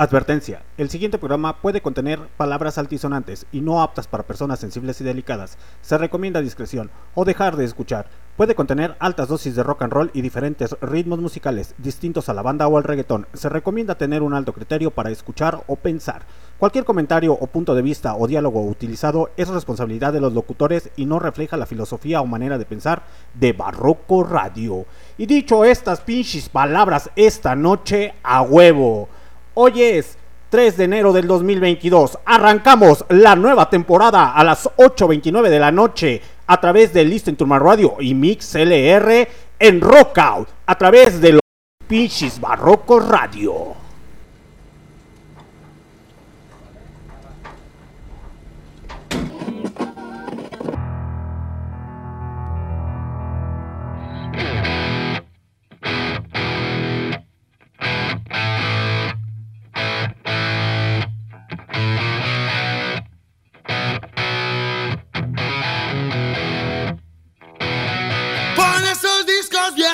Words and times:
Advertencia. 0.00 0.62
El 0.78 0.88
siguiente 0.88 1.18
programa 1.18 1.60
puede 1.60 1.82
contener 1.82 2.20
palabras 2.38 2.78
altisonantes 2.78 3.44
y 3.52 3.60
no 3.60 3.82
aptas 3.82 4.06
para 4.06 4.22
personas 4.22 4.58
sensibles 4.58 4.98
y 5.02 5.04
delicadas. 5.04 5.58
Se 5.82 5.98
recomienda 5.98 6.40
discreción 6.40 6.90
o 7.14 7.26
dejar 7.26 7.56
de 7.56 7.66
escuchar. 7.66 8.06
Puede 8.38 8.54
contener 8.54 8.96
altas 8.98 9.28
dosis 9.28 9.54
de 9.54 9.62
rock 9.62 9.82
and 9.82 9.92
roll 9.92 10.10
y 10.14 10.22
diferentes 10.22 10.74
ritmos 10.80 11.18
musicales 11.18 11.74
distintos 11.76 12.30
a 12.30 12.32
la 12.32 12.40
banda 12.40 12.66
o 12.66 12.78
al 12.78 12.84
reggaetón. 12.84 13.26
Se 13.34 13.50
recomienda 13.50 13.98
tener 13.98 14.22
un 14.22 14.32
alto 14.32 14.54
criterio 14.54 14.90
para 14.90 15.10
escuchar 15.10 15.64
o 15.66 15.76
pensar. 15.76 16.22
Cualquier 16.56 16.86
comentario 16.86 17.34
o 17.34 17.46
punto 17.48 17.74
de 17.74 17.82
vista 17.82 18.16
o 18.16 18.26
diálogo 18.26 18.64
utilizado 18.64 19.28
es 19.36 19.48
responsabilidad 19.48 20.14
de 20.14 20.22
los 20.22 20.32
locutores 20.32 20.88
y 20.96 21.04
no 21.04 21.18
refleja 21.18 21.58
la 21.58 21.66
filosofía 21.66 22.22
o 22.22 22.26
manera 22.26 22.56
de 22.56 22.64
pensar 22.64 23.02
de 23.34 23.52
Barroco 23.52 24.24
Radio. 24.24 24.86
Y 25.18 25.26
dicho 25.26 25.62
estas 25.62 26.00
pinches 26.00 26.48
palabras 26.48 27.10
esta 27.16 27.54
noche 27.54 28.14
a 28.22 28.40
huevo. 28.40 29.10
Hoy 29.54 29.82
es 29.82 30.16
3 30.50 30.76
de 30.76 30.84
enero 30.84 31.12
del 31.12 31.26
2022. 31.26 32.20
Arrancamos 32.24 33.04
la 33.08 33.34
nueva 33.34 33.68
temporada 33.68 34.32
a 34.32 34.44
las 34.44 34.68
8.29 34.76 35.48
de 35.48 35.58
la 35.58 35.72
noche 35.72 36.22
a 36.46 36.60
través 36.60 36.92
de 36.92 37.04
Listen 37.04 37.34
to 37.34 37.46
My 37.46 37.58
Radio 37.58 37.96
y 37.98 38.14
Mix 38.14 38.54
LR 38.54 39.28
en 39.58 39.80
Rockout 39.80 40.48
a 40.66 40.78
través 40.78 41.20
de 41.20 41.32
los 41.32 41.40
pinches 41.88 42.40
barrocos 42.40 43.08
radio. 43.08 43.79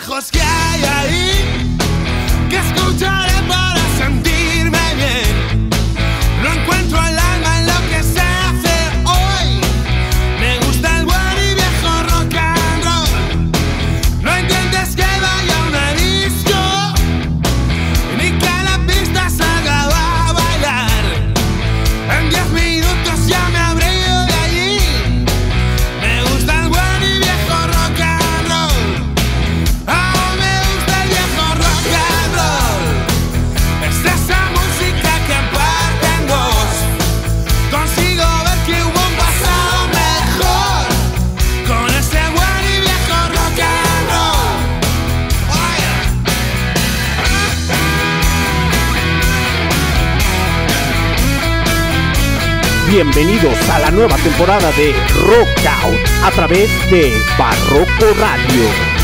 Discos 0.07 0.31
viejos 0.31 0.31
que 0.31 0.41
hay 0.41 0.66
Bienvenidos 53.16 53.71
a 53.71 53.78
la 53.78 53.91
nueva 53.91 54.15
temporada 54.16 54.71
de 54.72 54.94
Rockout 55.22 56.06
a 56.22 56.31
través 56.32 56.69
de 56.91 57.15
Barroco 57.38 58.12
Radio. 58.21 58.96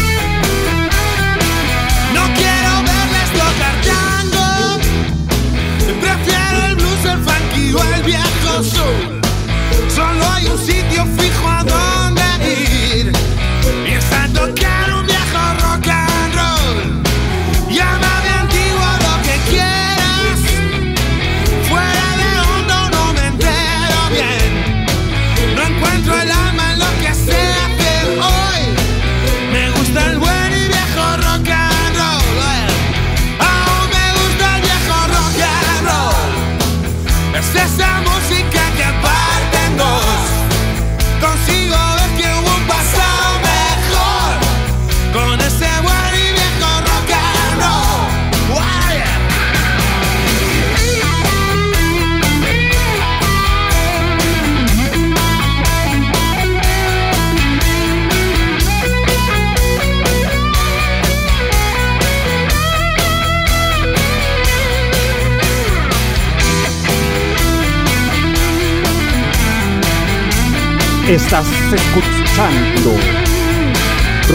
Estás 71.13 71.47
escuchando 71.71 72.97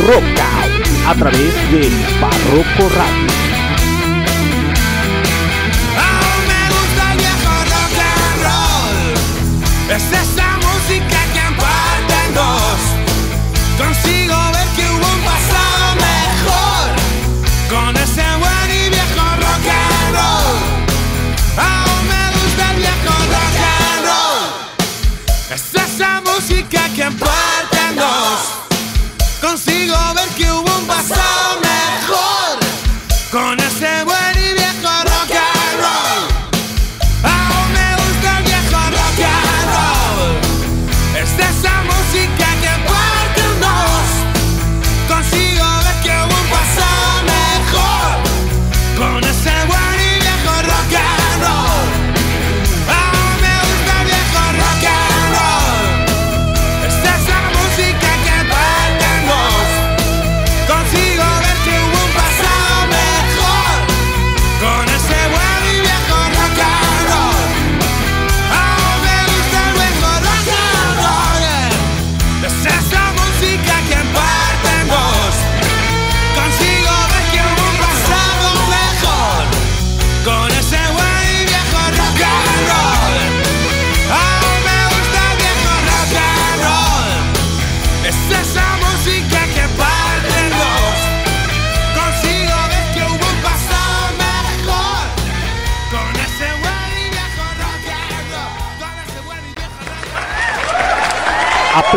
Rockout 0.06 0.86
a 1.08 1.16
través 1.16 1.72
de 1.72 1.90
Barroco 2.22 2.96
Radio. 2.96 3.28
Oh, 5.98 6.38
me 6.48 6.62
gusta 6.70 7.04
el 7.14 7.18
viejo 7.18 7.54
rock 7.74 7.98
and 8.14 8.38
roll. 8.44 9.96
Es 9.96 10.06
esa 10.12 10.47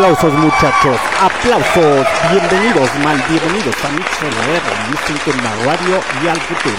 Aplausos 0.01 0.33
muchachos, 0.33 0.97
aplausos, 1.21 2.07
bienvenidos, 2.31 2.89
mal 3.03 3.23
bienvenidos 3.29 3.75
a 3.85 3.89
MixLR, 3.89 4.89
Listen 4.89 5.15
to 5.19 5.31
my 5.43 5.63
radio 5.63 6.01
y 6.23 6.27
al 6.27 6.41
futuro. 6.41 6.75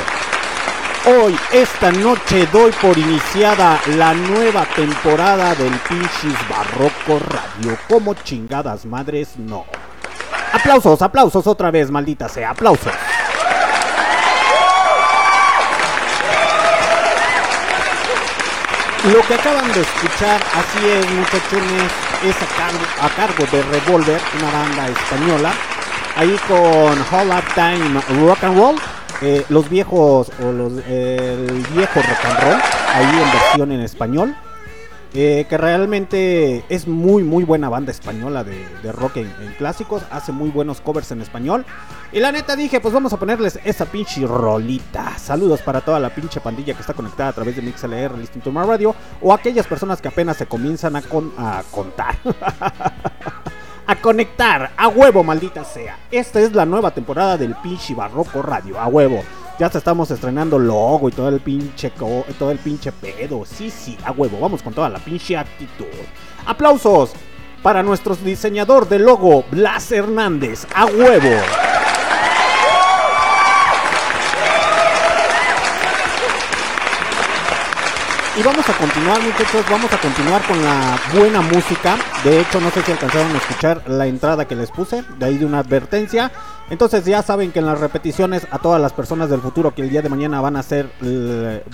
Hoy, 1.06 1.38
esta 1.52 1.92
noche, 1.92 2.48
doy 2.52 2.72
por 2.72 2.98
iniciada 2.98 3.80
la 3.94 4.12
nueva 4.12 4.64
temporada 4.74 5.54
del 5.54 5.72
Pinches 5.88 6.36
Barroco 6.48 7.24
Radio. 7.24 7.78
Como 7.88 8.14
chingadas 8.14 8.84
madres, 8.86 9.38
no. 9.38 9.66
Aplausos, 10.52 11.00
aplausos 11.00 11.46
otra 11.46 11.70
vez, 11.70 11.92
maldita 11.92 12.28
sea, 12.28 12.50
aplausos. 12.50 12.92
Lo 19.04 19.20
que 19.20 19.34
acaban 19.34 19.72
de 19.72 19.80
escuchar, 19.80 20.40
así 20.54 20.88
es 20.88 21.10
muchachones, 21.12 22.11
es 22.24 22.36
a 22.36 22.46
cargo, 22.56 22.84
a 23.00 23.08
cargo 23.10 23.44
de 23.50 23.62
Revolver, 23.62 24.20
una 24.38 24.50
banda 24.50 24.88
española, 24.88 25.52
ahí 26.16 26.36
con 26.46 26.96
Hall 27.10 27.30
of 27.30 27.54
Time 27.54 28.00
Rock 28.26 28.44
and 28.44 28.58
Roll, 28.58 28.76
eh, 29.22 29.44
los 29.48 29.68
viejos, 29.68 30.30
o 30.42 30.52
los, 30.52 30.72
el 30.86 31.66
viejo 31.74 32.00
rock 32.00 32.24
and 32.24 32.40
roll, 32.40 32.60
ahí 32.94 33.04
en 33.04 33.32
versión 33.32 33.72
en 33.72 33.80
español. 33.80 34.36
Eh, 35.14 35.44
que 35.46 35.58
realmente 35.58 36.64
es 36.70 36.88
muy 36.88 37.22
muy 37.22 37.44
buena 37.44 37.68
banda 37.68 37.90
española 37.90 38.44
de, 38.44 38.92
rock 38.92 39.18
en, 39.18 39.30
en, 39.42 39.52
clásicos, 39.58 40.02
hace 40.10 40.32
muy 40.32 40.48
buenos 40.48 40.80
covers 40.80 41.10
en 41.10 41.20
español. 41.20 41.66
Y 42.12 42.20
la 42.20 42.32
neta 42.32 42.56
dije, 42.56 42.80
pues 42.80 42.94
vamos 42.94 43.12
a 43.12 43.18
ponerles 43.18 43.60
esa 43.64 43.84
pinche 43.84 44.26
rolita. 44.26 45.18
Saludos 45.18 45.60
para 45.60 45.82
toda 45.82 46.00
la 46.00 46.14
pinche 46.14 46.40
pandilla 46.40 46.72
que 46.72 46.80
está 46.80 46.94
conectada 46.94 47.28
a 47.28 47.32
través 47.34 47.56
de 47.56 47.62
MixLR, 47.62 48.16
Listing 48.16 48.40
to 48.40 48.52
My 48.52 48.62
Radio, 48.66 48.94
o 49.20 49.34
aquellas 49.34 49.66
personas 49.66 50.00
que 50.00 50.08
apenas 50.08 50.38
se 50.38 50.46
comienzan 50.46 50.96
a, 50.96 51.02
con, 51.02 51.30
a 51.36 51.62
contar. 51.70 52.16
a 53.86 53.96
conectar, 53.96 54.72
a 54.78 54.88
huevo, 54.88 55.22
maldita 55.22 55.62
sea. 55.62 55.98
Esta 56.10 56.40
es 56.40 56.54
la 56.54 56.64
nueva 56.64 56.92
temporada 56.92 57.36
del 57.36 57.54
pinche 57.56 57.94
Barroco 57.94 58.40
Radio, 58.40 58.80
a 58.80 58.86
huevo. 58.86 59.22
Ya 59.62 59.68
estamos 59.68 60.10
estrenando 60.10 60.58
logo 60.58 61.08
y 61.08 61.12
todo 61.12 61.28
el 61.28 61.38
pinche 61.38 61.92
todo 62.36 62.50
el 62.50 62.58
pinche 62.58 62.90
pedo. 62.90 63.44
Sí, 63.44 63.70
sí, 63.70 63.96
a 64.04 64.10
huevo. 64.10 64.40
Vamos 64.40 64.60
con 64.60 64.74
toda 64.74 64.88
la 64.88 64.98
pinche 64.98 65.36
actitud. 65.36 65.86
Aplausos 66.46 67.12
para 67.62 67.84
nuestro 67.84 68.16
diseñador 68.16 68.88
de 68.88 68.98
logo, 68.98 69.44
Blas 69.52 69.92
Hernández. 69.92 70.66
A 70.74 70.86
huevo. 70.86 71.30
Y 78.34 78.42
vamos 78.42 78.66
a 78.66 78.72
continuar, 78.78 79.20
muchachos, 79.22 79.62
vamos 79.70 79.92
a 79.92 80.00
continuar 80.00 80.42
con 80.46 80.62
la 80.64 80.98
buena 81.14 81.42
música. 81.42 81.98
De 82.24 82.40
hecho, 82.40 82.62
no 82.62 82.70
sé 82.70 82.82
si 82.82 82.92
alcanzaron 82.92 83.30
a 83.34 83.36
escuchar 83.36 83.82
la 83.90 84.06
entrada 84.06 84.48
que 84.48 84.56
les 84.56 84.70
puse, 84.70 85.04
de 85.18 85.26
ahí 85.26 85.36
de 85.36 85.44
una 85.44 85.58
advertencia. 85.58 86.32
Entonces 86.70 87.04
ya 87.04 87.20
saben 87.22 87.52
que 87.52 87.58
en 87.58 87.66
las 87.66 87.78
repeticiones 87.78 88.46
a 88.50 88.58
todas 88.58 88.80
las 88.80 88.94
personas 88.94 89.28
del 89.28 89.42
futuro 89.42 89.74
que 89.74 89.82
el 89.82 89.90
día 89.90 90.00
de 90.00 90.08
mañana 90.08 90.40
van 90.40 90.56
a 90.56 90.60
hacer, 90.60 90.88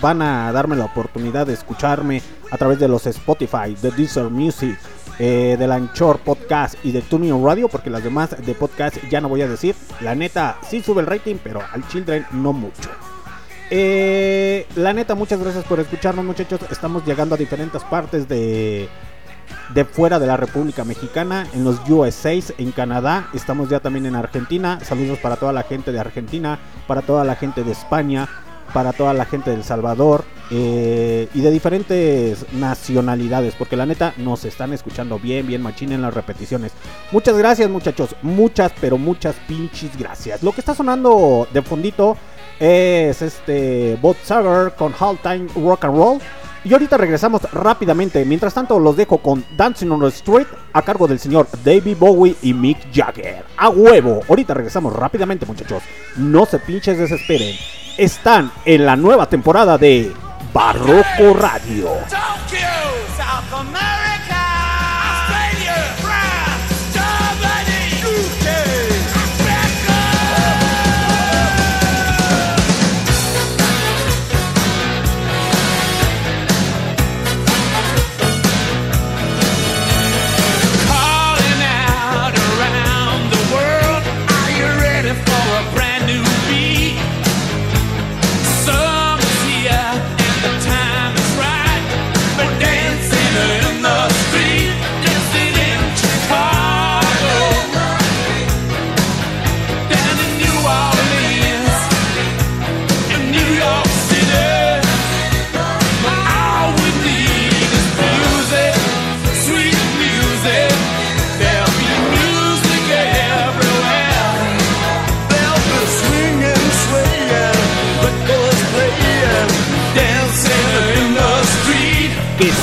van 0.00 0.20
a 0.20 0.50
darme 0.50 0.74
la 0.74 0.86
oportunidad 0.86 1.46
de 1.46 1.52
escucharme 1.52 2.22
a 2.50 2.56
través 2.56 2.80
de 2.80 2.88
los 2.88 3.06
Spotify, 3.06 3.76
de 3.80 3.92
Deezer 3.92 4.24
Music, 4.24 4.76
eh, 5.20 5.54
del 5.56 5.70
Anchor 5.70 6.18
Podcast 6.18 6.74
y 6.82 6.90
de 6.90 7.02
Tuning 7.02 7.44
Radio, 7.44 7.68
porque 7.68 7.88
las 7.88 8.02
demás 8.02 8.34
de 8.36 8.54
podcast 8.56 8.96
ya 9.08 9.20
no 9.20 9.28
voy 9.28 9.42
a 9.42 9.48
decir. 9.48 9.76
La 10.00 10.16
neta 10.16 10.58
sí 10.68 10.82
sube 10.82 11.02
el 11.02 11.06
rating, 11.06 11.36
pero 11.40 11.62
al 11.72 11.86
Children 11.86 12.26
no 12.32 12.52
mucho. 12.52 12.90
Eh, 13.70 14.66
la 14.76 14.92
neta, 14.92 15.14
muchas 15.14 15.40
gracias 15.40 15.64
por 15.64 15.80
escucharnos, 15.80 16.24
muchachos. 16.24 16.60
Estamos 16.70 17.04
llegando 17.04 17.34
a 17.34 17.38
diferentes 17.38 17.82
partes 17.84 18.28
de, 18.28 18.88
de 19.74 19.84
fuera 19.84 20.18
de 20.18 20.26
la 20.26 20.36
República 20.36 20.84
Mexicana, 20.84 21.46
en 21.52 21.64
los 21.64 21.80
USA, 21.88 22.32
en 22.32 22.72
Canadá. 22.72 23.28
Estamos 23.34 23.68
ya 23.68 23.80
también 23.80 24.06
en 24.06 24.16
Argentina. 24.16 24.78
Saludos 24.82 25.18
para 25.18 25.36
toda 25.36 25.52
la 25.52 25.62
gente 25.64 25.92
de 25.92 26.00
Argentina, 26.00 26.58
para 26.86 27.02
toda 27.02 27.24
la 27.24 27.36
gente 27.36 27.62
de 27.62 27.72
España, 27.72 28.28
para 28.72 28.92
toda 28.92 29.12
la 29.12 29.26
gente 29.26 29.50
de 29.50 29.56
El 29.56 29.64
Salvador 29.64 30.24
eh, 30.50 31.28
y 31.34 31.40
de 31.40 31.50
diferentes 31.50 32.50
nacionalidades, 32.54 33.54
porque 33.54 33.76
la 33.76 33.86
neta 33.86 34.14
nos 34.16 34.46
están 34.46 34.72
escuchando 34.72 35.18
bien, 35.18 35.46
bien 35.46 35.62
machín 35.62 35.92
en 35.92 36.00
las 36.00 36.14
repeticiones. 36.14 36.72
Muchas 37.12 37.36
gracias, 37.36 37.68
muchachos. 37.68 38.16
Muchas, 38.22 38.72
pero 38.80 38.96
muchas 38.96 39.36
pinches 39.46 39.96
gracias. 39.98 40.42
Lo 40.42 40.52
que 40.52 40.60
está 40.60 40.74
sonando 40.74 41.46
de 41.52 41.60
fondito 41.60 42.16
es 42.60 43.22
este 43.22 43.96
Bot 44.00 44.16
Sager 44.22 44.72
con 44.76 44.92
Hall 44.98 45.18
Time 45.22 45.46
Rock 45.56 45.84
and 45.84 45.96
Roll. 45.96 46.20
Y 46.64 46.72
ahorita 46.72 46.96
regresamos 46.96 47.42
rápidamente. 47.52 48.24
Mientras 48.24 48.52
tanto, 48.52 48.78
los 48.78 48.96
dejo 48.96 49.18
con 49.18 49.44
Dancing 49.56 49.90
on 49.90 50.00
the 50.00 50.08
Street 50.08 50.46
a 50.72 50.82
cargo 50.82 51.06
del 51.06 51.18
señor 51.18 51.46
David 51.64 51.96
Bowie 51.98 52.36
y 52.42 52.52
Mick 52.52 52.92
Jagger. 52.92 53.44
A 53.56 53.70
huevo. 53.70 54.20
Ahorita 54.28 54.54
regresamos 54.54 54.92
rápidamente, 54.92 55.46
muchachos. 55.46 55.82
No 56.16 56.46
se 56.46 56.58
pinches 56.58 56.98
desesperen. 56.98 57.54
Están 57.96 58.50
en 58.64 58.84
la 58.84 58.96
nueva 58.96 59.28
temporada 59.28 59.78
de 59.78 60.12
Barroco 60.52 61.34
Radio. 61.34 61.88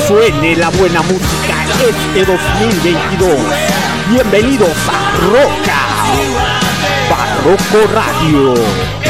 Suene 0.08 0.56
la 0.56 0.70
buena 0.70 1.02
música 1.02 1.66
este 1.80 2.26
2022. 2.26 3.32
Bienvenidos 4.10 4.78
a 4.88 5.12
Roca, 5.32 5.80
Barroco 7.10 7.94
Radio. 7.94 9.05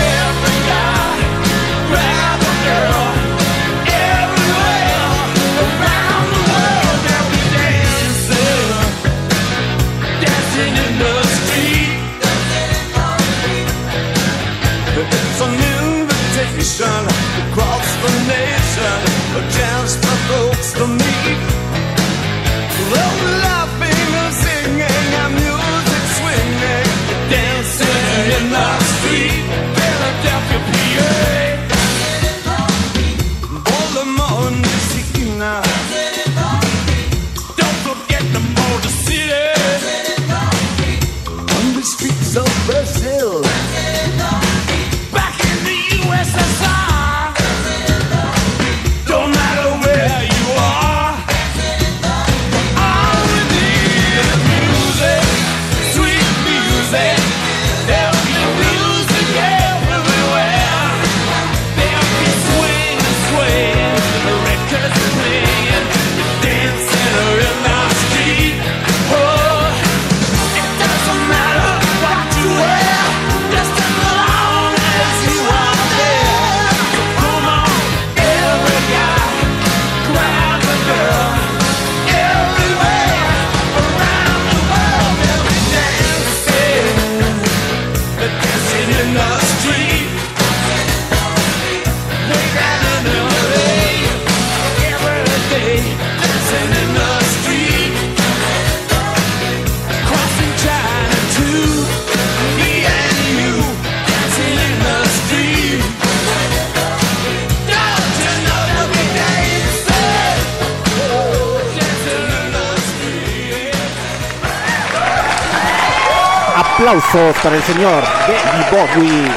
Para 117.15 117.55
el 117.55 117.63
señor 117.63 118.03
David 118.27 118.65
Bowie. 118.71 119.31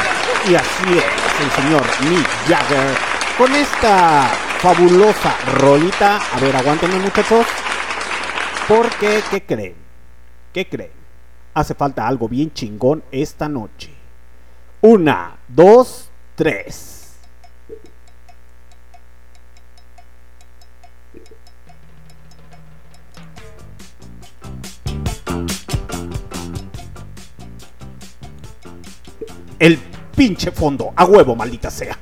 Y 0.51 0.55
así 0.57 0.99
es, 0.99 1.45
el 1.45 1.51
señor 1.63 1.83
Mick 2.11 2.29
Jagger. 2.49 2.97
Con 3.39 3.55
esta 3.55 4.27
fabulosa 4.59 5.37
rolita. 5.55 6.17
A 6.17 6.41
ver, 6.41 6.57
aguántenme 6.57 6.99
muchachos. 6.99 7.47
Porque, 8.67 9.23
¿qué 9.31 9.45
creen? 9.45 9.77
¿Qué 10.53 10.69
creen? 10.69 10.91
Hace 11.55 11.77
falta 11.77 12.05
algo 12.09 12.29
bien 12.29 12.53
chingón 12.53 13.05
esta 13.13 13.49
noche. 13.49 13.95
Una, 14.81 15.37
dos, 15.47 16.11
tres. 16.35 16.98
Pinche 30.29 30.51
fondo, 30.51 30.93
a 30.95 31.07
huevo, 31.07 31.35
maldita 31.35 31.71
sea. 31.71 31.97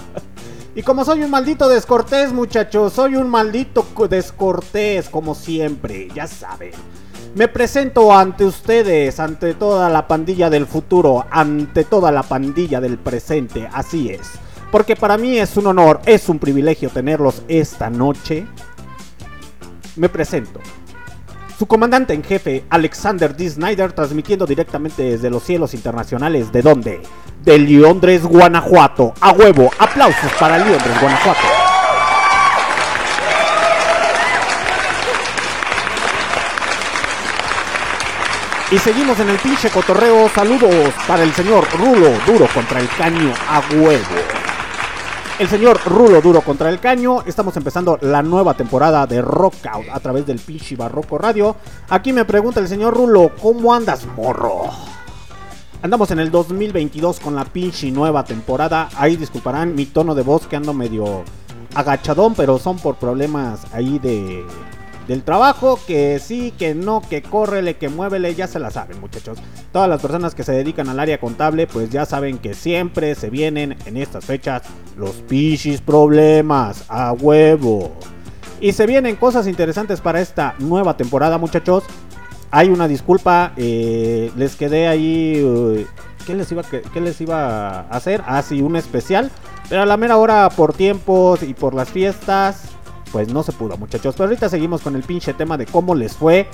y 0.74 0.82
como 0.82 1.06
soy 1.06 1.22
un 1.22 1.30
maldito 1.30 1.70
descortés, 1.70 2.34
muchachos, 2.34 2.92
soy 2.92 3.16
un 3.16 3.30
maldito 3.30 3.86
descortés, 4.10 5.08
como 5.08 5.34
siempre, 5.34 6.08
ya 6.14 6.26
saben. 6.26 6.72
Me 7.34 7.48
presento 7.48 8.14
ante 8.14 8.44
ustedes, 8.44 9.18
ante 9.20 9.54
toda 9.54 9.88
la 9.88 10.06
pandilla 10.06 10.50
del 10.50 10.66
futuro, 10.66 11.24
ante 11.30 11.84
toda 11.84 12.12
la 12.12 12.22
pandilla 12.22 12.78
del 12.78 12.98
presente, 12.98 13.66
así 13.72 14.10
es. 14.10 14.32
Porque 14.70 14.94
para 14.94 15.16
mí 15.16 15.38
es 15.38 15.56
un 15.56 15.68
honor, 15.68 16.02
es 16.04 16.28
un 16.28 16.38
privilegio 16.38 16.90
tenerlos 16.90 17.42
esta 17.48 17.88
noche. 17.88 18.46
Me 19.96 20.10
presento. 20.10 20.60
Su 21.58 21.66
comandante 21.66 22.12
en 22.12 22.22
jefe, 22.22 22.66
Alexander 22.68 23.34
D. 23.34 23.48
Snyder, 23.48 23.90
transmitiendo 23.92 24.44
directamente 24.44 25.02
desde 25.02 25.30
los 25.30 25.42
cielos 25.42 25.72
internacionales. 25.72 26.52
¿De 26.52 26.60
dónde? 26.60 27.00
De 27.42 27.58
Londres, 27.58 28.24
Guanajuato. 28.24 29.14
A 29.22 29.30
huevo, 29.30 29.70
aplausos 29.78 30.30
para 30.38 30.58
Londres, 30.58 31.00
Guanajuato. 31.00 31.40
Y 38.70 38.78
seguimos 38.78 39.18
en 39.20 39.30
el 39.30 39.38
pinche 39.38 39.70
cotorreo. 39.70 40.28
Saludos 40.28 40.92
para 41.08 41.22
el 41.22 41.32
señor 41.32 41.66
Rulo, 41.78 42.12
duro 42.26 42.46
contra 42.52 42.80
el 42.80 42.88
caño 42.90 43.32
a 43.48 43.62
huevo 43.74 44.45
el 45.38 45.48
señor 45.48 45.78
Rulo 45.84 46.22
Duro 46.22 46.40
contra 46.40 46.70
el 46.70 46.80
Caño. 46.80 47.22
Estamos 47.26 47.56
empezando 47.56 47.98
la 48.00 48.22
nueva 48.22 48.54
temporada 48.54 49.06
de 49.06 49.20
Rockout 49.20 49.86
a 49.92 50.00
través 50.00 50.26
del 50.26 50.38
Pichi 50.38 50.76
Barroco 50.76 51.18
Radio. 51.18 51.56
Aquí 51.90 52.12
me 52.12 52.24
pregunta 52.24 52.60
el 52.60 52.68
señor 52.68 52.94
Rulo, 52.94 53.32
¿cómo 53.40 53.74
andas, 53.74 54.06
morro? 54.16 54.62
Andamos 55.82 56.10
en 56.10 56.20
el 56.20 56.30
2022 56.30 57.20
con 57.20 57.34
la 57.34 57.44
pinche 57.44 57.90
nueva 57.90 58.24
temporada. 58.24 58.88
Ahí 58.96 59.16
disculparán 59.16 59.74
mi 59.74 59.84
tono 59.86 60.14
de 60.14 60.22
voz 60.22 60.46
que 60.46 60.56
ando 60.56 60.72
medio 60.72 61.22
agachadón, 61.74 62.34
pero 62.34 62.58
son 62.58 62.78
por 62.78 62.96
problemas 62.96 63.66
ahí 63.74 63.98
de 63.98 64.46
del 65.06 65.22
trabajo, 65.22 65.78
que 65.86 66.18
sí, 66.18 66.52
que 66.58 66.74
no, 66.74 67.00
que 67.00 67.22
córrele, 67.22 67.76
que 67.76 67.88
muévele, 67.88 68.34
ya 68.34 68.46
se 68.46 68.58
la 68.58 68.70
saben 68.70 69.00
muchachos. 69.00 69.38
Todas 69.72 69.88
las 69.88 70.00
personas 70.00 70.34
que 70.34 70.42
se 70.42 70.52
dedican 70.52 70.88
al 70.88 70.98
área 70.98 71.18
contable, 71.18 71.66
pues 71.66 71.90
ya 71.90 72.04
saben 72.06 72.38
que 72.38 72.54
siempre 72.54 73.14
se 73.14 73.30
vienen 73.30 73.76
en 73.86 73.96
estas 73.96 74.24
fechas 74.24 74.62
los 74.96 75.12
pichis 75.12 75.80
problemas, 75.80 76.84
a 76.88 77.12
huevo. 77.12 77.92
Y 78.60 78.72
se 78.72 78.86
vienen 78.86 79.16
cosas 79.16 79.46
interesantes 79.46 80.00
para 80.00 80.20
esta 80.20 80.54
nueva 80.58 80.96
temporada 80.96 81.38
muchachos. 81.38 81.84
Hay 82.50 82.68
una 82.68 82.88
disculpa, 82.88 83.52
eh, 83.56 84.30
les 84.36 84.56
quedé 84.56 84.88
ahí... 84.88 85.42
Uh, 85.42 85.84
¿Qué 86.26 86.34
les, 86.34 86.50
iba, 86.50 86.64
qué, 86.64 87.00
les 87.00 87.20
iba 87.20 87.68
a 87.68 87.80
hacer? 87.82 88.20
Ah, 88.26 88.42
sí, 88.42 88.60
un 88.60 88.74
especial. 88.74 89.30
Pero 89.68 89.82
a 89.82 89.86
la 89.86 89.96
mera 89.96 90.16
hora, 90.16 90.48
por 90.48 90.72
tiempos 90.72 91.44
y 91.44 91.54
por 91.54 91.72
las 91.72 91.88
fiestas, 91.88 92.75
pues 93.12 93.28
no 93.28 93.42
se 93.42 93.52
pudo, 93.52 93.76
muchachos. 93.76 94.14
Pero 94.16 94.28
ahorita 94.28 94.48
seguimos 94.48 94.82
con 94.82 94.96
el 94.96 95.02
pinche 95.02 95.34
tema 95.34 95.56
de 95.56 95.66
cómo 95.66 95.94
les 95.94 96.14
fue. 96.14 96.48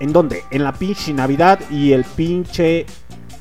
¿En 0.00 0.12
dónde? 0.12 0.44
En 0.50 0.64
la 0.64 0.72
pinche 0.72 1.12
Navidad 1.12 1.60
y 1.70 1.92
el 1.92 2.04
pinche. 2.04 2.86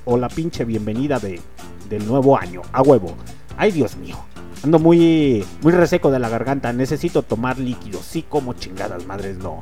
O 0.05 0.17
la 0.17 0.29
pinche 0.29 0.65
bienvenida 0.65 1.19
de, 1.19 1.41
del 1.89 2.05
nuevo 2.07 2.37
año. 2.37 2.61
A 2.71 2.81
huevo. 2.81 3.15
Ay, 3.57 3.71
Dios 3.71 3.95
mío. 3.97 4.17
Ando 4.63 4.79
muy, 4.79 5.45
muy 5.61 5.73
reseco 5.73 6.11
de 6.11 6.19
la 6.19 6.29
garganta. 6.29 6.73
Necesito 6.73 7.23
tomar 7.23 7.59
líquido. 7.59 7.99
Sí, 8.01 8.25
como 8.27 8.53
chingadas 8.53 9.05
madres, 9.05 9.37
no. 9.37 9.59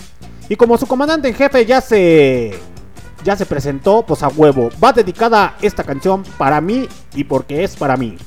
Y 0.48 0.56
como 0.56 0.78
su 0.78 0.86
comandante 0.86 1.28
en 1.28 1.36
jefe 1.36 1.66
ya 1.66 1.82
se. 1.82 2.58
Ya 3.24 3.36
se 3.36 3.48
presentó, 3.48 4.06
pues 4.06 4.22
a 4.22 4.28
huevo. 4.28 4.70
Va 4.84 4.94
dedicada 4.94 5.58
esta 5.62 5.84
canción 5.84 6.24
para 6.38 6.62
mí 6.62 6.88
y 7.16 7.24
porque 7.24 7.64
es 7.64 7.76
para 7.76 7.98
mí 7.98 8.18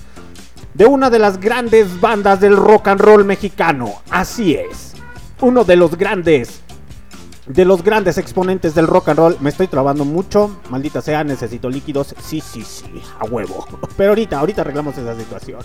de 0.79 0.87
una 0.87 1.11
de 1.11 1.19
las 1.19 1.41
grandes 1.41 2.01
bandas 2.01 2.41
del 2.41 2.57
rock 2.57 2.87
and 2.87 3.01
roll 3.01 3.25
mexicano. 3.25 3.95
Así 4.11 4.55
es. 4.55 4.95
Uno 5.41 5.65
de 5.65 5.75
los 5.75 5.99
grandes 5.99 6.61
de 7.47 7.65
los 7.65 7.83
grandes 7.83 8.17
exponentes 8.17 8.77
del 8.77 8.87
rock 8.87 9.09
and 9.09 9.19
roll. 9.19 9.37
Me 9.41 9.51
estoy 9.51 9.67
trabando 9.67 10.05
mucho. 10.05 10.57
Maldita 10.71 11.03
sea, 11.03 11.25
necesito 11.25 11.69
líquidos. 11.69 12.15
Sí, 12.23 12.41
sí, 12.41 12.63
sí, 12.63 13.03
a 13.19 13.25
huevo. 13.25 13.67
Pero 13.97 14.11
ahorita, 14.11 14.39
ahorita 14.39 14.61
arreglamos 14.61 14.97
esa 14.97 15.19
situación. 15.19 15.63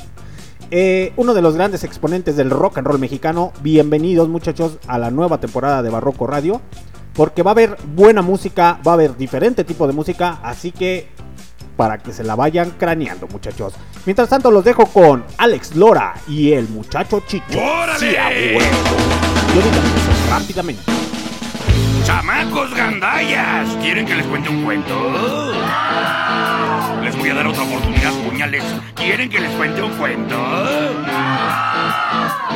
Eh, 0.71 1.13
uno 1.15 1.35
de 1.35 1.43
los 1.43 1.53
grandes 1.53 1.83
exponentes 1.83 2.35
del 2.35 2.49
rock 2.49 2.79
and 2.79 2.87
roll 2.87 2.97
mexicano. 2.97 3.53
Bienvenidos 3.61 4.29
muchachos 4.29 4.79
a 4.87 4.97
la 4.97 5.11
nueva 5.11 5.39
temporada 5.39 5.83
de 5.83 5.91
Barroco 5.91 6.25
Radio. 6.25 6.59
Porque 7.13 7.43
va 7.43 7.51
a 7.51 7.53
haber 7.53 7.77
buena 7.93 8.23
música, 8.23 8.79
va 8.85 8.93
a 8.93 8.95
haber 8.95 9.15
diferente 9.15 9.63
tipo 9.63 9.85
de 9.85 9.93
música. 9.93 10.39
Así 10.41 10.71
que 10.71 11.09
para 11.75 11.97
que 11.97 12.13
se 12.13 12.23
la 12.23 12.35
vayan 12.35 12.71
craneando, 12.71 13.27
muchachos. 13.27 13.73
Mientras 14.05 14.29
tanto, 14.29 14.51
los 14.51 14.63
dejo 14.63 14.85
con 14.85 15.23
Alex 15.37 15.75
Lora 15.75 16.13
y 16.27 16.53
el 16.53 16.67
muchacho 16.69 17.23
Chicho. 17.25 17.59
¡Órale! 17.59 17.99
Sí, 17.99 18.15
Yo 19.55 20.29
rápidamente. 20.29 20.83
¡Chamacos 22.05 22.73
gandallas! 22.73 23.69
¿Quieren 23.81 24.05
que 24.05 24.15
les 24.15 24.25
cuente 24.27 24.49
un 24.49 24.63
cuento? 24.63 25.53
Les 27.01 27.17
voy 27.17 27.29
a 27.29 27.33
dar 27.33 27.47
otra 27.47 27.63
oportunidad, 27.63 28.11
puñales. 28.27 28.63
¿Quieren 28.95 29.29
que 29.29 29.39
les 29.39 29.51
cuente 29.51 29.81
un 29.81 29.91
cuento? 29.93 30.35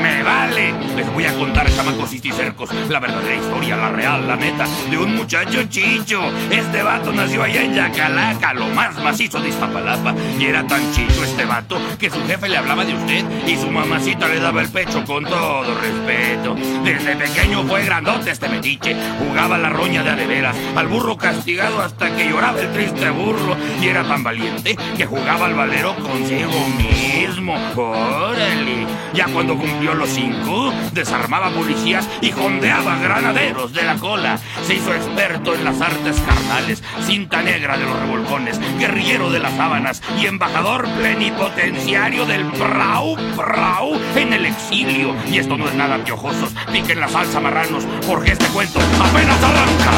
¡Me 0.02 0.24
vale! 0.24 0.74
Les 0.96 1.14
voy 1.14 1.26
a 1.26 1.34
contar, 1.34 1.70
chamacos 1.72 2.14
y 2.14 2.20
cercos, 2.32 2.70
la 2.90 3.00
verdadera 3.00 3.36
historia, 3.36 3.76
la 3.78 3.90
real, 3.90 4.28
la 4.28 4.36
neta, 4.36 4.66
de 4.90 4.98
un 4.98 5.16
muchacho 5.16 5.64
chicho. 5.70 6.22
Este 6.52 6.84
vato 6.84 7.12
nació 7.12 7.44
allá 7.44 7.64
en 7.64 7.74
Yacalaca, 7.74 8.54
lo 8.54 8.68
más 8.68 8.96
macizo 9.04 9.40
de 9.40 9.50
Iztapalapa. 9.50 10.14
Y 10.40 10.46
era 10.46 10.66
tan 10.66 10.92
chicho 10.92 11.24
este 11.24 11.46
vato 11.46 11.80
que 11.98 12.10
su 12.10 12.20
jefe 12.26 12.50
le 12.50 12.58
hablaba 12.58 12.86
de 12.86 12.94
usted 12.94 13.26
y 13.48 13.56
su 13.56 13.70
mamacita 13.70 14.28
le 14.28 14.40
daba 14.40 14.62
el 14.62 14.70
pecho 14.70 15.04
con 15.06 15.24
todo 15.24 15.80
respeto. 15.80 16.56
Desde 16.84 17.16
pequeño 17.16 17.64
fue 17.64 17.84
grandote 17.84 18.32
este 18.32 18.50
metiche, 18.50 18.96
jugaba 19.20 19.58
la 19.58 19.70
roña 19.70 20.04
de 20.04 20.10
adeveras, 20.12 20.56
al 20.76 20.88
burro 20.88 21.18
castigado 21.18 21.82
hasta 21.82 22.16
que 22.16 22.30
lloraba 22.30 22.60
el 22.60 22.72
triste 22.74 23.10
burro. 23.10 23.56
Y 23.82 23.88
era 23.88 24.04
tan 24.04 24.24
valiente 24.24 24.76
que 24.96 25.06
jugaba 25.06 25.46
al 25.46 25.56
valero 25.56 25.96
consigo 25.96 26.52
mismo. 26.78 27.56
¡Órale! 27.76 28.86
Ya 29.14 29.26
cuando 29.28 29.58
cumplió 29.58 29.87
los 29.94 30.10
cinco, 30.10 30.74
desarmaba 30.94 31.50
policías 31.50 32.08
y 32.22 32.32
jondeaba 32.32 32.98
granaderos 32.98 33.74
de 33.74 33.84
la 33.84 33.96
cola. 33.96 34.40
Se 34.66 34.76
hizo 34.76 34.94
experto 34.94 35.54
en 35.54 35.64
las 35.64 35.80
artes 35.82 36.20
carnales, 36.22 36.84
cinta 37.06 37.42
negra 37.42 37.78
de 37.78 37.86
los 37.86 38.00
revolcones, 38.00 38.60
guerrillero 38.80 39.30
de 39.30 39.40
las 39.40 39.54
sábanas 39.56 40.02
y 40.22 40.26
embajador 40.26 40.88
plenipotenciario 40.98 42.26
del 42.26 42.46
Prau 42.52 43.16
Prau 43.36 44.00
en 44.16 44.34
el 44.34 44.46
exilio. 44.46 45.16
Y 45.30 45.38
esto 45.38 45.58
no 45.58 45.68
es 45.68 45.76
nada 45.76 46.04
piojosos, 46.04 46.54
piquen 46.72 47.00
la 47.00 47.08
salsa 47.08 47.40
marranos, 47.40 47.86
porque 48.08 48.32
este 48.32 48.46
cuento 48.48 48.80
apenas 48.80 49.44
arranca. 49.44 49.92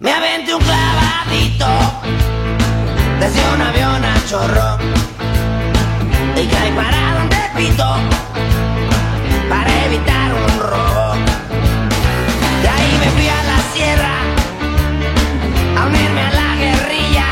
Me 0.00 0.12
aventé 0.12 0.54
un 0.54 0.62
clavadito 0.62 1.66
desde 3.18 3.54
un 3.54 3.60
avión 3.60 4.04
a 4.04 4.14
chorro 4.28 4.78
y 6.36 6.46
caí 6.46 6.72
parado 6.72 7.22
en 7.22 7.28
Tepito 7.28 7.96
un. 10.32 11.24
De 12.62 12.68
ahí 12.68 12.92
me 13.00 13.10
fui 13.16 13.28
a 13.28 13.42
la 13.50 13.58
sierra 13.74 14.14
a 15.76 15.86
unirme 15.86 16.22
a 16.22 16.32
la 16.40 16.56
guerrilla. 16.56 17.28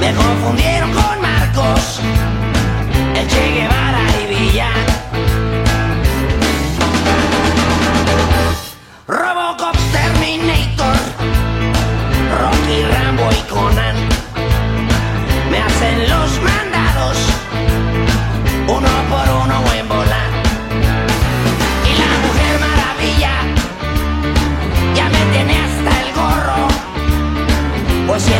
Me 0.00 0.14
confundieron 0.14 0.92
con 0.92 1.20
Marcos, 1.20 2.00
el 3.14 3.26
Che 3.28 3.52
Guevara 3.52 4.04
y 4.22 4.34
Villa. 4.34 4.97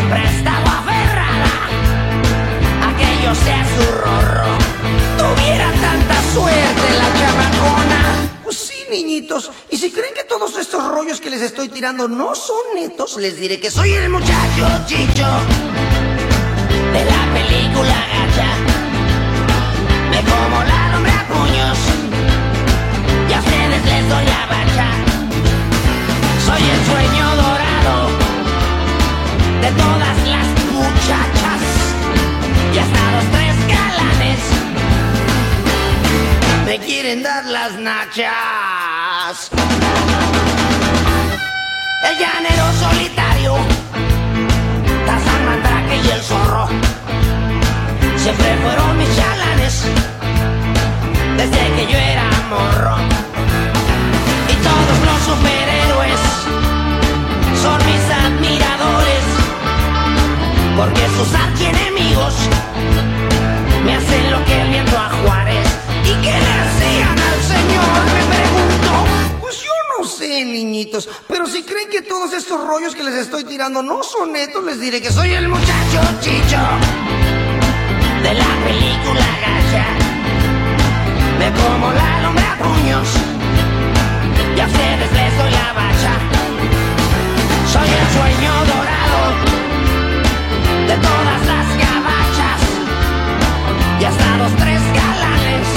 siempre 0.08 0.22
he 0.22 0.38
estado 0.38 0.66
aferrada 0.66 1.52
a 2.82 2.96
que 2.96 3.24
yo 3.24 3.34
sea 3.34 3.64
su 3.76 3.92
rorro. 3.92 4.48
Tuviera 5.18 5.70
tanta 5.72 6.22
suerte 6.32 6.86
la 6.96 7.08
chamacona. 7.18 8.00
Pues 8.44 8.56
sí, 8.56 8.84
niñitos. 8.90 9.50
Y 9.70 9.76
si 9.76 9.90
creen 9.90 10.14
que 10.14 10.24
todos 10.24 10.56
estos 10.58 10.86
rollos 10.88 11.20
que 11.20 11.30
les 11.30 11.42
estoy 11.42 11.68
tirando 11.68 12.08
no 12.08 12.34
son 12.34 12.62
netos, 12.74 13.16
les 13.18 13.38
diré 13.38 13.60
que 13.60 13.70
soy 13.70 13.92
el 13.92 14.08
muchacho 14.08 14.66
chicho 14.86 15.26
de 16.92 17.04
la 17.04 17.22
película 17.34 17.96
gacha. 18.12 18.48
Me 20.10 20.20
como 20.22 20.64
la 20.64 20.88
nombre 20.92 21.12
a 21.12 21.28
puños 21.28 21.78
y 23.28 23.32
a 23.32 23.38
ustedes 23.40 23.84
les 23.84 24.08
doy 24.08 24.24
la 24.24 24.46
bacha. 24.46 24.86
Soy 26.46 26.62
el 26.62 26.86
sueño 26.86 27.36
dorado 27.36 28.27
de 29.60 29.70
todas 29.72 30.18
las 30.34 30.46
muchachas 30.72 31.60
y 32.74 32.78
hasta 32.78 33.02
los 33.14 33.24
tres 33.34 33.56
galanes 33.68 34.38
me 36.66 36.78
quieren 36.78 37.22
dar 37.22 37.44
las 37.46 37.72
nachas. 37.78 39.50
El 42.08 42.18
llanero 42.18 42.66
solitario, 42.80 43.56
Tarzán 45.06 45.44
Mandrake 45.46 45.96
y 46.04 46.10
el 46.10 46.22
zorro, 46.22 46.68
siempre 48.16 48.56
fueron 48.62 48.98
mis 48.98 49.16
chalanes 49.16 49.84
desde 51.36 51.74
que 51.76 51.92
yo 51.92 51.98
era 51.98 52.24
morro. 52.50 52.96
Y 54.48 54.54
todos 54.68 54.98
los 55.08 55.20
superhéroes 55.30 56.20
son 57.62 57.78
mis 57.86 58.04
admiradores, 58.24 59.17
porque 60.78 61.08
sus 61.08 61.34
archienemigos 61.34 62.34
me 63.84 63.96
hacen 63.96 64.30
lo 64.30 64.44
que 64.44 64.60
el 64.60 64.68
viento 64.70 64.96
a 64.96 65.10
Juárez. 65.10 65.66
¿Y 66.04 66.12
qué 66.22 66.30
le 66.30 66.52
hacían 66.62 67.18
al 67.18 67.40
señor? 67.42 68.00
Me 68.14 68.22
pregunto. 68.36 68.90
Pues 69.40 69.56
yo 69.60 69.72
no 69.98 70.06
sé, 70.06 70.44
niñitos, 70.44 71.08
pero 71.26 71.46
si 71.46 71.64
creen 71.64 71.88
que 71.90 72.02
todos 72.02 72.32
estos 72.32 72.64
rollos 72.64 72.94
que 72.94 73.02
les 73.02 73.14
estoy 73.14 73.42
tirando 73.42 73.82
no 73.82 74.04
son 74.04 74.32
netos, 74.32 74.62
les 74.62 74.78
diré 74.78 75.02
que 75.02 75.10
soy 75.10 75.32
el 75.32 75.48
muchacho 75.48 76.00
chicho 76.20 76.60
de 78.22 78.34
la 78.34 78.50
película 78.64 79.26
gacha. 79.42 79.86
Me 81.40 81.50
como 81.60 81.92
la 81.92 82.22
lumbre 82.22 82.44
a 82.44 82.56
puños 82.56 83.08
y 84.56 84.60
a 84.60 84.66
ustedes 84.66 85.12
les 85.12 85.52
la 85.52 85.72
bacha. 85.72 86.12
Soy 87.72 87.88
el 87.88 88.06
sueño 88.16 88.52
dorado 88.64 89.57
y 94.00 94.04
hasta 94.04 94.36
los 94.36 94.56
tres 94.56 94.80
galanes 94.94 95.68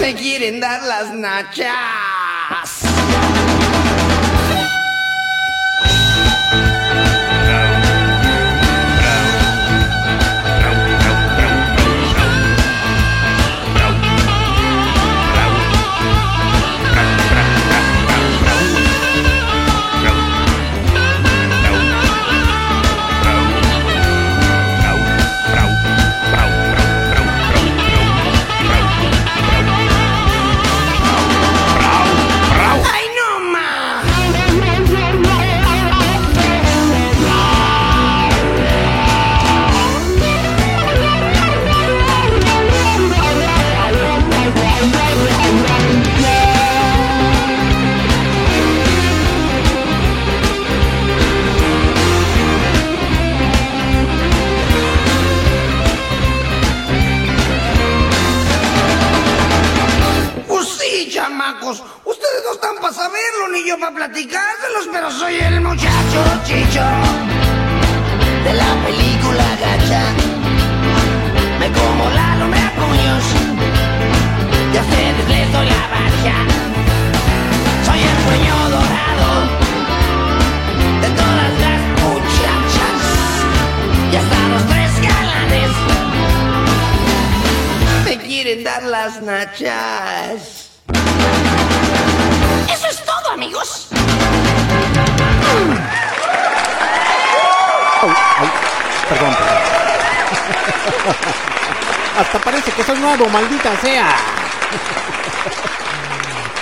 me 0.00 0.14
quieren 0.14 0.60
dar 0.60 0.82
las 0.82 1.12
nachas. 1.12 2.05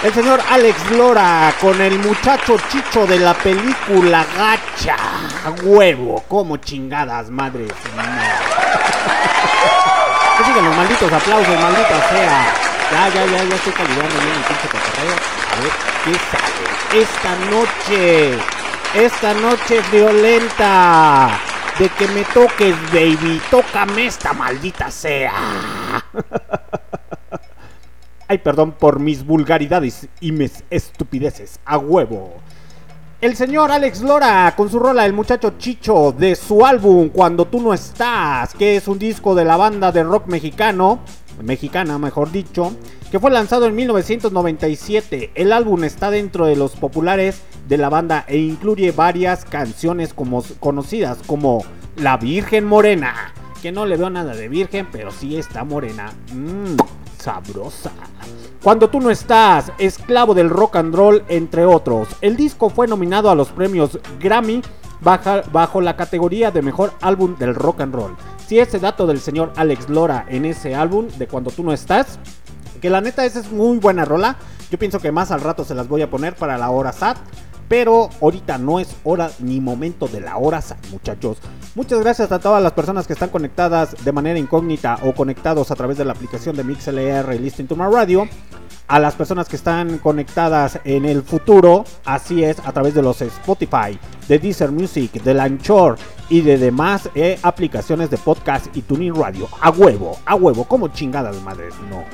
El 0.05 0.13
señor 0.13 0.39
Alex 0.51 0.91
Lora 0.91 1.55
con 1.63 1.81
el 1.81 1.99
muchacho 1.99 2.59
chicho 2.71 3.07
de 3.07 3.19
la 3.19 3.33
película 3.33 4.27
Gacha. 4.37 4.97
Huevo, 5.63 6.23
como 6.29 6.59
chingadas, 6.59 7.31
madres. 7.31 7.73
Que 10.37 10.45
sigan 10.45 10.67
los 10.67 10.77
malditos 10.77 11.11
aplausos, 11.11 11.59
maldita 11.59 12.09
sea. 12.11 12.53
Ya, 12.93 13.09
ya, 13.09 13.25
ya, 13.25 13.45
ya 13.45 13.55
estoy 13.55 13.73
calibando 13.73 14.21
bien 14.21 14.35
el 14.37 14.43
pinche 14.43 14.69
cotorreo. 14.69 15.17
A 15.51 15.57
ver, 15.63 15.73
¿qué 16.05 16.13
sale? 16.31 16.65
Esta 17.03 17.33
noche, 17.51 18.39
esta 18.93 19.33
noche 19.33 19.81
violenta. 19.91 21.31
De 21.79 21.89
que 21.89 22.07
me 22.09 22.25
toques, 22.25 22.77
baby. 22.93 23.41
Tócame 23.51 24.09
esta 24.09 24.35
maldita 24.35 24.91
sea. 24.91 25.33
Ay, 28.35 28.39
perdón 28.39 28.73
por 28.73 28.99
mis 28.99 29.25
vulgaridades 29.25 30.09
y 30.21 30.33
mis 30.33 30.65
estupideces. 30.69 31.61
A 31.65 31.79
huevo. 31.79 32.33
El 33.21 33.37
señor 33.37 33.71
Alex 33.71 34.03
Lora 34.03 34.53
con 34.57 34.69
su 34.69 34.81
rola 34.81 35.07
El 35.07 35.13
muchacho 35.13 35.55
Chicho 35.57 36.11
de 36.11 36.35
su 36.35 36.67
álbum 36.67 37.11
Cuando 37.11 37.45
tú 37.45 37.61
no 37.61 37.73
estás, 37.73 38.53
que 38.55 38.75
es 38.75 38.89
un 38.89 38.99
disco 38.99 39.37
de 39.37 39.45
la 39.45 39.57
banda 39.57 39.93
de 39.93 40.03
rock 40.03 40.27
mexicano, 40.27 40.99
mexicana 41.45 41.97
mejor 41.97 42.33
dicho, 42.33 42.73
que 43.13 43.21
fue 43.21 43.31
lanzado 43.31 43.67
en 43.67 43.77
1997. 43.77 45.31
El 45.37 45.53
álbum 45.53 45.85
está 45.85 46.11
dentro 46.11 46.47
de 46.47 46.57
los 46.57 46.73
populares 46.73 47.41
de 47.69 47.79
la 47.79 47.89
banda 47.89 48.25
e 48.27 48.39
incluye 48.39 48.91
varias 48.91 49.45
canciones 49.45 50.13
como, 50.13 50.43
conocidas 50.59 51.19
como 51.25 51.65
La 51.95 52.17
Virgen 52.17 52.65
Morena, 52.65 53.33
que 53.65 53.73
no 53.73 53.87
le 53.87 53.97
veo 53.97 54.11
nada 54.11 54.35
de 54.35 54.47
virgen, 54.47 54.89
pero 54.93 55.11
sí 55.11 55.39
está 55.39 55.65
morena. 55.65 56.13
Mmm, 56.35 56.77
sabrosa. 57.19 57.93
Cuando 58.63 58.91
tú 58.91 59.01
no 59.01 59.11
estás, 59.11 59.73
esclavo 59.79 60.35
del 60.35 60.51
rock 60.51 60.77
and 60.77 60.95
roll, 60.95 61.25
entre 61.29 61.65
otros. 61.65 62.09
El 62.21 62.37
disco 62.37 62.69
fue 62.69 62.87
nominado 62.87 63.31
a 63.31 63.35
los 63.35 63.49
premios 63.49 63.99
Grammy 64.21 64.61
bajo 65.01 65.81
la 65.81 65.97
categoría 65.97 66.51
de 66.51 66.61
mejor 66.61 66.93
álbum 67.01 67.39
del 67.39 67.55
rock 67.55 67.81
and 67.81 67.95
roll. 67.95 68.15
Si 68.47 68.59
ese 68.59 68.79
dato 68.79 69.07
del 69.07 69.19
señor 69.19 69.55
Alex 69.57 69.89
Lora 69.89 70.27
en 70.29 70.45
ese 70.45 70.75
álbum 70.75 71.09
de 71.17 71.27
Cuando 71.27 71.51
tú 71.51 71.65
no 71.65 71.73
estás, 71.73 72.19
que 72.83 72.91
la 72.91 73.01
neta 73.01 73.25
esa 73.25 73.41
es 73.41 73.51
muy 73.51 73.79
buena 73.79 74.05
rola. 74.05 74.37
Yo 74.71 74.79
pienso 74.79 75.01
que 75.01 75.11
más 75.11 75.31
al 75.31 75.41
rato 75.41 75.65
se 75.65 75.75
las 75.75 75.89
voy 75.89 76.03
a 76.03 76.11
poner 76.11 76.37
para 76.37 76.59
la 76.59 76.69
hora 76.69 76.93
SAT. 76.93 77.17
Pero 77.69 78.11
ahorita 78.21 78.59
no 78.59 78.81
es 78.81 78.95
hora 79.05 79.31
ni 79.39 79.61
momento 79.61 80.07
de 80.07 80.21
la 80.21 80.37
hora 80.37 80.63
muchachos. 80.91 81.39
Muchas 81.75 82.01
gracias 82.01 82.31
a 82.31 82.39
todas 82.39 82.63
las 82.63 82.73
personas 82.73 83.07
que 83.07 83.15
están 83.15 83.31
conectadas 83.31 83.97
de 84.05 84.13
manera 84.13 84.39
incógnita 84.39 84.99
o 85.03 85.13
conectados 85.13 85.71
a 85.71 85.75
través 85.75 85.99
de 85.99 86.05
la 86.05 86.13
aplicación 86.13 86.57
de 86.57 86.65
MixLR 86.65 87.35
y 87.35 87.39
Listen 87.39 87.67
to 87.67 87.77
My 87.77 87.87
Radio. 87.93 88.29
A 88.87 89.01
las 89.01 89.15
personas 89.15 89.49
que 89.49 89.57
están 89.57 89.97
conectadas 89.99 90.79
en 90.85 91.07
el 91.07 91.23
futuro, 91.23 91.85
así 92.05 92.45
es, 92.45 92.59
a 92.59 92.73
través 92.73 92.93
de 92.95 93.01
los 93.01 93.23
Spotify, 93.23 93.99
de 94.29 94.39
Deezer 94.39 94.71
Music, 94.71 95.11
de 95.23 95.33
Lanchor 95.33 95.97
y 96.29 96.43
de 96.43 96.59
demás 96.59 97.09
eh, 97.15 97.39
aplicaciones 97.43 98.11
de 98.11 98.19
podcast 98.19 98.67
y 98.77 98.83
tuning 98.83 99.15
radio. 99.15 99.49
A 99.63 99.71
huevo, 99.71 100.19
a 100.27 100.35
huevo, 100.35 100.65
como 100.65 100.89
chingada 100.89 101.33
de 101.33 101.41
madres, 101.41 101.75
no. 101.89 102.05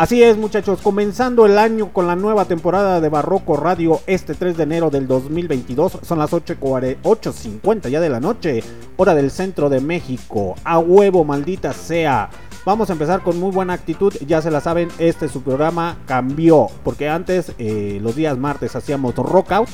Así 0.00 0.22
es, 0.22 0.38
muchachos, 0.38 0.80
comenzando 0.80 1.44
el 1.44 1.58
año 1.58 1.92
con 1.92 2.06
la 2.06 2.16
nueva 2.16 2.46
temporada 2.46 3.02
de 3.02 3.10
Barroco 3.10 3.58
Radio 3.58 4.00
este 4.06 4.32
3 4.32 4.56
de 4.56 4.62
enero 4.62 4.88
del 4.88 5.06
2022. 5.06 5.98
Son 6.00 6.18
las 6.18 6.32
8.50 6.32 7.88
ya 7.90 8.00
de 8.00 8.08
la 8.08 8.18
noche, 8.18 8.64
hora 8.96 9.14
del 9.14 9.30
centro 9.30 9.68
de 9.68 9.82
México. 9.82 10.54
A 10.64 10.78
huevo, 10.78 11.22
maldita 11.26 11.74
sea. 11.74 12.30
Vamos 12.64 12.88
a 12.88 12.94
empezar 12.94 13.22
con 13.22 13.38
muy 13.38 13.50
buena 13.50 13.74
actitud, 13.74 14.14
ya 14.26 14.40
se 14.40 14.50
la 14.50 14.62
saben, 14.62 14.88
este 14.96 15.28
su 15.28 15.42
programa 15.42 15.98
cambió, 16.06 16.68
porque 16.82 17.10
antes 17.10 17.52
eh, 17.58 17.98
los 18.00 18.16
días 18.16 18.38
martes 18.38 18.76
hacíamos 18.76 19.14
rock 19.16 19.52
out 19.52 19.68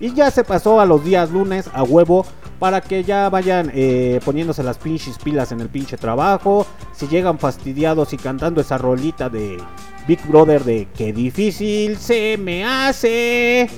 y 0.00 0.14
ya 0.14 0.30
se 0.30 0.44
pasó 0.44 0.80
a 0.80 0.86
los 0.86 1.04
días 1.04 1.30
lunes 1.30 1.68
a 1.72 1.82
huevo 1.82 2.26
para 2.58 2.80
que 2.80 3.04
ya 3.04 3.28
vayan 3.28 3.70
eh, 3.74 4.20
poniéndose 4.24 4.62
las 4.62 4.78
pinches 4.78 5.18
pilas 5.18 5.52
en 5.52 5.60
el 5.60 5.68
pinche 5.68 5.96
trabajo. 5.96 6.66
Si 6.92 7.06
llegan 7.06 7.38
fastidiados 7.38 8.12
y 8.12 8.16
cantando 8.16 8.60
esa 8.60 8.78
rolita 8.78 9.28
de 9.28 9.58
Big 10.06 10.26
Brother 10.26 10.64
de 10.64 10.88
qué 10.96 11.12
difícil 11.12 11.96
se 11.96 12.36
me 12.38 12.64
hace. 12.64 13.70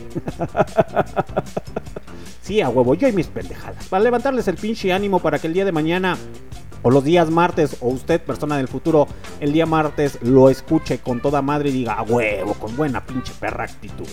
sí, 2.42 2.60
a 2.60 2.68
huevo, 2.68 2.94
yo 2.94 3.08
y 3.08 3.12
mis 3.12 3.26
pendejadas. 3.28 3.86
Para 3.88 4.02
levantarles 4.02 4.48
el 4.48 4.56
pinche 4.56 4.92
ánimo 4.92 5.20
para 5.20 5.38
que 5.38 5.46
el 5.46 5.54
día 5.54 5.64
de 5.64 5.72
mañana 5.72 6.16
o 6.82 6.90
los 6.90 7.04
días 7.04 7.30
martes, 7.30 7.76
o 7.80 7.88
usted, 7.88 8.20
persona 8.20 8.56
del 8.56 8.68
futuro, 8.68 9.06
el 9.40 9.52
día 9.52 9.66
martes 9.66 10.18
lo 10.22 10.50
escuche 10.50 10.98
con 10.98 11.20
toda 11.20 11.40
madre 11.40 11.70
y 11.70 11.72
diga, 11.72 11.94
a 11.94 12.02
huevo, 12.02 12.54
con 12.54 12.76
buena 12.76 13.04
pinche 13.04 13.32
perra 13.38 13.64
actitud. 13.64 14.08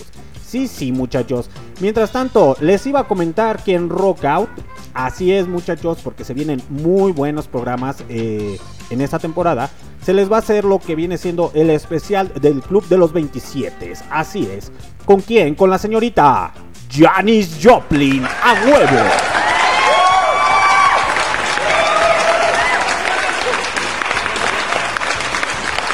Sí, 0.50 0.66
sí, 0.66 0.90
muchachos. 0.90 1.48
Mientras 1.80 2.10
tanto, 2.10 2.56
les 2.60 2.84
iba 2.84 2.98
a 2.98 3.06
comentar 3.06 3.62
que 3.62 3.74
en 3.74 3.88
Rock 3.88 4.24
Out, 4.24 4.48
así 4.94 5.32
es, 5.32 5.46
muchachos, 5.46 5.98
porque 6.02 6.24
se 6.24 6.34
vienen 6.34 6.60
muy 6.68 7.12
buenos 7.12 7.46
programas 7.46 8.02
eh, 8.08 8.58
en 8.90 9.00
esta 9.00 9.20
temporada. 9.20 9.70
Se 10.02 10.12
les 10.12 10.28
va 10.28 10.36
a 10.36 10.38
hacer 10.40 10.64
lo 10.64 10.80
que 10.80 10.96
viene 10.96 11.18
siendo 11.18 11.52
el 11.54 11.70
especial 11.70 12.32
del 12.40 12.62
Club 12.62 12.84
de 12.88 12.98
los 12.98 13.12
27. 13.12 13.92
Así 14.10 14.48
es. 14.52 14.72
¿Con 15.04 15.20
quién? 15.20 15.54
Con 15.54 15.70
la 15.70 15.78
señorita 15.78 16.52
Janis 16.90 17.60
Joplin. 17.62 18.24
A 18.24 18.54
huevo. 18.66 19.49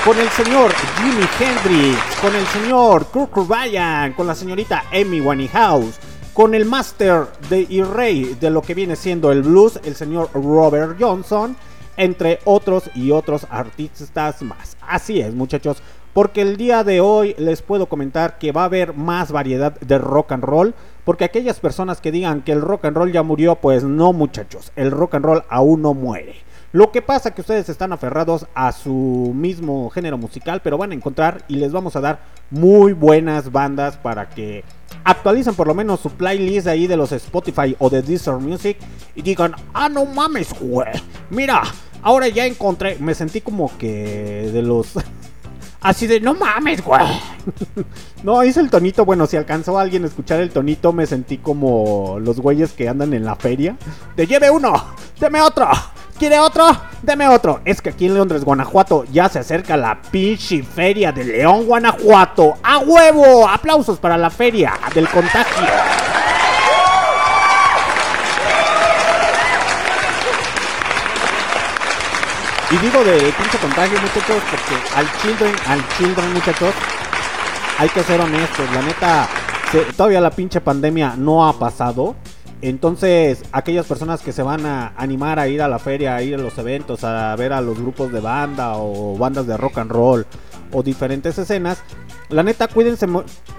Con 0.07 0.21
el 0.21 0.29
señor 0.29 0.71
Jimi 0.99 1.27
Hendrix, 1.41 1.99
con 2.21 2.33
el 2.33 2.47
señor 2.47 3.07
Kurt 3.07 3.29
Cobain, 3.29 4.13
con 4.13 4.29
la 4.29 4.37
señorita 4.37 4.85
Amy 4.93 5.21
Winehouse, 5.21 5.99
con 6.33 6.55
el 6.55 6.65
máster 6.65 7.27
de 7.51 7.67
y 7.69 7.83
rey 7.83 8.37
de 8.41 8.51
lo 8.51 8.63
que 8.63 8.75
viene 8.75 8.95
siendo 8.95 9.33
el 9.33 9.43
blues, 9.43 9.81
el 9.83 9.97
señor 9.97 10.31
Robert 10.33 10.97
Johnson, 11.01 11.57
entre 11.97 12.39
otros 12.45 12.89
y 12.95 13.11
otros 13.11 13.49
artistas 13.51 14.43
más. 14.43 14.77
Así 14.81 15.21
es, 15.21 15.35
muchachos, 15.35 15.83
porque 16.15 16.43
el 16.43 16.57
día 16.57 16.85
de 16.85 17.01
hoy 17.01 17.35
les 17.37 17.63
puedo 17.63 17.87
comentar 17.87 18.39
que 18.39 18.53
va 18.53 18.63
a 18.63 18.67
haber 18.67 18.95
más 18.95 19.33
variedad 19.33 19.73
de 19.81 19.99
rock 19.99 20.31
and 20.31 20.45
roll, 20.45 20.75
porque 21.05 21.25
aquellas 21.25 21.59
personas 21.59 22.01
que 22.01 22.13
digan 22.13 22.43
que 22.43 22.53
el 22.53 22.61
rock 22.61 22.85
and 22.85 22.97
roll 22.97 23.11
ya 23.11 23.25
murió, 23.25 23.57
pues 23.57 23.83
no, 23.83 24.13
muchachos, 24.13 24.71
el 24.77 24.93
rock 24.93 25.17
and 25.17 25.25
roll 25.25 25.43
aún 25.49 25.83
no 25.83 25.95
muere. 25.95 26.46
Lo 26.73 26.91
que 26.91 27.01
pasa 27.01 27.33
que 27.33 27.41
ustedes 27.41 27.69
están 27.69 27.93
aferrados 27.93 28.47
a 28.55 28.73
su 28.73 29.33
mismo 29.35 29.89
género 29.91 30.19
musical, 30.19 30.61
pero 30.63 30.77
van 30.77 30.91
a 30.91 30.95
encontrar 30.95 31.45
y 31.49 31.57
les 31.57 31.73
vamos 31.73 31.97
a 31.97 32.01
dar 32.01 32.21
muy 32.51 32.93
buenas 32.93 33.53
bandas 33.53 33.97
para 33.97 34.29
que 34.29 34.65
actualicen 35.05 35.55
por 35.55 35.67
lo 35.67 35.75
menos 35.75 36.01
su 36.01 36.11
playlist 36.11 36.67
ahí 36.67 36.87
de 36.87 36.97
los 36.97 37.13
Spotify 37.13 37.77
o 37.79 37.89
de 37.89 38.03
Deezer 38.03 38.35
Music 38.35 38.79
y 39.15 39.23
digan, 39.23 39.55
ah, 39.73 39.89
no 39.89 40.05
mames, 40.05 40.53
güey. 40.59 40.93
Mira, 41.31 41.63
ahora 42.03 42.29
ya 42.29 42.47
encontré, 42.47 42.97
me 42.99 43.15
sentí 43.15 43.41
como 43.41 43.77
que 43.79 44.51
de 44.53 44.63
los... 44.63 44.93
Así 45.81 46.09
de, 46.09 46.19
no 46.21 46.35
mames, 46.35 46.83
güey. 46.83 47.07
no, 48.25 48.43
hice 48.43 48.59
el 48.59 48.71
tonito. 48.71 49.05
Bueno, 49.05 49.27
si 49.27 49.37
alcanzó 49.37 49.79
a 49.79 49.83
alguien 49.83 50.03
a 50.03 50.09
escuchar 50.09 50.41
el 50.41 50.51
tonito, 50.51 50.93
me 50.93 51.07
sentí 51.07 51.39
como 51.39 52.19
los 52.19 52.41
güeyes 52.41 52.73
que 52.73 52.89
andan 52.89 53.15
en 53.15 53.25
la 53.25 53.37
feria. 53.37 53.77
De 54.17 54.27
lleve 54.27 54.51
uno, 54.51 54.73
deme 55.21 55.41
otro. 55.41 55.69
¿Quiere 56.19 56.39
otro? 56.39 56.65
Deme 57.03 57.29
otro. 57.29 57.61
Es 57.67 57.83
que 57.83 57.91
aquí 57.91 58.07
en 58.07 58.15
Londres, 58.15 58.43
Guanajuato, 58.43 59.05
ya 59.13 59.29
se 59.29 59.39
acerca 59.39 59.77
la 59.77 60.01
pinche 60.11 60.63
feria 60.63 61.13
de 61.13 61.25
León, 61.25 61.67
Guanajuato. 61.67 62.55
¡A 62.63 62.79
huevo! 62.79 63.47
Aplausos 63.47 63.99
para 63.99 64.17
la 64.17 64.31
feria 64.31 64.73
del 64.95 65.09
contagio. 65.09 65.67
Y 72.71 72.77
digo 72.79 73.05
de 73.05 73.33
pinche 73.33 73.59
contagio, 73.59 74.01
muchachos, 74.01 74.43
porque 74.51 74.97
al 74.97 75.07
children, 75.21 75.55
al 75.69 75.89
children, 75.99 76.33
muchachos, 76.33 76.75
hay 77.79 77.89
que 77.91 78.03
ser 78.03 78.21
honestos. 78.21 78.71
La 78.73 78.83
neta, 78.83 79.29
todavía 79.97 80.21
la 80.21 80.31
pinche 80.31 80.63
pandemia 80.63 81.15
no 81.17 81.47
ha 81.47 81.53
pasado. 81.59 82.17
Entonces, 82.63 83.43
aquellas 83.53 83.87
personas 83.87 84.23
que 84.23 84.33
se 84.33 84.43
van 84.43 84.65
a 84.65 84.95
animar 84.97 85.39
a 85.39 85.49
ir 85.49 85.61
a 85.61 85.69
la 85.69 85.79
feria, 85.79 86.17
a 86.17 86.23
ir 86.23 86.35
a 86.35 86.39
los 86.39 86.57
eventos, 86.59 87.05
a 87.05 87.35
ver 87.37 87.53
a 87.53 87.61
los 87.61 87.79
grupos 87.79 88.13
de 88.13 88.21
banda 88.21 88.77
o 88.77 89.17
bandas 89.19 89.47
de 89.47 89.57
rock 89.57 89.79
and 89.79 89.91
roll 89.91 90.27
o 90.73 90.83
diferentes 90.83 91.39
escenas, 91.39 91.83
la 92.29 92.43
neta, 92.43 92.67
cuídense, 92.67 93.07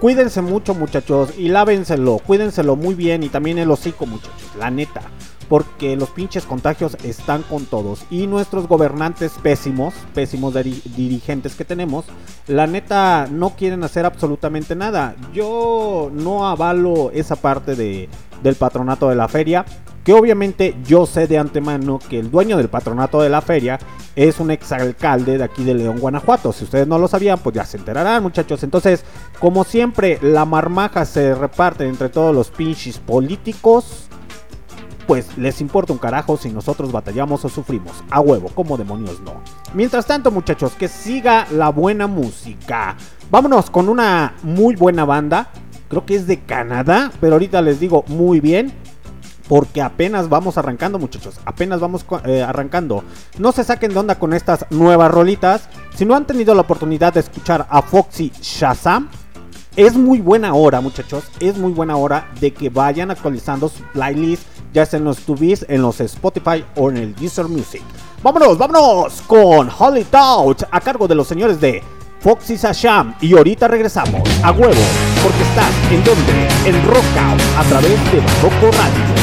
cuídense 0.00 0.42
mucho, 0.42 0.74
muchachos, 0.74 1.32
y 1.38 1.48
lávenselo, 1.48 2.18
cuídenselo 2.18 2.76
muy 2.76 2.94
bien 2.94 3.22
y 3.22 3.28
también 3.28 3.58
el 3.58 3.70
hocico, 3.70 4.04
muchachos, 4.04 4.52
la 4.58 4.70
neta 4.70 5.02
porque 5.48 5.96
los 5.96 6.10
pinches 6.10 6.44
contagios 6.44 6.96
están 7.04 7.42
con 7.42 7.64
todos. 7.64 8.04
Y 8.10 8.26
nuestros 8.26 8.68
gobernantes 8.68 9.32
pésimos, 9.42 9.94
pésimos 10.14 10.54
dirigentes 10.54 11.54
que 11.54 11.64
tenemos, 11.64 12.04
la 12.46 12.66
neta 12.66 13.26
no 13.30 13.50
quieren 13.50 13.82
hacer 13.82 14.04
absolutamente 14.04 14.76
nada. 14.76 15.16
Yo 15.32 16.10
no 16.12 16.46
avalo 16.46 17.10
esa 17.12 17.36
parte 17.36 17.74
de, 17.74 18.08
del 18.42 18.54
patronato 18.54 19.08
de 19.08 19.16
la 19.16 19.28
feria. 19.28 19.64
Que 20.04 20.14
obviamente 20.14 20.74
yo 20.84 21.04
sé 21.04 21.26
de 21.26 21.36
antemano 21.36 21.98
que 21.98 22.18
el 22.18 22.30
dueño 22.30 22.56
del 22.56 22.68
patronato 22.68 23.20
de 23.20 23.28
la 23.28 23.42
feria 23.42 23.78
es 24.16 24.40
un 24.40 24.50
exalcalde 24.50 25.36
de 25.36 25.44
aquí 25.44 25.64
de 25.64 25.74
León, 25.74 25.98
Guanajuato. 25.98 26.52
Si 26.52 26.64
ustedes 26.64 26.86
no 26.86 26.98
lo 26.98 27.08
sabían, 27.08 27.38
pues 27.38 27.54
ya 27.54 27.66
se 27.66 27.76
enterarán, 27.76 28.22
muchachos. 28.22 28.62
Entonces, 28.62 29.04
como 29.38 29.64
siempre, 29.64 30.18
la 30.22 30.46
marmaja 30.46 31.04
se 31.04 31.34
reparte 31.34 31.86
entre 31.86 32.08
todos 32.08 32.34
los 32.34 32.50
pinches 32.50 32.98
políticos 32.98 34.08
pues 35.08 35.38
les 35.38 35.62
importa 35.62 35.94
un 35.94 35.98
carajo 35.98 36.36
si 36.36 36.50
nosotros 36.50 36.92
batallamos 36.92 37.42
o 37.42 37.48
sufrimos. 37.48 38.04
A 38.10 38.20
huevo, 38.20 38.50
como 38.54 38.76
demonios 38.76 39.18
no. 39.20 39.40
Mientras 39.72 40.04
tanto, 40.04 40.30
muchachos, 40.30 40.74
que 40.74 40.86
siga 40.86 41.46
la 41.50 41.70
buena 41.70 42.06
música. 42.06 42.94
Vámonos 43.30 43.70
con 43.70 43.88
una 43.88 44.34
muy 44.42 44.76
buena 44.76 45.06
banda. 45.06 45.48
Creo 45.88 46.04
que 46.04 46.14
es 46.14 46.26
de 46.26 46.40
Canadá, 46.40 47.10
pero 47.20 47.34
ahorita 47.34 47.62
les 47.62 47.80
digo 47.80 48.04
muy 48.08 48.40
bien. 48.40 48.72
Porque 49.48 49.80
apenas 49.80 50.28
vamos 50.28 50.58
arrancando, 50.58 50.98
muchachos. 50.98 51.40
Apenas 51.46 51.80
vamos 51.80 52.04
eh, 52.26 52.42
arrancando. 52.42 53.02
No 53.38 53.50
se 53.52 53.64
saquen 53.64 53.94
de 53.94 53.98
onda 53.98 54.18
con 54.18 54.34
estas 54.34 54.66
nuevas 54.68 55.10
rolitas. 55.10 55.70
Si 55.94 56.04
no 56.04 56.14
han 56.14 56.26
tenido 56.26 56.54
la 56.54 56.60
oportunidad 56.60 57.14
de 57.14 57.20
escuchar 57.20 57.66
a 57.70 57.80
Foxy 57.80 58.30
Shazam, 58.42 59.08
es 59.74 59.94
muy 59.94 60.20
buena 60.20 60.52
hora, 60.52 60.82
muchachos. 60.82 61.24
Es 61.40 61.56
muy 61.56 61.72
buena 61.72 61.96
hora 61.96 62.28
de 62.40 62.52
que 62.52 62.68
vayan 62.68 63.10
actualizando 63.10 63.70
su 63.70 63.82
playlist 63.84 64.42
ya 64.72 64.86
sea 64.86 64.98
en 64.98 65.04
los 65.04 65.18
Tubis, 65.18 65.64
en 65.68 65.82
los 65.82 66.00
Spotify 66.00 66.64
o 66.76 66.90
en 66.90 66.98
el 66.98 67.14
Deezer 67.14 67.46
Music. 67.46 67.82
Vámonos, 68.22 68.58
vámonos 68.58 69.22
con 69.22 69.70
Holly 69.76 70.04
Touch 70.04 70.62
a 70.70 70.80
cargo 70.80 71.08
de 71.08 71.14
los 71.14 71.28
señores 71.28 71.60
de 71.60 71.82
Foxy 72.20 72.56
Sasham. 72.56 73.14
Y 73.20 73.36
ahorita 73.36 73.68
regresamos 73.68 74.22
a 74.42 74.50
huevo, 74.52 74.82
porque 75.22 75.42
estás 75.42 75.70
en 75.90 76.04
donde? 76.04 76.48
En 76.64 76.84
Rockout 76.86 77.40
a 77.56 77.64
través 77.64 78.12
de 78.12 78.20
Barroco 78.20 78.76
Radio. 78.76 79.17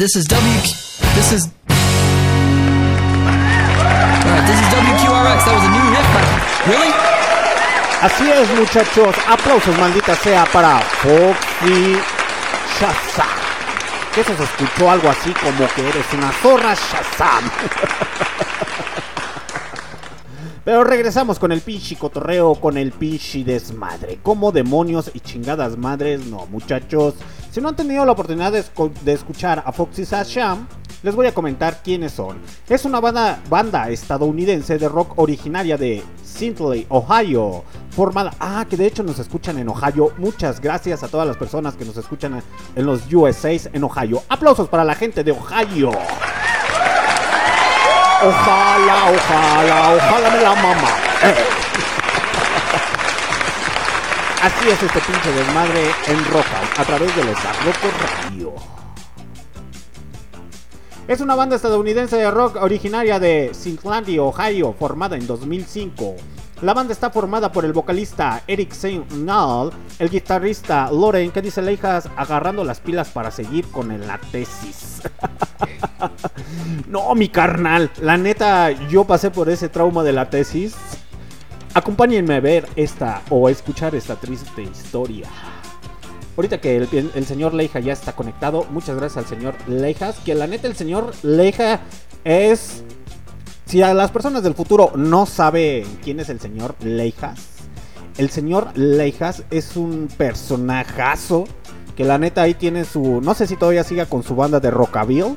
This 0.00 0.16
is 0.16 0.24
W. 0.24 0.60
This 1.12 1.30
is. 1.36 1.46
Right, 4.24 4.44
this 4.48 4.56
is 4.56 4.68
WQRX. 4.72 5.44
That 5.44 5.52
was 5.60 5.64
a 5.68 5.72
new 5.76 5.92
hit, 5.92 6.08
really? 6.72 6.88
Así 8.00 8.24
es, 8.32 8.48
muchachos. 8.56 9.14
Aplausos, 9.28 9.76
maldita 9.76 10.16
sea, 10.16 10.46
para 10.46 10.80
Foxy 10.80 12.00
Shazam. 12.80 13.28
Que 14.14 14.22
eso 14.22 14.34
se 14.38 14.44
escuchó 14.44 14.90
algo 14.90 15.10
así 15.10 15.34
como 15.34 15.68
que 15.74 15.86
eres 15.86 16.06
una 16.14 16.32
zorra 16.32 16.72
Shazam. 16.72 17.50
Pero 20.70 20.84
regresamos 20.84 21.40
con 21.40 21.50
el 21.50 21.62
pinche 21.62 21.96
cotorreo, 21.96 22.54
con 22.54 22.76
el 22.76 22.92
pinche 22.92 23.42
desmadre. 23.42 24.20
Como 24.22 24.52
demonios 24.52 25.10
y 25.12 25.18
chingadas 25.18 25.76
madres, 25.76 26.24
no, 26.26 26.46
muchachos. 26.46 27.14
Si 27.50 27.60
no 27.60 27.70
han 27.70 27.74
tenido 27.74 28.06
la 28.06 28.12
oportunidad 28.12 28.52
de, 28.52 29.12
escuchar 29.12 29.64
a 29.66 29.72
Foxy 29.72 30.04
Shazam, 30.04 30.68
les 31.02 31.16
voy 31.16 31.26
a 31.26 31.34
comentar 31.34 31.82
quiénes 31.82 32.12
son. 32.12 32.38
Es 32.68 32.84
una 32.84 33.00
banda, 33.00 33.42
banda 33.50 33.90
estadounidense 33.90 34.78
de 34.78 34.88
rock 34.88 35.18
originaria 35.18 35.76
de 35.76 36.04
Sintley, 36.22 36.86
Ohio. 36.88 37.64
Formada. 37.90 38.32
Ah, 38.38 38.64
que 38.70 38.76
de 38.76 38.86
hecho 38.86 39.02
nos 39.02 39.18
escuchan 39.18 39.58
en 39.58 39.68
Ohio. 39.70 40.12
Muchas 40.18 40.60
gracias 40.60 41.02
a 41.02 41.08
todas 41.08 41.26
las 41.26 41.36
personas 41.36 41.74
que 41.74 41.84
nos 41.84 41.96
escuchan 41.96 42.40
en 42.76 42.86
los 42.86 43.12
USAs 43.12 43.70
en 43.72 43.82
Ohio. 43.82 44.22
Aplausos 44.28 44.68
para 44.68 44.84
la 44.84 44.94
gente 44.94 45.24
de 45.24 45.32
Ohio. 45.32 45.90
Ojalá, 48.22 49.10
ojalá, 49.10 49.94
ojalá 49.94 50.30
me 50.30 50.42
la 50.42 50.54
mama. 50.54 50.88
Eh. 51.22 51.34
Así 54.42 54.68
es 54.68 54.82
este 54.82 55.00
pinche 55.00 55.32
desmadre 55.32 55.90
en 56.06 56.24
Rockout 56.26 56.78
a 56.78 56.84
través 56.84 57.16
de 57.16 57.24
los 57.24 57.38
Radio. 57.42 58.54
Es 61.08 61.20
una 61.22 61.34
banda 61.34 61.56
estadounidense 61.56 62.16
de 62.16 62.30
rock 62.30 62.56
originaria 62.56 63.18
de 63.18 63.52
Cincinnati, 63.54 64.18
Ohio, 64.18 64.74
formada 64.78 65.16
en 65.16 65.26
2005. 65.26 66.16
La 66.62 66.74
banda 66.74 66.92
está 66.92 67.08
formada 67.08 67.50
por 67.50 67.64
el 67.64 67.72
vocalista 67.72 68.42
Eric 68.46 68.72
St. 68.72 69.14
Null, 69.14 69.72
el 69.98 70.10
guitarrista 70.10 70.90
Loren, 70.92 71.30
que 71.30 71.40
dice 71.40 71.62
leijas 71.62 72.10
agarrando 72.16 72.64
las 72.64 72.80
pilas 72.80 73.08
para 73.08 73.30
seguir 73.30 73.66
con 73.68 73.88
la 74.06 74.18
tesis. 74.30 75.00
no, 76.86 77.14
mi 77.14 77.30
carnal, 77.30 77.90
la 78.02 78.18
neta, 78.18 78.72
yo 78.90 79.04
pasé 79.04 79.30
por 79.30 79.48
ese 79.48 79.70
trauma 79.70 80.02
de 80.02 80.12
la 80.12 80.28
tesis. 80.28 80.76
Acompáñenme 81.72 82.34
a 82.34 82.40
ver 82.40 82.68
esta 82.76 83.22
o 83.30 83.46
a 83.46 83.50
escuchar 83.50 83.94
esta 83.94 84.16
triste 84.16 84.62
historia. 84.62 85.28
Ahorita 86.36 86.60
que 86.60 86.76
el, 86.76 87.10
el 87.14 87.24
señor 87.24 87.54
Leija 87.54 87.80
ya 87.80 87.94
está 87.94 88.12
conectado, 88.12 88.66
muchas 88.70 88.96
gracias 88.96 89.24
al 89.24 89.30
señor 89.30 89.54
Leijas. 89.66 90.18
Que 90.18 90.34
la 90.34 90.46
neta, 90.46 90.66
el 90.66 90.76
señor 90.76 91.12
Leija 91.22 91.80
es. 92.24 92.84
Si 93.70 93.82
a 93.82 93.94
las 93.94 94.10
personas 94.10 94.42
del 94.42 94.54
futuro 94.54 94.90
no 94.96 95.26
saben 95.26 95.84
quién 96.02 96.18
es 96.18 96.28
el 96.28 96.40
señor 96.40 96.74
Leijas, 96.80 97.38
el 98.18 98.28
señor 98.28 98.76
Leijas 98.76 99.44
es 99.52 99.76
un 99.76 100.08
personajazo. 100.18 101.44
Que 101.96 102.02
la 102.02 102.18
neta 102.18 102.42
ahí 102.42 102.54
tiene 102.54 102.84
su. 102.84 103.20
No 103.20 103.32
sé 103.32 103.46
si 103.46 103.54
todavía 103.54 103.84
siga 103.84 104.06
con 104.06 104.24
su 104.24 104.34
banda 104.34 104.58
de 104.58 104.72
Rockabilly. 104.72 105.36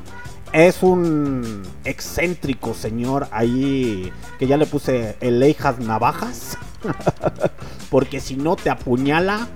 Es 0.52 0.82
un 0.82 1.62
excéntrico 1.84 2.74
señor 2.74 3.28
ahí 3.30 4.12
que 4.40 4.48
ya 4.48 4.56
le 4.56 4.66
puse 4.66 5.16
el 5.20 5.38
Leijas 5.38 5.78
Navajas. 5.78 6.58
Porque 7.88 8.18
si 8.18 8.34
no 8.34 8.56
te 8.56 8.68
apuñala, 8.68 9.46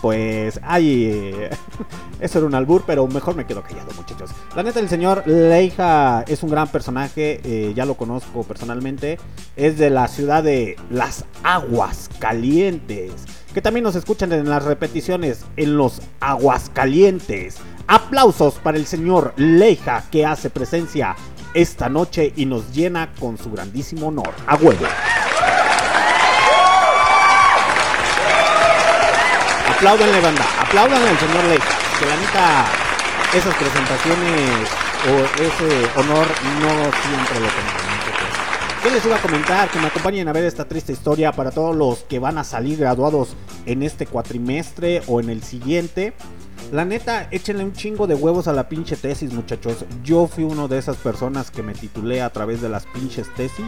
pues, 0.00 0.60
ay, 0.62 1.34
eso 2.20 2.38
era 2.38 2.46
un 2.46 2.54
albur, 2.54 2.84
pero 2.86 3.06
mejor 3.06 3.34
me 3.34 3.46
quedo 3.46 3.62
callado, 3.62 3.90
muchachos. 3.96 4.30
La 4.56 4.62
neta, 4.62 4.80
el 4.80 4.88
señor 4.88 5.26
Leija 5.26 6.22
es 6.26 6.42
un 6.42 6.50
gran 6.50 6.68
personaje, 6.68 7.40
eh, 7.44 7.72
ya 7.74 7.84
lo 7.84 7.94
conozco 7.94 8.42
personalmente. 8.44 9.18
Es 9.56 9.78
de 9.78 9.90
la 9.90 10.08
ciudad 10.08 10.42
de 10.42 10.76
Las 10.90 11.24
Aguas 11.42 12.08
Calientes, 12.18 13.12
que 13.52 13.62
también 13.62 13.84
nos 13.84 13.94
escuchan 13.94 14.32
en 14.32 14.48
las 14.48 14.64
repeticiones 14.64 15.44
en 15.56 15.76
los 15.76 16.00
Aguas 16.20 16.70
Calientes. 16.72 17.56
Aplausos 17.86 18.54
para 18.54 18.78
el 18.78 18.86
señor 18.86 19.34
Leija 19.36 20.04
que 20.10 20.24
hace 20.24 20.48
presencia 20.48 21.16
esta 21.54 21.88
noche 21.88 22.32
y 22.36 22.46
nos 22.46 22.72
llena 22.72 23.12
con 23.18 23.36
su 23.36 23.50
grandísimo 23.50 24.08
honor. 24.08 24.32
A 24.46 24.54
huevo. 24.56 24.86
Apláudanle, 29.80 30.20
banda. 30.20 30.44
Apláudanle 30.60 31.08
al 31.08 31.18
señor 31.18 31.44
Leija. 31.44 31.78
Que 31.98 32.04
la 32.04 32.16
neta, 32.16 32.66
esas 33.34 33.54
presentaciones 33.54 34.68
o 35.08 35.42
ese 35.42 35.98
honor 35.98 36.26
no 36.60 36.68
siempre 37.00 37.40
lo 37.40 37.48
tenemos. 37.48 38.82
¿Qué 38.82 38.90
les 38.90 39.06
iba 39.06 39.16
a 39.16 39.22
comentar? 39.22 39.70
Que 39.70 39.78
me 39.78 39.86
acompañen 39.86 40.28
a 40.28 40.34
ver 40.34 40.44
esta 40.44 40.66
triste 40.66 40.92
historia 40.92 41.32
para 41.32 41.50
todos 41.50 41.74
los 41.74 42.00
que 42.00 42.18
van 42.18 42.36
a 42.36 42.44
salir 42.44 42.78
graduados 42.78 43.34
en 43.64 43.82
este 43.82 44.04
cuatrimestre 44.04 45.00
o 45.06 45.18
en 45.18 45.30
el 45.30 45.42
siguiente. 45.42 46.12
La 46.72 46.84
neta, 46.84 47.28
échenle 47.30 47.64
un 47.64 47.72
chingo 47.72 48.06
de 48.06 48.14
huevos 48.14 48.48
a 48.48 48.52
la 48.52 48.68
pinche 48.68 48.96
tesis, 48.96 49.32
muchachos. 49.32 49.86
Yo 50.04 50.26
fui 50.26 50.44
uno 50.44 50.68
de 50.68 50.76
esas 50.76 50.98
personas 50.98 51.50
que 51.50 51.62
me 51.62 51.72
titulé 51.72 52.20
a 52.20 52.28
través 52.28 52.60
de 52.60 52.68
las 52.68 52.84
pinches 52.84 53.34
tesis. 53.34 53.64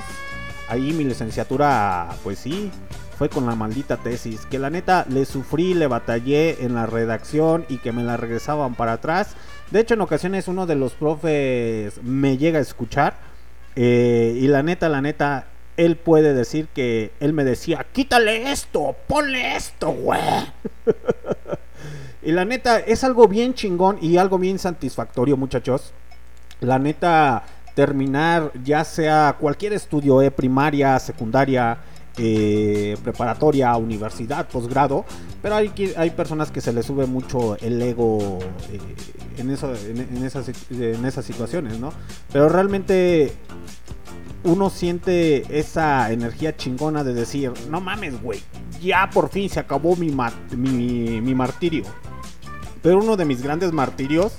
Ahí 0.69 0.93
mi 0.93 1.05
licenciatura, 1.05 2.11
pues 2.23 2.39
sí, 2.39 2.71
fue 3.23 3.29
con 3.29 3.47
la 3.47 3.55
maldita 3.55 3.99
tesis. 3.99 4.47
Que 4.47 4.59
la 4.59 4.69
neta 4.69 5.07
le 5.09 5.25
sufrí, 5.27 5.75
le 5.75 5.87
batallé 5.87 6.65
en 6.65 6.75
la 6.75 6.87
redacción 6.87 7.65
y 7.69 7.79
que 7.79 7.93
me 7.93 8.03
la 8.03 8.17
regresaban 8.17 8.75
para 8.75 8.95
atrás. 8.95 9.37
De 9.71 9.79
hecho, 9.79 9.95
en 9.95 10.01
ocasiones 10.01 10.49
uno 10.49 10.67
de 10.67 10.75
los 10.75 10.95
profes 10.95 12.03
me 12.03 12.37
llega 12.37 12.59
a 12.59 12.63
escuchar. 12.63 13.15
eh, 13.77 14.37
y 14.41 14.49
la 14.49 14.65
neta, 14.65 14.89
la 14.89 15.01
neta, 15.01 15.47
él 15.77 15.95
puede 15.95 16.35
decir 16.35 16.67
que 16.75 17.13
él 17.21 17.33
me 17.33 17.45
decía, 17.45 17.87
quítale 17.93 18.51
esto, 18.51 18.97
ponle 19.07 19.55
esto, 19.55 19.91
güey. 19.93 20.21
y 22.25 22.33
la 22.33 22.45
neta, 22.45 22.81
es 22.81 23.05
algo 23.05 23.29
bien 23.29 23.55
chingón 23.55 23.99
y 24.03 24.17
algo 24.17 24.37
bien 24.37 24.59
satisfactorio, 24.59 25.37
muchachos. 25.37 25.93
La 26.59 26.81
neta, 26.81 27.45
terminar 27.77 28.51
ya 28.65 28.83
sea 28.83 29.37
cualquier 29.39 29.75
estudio, 29.75 30.21
eh, 30.23 30.33
primaria, 30.33 30.99
secundaria, 30.99 31.79
eh, 32.17 32.97
preparatoria, 33.03 33.77
universidad, 33.77 34.49
posgrado, 34.49 35.05
pero 35.41 35.57
hay, 35.57 35.73
hay 35.97 36.11
personas 36.11 36.51
que 36.51 36.61
se 36.61 36.73
les 36.73 36.87
sube 36.87 37.07
mucho 37.07 37.57
el 37.57 37.81
ego 37.81 38.39
eh, 38.71 38.79
en, 39.39 39.51
eso, 39.51 39.73
en, 39.75 40.25
esas, 40.25 40.51
en 40.71 41.05
esas 41.05 41.25
situaciones, 41.25 41.79
¿no? 41.79 41.93
Pero 42.33 42.49
realmente 42.49 43.33
uno 44.45 44.71
siente 44.71 45.59
esa 45.59 46.13
energía 46.13 46.57
chingona 46.57 47.05
de 47.05 47.15
decir, 47.15 47.53
no 47.71 47.81
mames, 47.81 48.21
güey, 48.21 48.41
ya 48.81 49.09
por 49.11 49.29
fin 49.29 49.49
se 49.49 49.61
acabó 49.61 49.97
mi, 49.97 50.15
mi, 50.57 51.21
mi 51.21 51.35
martirio. 51.35 51.85
Pero 52.83 52.99
uno 52.99 53.17
de 53.17 53.25
mis 53.25 53.43
grandes 53.43 53.73
martirios 53.73 54.35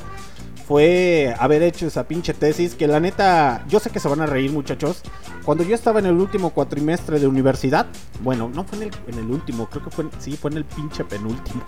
fue 0.68 1.36
haber 1.40 1.64
hecho 1.64 1.88
esa 1.88 2.08
pinche 2.08 2.34
tesis 2.34 2.76
que 2.76 2.88
la 2.88 3.00
neta, 3.00 3.66
yo 3.68 3.80
sé 3.80 3.90
que 3.90 4.00
se 4.00 4.08
van 4.08 4.22
a 4.22 4.26
reír 4.26 4.52
muchachos. 4.52 5.02
Cuando 5.46 5.64
yo 5.64 5.76
estaba 5.76 6.00
en 6.00 6.06
el 6.06 6.14
último 6.14 6.52
cuatrimestre 6.52 7.20
de 7.20 7.28
universidad, 7.28 7.88
bueno, 8.22 8.50
no 8.54 8.64
fue 8.64 8.90
en 9.08 9.20
el, 9.20 9.30
último, 9.30 9.68
creo 9.70 9.84
que 9.84 9.90
fue, 9.90 10.06
sí, 10.20 10.38
fue 10.38 10.52
en 10.52 10.58
el 10.58 10.66
pinche 10.66 11.04
penúltimo. 11.04 11.64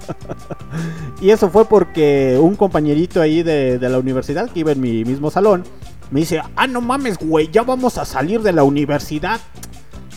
y 1.20 1.30
eso 1.30 1.48
fue 1.48 1.64
porque 1.64 2.38
un 2.40 2.54
compañerito 2.54 3.22
ahí 3.22 3.42
de, 3.42 3.78
de 3.78 3.88
la 3.88 3.98
universidad 3.98 4.50
que 4.50 4.60
iba 4.60 4.72
en 4.72 4.80
mi 4.80 5.04
mismo 5.04 5.30
salón, 5.30 5.64
me 6.10 6.20
dice, 6.20 6.40
ah, 6.54 6.66
no 6.66 6.80
mames, 6.80 7.18
güey, 7.18 7.50
ya 7.50 7.62
vamos 7.62 7.98
a 7.98 8.04
salir 8.04 8.42
de 8.42 8.52
la 8.52 8.62
universidad. 8.62 9.40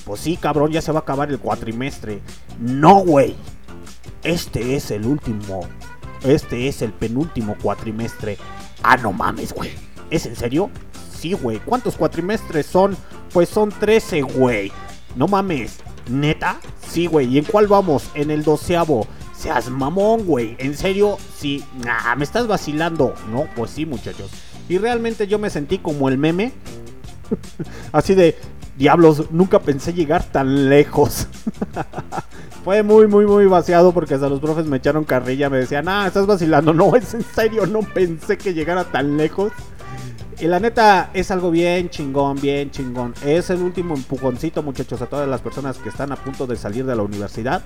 Pues 0.05 0.21
sí, 0.21 0.37
cabrón, 0.37 0.71
ya 0.71 0.81
se 0.81 0.91
va 0.91 0.99
a 0.99 1.01
acabar 1.01 1.29
el 1.29 1.39
cuatrimestre. 1.39 2.21
No, 2.59 2.95
güey. 2.99 3.35
Este 4.23 4.75
es 4.75 4.91
el 4.91 5.05
último. 5.05 5.61
Este 6.23 6.67
es 6.67 6.81
el 6.81 6.91
penúltimo 6.91 7.55
cuatrimestre. 7.61 8.37
Ah, 8.83 8.97
no 8.97 9.13
mames, 9.13 9.53
güey. 9.53 9.71
¿Es 10.09 10.25
en 10.25 10.35
serio? 10.35 10.69
Sí, 11.19 11.33
güey. 11.33 11.59
¿Cuántos 11.59 11.97
cuatrimestres 11.97 12.65
son? 12.65 12.95
Pues 13.33 13.49
son 13.49 13.71
13, 13.71 14.21
güey. 14.21 14.71
No 15.15 15.27
mames. 15.27 15.79
¿Neta? 16.09 16.59
Sí, 16.87 17.07
güey. 17.07 17.27
¿Y 17.27 17.39
en 17.39 17.45
cuál 17.45 17.67
vamos? 17.67 18.09
En 18.13 18.31
el 18.31 18.43
doceavo. 18.43 19.05
Seas 19.35 19.69
mamón, 19.69 20.25
güey. 20.25 20.55
¿En 20.59 20.77
serio? 20.77 21.17
Sí. 21.37 21.63
Nah, 21.83 22.15
me 22.15 22.23
estás 22.23 22.47
vacilando. 22.47 23.13
No, 23.31 23.47
pues 23.55 23.71
sí, 23.71 23.85
muchachos. 23.85 24.31
Y 24.69 24.77
realmente 24.77 25.27
yo 25.27 25.39
me 25.39 25.49
sentí 25.49 25.79
como 25.79 26.07
el 26.07 26.17
meme. 26.17 26.53
Así 27.91 28.15
de, 28.15 28.37
diablos, 28.77 29.29
nunca 29.31 29.59
pensé 29.59 29.93
llegar 29.93 30.23
tan 30.23 30.69
lejos. 30.69 31.27
Fue 32.63 32.81
muy, 32.81 33.07
muy, 33.07 33.25
muy 33.25 33.45
vaciado 33.45 33.93
porque 33.93 34.13
hasta 34.13 34.29
los 34.29 34.39
profes 34.39 34.65
me 34.65 34.77
echaron 34.77 35.03
carrilla. 35.03 35.49
Me 35.49 35.57
decían, 35.57 35.89
ah, 35.89 36.07
estás 36.07 36.25
vacilando. 36.25 36.73
No, 36.79 36.95
es 36.95 37.13
en 37.13 37.23
serio, 37.23 37.65
no 37.65 37.81
pensé 37.81 38.37
que 38.37 38.53
llegara 38.53 38.85
tan 38.85 39.17
lejos. 39.17 39.51
Y 40.39 40.47
la 40.47 40.61
neta 40.61 41.09
es 41.13 41.31
algo 41.31 41.51
bien 41.51 41.89
chingón, 41.89 42.39
bien 42.39 42.71
chingón. 42.71 43.13
Es 43.25 43.49
el 43.49 43.61
último 43.61 43.95
empujoncito, 43.95 44.63
muchachos, 44.63 45.01
a 45.01 45.07
todas 45.07 45.27
las 45.27 45.41
personas 45.41 45.77
que 45.77 45.89
están 45.89 46.13
a 46.13 46.15
punto 46.15 46.47
de 46.47 46.55
salir 46.55 46.85
de 46.85 46.95
la 46.95 47.03
universidad. 47.03 47.61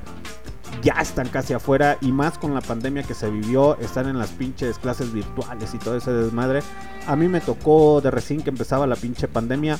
ya 0.81 0.93
están 0.93 1.29
casi 1.29 1.53
afuera 1.53 1.99
y 2.01 2.11
más 2.11 2.39
con 2.39 2.53
la 2.55 2.59
pandemia 2.59 3.03
que 3.03 3.13
se 3.13 3.29
vivió, 3.29 3.77
están 3.79 4.09
en 4.09 4.17
las 4.17 4.31
pinches 4.31 4.79
clases 4.79 5.13
virtuales 5.13 5.73
y 5.73 5.77
todo 5.77 5.95
ese 5.95 6.11
desmadre. 6.11 6.61
A 7.07 7.15
mí 7.15 7.27
me 7.27 7.41
tocó 7.41 8.01
de 8.01 8.09
recién 8.09 8.41
que 8.41 8.49
empezaba 8.49 8.87
la 8.87 8.95
pinche 8.95 9.27
pandemia 9.27 9.77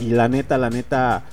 y 0.00 0.10
la 0.10 0.28
neta, 0.28 0.56
la 0.56 0.70
neta, 0.70 1.24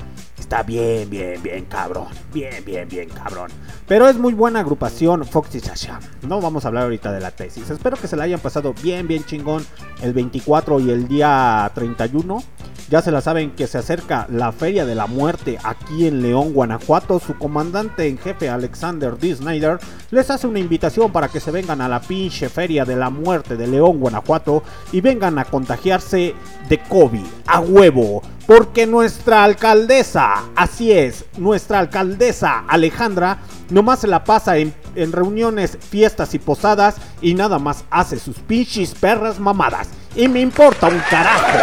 está 0.44 0.62
bien, 0.62 1.10
bien, 1.10 1.42
bien 1.42 1.66
cabrón. 1.66 2.08
Bien, 2.34 2.64
bien, 2.66 2.88
bien 2.88 3.10
cabrón. 3.10 3.50
Pero 3.88 4.10
es 4.10 4.18
muy 4.18 4.34
buena 4.34 4.60
agrupación 4.60 5.26
Foxy 5.26 5.62
Sasha. 5.62 6.00
No 6.22 6.42
vamos 6.42 6.66
a 6.66 6.68
hablar 6.68 6.84
ahorita 6.84 7.12
de 7.12 7.22
la 7.22 7.32
tesis. 7.32 7.70
Espero 7.70 7.96
que 7.96 8.08
se 8.08 8.18
la 8.18 8.26
hayan 8.26 8.42
pasado 8.42 8.74
bien, 8.84 9.08
bien 9.08 9.24
chingón 9.24 9.66
el 10.02 10.14
24 10.14 10.82
y 10.82 10.92
el 10.92 11.08
día 11.08 11.72
31. 11.74 12.44
Ya 12.90 13.02
se 13.02 13.12
la 13.12 13.22
saben 13.22 13.52
que 13.52 13.68
se 13.68 13.78
acerca 13.78 14.28
la 14.30 14.52
Feria 14.52 14.86
de 14.86 14.96
la 14.96 15.08
Muerte 15.08 15.58
aquí 15.64 16.08
en 16.08 16.22
León, 16.22 16.54
Guanajuato. 16.54 17.20
Su 17.20 17.38
comandante 17.38 18.08
en 18.08 18.18
jefe, 18.18 18.50
Alexander 18.50 19.18
D. 19.18 19.36
Snyder, 19.36 19.80
les 20.12 20.30
hace 20.30 20.46
una 20.46 20.60
invitación 20.60 21.12
para 21.12 21.30
que 21.30 21.40
se 21.40 21.52
vengan 21.52 21.80
a 21.80 21.88
la 21.88 22.02
pinche 22.02 22.50
Feria 22.50 22.84
de 22.84 22.98
la 22.98 23.10
Muerte 23.10 23.56
de 23.56 23.68
León, 23.68 24.00
Guanajuato 24.00 24.64
y 24.92 25.00
vengan 25.00 25.40
a 25.40 25.46
contagiarse 25.46 26.36
de 26.68 26.80
COVID 26.84 27.26
a 27.48 27.62
huevo. 27.62 28.22
Porque 28.48 28.86
nuestra 28.86 29.44
alcaldesa, 29.44 30.44
así 30.56 30.92
es, 30.92 31.26
nuestra 31.38 31.80
alcaldesa 31.80 32.66
Alejandra, 32.68 33.40
nomás 33.70 34.00
se 34.00 34.08
la 34.08 34.24
pasa 34.24 34.58
en, 34.58 34.74
en 34.96 35.12
reuniones, 35.12 35.78
fiestas 35.90 36.34
y 36.34 36.40
posadas 36.40 36.96
y 37.22 37.34
nada 37.36 37.58
más 37.58 37.86
hace 37.90 38.20
sus 38.20 38.40
pinches 38.40 38.94
perras 38.96 39.40
mamadas. 39.40 39.88
Y 40.16 40.28
me 40.28 40.42
importa 40.42 40.88
un 40.88 41.00
carajo. 41.10 41.58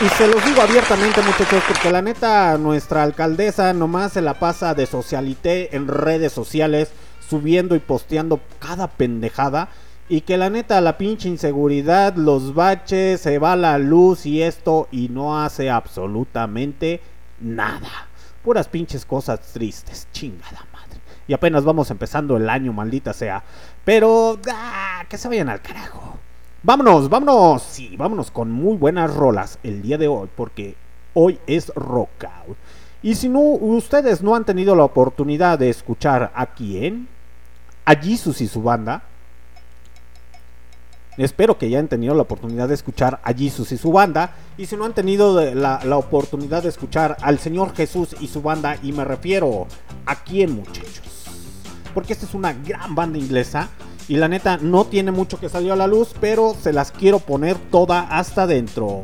Y 0.00 0.08
se 0.10 0.28
los 0.28 0.44
digo 0.44 0.62
abiertamente 0.62 1.20
muchachos, 1.22 1.60
porque 1.66 1.90
la 1.90 2.00
neta 2.00 2.56
nuestra 2.56 3.02
alcaldesa 3.02 3.72
nomás 3.72 4.12
se 4.12 4.22
la 4.22 4.34
pasa 4.38 4.72
de 4.72 4.86
socialité 4.86 5.74
en 5.74 5.88
redes 5.88 6.32
sociales, 6.32 6.90
subiendo 7.28 7.74
y 7.74 7.80
posteando 7.80 8.38
cada 8.60 8.86
pendejada. 8.86 9.70
Y 10.10 10.22
que 10.22 10.38
la 10.38 10.48
neta 10.48 10.80
la 10.80 10.96
pinche 10.96 11.28
inseguridad, 11.28 12.16
los 12.16 12.54
baches, 12.54 13.20
se 13.20 13.38
va 13.38 13.56
la 13.56 13.76
luz 13.76 14.24
y 14.24 14.42
esto 14.42 14.88
y 14.90 15.08
no 15.10 15.38
hace 15.38 15.68
absolutamente 15.68 17.02
nada. 17.40 18.08
Puras 18.42 18.68
pinches 18.68 19.04
cosas 19.04 19.40
tristes, 19.52 20.08
chingada 20.12 20.64
madre. 20.72 21.00
Y 21.26 21.34
apenas 21.34 21.62
vamos 21.62 21.90
empezando 21.90 22.38
el 22.38 22.48
año, 22.48 22.72
maldita 22.72 23.12
sea. 23.12 23.44
Pero, 23.84 24.38
ah, 24.50 25.04
que 25.08 25.18
se 25.18 25.28
vayan 25.28 25.50
al 25.50 25.60
carajo. 25.60 26.18
Vámonos, 26.62 27.10
vámonos. 27.10 27.62
Sí, 27.62 27.94
vámonos 27.96 28.30
con 28.30 28.50
muy 28.50 28.76
buenas 28.76 29.14
rolas 29.14 29.58
el 29.62 29.82
día 29.82 29.98
de 29.98 30.08
hoy, 30.08 30.28
porque 30.34 30.74
hoy 31.12 31.38
es 31.46 31.68
Rock 31.74 32.24
Out. 32.24 32.56
Y 33.02 33.14
si 33.14 33.28
no, 33.28 33.40
ustedes 33.40 34.22
no 34.22 34.34
han 34.34 34.44
tenido 34.44 34.74
la 34.74 34.84
oportunidad 34.84 35.58
de 35.58 35.68
escuchar 35.68 36.32
a 36.34 36.46
quién, 36.46 37.08
a 37.84 37.92
y 37.92 38.16
su 38.16 38.62
banda, 38.62 39.02
Espero 41.18 41.58
que 41.58 41.68
ya 41.68 41.80
han 41.80 41.88
tenido 41.88 42.14
la 42.14 42.22
oportunidad 42.22 42.68
de 42.68 42.74
escuchar 42.74 43.20
a 43.24 43.34
Jesus 43.34 43.72
y 43.72 43.76
su 43.76 43.90
banda. 43.90 44.36
Y 44.56 44.66
si 44.66 44.76
no 44.76 44.84
han 44.84 44.94
tenido 44.94 45.44
la, 45.52 45.96
oportunidad 45.96 46.62
de 46.62 46.68
escuchar 46.68 47.16
al 47.20 47.40
Señor 47.40 47.74
Jesús 47.74 48.14
y 48.20 48.28
su 48.28 48.40
banda, 48.40 48.78
y 48.84 48.92
me 48.92 49.04
refiero 49.04 49.66
a 50.06 50.22
quién, 50.22 50.54
muchachos. 50.54 51.24
Porque 51.92 52.12
esta 52.12 52.24
es 52.24 52.34
una 52.34 52.52
gran 52.52 52.94
banda 52.94 53.18
inglesa. 53.18 53.68
Y 54.06 54.16
la 54.16 54.28
neta 54.28 54.58
no 54.58 54.84
tiene 54.84 55.10
mucho 55.10 55.40
que 55.40 55.48
salió 55.48 55.72
a 55.72 55.76
la 55.76 55.88
luz, 55.88 56.14
pero 56.20 56.54
se 56.62 56.72
las 56.72 56.92
quiero 56.92 57.18
poner 57.18 57.58
toda 57.58 58.02
hasta 58.02 58.44
adentro. 58.44 59.02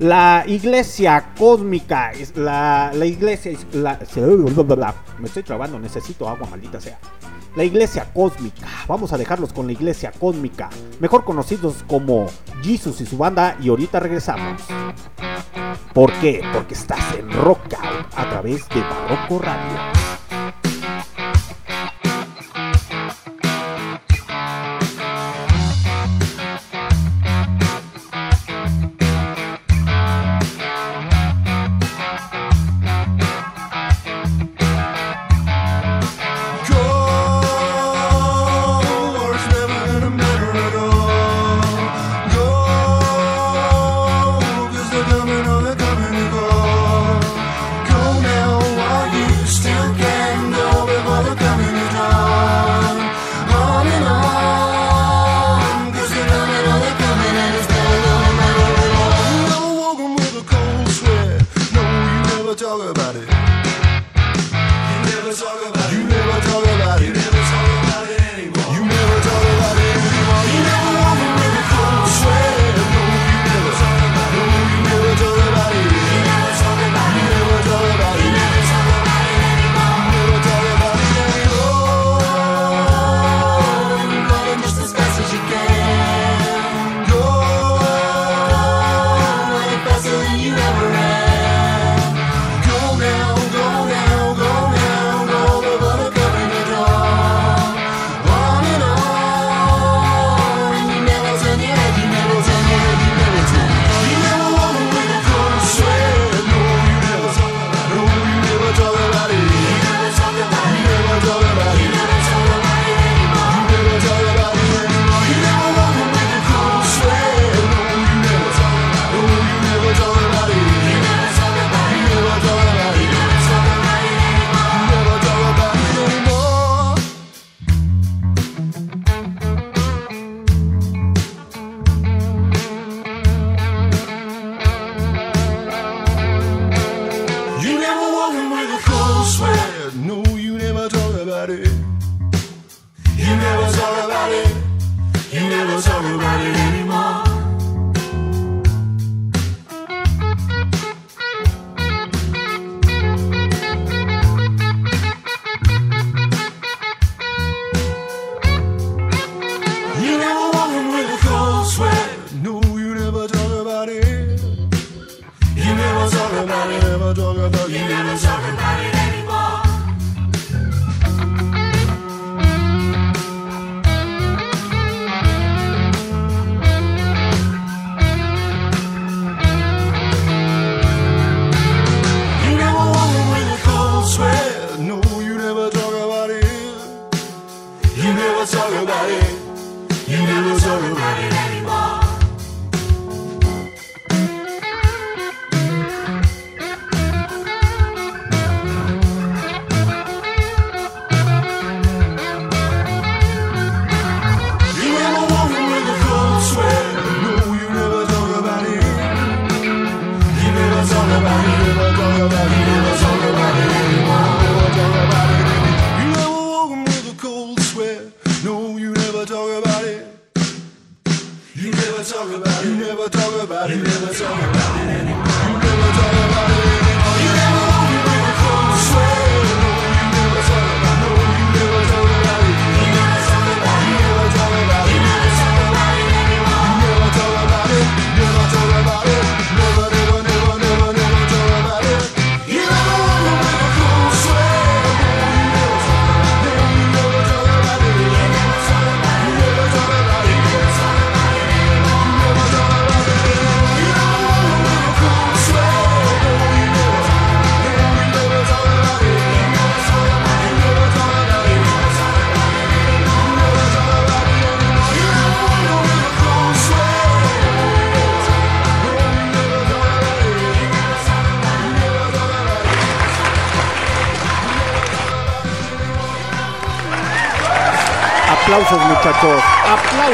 La 0.00 0.44
iglesia 0.48 1.32
cósmica, 1.38 2.10
la, 2.34 2.90
la 2.92 3.06
iglesia, 3.06 3.52
es 3.52 3.64
la, 3.72 4.00
me 5.18 5.26
estoy 5.26 5.44
trabando, 5.44 5.78
necesito 5.78 6.28
agua, 6.28 6.48
maldita 6.50 6.80
sea. 6.80 6.98
La 7.56 7.62
iglesia 7.62 8.10
cósmica, 8.12 8.66
vamos 8.88 9.12
a 9.12 9.18
dejarlos 9.18 9.52
con 9.52 9.66
la 9.66 9.72
iglesia 9.72 10.10
cósmica, 10.10 10.70
mejor 10.98 11.24
conocidos 11.24 11.84
como 11.86 12.26
Jesus 12.62 13.00
y 13.00 13.06
su 13.06 13.16
banda, 13.16 13.56
y 13.60 13.68
ahorita 13.68 14.00
regresamos. 14.00 14.60
¿Por 15.92 16.12
qué? 16.14 16.42
Porque 16.52 16.74
estás 16.74 17.14
en 17.14 17.30
Rock 17.30 17.74
Out 17.74 18.06
a 18.16 18.28
través 18.28 18.68
de 18.70 18.80
Barroco 18.80 19.38
Radio. 19.38 19.78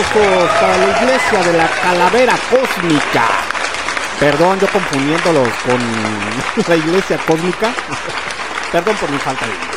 Aplausos 0.00 0.50
para 0.60 0.76
la 0.78 0.98
iglesia 0.98 1.52
de 1.52 1.58
la 1.58 1.68
calavera 1.68 2.34
cósmica. 2.50 3.24
Perdón, 4.18 4.58
yo 4.60 4.68
confundiéndolos 4.68 5.48
con 5.64 6.64
la 6.68 6.76
iglesia 6.76 7.18
cósmica. 7.26 7.72
Perdón 8.72 8.96
por 8.96 9.10
mi 9.10 9.18
falta 9.18 9.46
de 9.46 9.52
inglés. 9.52 9.70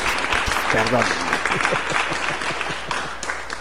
Perdón. 0.72 1.02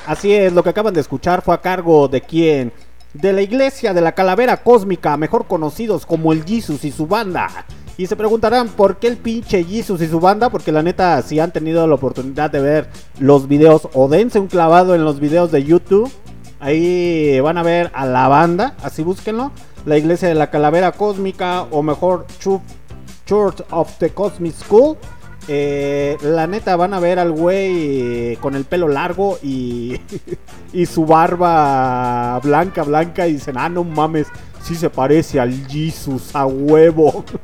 Así 0.07 0.33
es, 0.33 0.53
lo 0.53 0.63
que 0.63 0.71
acaban 0.71 0.95
de 0.95 1.01
escuchar 1.01 1.43
fue 1.43 1.55
a 1.55 1.61
cargo 1.61 2.09
de 2.09 2.21
quién? 2.21 2.73
De 3.15 3.33
la 3.33 3.43
iglesia 3.43 3.95
de 3.95 4.01
la 4.01 4.13
calavera 4.13 4.57
cósmica, 4.57 5.17
mejor 5.17 5.47
conocidos 5.47 6.07
como 6.07 6.33
el 6.33 6.45
Jesus 6.45 6.85
y 6.85 6.91
su 6.91 7.07
banda. 7.07 7.67
Y 7.97 8.07
se 8.07 8.17
preguntarán 8.17 8.69
por 8.69 8.97
qué 8.97 9.07
el 9.07 9.19
pinche 9.19 9.63
Jesus 9.65 10.01
y 10.01 10.09
su 10.09 10.19
banda, 10.19 10.49
porque 10.51 10.73
la 10.73 10.83
neta, 10.83 11.21
si 11.23 11.39
han 11.39 11.53
tenido 11.53 11.87
la 11.87 11.95
oportunidad 11.95 12.51
de 12.51 12.61
ver 12.61 12.89
los 13.19 13.47
videos 13.47 13.89
o 13.93 14.09
dense 14.09 14.39
un 14.39 14.49
clavado 14.49 14.95
en 14.95 15.05
los 15.05 15.21
videos 15.21 15.53
de 15.53 15.63
YouTube, 15.63 16.11
ahí 16.63 17.39
van 17.41 17.59
a 17.59 17.63
ver 17.63 17.91
a 17.93 18.07
la 18.07 18.29
banda, 18.29 18.75
así 18.83 19.03
búsquenlo, 19.03 19.51
la 19.85 19.99
iglesia 19.99 20.29
de 20.29 20.35
la 20.35 20.49
calavera 20.51 20.93
cósmica 20.93 21.63
o 21.71 21.83
mejor 21.83 22.27
Chu- 22.41 22.63
Church 23.27 23.63
of 23.71 23.91
the 23.99 24.11
Cosmic 24.11 24.55
School. 24.55 24.97
Eh, 25.49 26.17
la 26.23 26.47
neta 26.47 26.77
van 26.77 26.95
a 26.95 27.01
ver 27.01 27.19
al 27.19 27.33
güey 27.33 28.33
eh, 28.33 28.39
con 28.41 28.55
el 28.55 28.65
pelo 28.65 28.87
largo 28.87 29.39
y, 29.43 30.01
y 30.73 30.87
su 30.87 31.05
barba 31.05 32.39
blanca, 32.45 32.85
blanca 32.85 33.27
y 33.27 33.33
dicen, 33.35 33.59
ah, 33.59 33.69
no 33.69 33.83
mames, 33.83 34.29
sí 34.63 34.77
se 34.77 34.89
parece 34.89 35.41
al 35.41 35.53
Jesus 35.67 36.35
a 36.37 36.47
huevo. 36.47 37.25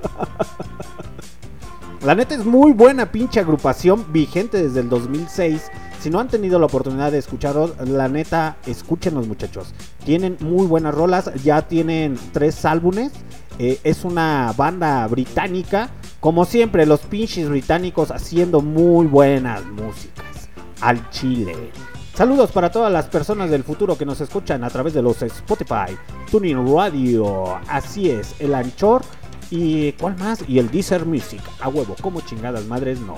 La 2.05 2.15
neta 2.15 2.37
es 2.37 2.45
muy 2.45 2.73
buena 2.73 3.11
pinche 3.11 3.41
agrupación, 3.41 4.13
vigente 4.13 4.63
desde 4.63 4.81
el 4.81 4.89
2006. 4.89 5.63
Si 6.01 6.11
no 6.11 6.21
han 6.21 6.29
tenido 6.29 6.59
la 6.59 6.67
oportunidad 6.67 7.11
de 7.11 7.19
escucharlos, 7.19 7.73
la 7.89 8.09
neta, 8.09 8.57
escúchenlos 8.67 9.27
muchachos. 9.27 9.75
Tienen 10.05 10.37
muy 10.41 10.67
buenas 10.67 10.95
rolas, 10.95 11.31
ya 11.43 11.63
tienen 11.63 12.17
tres 12.33 12.65
álbumes. 12.65 13.13
Eh, 13.59 13.81
es 13.83 14.05
una 14.05 14.55
banda 14.57 15.07
británica. 15.09 15.91
Como 16.21 16.45
siempre, 16.45 16.87
los 16.87 17.01
pinches 17.01 17.49
británicos 17.49 18.11
haciendo 18.13 18.61
muy 18.61 19.07
buenas 19.07 19.65
músicas. 19.65 20.49
Al 20.81 21.11
chile. 21.11 21.73
Saludos 22.15 22.51
para 22.53 22.71
todas 22.71 22.93
las 22.93 23.07
personas 23.07 23.51
del 23.51 23.63
futuro 23.63 23.97
que 23.97 24.05
nos 24.05 24.21
escuchan 24.21 24.65
a 24.65 24.71
través 24.71 24.93
de 24.93 25.03
los 25.03 25.23
Spotify, 25.23 25.97
Tuning 26.29 26.67
Radio, 26.67 27.57
así 27.69 28.11
es, 28.11 28.35
el 28.41 28.57
Anchor 28.57 29.03
y 29.51 29.93
¿cuál 29.93 30.17
más? 30.19 30.45
Y 30.49 30.59
el 30.59 30.69
Deezer 30.69 31.07
Music. 31.07 31.41
A 31.61 31.69
huevo, 31.69 31.95
como 32.01 32.21
chingadas 32.21 32.65
madres 32.65 32.99
no. 33.01 33.15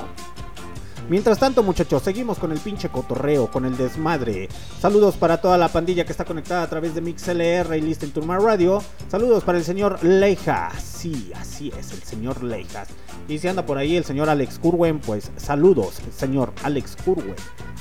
Mientras 1.11 1.41
tanto, 1.41 1.65
muchachos, 1.65 2.05
seguimos 2.05 2.39
con 2.39 2.53
el 2.53 2.61
pinche 2.61 2.89
cotorreo, 2.89 3.51
con 3.51 3.65
el 3.65 3.77
desmadre. 3.77 4.49
Saludos 4.79 5.17
para 5.17 5.41
toda 5.41 5.59
la 5.59 5.67
pandilla 5.67 6.05
que 6.05 6.13
está 6.13 6.25
conectada 6.25 6.63
a 6.63 6.71
través 6.71 6.95
de 6.95 7.01
MixLR 7.01 7.77
y 7.77 7.81
Listen 7.81 8.13
to 8.13 8.23
My 8.23 8.37
Radio. 8.37 8.81
Saludos 9.09 9.43
para 9.43 9.59
el 9.59 9.65
señor 9.65 10.05
Leijas. 10.05 10.81
Sí, 10.81 11.33
así 11.35 11.73
es, 11.77 11.91
el 11.91 12.05
señor 12.05 12.45
Leijas. 12.45 12.91
Y 13.27 13.41
si 13.41 13.49
anda 13.49 13.67
por 13.67 13.77
ahí 13.77 13.97
el 13.97 14.05
señor 14.05 14.29
Alex 14.29 14.61
Curwen, 14.61 15.01
pues 15.01 15.33
saludos, 15.37 16.01
señor 16.17 16.53
Alex 16.63 16.97
Curwen. 17.05 17.35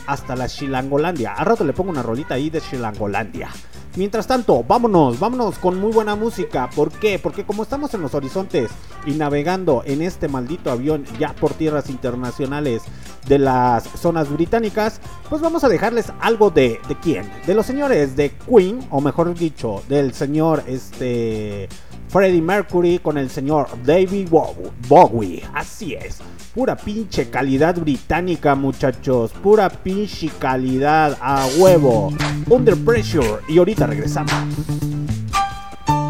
Hasta 0.08 0.36
la 0.36 0.48
Chilangolandia. 0.48 1.34
A 1.34 1.44
rato 1.44 1.64
le 1.64 1.74
pongo 1.74 1.92
una 1.92 2.02
rolita 2.02 2.34
ahí 2.34 2.50
de 2.50 2.62
Chilangolandia. 2.62 3.52
Mientras 3.96 4.28
tanto, 4.28 4.64
vámonos, 4.64 5.20
vámonos 5.20 5.58
con 5.58 5.80
muy 5.80 5.92
buena 5.92 6.16
música. 6.16 6.70
¿Por 6.76 6.92
qué? 6.92 7.20
Porque 7.20 7.44
como 7.44 7.64
estamos 7.64 7.94
en 7.94 8.02
los 8.02 8.14
horizontes 8.14 8.70
y 9.06 9.12
navegando 9.12 9.84
en 9.86 10.02
este 10.02 10.28
maldito 10.28 10.72
avión 10.72 11.06
ya 11.20 11.34
por 11.34 11.54
tierras 11.54 11.90
internacionales 11.90 12.84
de 13.28 13.40
las 13.40 13.84
zonas 13.84 14.30
británicas, 14.32 15.00
pues 15.30 15.42
vamos 15.42 15.64
a 15.64 15.70
dejarles 15.70 16.12
algo 16.20 16.50
de, 16.50 16.80
¿de 16.88 16.96
quién? 17.02 17.30
De 17.46 17.54
los 17.54 17.66
señores 17.66 18.16
de 18.16 18.32
Queen, 18.32 18.80
o 18.90 19.02
mejor 19.02 19.34
dicho, 19.34 19.84
del 19.88 20.14
señor 20.14 20.64
este 20.68 21.70
Freddie 22.10 22.42
Mercury 22.42 23.00
con 23.00 23.18
el 23.18 23.30
señor 23.30 23.68
David 23.86 24.30
Bow- 24.30 24.72
Bowie. 24.88 25.44
Así 25.54 25.94
es. 25.94 26.18
Pura 26.56 26.76
pinche 26.76 27.30
calidad 27.30 27.76
británica, 27.80 28.56
muchachos. 28.56 29.32
Pura 29.44 29.70
pinche 29.70 30.30
calidad 30.40 31.16
a 31.22 31.46
huevo. 31.60 32.12
Under 32.50 32.76
pressure. 32.84 33.42
Y 33.48 33.60
ahorita 33.60 33.86
regresamos. 33.86 34.34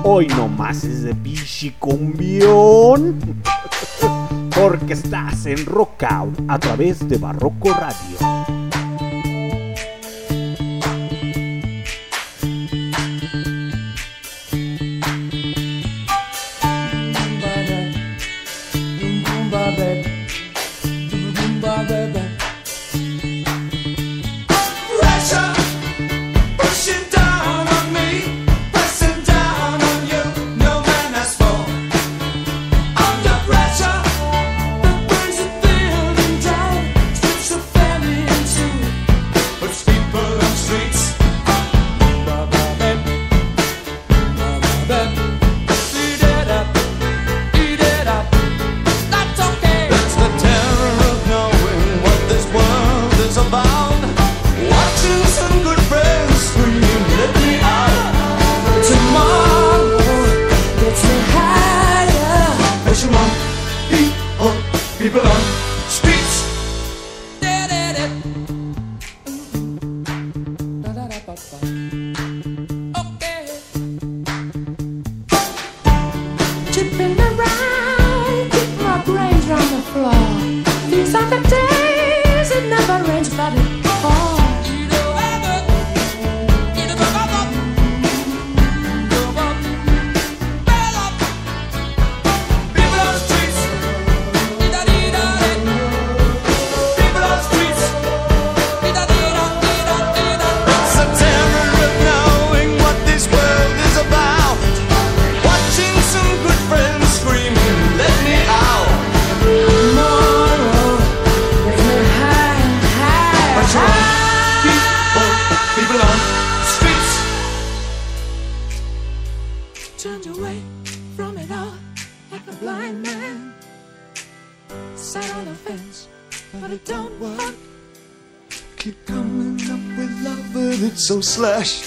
Hoy 0.03 0.27
nomás 0.27 0.85
es 0.85 1.03
de 1.03 1.13
pinche 1.13 1.75
cumbión. 1.77 3.19
Porque 4.59 4.91
estás 4.91 5.45
en 5.45 5.65
Rockout 5.65 6.37
a 6.49 6.59
través 6.59 7.07
de 7.07 7.17
Barroco 7.17 7.71
Radio. 7.71 8.58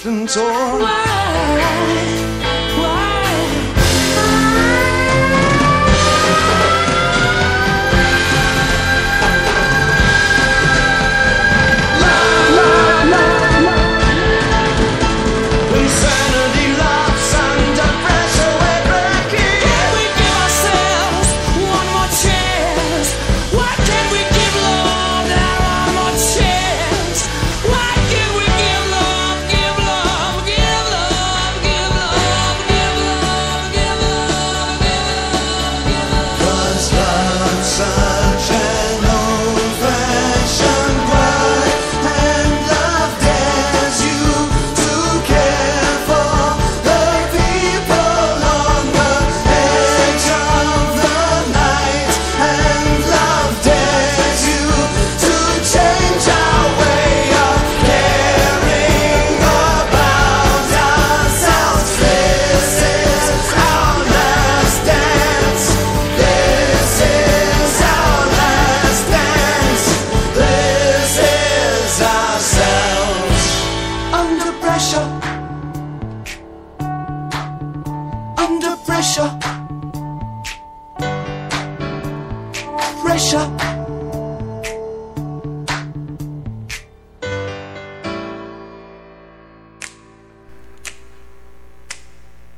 Slashed 0.03 0.19
and 0.19 0.29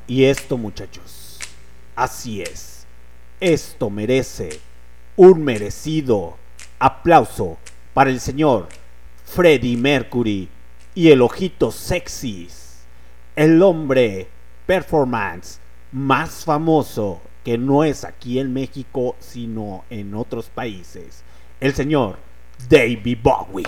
Y 0.08 0.26
esto 0.26 0.58
muchachos, 0.58 1.40
así 1.96 2.42
es, 2.42 2.86
esto 3.40 3.90
merece 3.90 4.60
un 5.16 5.44
merecido 5.44 6.38
aplauso 6.80 7.58
para 7.94 8.10
el 8.10 8.20
señor 8.20 8.68
Freddie 9.26 9.78
Mercury 9.78 10.48
y 10.94 11.10
el 11.10 11.22
ojito 11.22 11.72
sexys, 11.72 12.86
el 13.36 13.62
hombre 13.64 14.28
performance 14.66 15.60
más 15.92 16.46
famoso 16.46 17.22
que 17.46 17.60
no 17.60 17.84
es 17.84 18.04
aquí 18.04 18.40
en 18.40 18.54
México, 18.54 19.16
sino 19.20 19.86
en 19.92 20.16
otros 20.16 20.50
países. 20.50 21.24
El 21.62 21.74
señor 21.74 22.18
David 22.68 23.20
Bowie. 23.22 23.68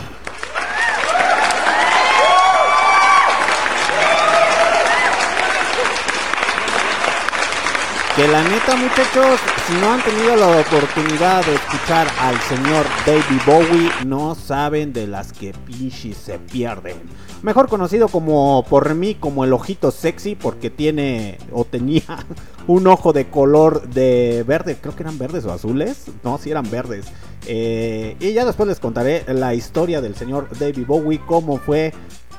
Que 8.17 8.27
la 8.27 8.41
neta, 8.41 8.75
muchachos, 8.75 9.39
si 9.67 9.73
no 9.75 9.93
han 9.93 10.01
tenido 10.01 10.35
la 10.35 10.59
oportunidad 10.59 11.45
de 11.45 11.53
escuchar 11.53 12.07
al 12.19 12.35
señor 12.41 12.83
David 13.05 13.41
Bowie, 13.45 13.91
no 14.07 14.33
saben 14.33 14.91
de 14.91 15.05
las 15.05 15.31
que 15.31 15.53
pinches 15.53 16.17
se 16.17 16.39
pierden. 16.39 16.95
Mejor 17.43 17.69
conocido 17.69 18.07
como 18.07 18.65
por 18.67 18.95
mí 18.95 19.13
como 19.13 19.43
el 19.43 19.53
ojito 19.53 19.91
sexy, 19.91 20.33
porque 20.33 20.71
tiene 20.71 21.37
o 21.51 21.63
tenía 21.63 22.25
un 22.65 22.87
ojo 22.87 23.13
de 23.13 23.27
color 23.29 23.87
de 23.87 24.43
verde, 24.47 24.77
creo 24.81 24.95
que 24.95 25.03
eran 25.03 25.19
verdes 25.19 25.45
o 25.45 25.53
azules. 25.53 26.05
No, 26.23 26.39
sí 26.39 26.49
eran 26.49 26.67
verdes. 26.71 27.05
Eh, 27.45 28.17
y 28.19 28.33
ya 28.33 28.45
después 28.45 28.67
les 28.67 28.79
contaré 28.79 29.25
la 29.27 29.53
historia 29.53 30.01
del 30.01 30.15
señor 30.15 30.47
David 30.57 30.87
Bowie, 30.87 31.21
cómo 31.23 31.59
fue 31.59 31.93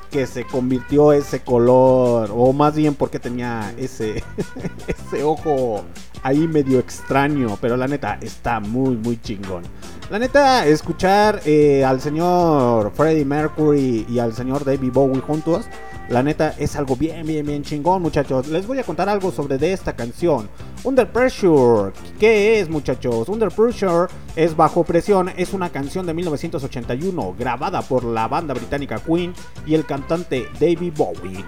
que 0.09 0.27
se 0.27 0.43
convirtió 0.45 1.13
ese 1.13 1.41
color, 1.41 2.29
o 2.33 2.51
más 2.53 2.75
bien 2.75 2.95
porque 2.95 3.19
tenía 3.19 3.73
ese, 3.77 4.23
ese 4.87 5.23
ojo 5.23 5.83
ahí 6.23 6.47
medio 6.47 6.79
extraño, 6.79 7.57
pero 7.61 7.77
la 7.77 7.87
neta 7.87 8.17
está 8.21 8.59
muy, 8.59 8.95
muy 8.95 9.21
chingón. 9.21 9.63
La 10.09 10.17
neta, 10.17 10.65
escuchar 10.65 11.39
eh, 11.45 11.85
al 11.85 12.01
señor 12.01 12.91
Freddie 12.95 13.25
Mercury 13.25 14.07
y 14.09 14.17
al 14.17 14.33
señor 14.33 14.65
David 14.65 14.91
Bowie 14.91 15.21
juntos, 15.21 15.67
la 16.09 16.23
neta 16.23 16.55
es 16.57 16.75
algo 16.75 16.95
bien, 16.95 17.27
bien, 17.27 17.45
bien 17.45 17.61
chingón, 17.61 18.01
muchachos. 18.01 18.47
Les 18.47 18.65
voy 18.65 18.79
a 18.79 18.83
contar 18.83 19.07
algo 19.07 19.31
sobre 19.31 19.59
de 19.59 19.71
esta 19.71 19.95
canción. 19.95 20.49
Under 20.83 21.11
Pressure, 21.11 21.93
¿qué 22.19 22.59
es, 22.59 22.69
muchachos? 22.69 23.29
Under 23.29 23.51
Pressure 23.51 24.07
es 24.35 24.55
Bajo 24.55 24.83
Presión, 24.83 25.31
es 25.37 25.53
una 25.53 25.69
canción 25.69 26.07
de 26.07 26.15
1981 26.15 27.35
grabada 27.37 27.83
por 27.83 28.03
la 28.03 28.27
banda 28.27 28.55
británica 28.55 28.97
Queen 28.97 29.31
y 29.67 29.75
el 29.75 29.85
cantante 29.85 30.47
David 30.59 30.93
Bowie. 30.97 31.45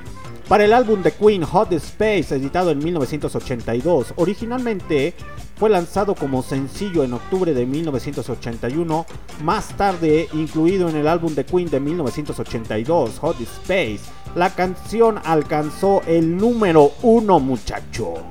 Para 0.48 0.66
el 0.66 0.74
álbum 0.74 1.02
de 1.02 1.14
Queen 1.14 1.44
Hot 1.44 1.72
Space, 1.72 2.36
editado 2.36 2.70
en 2.70 2.80
1982, 2.80 4.14
originalmente 4.18 5.16
fue 5.62 5.70
lanzado 5.70 6.16
como 6.16 6.42
sencillo 6.42 7.04
en 7.04 7.14
octubre 7.14 7.54
de 7.54 7.68
1981, 7.68 9.06
más 9.44 9.68
tarde 9.78 10.28
incluido 10.34 10.90
en 10.90 10.96
el 10.96 11.08
álbum 11.08 11.36
de 11.36 11.46
Queen 11.46 11.70
de 11.70 11.80
1982, 11.80 13.20
Hot 13.20 13.40
Space. 13.40 14.00
La 14.34 14.56
canción 14.56 15.20
alcanzó 15.24 16.02
el 16.08 16.36
número 16.36 16.94
uno, 17.04 17.40
muchachos. 17.40 18.22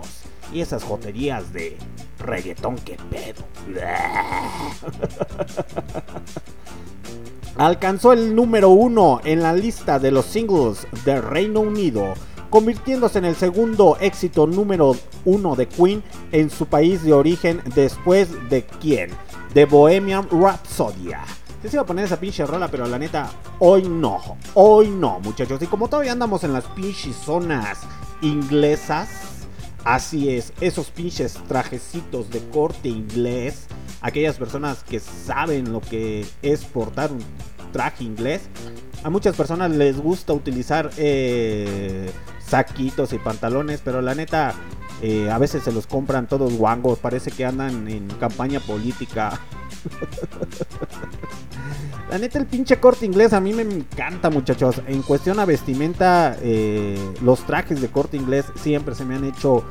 Y 0.53 0.61
esas 0.61 0.83
joterías 0.83 1.53
de 1.53 1.77
reggaetón, 2.19 2.75
que 2.79 2.97
pedo. 3.09 3.45
Alcanzó 7.57 8.13
el 8.13 8.35
número 8.35 8.71
uno 8.71 9.21
en 9.23 9.43
la 9.43 9.53
lista 9.53 10.01
de 10.01 10.11
los 10.11 10.25
singles 10.25 10.85
de 11.05 11.21
Reino 11.21 11.61
Unido, 11.61 12.15
convirtiéndose 12.51 13.19
en 13.19 13.25
el 13.25 13.37
segundo 13.37 13.97
éxito 14.01 14.47
número 14.47 14.97
uno 15.25 15.57
de 15.57 15.69
Queen 15.69 16.03
en 16.33 16.51
su 16.51 16.67
país 16.67 17.03
de 17.03 17.13
origen 17.13 17.63
después 17.75 18.29
de 18.51 18.65
quién? 18.65 19.11
De 19.55 19.65
Bohemian 19.65 20.29
Rhapsody. 20.31 21.13
Les 21.63 21.75
iba 21.75 21.83
a 21.83 21.87
poner 21.87 22.07
esa 22.07 22.19
pinche 22.19 22.45
rola, 22.47 22.69
pero 22.69 22.87
la 22.87 22.99
neta, 22.99 23.31
hoy 23.59 23.83
no. 23.83 24.19
Hoy 24.55 24.89
no, 24.89 25.21
muchachos. 25.21 25.63
Y 25.63 25.67
como 25.67 25.89
todavía 25.89 26.13
andamos 26.13 26.43
en 26.43 26.53
las 26.53 26.65
pinches 26.65 27.17
zonas 27.17 27.81
inglesas, 28.23 29.09
así 29.85 30.35
es, 30.35 30.53
esos 30.61 30.91
pinches 30.91 31.35
trajecitos 31.49 32.31
de 32.31 32.41
corte 32.49 32.89
inglés, 32.89 33.67
aquellas 34.01 34.39
personas 34.39 34.83
que 34.83 35.01
saben 35.01 35.73
lo 35.73 35.81
que 35.81 36.27
es 36.43 36.65
portar 36.65 37.13
un 37.13 37.21
traje 37.73 38.05
inglés, 38.05 38.43
a 39.03 39.11
muchas 39.11 39.37
personas 39.37 39.71
les 39.71 39.99
gusta 39.99 40.33
utilizar 40.33 40.91
eh, 40.97 42.11
saquitos 42.45 43.13
y 43.13 43.19
pantalones, 43.19 43.81
pero 43.85 44.03
la 44.03 44.15
neta, 44.15 44.55
eh, 45.03 45.31
a 45.31 45.39
veces 45.39 45.63
se 45.63 45.73
los 45.73 45.87
compran 45.87 46.27
todos 46.27 46.53
guangos, 46.55 46.99
parece 46.99 47.31
que 47.31 47.45
andan 47.45 47.89
en 47.89 48.09
campaña 48.19 48.61
política. 48.61 49.41
La 52.11 52.19
neta, 52.19 52.41
el 52.41 52.47
pinche 52.47 52.81
corte 52.81 53.07
inglés 53.07 53.33
a 53.33 53.41
mí 53.41 53.53
me 53.53 53.63
encanta, 53.63 54.31
muchachos. 54.31 54.83
En 54.89 55.03
cuestión 55.03 55.39
a 55.39 55.45
vestimenta, 55.45 56.37
eh, 56.43 56.99
los 57.23 57.47
trajes 57.47 57.81
de 57.81 57.87
corte 57.87 58.17
inglés 58.17 58.47
siempre 58.57 58.97
se 58.97 59.05
me 59.05 59.15
han 59.15 59.25
hecho 59.25 59.63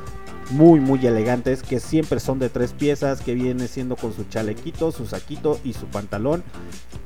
muy, 0.50 0.80
muy 0.80 1.04
elegantes. 1.06 1.62
Que 1.62 1.80
siempre 1.80 2.20
son 2.20 2.38
de 2.38 2.48
tres 2.48 2.72
piezas, 2.72 3.20
que 3.20 3.34
viene 3.34 3.68
siendo 3.68 3.96
con 3.96 4.14
su 4.14 4.24
chalequito, 4.24 4.92
su 4.92 5.06
saquito 5.06 5.58
y 5.64 5.72
su 5.72 5.86
pantalón. 5.86 6.42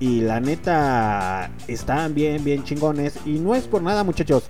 Y 0.01 0.21
la 0.21 0.41
neta, 0.41 1.51
están 1.69 2.15
bien, 2.15 2.45
bien 2.45 2.65
chingones. 2.65 3.19
Y 3.25 3.39
no 3.39 3.55
es 3.55 3.65
por 3.65 3.83
nada, 3.83 4.05
muchachos. 4.05 4.45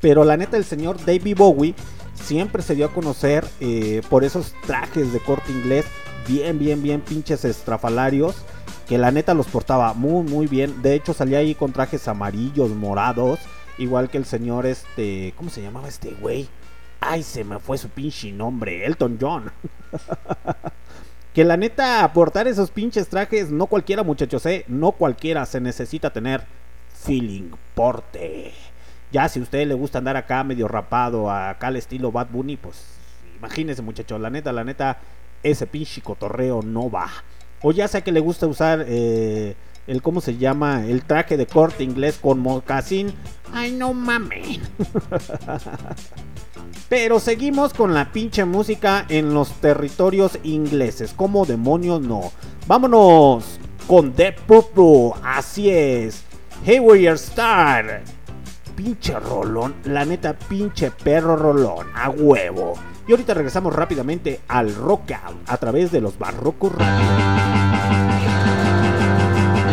Pero 0.00 0.24
la 0.24 0.36
neta, 0.36 0.56
el 0.56 0.64
señor 0.64 1.04
David 1.04 1.36
Bowie 1.36 1.74
siempre 2.14 2.62
se 2.62 2.74
dio 2.74 2.86
a 2.86 2.92
conocer 2.92 3.44
eh, 3.60 4.02
por 4.08 4.24
esos 4.24 4.54
trajes 4.66 5.12
de 5.12 5.20
corte 5.20 5.52
inglés. 5.52 5.86
Bien, 6.26 6.58
bien, 6.58 6.82
bien 6.82 7.00
pinches 7.00 7.44
estrafalarios 7.44 8.36
que 8.86 8.98
la 8.98 9.10
neta 9.10 9.34
los 9.34 9.46
portaba 9.46 9.92
muy 9.94 10.24
muy 10.24 10.46
bien. 10.46 10.82
De 10.82 10.94
hecho 10.94 11.12
salía 11.12 11.38
ahí 11.38 11.54
con 11.54 11.72
trajes 11.72 12.08
amarillos, 12.08 12.70
morados, 12.70 13.40
igual 13.78 14.08
que 14.08 14.18
el 14.18 14.24
señor 14.24 14.66
este, 14.66 15.34
¿cómo 15.36 15.50
se 15.50 15.62
llamaba 15.62 15.88
este 15.88 16.10
güey? 16.20 16.48
Ay, 17.00 17.22
se 17.22 17.44
me 17.44 17.58
fue 17.58 17.78
su 17.78 17.88
pinche 17.88 18.32
nombre, 18.32 18.84
Elton 18.84 19.18
John. 19.20 19.52
que 21.34 21.44
la 21.44 21.56
neta 21.56 22.10
portar 22.12 22.48
esos 22.48 22.70
pinches 22.70 23.08
trajes 23.08 23.50
no 23.50 23.66
cualquiera, 23.66 24.02
muchachos, 24.02 24.46
eh, 24.46 24.64
no 24.68 24.92
cualquiera 24.92 25.44
se 25.46 25.60
necesita 25.60 26.10
tener 26.10 26.44
feeling 27.04 27.50
porte. 27.74 28.52
Ya 29.12 29.28
si 29.28 29.38
a 29.38 29.42
usted 29.42 29.66
le 29.66 29.74
gusta 29.74 29.98
andar 29.98 30.16
acá 30.16 30.42
medio 30.44 30.66
rapado, 30.66 31.30
acá 31.30 31.68
al 31.68 31.76
estilo 31.76 32.10
Bad 32.10 32.28
Bunny, 32.30 32.56
pues 32.56 32.84
imagínese, 33.36 33.82
muchachos, 33.82 34.20
la 34.20 34.30
neta, 34.30 34.52
la 34.52 34.64
neta 34.64 34.98
ese 35.42 35.66
pinche 35.66 36.00
cotorreo 36.00 36.62
no 36.62 36.90
va. 36.90 37.08
O 37.62 37.72
ya 37.72 37.88
sea 37.88 38.02
que 38.02 38.12
le 38.12 38.20
gusta 38.20 38.46
usar 38.46 38.84
eh, 38.88 39.56
el, 39.86 40.02
¿cómo 40.02 40.20
se 40.20 40.36
llama? 40.36 40.86
El 40.86 41.04
traje 41.04 41.36
de 41.36 41.46
corte 41.46 41.84
inglés 41.84 42.18
con 42.18 42.38
mocasín. 42.38 43.14
Ay, 43.52 43.72
no 43.72 43.92
mames. 43.92 44.60
Pero 46.88 47.18
seguimos 47.18 47.74
con 47.74 47.94
la 47.94 48.12
pinche 48.12 48.44
música 48.44 49.06
en 49.08 49.34
los 49.34 49.50
territorios 49.60 50.38
ingleses. 50.44 51.12
Como 51.14 51.44
demonios 51.44 52.00
no. 52.00 52.30
Vámonos 52.68 53.58
con 53.88 54.12
The 54.12 54.32
Purple. 54.32 55.20
Así 55.24 55.68
es. 55.70 56.22
Hey, 56.64 56.78
we 56.78 57.08
are 57.08 57.16
star. 57.16 58.02
Pinche 58.76 59.18
rolón. 59.18 59.74
La 59.84 60.04
neta, 60.04 60.34
pinche 60.34 60.92
perro 60.92 61.36
rolón. 61.36 61.88
A 61.94 62.08
huevo. 62.10 62.74
Y 63.08 63.12
ahorita 63.12 63.34
regresamos 63.34 63.74
rápidamente 63.74 64.40
al 64.46 64.74
rock 64.74 65.12
out 65.12 65.36
a 65.46 65.56
través 65.56 65.90
de 65.90 66.00
los 66.00 66.16
barrocos 66.18 66.72
radio. 66.72 67.06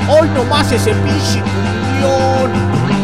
Hoy 0.10 0.28
nomás 0.30 0.72
ese 0.72 0.94
pinche 0.94 1.42
cumbión. 1.42 3.03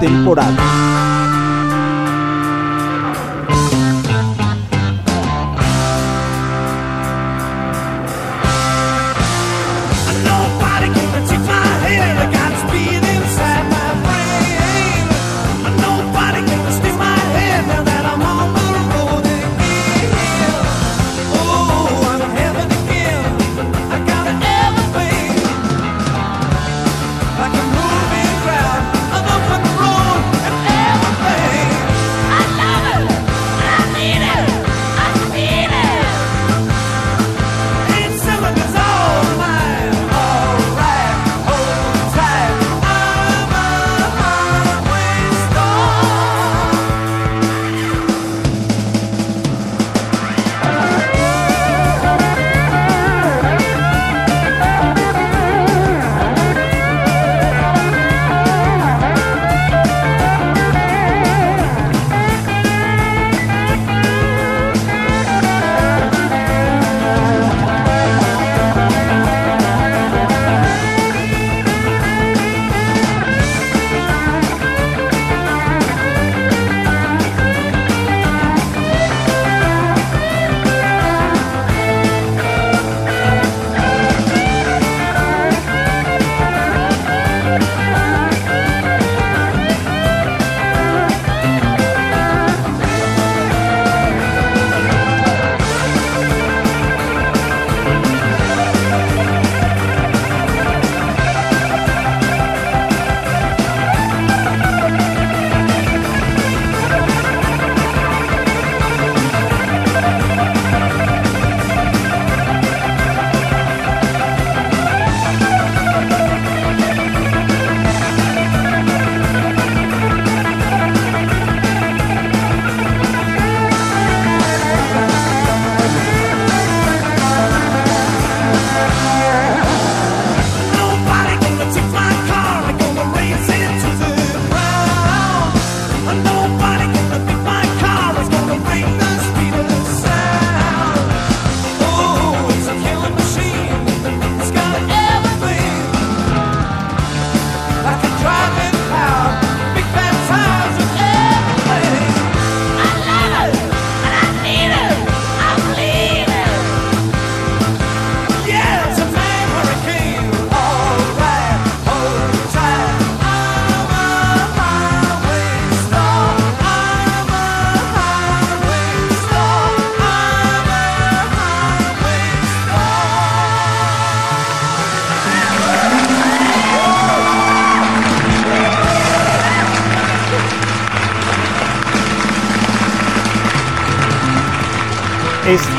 Temporada. 0.00 0.71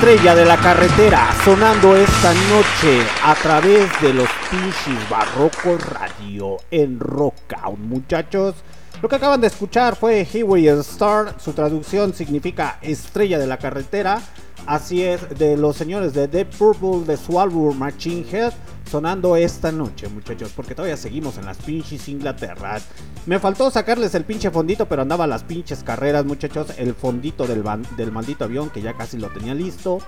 Estrella 0.03 0.35
de 0.35 0.43
la 0.43 0.57
carretera 0.57 1.29
sonando 1.45 1.95
esta 1.95 2.33
noche 2.33 3.07
a 3.23 3.33
través 3.35 3.89
de 4.01 4.13
los 4.13 4.27
pinches 4.51 5.09
barrocos 5.09 5.81
radio 5.81 6.57
en 6.71 6.99
Rockout, 6.99 7.79
muchachos. 7.79 8.53
Lo 9.01 9.07
que 9.07 9.15
acaban 9.15 9.39
de 9.39 9.47
escuchar 9.47 9.95
fue 9.95 10.27
Highway 10.29 10.67
Star, 10.67 11.35
su 11.39 11.53
traducción 11.53 12.13
significa 12.13 12.79
estrella 12.81 13.39
de 13.39 13.47
la 13.47 13.57
carretera. 13.57 14.21
Así 14.65 15.03
es, 15.03 15.37
de 15.39 15.55
los 15.55 15.77
señores 15.77 16.13
de 16.13 16.27
Deep 16.27 16.49
Purple 16.57 17.05
de 17.05 17.15
Swallow 17.15 17.73
Machine 17.73 18.25
Head, 18.29 18.51
sonando 18.91 19.37
esta 19.37 19.71
noche, 19.71 20.09
muchachos, 20.09 20.51
porque 20.53 20.75
todavía 20.75 20.97
seguimos 20.97 21.37
en 21.37 21.45
las 21.45 21.55
pinches 21.59 22.09
Inglaterra. 22.09 22.81
Me 23.25 23.39
faltó 23.39 23.71
sacarles 23.71 24.13
el 24.15 24.25
pinche 24.25 24.51
fondito, 24.51 24.87
pero 24.89 25.01
andaba 25.01 25.27
las 25.27 25.43
pinches 25.43 25.83
carreras, 25.83 26.25
muchachos. 26.25 26.73
El 26.77 26.93
fondito 26.93 27.47
del, 27.47 27.63
del 27.95 28.11
maldito 28.11 28.43
avión, 28.43 28.69
que 28.69 28.81
ya 28.81 28.95
casi 28.95 29.17
lo 29.17 29.29
tenía 29.29 29.55
listo. 29.55 29.99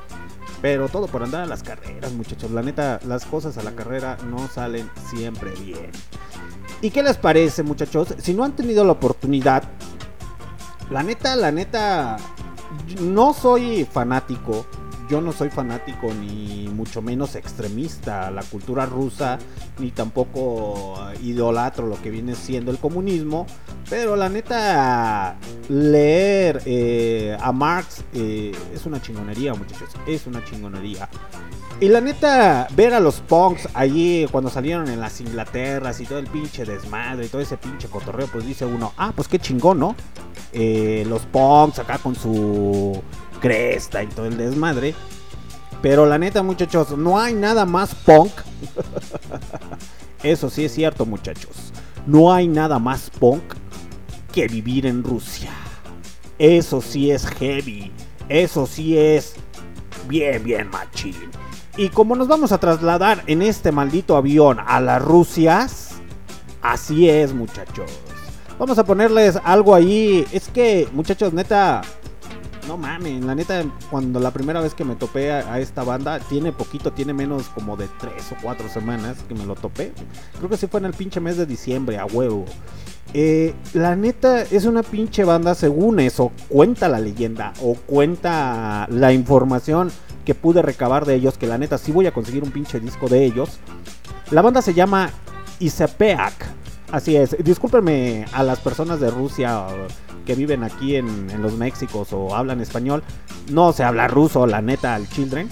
Pero 0.61 0.89
todo 0.89 1.07
por 1.07 1.23
andar 1.23 1.43
a 1.43 1.45
las 1.45 1.63
carreras, 1.63 2.11
muchachos. 2.11 2.51
La 2.51 2.61
neta, 2.61 2.99
las 3.05 3.25
cosas 3.25 3.57
a 3.57 3.63
la 3.63 3.71
carrera 3.71 4.17
no 4.29 4.47
salen 4.49 4.89
siempre 5.09 5.51
bien. 5.51 5.91
¿Y 6.81 6.89
qué 6.89 7.01
les 7.03 7.15
parece, 7.15 7.63
muchachos? 7.63 8.13
Si 8.17 8.33
no 8.33 8.43
han 8.43 8.53
tenido 8.53 8.83
la 8.83 8.91
oportunidad, 8.91 9.63
la 10.89 11.01
neta, 11.01 11.35
la 11.37 11.51
neta, 11.51 12.17
no 12.99 13.33
soy 13.33 13.85
fanático. 13.85 14.65
Yo 15.09 15.21
no 15.21 15.31
soy 15.31 15.49
fanático 15.49 16.11
ni 16.13 16.67
mucho 16.69 17.01
menos 17.01 17.35
extremista 17.35 18.27
a 18.27 18.31
la 18.31 18.41
cultura 18.41 18.85
rusa, 18.87 19.37
ni 19.77 19.91
tampoco 19.91 20.95
eh, 21.11 21.17
idolatro 21.21 21.85
lo 21.85 22.01
que 22.01 22.09
viene 22.09 22.33
siendo 22.33 22.71
el 22.71 22.79
comunismo. 22.79 23.45
Pero 23.87 24.15
la 24.15 24.29
neta, 24.29 25.35
leer 25.69 26.61
eh, 26.65 27.37
a 27.39 27.51
Marx 27.51 28.03
eh, 28.13 28.51
es 28.73 28.85
una 28.87 28.99
chingonería, 28.99 29.53
muchachos. 29.53 29.89
Es 30.07 30.25
una 30.25 30.43
chingonería. 30.43 31.07
Y 31.79 31.89
la 31.89 32.01
neta, 32.01 32.67
ver 32.75 32.93
a 32.93 32.99
los 32.99 33.19
punks 33.19 33.67
allí 33.73 34.25
cuando 34.31 34.49
salieron 34.49 34.87
en 34.87 35.01
las 35.01 35.19
Inglaterras 35.21 35.99
y 35.99 36.05
todo 36.05 36.19
el 36.19 36.27
pinche 36.27 36.65
desmadre 36.65 37.25
y 37.25 37.29
todo 37.29 37.41
ese 37.41 37.57
pinche 37.57 37.89
cotorreo, 37.89 38.27
pues 38.27 38.47
dice 38.47 38.65
uno, 38.65 38.93
ah, 38.97 39.11
pues 39.13 39.27
qué 39.27 39.37
chingón, 39.39 39.79
¿no? 39.79 39.95
Los 40.53 41.25
punks 41.25 41.79
acá 41.79 41.97
con 41.97 42.15
su 42.15 43.03
cresta 43.35 44.03
y 44.03 44.07
todo 44.07 44.25
el 44.25 44.37
desmadre. 44.37 44.95
Pero 45.81 46.05
la 46.05 46.17
neta, 46.17 46.41
muchachos, 46.41 46.97
no 46.97 47.19
hay 47.19 47.33
nada 47.33 47.65
más 47.65 47.93
punk. 47.93 48.31
Eso 50.23 50.49
sí 50.49 50.65
es 50.65 50.73
cierto, 50.73 51.05
muchachos. 51.05 51.71
No 52.07 52.33
hay 52.33 52.47
nada 52.47 52.79
más 52.79 53.11
punk 53.19 53.43
que 54.31 54.47
vivir 54.47 54.85
en 54.85 55.03
Rusia. 55.03 55.51
Eso 56.39 56.81
sí 56.81 57.11
es 57.11 57.25
heavy. 57.27 57.91
Eso 58.27 58.65
sí 58.65 58.97
es 58.97 59.35
bien, 60.07 60.43
bien 60.43 60.69
machín. 60.69 61.15
Y 61.77 61.89
como 61.89 62.15
nos 62.15 62.27
vamos 62.27 62.51
a 62.51 62.57
trasladar 62.57 63.23
en 63.27 63.41
este 63.41 63.71
maldito 63.71 64.15
avión 64.15 64.59
a 64.65 64.79
las 64.79 65.01
Rusias, 65.01 65.91
así 66.61 67.09
es, 67.09 67.33
muchachos. 67.33 67.91
Vamos 68.57 68.79
a 68.79 68.85
ponerles 68.85 69.37
algo 69.43 69.75
ahí. 69.75 70.25
Es 70.31 70.47
que, 70.47 70.87
muchachos, 70.93 71.33
neta, 71.33 71.81
No 72.67 72.77
mames, 72.77 73.23
la 73.23 73.35
neta, 73.35 73.63
cuando 73.91 74.19
la 74.19 74.31
primera 74.31 74.59
vez 74.59 74.73
que 74.73 74.83
me 74.83 74.95
topé 74.95 75.31
a, 75.31 75.59
esta 75.59 75.83
banda, 75.83 76.19
tiene 76.19 76.51
poquito, 76.51 76.91
tiene 76.91 77.13
menos 77.13 77.47
como 77.49 77.77
de 77.77 77.87
tres 77.99 78.31
o 78.31 78.35
cuatro 78.41 78.67
semanas 78.69 79.17
que 79.27 79.35
me 79.35 79.45
lo 79.45 79.55
topé. 79.55 79.93
Creo 80.37 80.49
que 80.49 80.57
sí 80.57 80.67
fue 80.67 80.79
en 80.79 80.87
el 80.87 80.93
pinche 80.93 81.19
mes 81.19 81.37
de 81.37 81.45
diciembre, 81.45 81.97
a 81.97 82.05
huevo. 82.05 82.45
Eh, 83.13 83.53
la 83.73 83.95
neta 83.95 84.41
es 84.41 84.65
una 84.65 84.81
pinche 84.81 85.23
banda, 85.23 85.53
según 85.53 85.99
eso, 85.99 86.31
cuenta 86.49 86.89
la 86.89 86.99
leyenda 86.99 87.53
o 87.61 87.75
cuenta 87.75 88.87
la 88.89 89.13
información 89.13 89.91
que 90.25 90.33
pude 90.33 90.61
recabar 90.63 91.05
de 91.05 91.15
ellos, 91.15 91.37
que 91.37 91.45
la 91.45 91.59
neta 91.59 91.77
sí 91.77 91.91
voy 91.91 92.07
a 92.07 92.13
conseguir 92.13 92.43
un 92.43 92.51
pinche 92.51 92.79
disco 92.79 93.07
de 93.07 93.25
ellos. 93.25 93.59
La 94.31 94.41
banda 94.41 94.61
se 94.61 94.73
llama 94.73 95.11
Isepeak. 95.59 96.33
Así 96.91 97.15
es, 97.15 97.35
discúlpenme 97.43 98.25
a 98.31 98.43
las 98.43 98.59
personas 98.59 98.99
de 98.99 99.11
Rusia 99.11 99.67
que 100.25 100.35
viven 100.35 100.63
aquí 100.63 100.95
en, 100.95 101.41
los 101.41 101.53
Méxicos 101.53 102.11
o 102.13 102.35
hablan 102.35 102.61
español. 102.61 103.03
No 103.51 103.71
se 103.73 103.83
habla 103.83 104.07
ruso, 104.07 104.47
la 104.47 104.61
neta, 104.61 104.95
al 104.95 105.07
Children. 105.09 105.49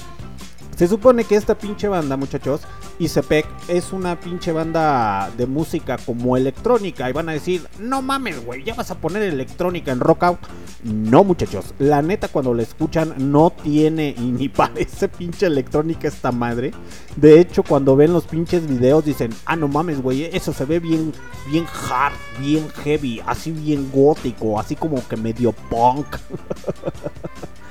Se 0.76 0.88
supone 0.88 1.24
que 1.24 1.36
esta 1.36 1.55
pinche 1.55 1.88
banda, 1.88 2.17
muchachos, 2.17 2.61
Isepec 2.97 3.45
es 3.67 3.93
una 3.93 4.19
pinche 4.19 4.51
banda 4.51 5.30
de 5.38 5.45
música 5.45 5.97
como 5.97 6.36
electrónica. 6.36 7.09
Y 7.09 7.13
van 7.13 7.30
a 7.30 7.34
decir, 7.34 7.67
no 7.80 8.01
mames, 8.01 8.43
güey, 8.43 8.63
ya 8.63 8.74
vas 8.74 8.89
a 8.89 8.95
poner 8.95 9.21
electrónica 9.21 9.91
en 9.91 9.99
rock 9.99 10.24
out. 10.24 10.39
No, 10.84 11.24
muchachos, 11.24 11.74
la 11.80 12.01
neta 12.01 12.28
cuando 12.28 12.53
la 12.53 12.63
escuchan 12.63 13.13
no 13.32 13.51
tiene 13.51 14.15
y 14.17 14.32
ni 14.32 14.49
parece 14.49 15.07
pinche 15.07 15.45
electrónica 15.45 16.07
esta 16.07 16.32
madre. 16.32 16.71
De 17.15 17.39
hecho, 17.39 17.63
cuando 17.63 17.95
ven 17.95 18.11
los 18.11 18.26
pinches 18.26 18.67
videos 18.67 19.05
dicen, 19.05 19.32
ah, 19.45 19.55
no 19.55 19.67
mames, 19.67 20.01
güey, 20.01 20.26
eso 20.26 20.53
se 20.53 20.65
ve 20.65 20.80
bien, 20.80 21.13
bien 21.51 21.65
hard, 21.65 22.15
bien 22.39 22.67
heavy, 22.84 23.21
así 23.26 23.51
bien 23.51 23.91
gótico, 23.91 24.59
así 24.59 24.76
como 24.76 25.07
que 25.07 25.17
medio 25.17 25.51
punk. 25.51 26.07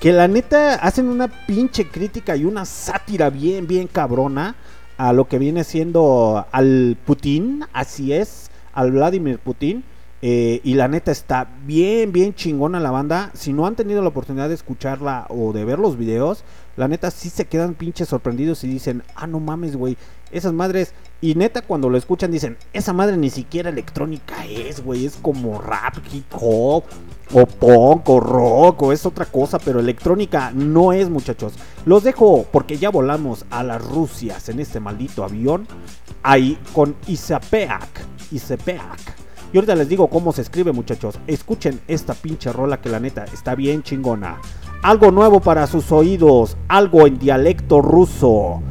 que 0.00 0.12
la 0.12 0.28
neta 0.28 0.76
hacen 0.76 1.08
una 1.08 1.28
pinche 1.28 1.86
crítica 1.88 2.34
y 2.34 2.46
una 2.46 2.64
sátira 2.64 3.28
bien, 3.28 3.66
bien 3.66 3.86
cabrona 3.86 4.54
a 4.96 5.12
lo 5.12 5.28
que 5.28 5.38
viene 5.38 5.62
siendo 5.62 6.46
al 6.52 6.96
Putin, 7.04 7.64
así 7.72 8.12
es, 8.12 8.50
al 8.72 8.92
Vladimir 8.92 9.38
Putin. 9.38 9.84
eh, 10.22 10.60
y 10.64 10.74
la 10.74 10.86
neta 10.88 11.10
está 11.12 11.48
bien, 11.64 12.12
bien 12.12 12.34
chingona 12.34 12.78
la 12.78 12.90
banda. 12.90 13.30
Si 13.34 13.54
no 13.54 13.66
han 13.66 13.74
tenido 13.76 14.02
la 14.02 14.08
oportunidad 14.08 14.48
de 14.48 14.54
escucharla 14.54 15.26
o 15.30 15.54
de 15.54 15.64
ver 15.64 15.78
los 15.78 15.96
videos, 15.96 16.44
la 16.76 16.88
neta 16.88 17.10
sí 17.10 17.30
se 17.30 17.46
quedan 17.46 17.74
pinches 17.74 18.08
sorprendidos 18.08 18.62
y 18.64 18.68
dicen, 18.68 19.02
ah, 19.14 19.26
no 19.26 19.40
mames, 19.40 19.76
güey, 19.76 19.96
esas 20.30 20.52
madres. 20.52 20.92
Y 21.22 21.34
neta, 21.34 21.62
cuando 21.62 21.88
lo 21.88 21.96
escuchan, 21.96 22.30
dicen, 22.30 22.58
esa 22.74 22.92
madre 22.92 23.16
ni 23.16 23.30
siquiera 23.30 23.70
electrónica 23.70 24.46
es, 24.46 24.82
güey, 24.82 25.06
es 25.06 25.16
como 25.20 25.60
rap, 25.60 25.96
hip 26.12 26.26
hop, 26.32 26.84
o 27.32 27.46
punk, 27.46 28.08
o 28.08 28.92
es 28.92 29.06
otra 29.06 29.26
cosa, 29.26 29.58
pero 29.58 29.80
electrónica 29.80 30.52
no 30.54 30.92
es, 30.92 31.08
muchachos. 31.08 31.54
Los 31.84 32.02
dejo 32.02 32.46
porque 32.50 32.78
ya 32.78 32.90
volamos 32.90 33.44
a 33.50 33.62
las 33.62 33.84
Rusias 33.84 34.48
en 34.48 34.60
este 34.60 34.80
maldito 34.80 35.24
avión, 35.24 35.66
ahí 36.22 36.58
con 36.72 36.96
Isapeak, 37.06 38.04
Isapeak. 38.32 39.20
Y 39.52 39.56
ahorita 39.56 39.74
les 39.74 39.88
digo 39.88 40.08
cómo 40.08 40.32
se 40.32 40.42
escribe, 40.42 40.72
muchachos. 40.72 41.18
Escuchen 41.26 41.80
esta 41.88 42.14
pinche 42.14 42.52
rola 42.52 42.80
que 42.80 42.88
la 42.88 43.00
neta 43.00 43.24
está 43.24 43.54
bien 43.54 43.82
chingona. 43.82 44.40
Algo 44.82 45.10
nuevo 45.10 45.40
para 45.40 45.66
sus 45.66 45.90
oídos, 45.90 46.56
algo 46.68 47.06
en 47.06 47.18
dialecto 47.18 47.82
ruso. 47.82 48.62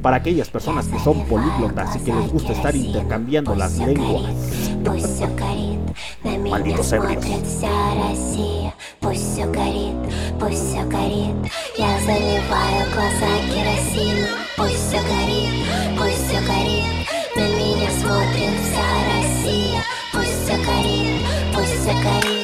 Para 0.00 0.18
aquellas 0.18 0.48
personas 0.48 0.86
que 0.86 0.98
son 1.00 1.26
políglotas 1.26 1.96
y 1.96 2.00
que 2.00 2.14
les 2.14 2.30
gusta 2.30 2.52
estar 2.52 2.74
intercambiando 2.76 3.56
las 3.56 3.78
lenguas. 3.78 4.32
Эбрит. 6.56 6.84
смотрит 6.84 7.46
вся 7.46 7.68
Россия. 8.08 8.74
Пусть 9.00 9.32
все 9.32 9.44
горит, 9.46 9.94
пусть 10.40 10.68
все 10.68 10.82
горит. 10.84 11.34
Я 11.76 11.98
заливаю 12.00 12.86
глаза 12.94 13.32
керосином. 13.48 14.38
Пусть 14.56 14.88
все 14.88 15.00
горит, 15.02 15.66
пусть 15.98 16.26
все 16.26 16.40
горит. 16.40 17.08
На 17.36 17.48
меня 17.56 17.90
смотрит 18.00 18.60
вся 18.62 18.86
Россия. 19.14 19.82
Пусть 20.12 20.44
все 20.44 20.56
горит, 20.64 21.22
пусть 21.54 21.80
все 21.80 21.92
горит 21.92 22.37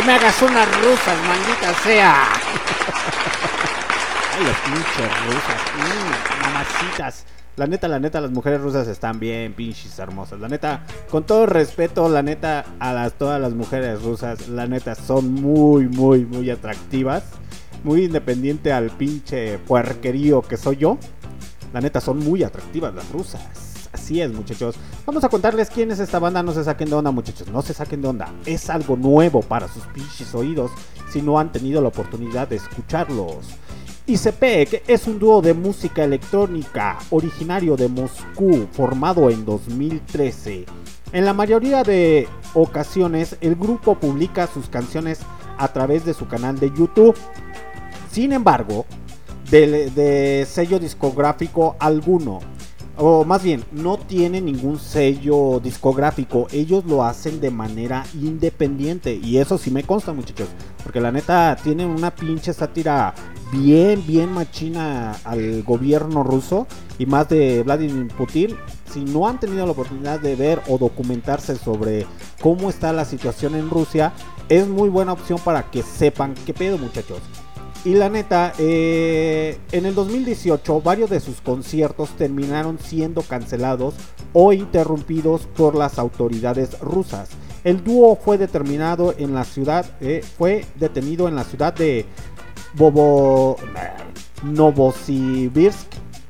que 0.00 0.06
me 0.06 0.12
hagas 0.14 0.40
unas 0.42 0.66
rusas, 0.80 1.18
maldita 1.26 1.74
sea. 1.82 2.22
Ay, 4.32 4.44
las 4.44 4.56
pinches 4.60 5.26
rusas. 5.26 5.60
mm, 5.76 6.42
mamacitas. 6.42 7.26
La 7.56 7.66
neta, 7.66 7.88
la 7.88 7.98
neta, 7.98 8.20
las 8.20 8.30
mujeres 8.30 8.60
rusas 8.60 8.88
están 8.88 9.20
bien 9.20 9.52
pinches 9.52 9.98
hermosas. 9.98 10.40
La 10.40 10.48
neta, 10.48 10.84
con 11.10 11.24
todo 11.24 11.44
respeto, 11.46 12.08
la 12.08 12.22
neta, 12.22 12.64
a 12.78 12.92
las, 12.94 13.14
todas 13.14 13.40
las 13.40 13.52
mujeres 13.52 14.02
rusas, 14.02 14.48
la 14.48 14.66
neta, 14.66 14.94
son 14.94 15.34
muy, 15.34 15.88
muy, 15.88 16.24
muy 16.24 16.48
atractivas. 16.50 17.24
Muy 17.84 18.04
independiente 18.04 18.72
al 18.72 18.90
pinche 18.90 19.58
puerquerío 19.58 20.42
que 20.42 20.56
soy 20.56 20.76
yo. 20.76 20.98
La 21.74 21.80
neta, 21.80 22.00
son 22.00 22.18
muy 22.18 22.42
atractivas 22.42 22.94
las 22.94 23.10
rusas. 23.10 23.42
Así 23.92 24.20
es, 24.20 24.32
muchachos. 24.32 24.76
Vamos 25.10 25.24
a 25.24 25.28
contarles 25.28 25.70
quién 25.70 25.90
es 25.90 25.98
esta 25.98 26.20
banda. 26.20 26.40
No 26.40 26.52
se 26.52 26.62
saquen 26.62 26.88
de 26.88 26.94
onda, 26.94 27.10
muchachos. 27.10 27.48
No 27.48 27.62
se 27.62 27.74
saquen 27.74 28.00
de 28.00 28.06
onda. 28.06 28.32
Es 28.46 28.70
algo 28.70 28.96
nuevo 28.96 29.40
para 29.40 29.66
sus 29.66 29.84
pinches 29.88 30.32
oídos 30.36 30.70
si 31.10 31.20
no 31.20 31.40
han 31.40 31.50
tenido 31.50 31.82
la 31.82 31.88
oportunidad 31.88 32.46
de 32.46 32.54
escucharlos. 32.54 33.38
ICP 34.06 34.84
es 34.86 35.08
un 35.08 35.18
dúo 35.18 35.42
de 35.42 35.52
música 35.52 36.04
electrónica 36.04 36.96
originario 37.10 37.76
de 37.76 37.88
Moscú, 37.88 38.68
formado 38.70 39.30
en 39.30 39.44
2013. 39.44 40.66
En 41.10 41.24
la 41.24 41.34
mayoría 41.34 41.82
de 41.82 42.28
ocasiones, 42.54 43.36
el 43.40 43.56
grupo 43.56 43.96
publica 43.96 44.46
sus 44.46 44.68
canciones 44.68 45.22
a 45.58 45.72
través 45.72 46.04
de 46.04 46.14
su 46.14 46.28
canal 46.28 46.60
de 46.60 46.70
YouTube. 46.70 47.18
Sin 48.12 48.32
embargo, 48.32 48.86
de 49.50 50.46
sello 50.48 50.78
discográfico 50.78 51.74
alguno. 51.80 52.38
O 53.02 53.24
más 53.24 53.42
bien, 53.42 53.64
no 53.72 53.96
tiene 53.96 54.42
ningún 54.42 54.78
sello 54.78 55.58
discográfico. 55.58 56.48
Ellos 56.52 56.84
lo 56.84 57.02
hacen 57.02 57.40
de 57.40 57.50
manera 57.50 58.04
independiente. 58.12 59.14
Y 59.14 59.38
eso 59.38 59.56
sí 59.56 59.70
me 59.70 59.84
consta, 59.84 60.12
muchachos. 60.12 60.48
Porque 60.82 61.00
la 61.00 61.10
neta 61.10 61.56
tienen 61.64 61.88
una 61.88 62.14
pinche 62.14 62.52
sátira 62.52 63.14
bien, 63.50 64.06
bien 64.06 64.30
machina 64.30 65.12
al 65.24 65.62
gobierno 65.62 66.22
ruso. 66.22 66.66
Y 66.98 67.06
más 67.06 67.26
de 67.30 67.62
Vladimir 67.62 68.08
Putin. 68.08 68.54
Si 68.92 69.02
no 69.02 69.26
han 69.26 69.40
tenido 69.40 69.64
la 69.64 69.72
oportunidad 69.72 70.20
de 70.20 70.36
ver 70.36 70.60
o 70.68 70.76
documentarse 70.76 71.56
sobre 71.56 72.06
cómo 72.42 72.68
está 72.68 72.92
la 72.92 73.06
situación 73.06 73.54
en 73.54 73.70
Rusia, 73.70 74.12
es 74.50 74.68
muy 74.68 74.90
buena 74.90 75.14
opción 75.14 75.38
para 75.42 75.70
que 75.70 75.82
sepan 75.82 76.34
qué 76.44 76.52
pedo, 76.52 76.76
muchachos. 76.76 77.20
Y 77.82 77.94
la 77.94 78.10
neta, 78.10 78.52
eh, 78.58 79.58
en 79.72 79.86
el 79.86 79.94
2018 79.94 80.82
varios 80.82 81.08
de 81.08 81.18
sus 81.18 81.40
conciertos 81.40 82.10
terminaron 82.10 82.78
siendo 82.78 83.22
cancelados 83.22 83.94
o 84.34 84.52
interrumpidos 84.52 85.46
por 85.56 85.74
las 85.74 85.98
autoridades 85.98 86.78
rusas. 86.80 87.30
El 87.64 87.82
dúo 87.82 88.16
fue 88.16 88.36
determinado 88.36 89.14
en 89.16 89.34
la 89.34 89.44
ciudad, 89.44 89.86
eh, 90.02 90.22
fue 90.36 90.66
detenido 90.76 91.26
en 91.26 91.36
la 91.36 91.44
ciudad 91.44 91.72
de 91.72 92.04
Bobo, 92.74 93.56
Novosibirsk, 94.42 95.88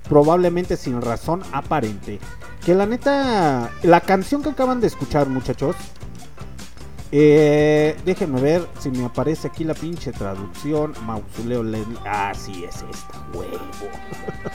probablemente 0.09 0.77
sin 0.77 1.01
razón 1.01 1.43
aparente. 1.53 2.21
Que 2.65 2.75
la 2.75 2.87
neta, 2.87 3.71
la 3.83 4.01
canción 4.03 4.43
que 4.43 4.51
acaban 4.51 4.81
de 4.81 4.87
escuchar, 4.87 5.29
muchachos, 5.29 5.75
eh, 7.13 7.97
déjenme 8.05 8.41
ver 8.41 8.67
si 8.79 8.91
me 8.91 9.05
aparece 9.05 9.49
aquí 9.49 9.65
la 9.65 9.75
pinche 9.75 10.13
traducción. 10.13 10.95
Mausoleo 11.07 11.63
Lenin. 11.63 11.97
Así 12.07 12.65
es 12.65 12.77
esta, 12.77 13.27
huevo. 13.35 13.59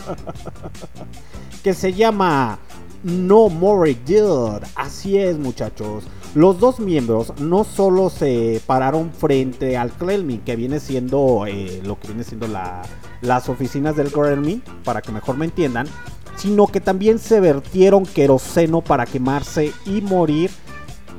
que 1.64 1.74
se 1.74 1.93
llama 1.93 2.60
No 3.03 3.49
More 3.49 3.95
Dude. 4.06 4.66
Así 4.76 5.18
es, 5.18 5.38
muchachos. 5.38 6.03
Los 6.34 6.60
dos 6.60 6.80
miembros 6.80 7.34
no 7.39 7.64
solo 7.64 8.10
se 8.10 8.62
pararon 8.66 9.12
frente 9.14 9.78
al 9.78 9.91
Kremlin, 9.91 10.41
que 10.41 10.56
viene 10.56 10.80
siendo 10.80 11.45
eh, 11.47 11.82
lo 11.86 11.97
que 11.99 12.08
viene 12.10 12.24
siendo 12.26 12.47
la- 12.47 12.82
las 13.22 13.47
oficinas 13.47 13.95
del 13.95 14.12
Kremlin, 14.12 14.62
para 14.84 15.01
que 15.01 15.12
mejor 15.14 15.38
me 15.38 15.45
entiendan, 15.45 15.88
sino 16.36 16.68
que 16.68 16.82
también 16.82 17.20
se 17.20 17.39
vertieron 17.39 18.06
queroseno 18.06 18.82
para 18.82 19.06
quemarse 19.06 19.72
y 19.86 20.01
morir 20.01 20.51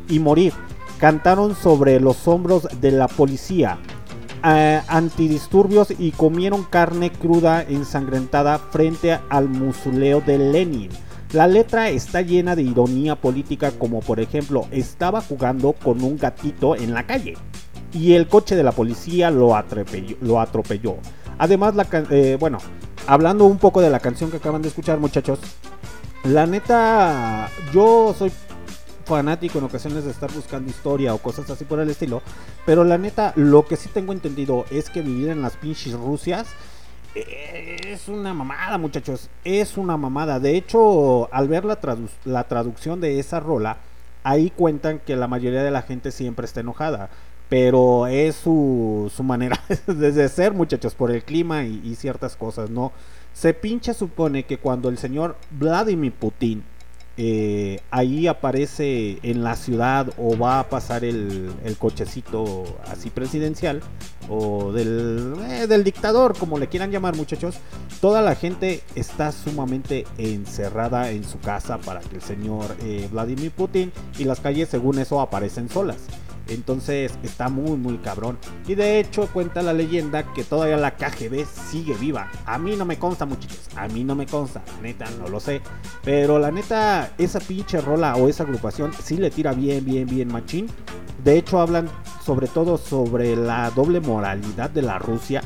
y 0.08 0.18
morir. 0.18 0.52
Cantaron 0.98 1.54
sobre 1.54 2.00
los 2.00 2.26
hombros 2.26 2.68
de 2.80 2.90
la 2.90 3.08
policía 3.08 3.78
eh, 4.44 4.80
antidisturbios 4.88 5.92
y 5.98 6.12
comieron 6.12 6.64
carne 6.64 7.10
cruda 7.10 7.62
ensangrentada 7.62 8.58
frente 8.58 9.18
al 9.28 9.48
mausoleo 9.48 10.20
de 10.20 10.38
Lenin. 10.38 10.90
La 11.32 11.46
letra 11.46 11.90
está 11.90 12.22
llena 12.22 12.54
de 12.54 12.62
ironía 12.62 13.16
política 13.16 13.72
como 13.72 14.00
por 14.00 14.20
ejemplo 14.20 14.66
estaba 14.70 15.20
jugando 15.20 15.72
con 15.72 16.02
un 16.02 16.16
gatito 16.16 16.76
en 16.76 16.94
la 16.94 17.06
calle 17.06 17.34
y 17.92 18.12
el 18.12 18.28
coche 18.28 18.56
de 18.56 18.62
la 18.62 18.72
policía 18.72 19.30
lo 19.30 19.56
atropelló. 19.56 20.96
Además, 21.38 21.74
la 21.74 21.86
eh, 22.10 22.36
bueno, 22.38 22.58
hablando 23.06 23.44
un 23.44 23.58
poco 23.58 23.80
de 23.80 23.90
la 23.90 24.00
canción 24.00 24.30
que 24.30 24.36
acaban 24.38 24.62
de 24.62 24.68
escuchar 24.68 24.98
muchachos, 24.98 25.38
la 26.24 26.46
neta, 26.46 27.48
yo 27.72 28.14
soy 28.18 28.30
fanático 29.06 29.58
en 29.58 29.64
ocasiones 29.64 30.04
de 30.04 30.10
estar 30.10 30.30
buscando 30.32 30.68
historia 30.68 31.14
o 31.14 31.18
cosas 31.18 31.48
así 31.48 31.64
por 31.64 31.80
el 31.80 31.88
estilo. 31.88 32.22
Pero 32.66 32.84
la 32.84 32.98
neta, 32.98 33.32
lo 33.36 33.64
que 33.66 33.76
sí 33.76 33.88
tengo 33.88 34.12
entendido 34.12 34.66
es 34.70 34.90
que 34.90 35.00
vivir 35.00 35.28
en 35.28 35.40
las 35.42 35.56
pinches 35.56 35.94
Rusias 35.94 36.48
eh, 37.14 37.76
es 37.86 38.08
una 38.08 38.34
mamada, 38.34 38.76
muchachos. 38.78 39.30
Es 39.44 39.76
una 39.78 39.96
mamada. 39.96 40.38
De 40.40 40.56
hecho, 40.56 41.32
al 41.32 41.48
ver 41.48 41.64
la, 41.64 41.80
tradu- 41.80 42.10
la 42.24 42.44
traducción 42.44 43.00
de 43.00 43.18
esa 43.18 43.40
rola, 43.40 43.78
ahí 44.24 44.50
cuentan 44.50 44.98
que 44.98 45.16
la 45.16 45.28
mayoría 45.28 45.62
de 45.62 45.70
la 45.70 45.82
gente 45.82 46.10
siempre 46.12 46.44
está 46.44 46.60
enojada. 46.60 47.08
Pero 47.48 48.08
es 48.08 48.34
su, 48.34 49.10
su 49.14 49.22
manera 49.22 49.58
de 49.86 50.28
ser, 50.28 50.52
muchachos, 50.52 50.94
por 50.96 51.12
el 51.12 51.22
clima 51.22 51.62
y, 51.62 51.94
ciertas 51.94 52.34
cosas, 52.36 52.70
¿no? 52.70 52.92
Se 53.32 53.54
pinche 53.54 53.94
supone 53.94 54.42
que 54.42 54.58
cuando 54.58 54.88
el 54.88 54.98
señor 54.98 55.36
Vladimir 55.52 56.12
Putin 56.12 56.64
eh, 57.18 57.80
ahí 57.90 58.26
aparece 58.26 59.18
en 59.22 59.42
la 59.42 59.56
ciudad 59.56 60.12
o 60.18 60.36
va 60.36 60.60
a 60.60 60.68
pasar 60.68 61.04
el, 61.04 61.50
el 61.64 61.76
cochecito 61.76 62.64
así 62.86 63.08
presidencial 63.08 63.80
o 64.28 64.72
del, 64.72 65.34
eh, 65.48 65.66
del 65.66 65.84
dictador, 65.84 66.36
como 66.36 66.58
le 66.58 66.68
quieran 66.68 66.90
llamar 66.90 67.16
muchachos, 67.16 67.56
toda 68.00 68.20
la 68.20 68.34
gente 68.34 68.82
está 68.94 69.32
sumamente 69.32 70.06
encerrada 70.18 71.10
en 71.10 71.24
su 71.24 71.38
casa 71.38 71.78
para 71.78 72.00
que 72.00 72.16
el 72.16 72.22
señor 72.22 72.76
eh, 72.82 73.08
Vladimir 73.10 73.50
Putin 73.50 73.92
y 74.18 74.24
las 74.24 74.40
calles 74.40 74.68
según 74.68 74.98
eso 74.98 75.20
aparecen 75.20 75.68
solas. 75.68 75.98
Entonces 76.48 77.12
está 77.22 77.48
muy 77.48 77.76
muy 77.76 77.98
cabrón. 77.98 78.38
Y 78.66 78.74
de 78.74 79.00
hecho 79.00 79.28
cuenta 79.32 79.62
la 79.62 79.72
leyenda 79.72 80.32
que 80.32 80.44
todavía 80.44 80.76
la 80.76 80.96
KGB 80.96 81.44
sigue 81.70 81.94
viva. 81.94 82.30
A 82.46 82.58
mí 82.58 82.76
no 82.76 82.84
me 82.84 82.98
consta 82.98 83.26
muchachos. 83.26 83.68
A 83.76 83.88
mí 83.88 84.04
no 84.04 84.14
me 84.14 84.26
consta. 84.26 84.62
Neta 84.82 85.06
no 85.18 85.28
lo 85.28 85.40
sé. 85.40 85.60
Pero 86.04 86.38
la 86.38 86.50
neta 86.50 87.12
esa 87.18 87.40
pinche 87.40 87.80
rola 87.80 88.16
o 88.16 88.28
esa 88.28 88.44
agrupación 88.44 88.92
sí 88.92 89.16
le 89.16 89.30
tira 89.30 89.52
bien 89.52 89.84
bien 89.84 90.06
bien 90.06 90.28
machín. 90.28 90.68
De 91.24 91.36
hecho 91.36 91.60
hablan 91.60 91.88
sobre 92.24 92.48
todo 92.48 92.76
sobre 92.76 93.36
la 93.36 93.70
doble 93.70 94.00
moralidad 94.00 94.70
de 94.70 94.82
la 94.82 94.98
Rusia. 94.98 95.42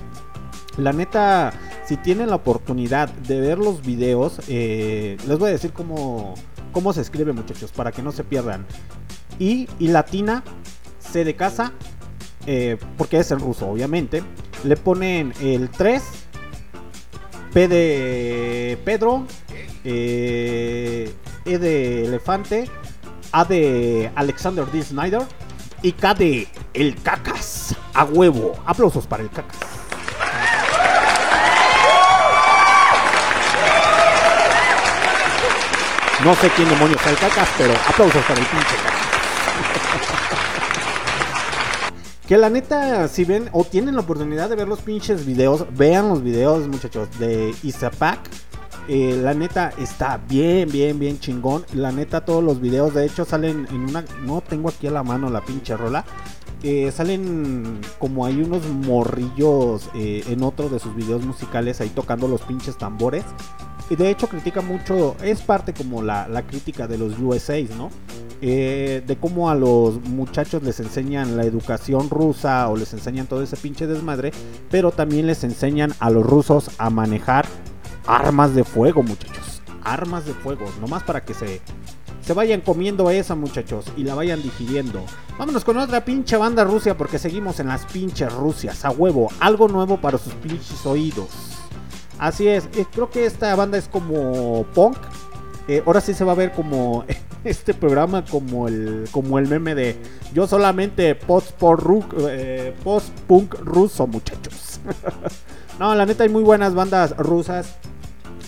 La 0.77 0.93
neta, 0.93 1.53
si 1.85 1.97
tienen 1.97 2.31
la 2.31 2.37
oportunidad 2.37 3.09
de 3.09 3.41
ver 3.41 3.59
los 3.59 3.83
videos, 3.83 4.41
eh, 4.49 5.17
les 5.27 5.39
voy 5.39 5.51
a 5.51 5.53
decir 5.53 5.73
cómo, 5.73 6.35
cómo 6.73 6.93
se 6.93 7.03
escribe 7.03 7.33
muchachos, 7.33 7.73
para 7.73 7.93
que 7.93 8.03
no 8.03 8.13
se 8.13 8.25
pierdan. 8.25 8.67
I 9.39 9.69
y 9.79 9.89
latina, 9.89 10.43
C 11.11 11.25
de 11.25 11.35
casa, 11.35 11.73
eh, 12.47 12.77
porque 12.97 13.19
es 13.19 13.31
en 13.31 13.41
ruso 13.41 13.69
obviamente. 13.69 14.23
Le 14.65 14.77
ponen 14.77 15.33
el 15.41 15.71
3, 15.71 16.03
P 17.53 17.69
de 17.69 18.79
Pedro, 18.85 19.27
eh, 19.85 21.13
E 21.45 21.59
de 21.59 22.05
elefante, 22.07 22.71
A 23.33 23.45
de 23.45 24.11
Alexander 24.15 24.67
D. 24.71 24.83
Snyder 24.83 25.23
y 25.83 25.93
K 25.93 26.15
de 26.15 26.49
el 26.75 27.01
cacas. 27.03 27.75
A 27.95 28.05
huevo. 28.05 28.55
Aplausos 28.67 29.07
para 29.07 29.23
el 29.23 29.31
cacas. 29.31 29.59
No 36.25 36.35
sé 36.35 36.51
quién 36.51 36.69
demonios 36.69 37.01
es 37.01 37.07
el 37.07 37.17
cacas, 37.17 37.49
pero 37.57 37.73
aplausos 37.89 38.23
para 38.25 38.41
el 38.41 38.47
pinche 38.47 38.77
cacas. 38.77 38.90
Que 42.31 42.39
la 42.39 42.49
neta, 42.49 43.09
si 43.09 43.25
ven 43.25 43.49
o 43.51 43.65
tienen 43.65 43.97
la 43.97 44.03
oportunidad 44.03 44.49
de 44.49 44.55
ver 44.55 44.69
los 44.69 44.83
pinches 44.83 45.27
videos, 45.27 45.67
vean 45.77 46.09
los 46.09 46.23
videos, 46.23 46.69
muchachos, 46.69 47.09
de 47.19 47.53
Isapac. 47.65 48.21
Eh, 48.87 49.19
la 49.21 49.35
neta 49.35 49.73
está 49.79 50.17
bien, 50.29 50.69
bien, 50.71 50.97
bien 51.01 51.19
chingón. 51.19 51.65
La 51.73 51.91
neta, 51.91 52.25
todos 52.25 52.45
los 52.45 52.61
videos, 52.61 52.95
de 52.95 53.05
hecho, 53.05 53.25
salen 53.25 53.67
en 53.71 53.81
una. 53.81 54.05
No 54.23 54.43
tengo 54.43 54.69
aquí 54.69 54.87
a 54.87 54.93
la 54.93 55.03
mano 55.03 55.29
la 55.29 55.45
pinche 55.45 55.77
rola. 55.77 56.05
Eh, 56.63 56.93
salen 56.93 57.81
como 57.99 58.25
hay 58.25 58.41
unos 58.41 58.65
morrillos 58.65 59.91
eh, 59.97 60.23
en 60.29 60.45
otro 60.45 60.69
de 60.69 60.79
sus 60.79 60.95
videos 60.95 61.25
musicales 61.25 61.81
ahí 61.81 61.89
tocando 61.89 62.29
los 62.29 62.43
pinches 62.43 62.79
tambores. 62.79 63.25
Y 63.91 63.97
de 63.97 64.11
hecho 64.11 64.29
critica 64.29 64.63
mucho, 64.63 65.17
es 65.23 65.43
parte 65.43 65.75
como 65.75 66.01
la, 66.01 66.27
la 66.29 66.43
crítica 66.47 66.87
de 66.87 66.97
los 66.97 67.19
USA, 67.19 67.61
¿no? 67.77 67.91
eh, 68.43 69.03
de 69.07 69.17
cómo 69.17 69.51
a 69.51 69.55
los 69.55 70.01
muchachos 70.03 70.63
les 70.63 70.81
enseñan 70.81 71.37
la 71.37 71.45
educación 71.45 72.09
rusa 72.09 72.69
o 72.69 72.77
les 72.77 72.93
enseñan 72.93 73.27
todo 73.27 73.43
ese 73.43 73.57
pinche 73.57 73.87
desmadre, 73.87 74.33
pero 74.71 74.93
también 74.93 75.27
les 75.27 75.45
enseñan 75.45 75.93
a 76.01 76.11
los 76.11 76.25
rusos 76.25 76.71
a 76.79 76.91
manejar 76.91 77.47
armas 78.07 78.55
de 78.55 78.65
fuego, 78.65 79.03
muchachos. 79.03 79.63
Armas 79.83 80.27
de 80.27 80.35
fuego, 80.35 80.67
nomás 80.81 81.03
para 81.03 81.25
que 81.25 81.35
se, 81.35 81.61
se 82.23 82.33
vayan 82.33 82.61
comiendo 82.61 83.11
esa, 83.11 83.35
muchachos, 83.35 83.87
y 83.97 84.05
la 84.05 84.15
vayan 84.15 84.43
digiriendo. 84.43 85.03
Vámonos 85.39 85.65
con 85.65 85.79
otra 85.79 86.05
pinche 86.05 86.37
banda 86.37 86.65
Rusia 86.65 86.97
porque 86.97 87.19
seguimos 87.19 87.61
en 87.61 87.69
las 87.69 87.87
pinches 87.87 88.33
Rusias, 88.33 88.85
a 88.85 88.91
huevo, 88.91 89.29
algo 89.41 89.69
nuevo 89.69 89.99
para 90.01 90.19
sus 90.19 90.35
pinches 90.35 90.85
oídos. 90.87 91.60
Así 92.21 92.47
es, 92.47 92.69
eh, 92.77 92.87
creo 92.93 93.11
que 93.11 93.27
esta 93.27 93.57
banda 93.57 93.79
es 93.79 93.89
como 93.89 94.65
punk. 94.75 94.97
Eh, 95.67 95.83
ahora 95.85 96.01
sí 96.01 96.15
se 96.15 96.23
va 96.25 96.33
a 96.33 96.37
ver 96.37 96.53
como 96.53 97.05
este 97.45 97.75
programa 97.75 98.25
como 98.25 98.69
el 98.69 99.09
como 99.11 99.39
el 99.39 99.49
meme 99.49 99.75
de 99.75 99.97
yo 100.35 100.47
solamente 100.47 101.15
post 101.15 101.53
post 101.59 103.09
punk 103.27 103.55
ruso, 103.61 104.07
muchachos. 104.07 104.81
no, 105.81 105.95
la 105.95 106.07
neta 106.07 106.23
hay 106.25 106.29
muy 106.29 106.43
buenas 106.43 106.75
bandas 106.75 107.17
rusas. 107.17 107.77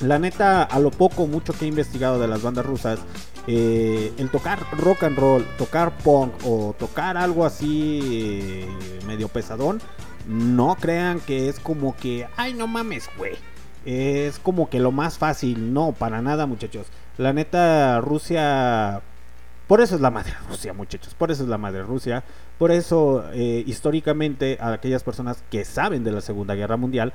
La 0.03 0.19
neta, 0.19 0.65
a 0.65 0.81
lo 0.81 0.91
poco, 0.91 1.27
mucho 1.27 1.53
que 1.53 1.65
he 1.65 1.69
investigado 1.69 2.19
de 2.19 2.27
las 2.27 2.43
bandas 2.43 2.67
rusas, 2.67 2.99
eh, 3.47 4.13
el 4.19 4.31
tocar 4.31 4.59
rock 4.79 5.05
and 5.05 5.17
roll, 5.17 5.45
tocar 5.59 5.97
punk 5.99 6.33
o 6.45 6.75
tocar 6.79 7.17
algo 7.17 7.45
así 7.45 8.01
eh, 8.03 8.69
medio 9.07 9.29
pesadón, 9.29 9.81
no 10.27 10.77
crean 10.81 11.21
que 11.21 11.49
es 11.49 11.59
como 11.59 11.97
que, 11.97 12.27
ay, 12.37 12.55
no 12.55 12.67
mames, 12.67 13.09
güey. 13.17 13.35
Es 13.85 14.39
como 14.39 14.71
que 14.71 14.79
lo 14.79 14.93
más 14.93 15.19
fácil, 15.19 15.73
no, 15.73 15.93
para 15.93 16.23
nada, 16.23 16.47
muchachos. 16.47 16.87
La 17.19 17.33
neta, 17.33 18.01
Rusia. 18.01 19.03
Por 19.67 19.81
eso 19.81 19.95
es 19.95 20.01
la 20.01 20.11
madre 20.11 20.33
Rusia, 20.49 20.73
muchachos. 20.73 21.15
Por 21.15 21.31
eso 21.31 21.43
es 21.43 21.49
la 21.49 21.59
madre 21.59 21.83
Rusia. 21.83 22.23
Por 22.59 22.71
eso, 22.71 23.25
eh, 23.33 23.65
históricamente, 23.67 24.59
a 24.61 24.73
aquellas 24.73 25.03
personas 25.03 25.43
que 25.51 25.65
saben 25.65 26.05
de 26.05 26.13
la 26.13 26.21
Segunda 26.21 26.55
Guerra 26.55 26.77
Mundial, 26.77 27.13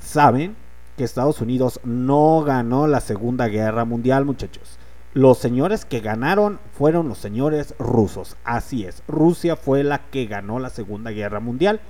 saben 0.00 0.56
que 0.96 1.04
Estados 1.04 1.40
Unidos 1.40 1.80
no 1.84 2.42
ganó 2.42 2.88
la 2.88 3.00
Segunda 3.00 3.46
Guerra 3.46 3.84
Mundial, 3.84 4.24
muchachos. 4.24 4.78
Los 5.14 5.38
señores 5.38 5.84
que 5.84 6.00
ganaron 6.00 6.58
fueron 6.72 7.08
los 7.08 7.18
señores 7.18 7.74
rusos. 7.78 8.36
Así 8.44 8.84
es, 8.84 9.02
Rusia 9.06 9.56
fue 9.56 9.84
la 9.84 9.98
que 10.10 10.26
ganó 10.26 10.58
la 10.58 10.70
Segunda 10.70 11.12
Guerra 11.12 11.40
Mundial. 11.40 11.80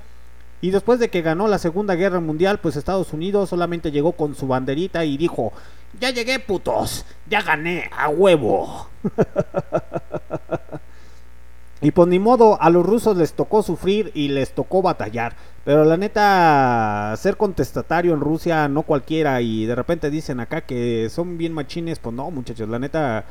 Y 0.60 0.70
después 0.70 0.98
de 0.98 1.08
que 1.08 1.22
ganó 1.22 1.46
la 1.46 1.58
Segunda 1.58 1.94
Guerra 1.94 2.20
Mundial, 2.20 2.58
pues 2.58 2.76
Estados 2.76 3.12
Unidos 3.12 3.50
solamente 3.50 3.92
llegó 3.92 4.12
con 4.12 4.34
su 4.34 4.48
banderita 4.48 5.04
y 5.04 5.16
dijo, 5.16 5.52
ya 6.00 6.10
llegué 6.10 6.40
putos, 6.40 7.04
ya 7.28 7.42
gané, 7.42 7.88
a 7.96 8.08
huevo. 8.08 8.88
y 11.80 11.92
pues 11.92 12.08
ni 12.08 12.18
modo, 12.18 12.60
a 12.60 12.70
los 12.70 12.84
rusos 12.84 13.16
les 13.16 13.34
tocó 13.34 13.62
sufrir 13.62 14.10
y 14.14 14.28
les 14.28 14.52
tocó 14.52 14.82
batallar. 14.82 15.36
Pero 15.64 15.84
la 15.84 15.96
neta, 15.96 17.14
ser 17.18 17.36
contestatario 17.36 18.12
en 18.12 18.20
Rusia 18.20 18.68
no 18.68 18.82
cualquiera 18.82 19.40
y 19.40 19.64
de 19.64 19.76
repente 19.76 20.10
dicen 20.10 20.40
acá 20.40 20.62
que 20.62 21.08
son 21.08 21.38
bien 21.38 21.52
machines, 21.52 22.00
pues 22.00 22.14
no 22.14 22.30
muchachos, 22.30 22.68
la 22.68 22.78
neta... 22.78 23.24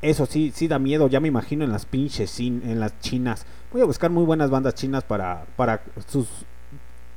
Eso 0.00 0.26
sí, 0.26 0.50
sí 0.52 0.66
da 0.66 0.80
miedo, 0.80 1.06
ya 1.06 1.20
me 1.20 1.28
imagino 1.28 1.64
en 1.64 1.70
las 1.70 1.86
pinches, 1.86 2.40
en 2.40 2.80
las 2.80 2.98
chinas. 2.98 3.46
Voy 3.70 3.82
a 3.82 3.84
buscar 3.84 4.10
muy 4.10 4.24
buenas 4.24 4.50
bandas 4.50 4.74
chinas 4.74 5.04
para, 5.04 5.44
para 5.54 5.80
sus 6.08 6.26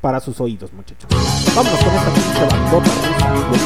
para 0.05 0.19
sus 0.19 0.39
oídos, 0.39 0.71
muchachos. 0.71 1.09
Vámonos 1.55 1.83
con 1.83 1.95
esta 1.95 2.13
pinche 2.13 2.45
bandota 2.45 2.91
rusa. 3.49 3.65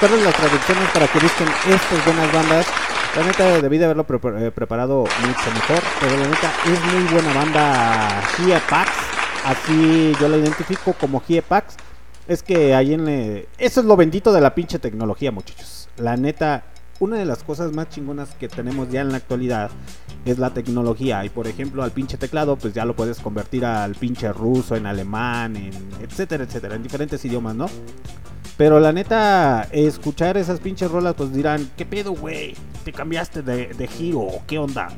Buscarles 0.00 0.24
las 0.24 0.34
traducciones 0.36 0.90
para 0.90 1.08
que 1.08 1.18
busquen 1.18 1.48
estas 1.68 2.04
buenas 2.04 2.32
bandas. 2.32 2.66
La 3.16 3.24
neta 3.24 3.60
debí 3.60 3.78
de 3.78 3.84
haberlo 3.86 4.06
pre- 4.06 4.46
eh, 4.46 4.50
preparado 4.52 5.00
mucho 5.00 5.50
mejor. 5.52 5.82
Pero 6.00 6.16
la 6.18 6.28
neta 6.28 6.52
es 6.66 6.94
muy 6.94 7.12
buena 7.12 7.34
banda 7.34 8.22
Pax. 8.70 8.90
Así 9.44 10.12
yo 10.20 10.28
la 10.28 10.36
identifico 10.36 10.92
como 10.92 11.20
Pax. 11.48 11.74
Es 12.28 12.44
que 12.44 12.76
ahí 12.76 12.94
en... 12.94 13.08
eh, 13.08 13.48
Eso 13.58 13.80
es 13.80 13.86
lo 13.86 13.96
bendito 13.96 14.32
de 14.32 14.40
la 14.40 14.54
pinche 14.54 14.78
tecnología, 14.78 15.32
muchachos. 15.32 15.88
La 15.96 16.16
neta, 16.16 16.62
una 17.00 17.16
de 17.16 17.24
las 17.24 17.42
cosas 17.42 17.72
más 17.72 17.88
chingonas 17.88 18.28
que 18.38 18.48
tenemos 18.48 18.88
ya 18.90 19.00
en 19.00 19.10
la 19.10 19.16
actualidad 19.16 19.70
es 20.24 20.38
la 20.38 20.50
tecnología. 20.50 21.24
Y 21.24 21.28
por 21.28 21.48
ejemplo, 21.48 21.82
al 21.82 21.90
pinche 21.90 22.16
teclado, 22.18 22.54
pues 22.54 22.72
ya 22.72 22.84
lo 22.84 22.94
puedes 22.94 23.18
convertir 23.18 23.64
al 23.64 23.96
pinche 23.96 24.32
ruso, 24.32 24.76
en 24.76 24.86
alemán, 24.86 25.56
en 25.56 25.72
etcétera, 26.00 26.44
etcétera, 26.44 26.76
en 26.76 26.84
diferentes 26.84 27.24
idiomas, 27.24 27.56
¿no? 27.56 27.66
Pero 28.58 28.80
la 28.80 28.92
neta, 28.92 29.68
escuchar 29.70 30.36
esas 30.36 30.58
pinches 30.58 30.90
rolas, 30.90 31.14
pues 31.14 31.32
dirán, 31.32 31.70
¿qué 31.76 31.86
pedo, 31.86 32.12
güey? 32.12 32.56
¿Te 32.84 32.92
cambiaste 32.92 33.42
de, 33.42 33.68
de 33.68 33.86
giro? 33.86 34.26
¿Qué 34.48 34.58
onda? 34.58 34.88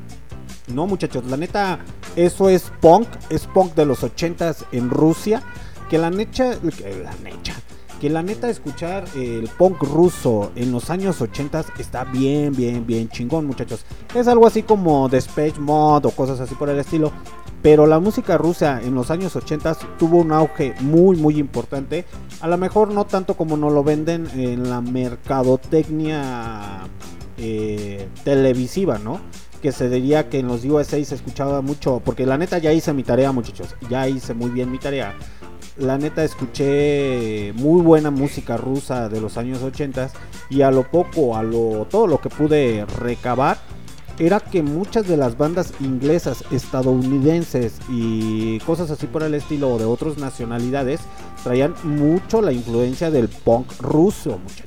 No, 0.69 0.87
muchachos, 0.87 1.27
la 1.27 1.37
neta, 1.37 1.81
eso 2.17 2.49
es 2.49 2.73
punk, 2.81 3.07
es 3.29 3.47
punk 3.47 3.75
de 3.75 3.85
los 3.85 4.03
80s 4.03 4.65
en 4.73 4.89
Rusia. 4.89 5.43
Que 5.91 5.99
la 5.99 6.09
neta, 6.09 6.59
que 6.59 7.03
la 7.03 7.13
neta, 7.23 7.53
que 8.01 8.09
la 8.09 8.23
neta 8.23 8.49
escuchar 8.49 9.05
el 9.15 9.49
punk 9.59 9.83
ruso 9.83 10.53
en 10.57 10.73
los 10.73 10.89
años 10.89 11.21
80 11.21 11.65
está 11.79 12.05
bien, 12.05 12.57
bien, 12.57 12.87
bien 12.87 13.11
chingón, 13.11 13.45
muchachos. 13.45 13.85
Es 14.15 14.27
algo 14.27 14.47
así 14.47 14.63
como 14.63 15.09
Depeche 15.11 15.61
Mod 15.61 16.07
o 16.07 16.11
cosas 16.13 16.41
así 16.41 16.55
por 16.55 16.71
el 16.71 16.79
estilo. 16.79 17.13
Pero 17.63 17.87
la 17.87 18.01
música 18.01 18.39
rusa 18.39 18.81
en 18.83 18.95
los 18.95 19.11
años 19.11 19.37
80 19.37 19.77
tuvo 19.99 20.19
un 20.19 20.33
auge 20.33 20.75
muy, 20.81 21.17
muy 21.17 21.39
importante. 21.39 22.07
A 22.41 22.49
lo 22.49 22.57
mejor 22.57 22.93
no 22.93 23.05
tanto 23.05 23.35
como 23.35 23.57
nos 23.57 23.73
lo 23.73 23.85
venden 23.85 24.27
en 24.35 24.71
la 24.71 24.81
mercadotecnia 24.81 26.89
eh, 27.37 28.09
televisiva, 28.25 28.99
¿no? 28.99 29.21
Que 29.61 29.73
se 29.73 29.91
diría 29.91 30.31
que 30.31 30.39
en 30.39 30.49
los 30.49 30.65
USA 30.65 31.05
se 31.05 31.15
escuchaba 31.15 31.61
mucho. 31.61 32.01
Porque 32.03 32.25
la 32.25 32.39
neta 32.39 32.57
ya 32.59 32.73
hice 32.73 32.95
mi 32.95 33.03
tarea, 33.03 33.31
muchachos. 33.31 33.75
Ya 33.91 34.09
hice 34.09 34.33
muy 34.33 34.51
bien 34.51 34.71
mi 34.71 34.79
tarea 34.79 35.15
la 35.81 35.97
neta 35.97 36.23
escuché 36.25 37.53
muy 37.55 37.81
buena 37.81 38.11
música 38.11 38.57
rusa 38.57 39.09
de 39.09 39.21
los 39.21 39.39
años 39.39 39.63
80 39.63 40.11
y 40.51 40.63
a 40.63 40.71
lo 40.71 40.91
poco, 40.91 41.37
a 41.37 41.43
lo 41.43 41.87
todo 41.91 42.07
lo 42.07 42.21
que 42.21 42.29
pude 42.29 42.85
recabar 42.85 43.59
era 44.21 44.39
que 44.39 44.63
muchas 44.63 45.09
de 45.09 45.17
las 45.17 45.39
bandas 45.39 45.73
inglesas, 45.81 46.45
estadounidenses 46.51 47.79
y 47.89 48.59
cosas 48.61 48.91
así 48.91 49.07
por 49.07 49.23
el 49.23 49.35
estilo 49.35 49.79
de 49.79 49.87
otras 49.87 50.19
nacionalidades 50.19 51.01
traían 51.43 51.75
mucho 51.85 52.43
la 52.43 52.53
influencia 52.53 53.11
del 53.11 53.29
punk 53.29 53.73
ruso, 53.81 54.39
muchachos. 54.39 54.67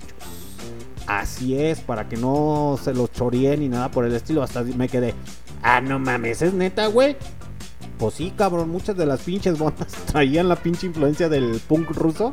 Así 1.06 1.56
es, 1.56 1.82
para 1.82 2.10
que 2.10 2.18
no 2.18 2.80
se 2.82 2.96
los 2.96 3.12
choreen 3.12 3.60
ni 3.60 3.70
nada 3.70 3.92
por 3.92 4.06
el 4.06 4.16
estilo, 4.16 4.42
hasta 4.42 4.64
me 4.64 4.90
quedé, 4.90 5.14
ah, 5.62 5.82
no 5.82 6.00
mames, 6.00 6.42
es 6.42 6.54
neta, 6.54 6.88
güey. 6.88 7.16
Pues 8.00 8.16
sí, 8.16 8.34
cabrón, 8.36 8.70
muchas 8.70 8.98
de 8.98 9.06
las 9.06 9.22
pinches 9.22 9.60
bandas 9.60 9.88
traían 10.12 10.50
la 10.50 10.56
pinche 10.56 10.88
influencia 10.88 11.30
del 11.30 11.62
punk 11.68 11.92
ruso. 11.92 12.32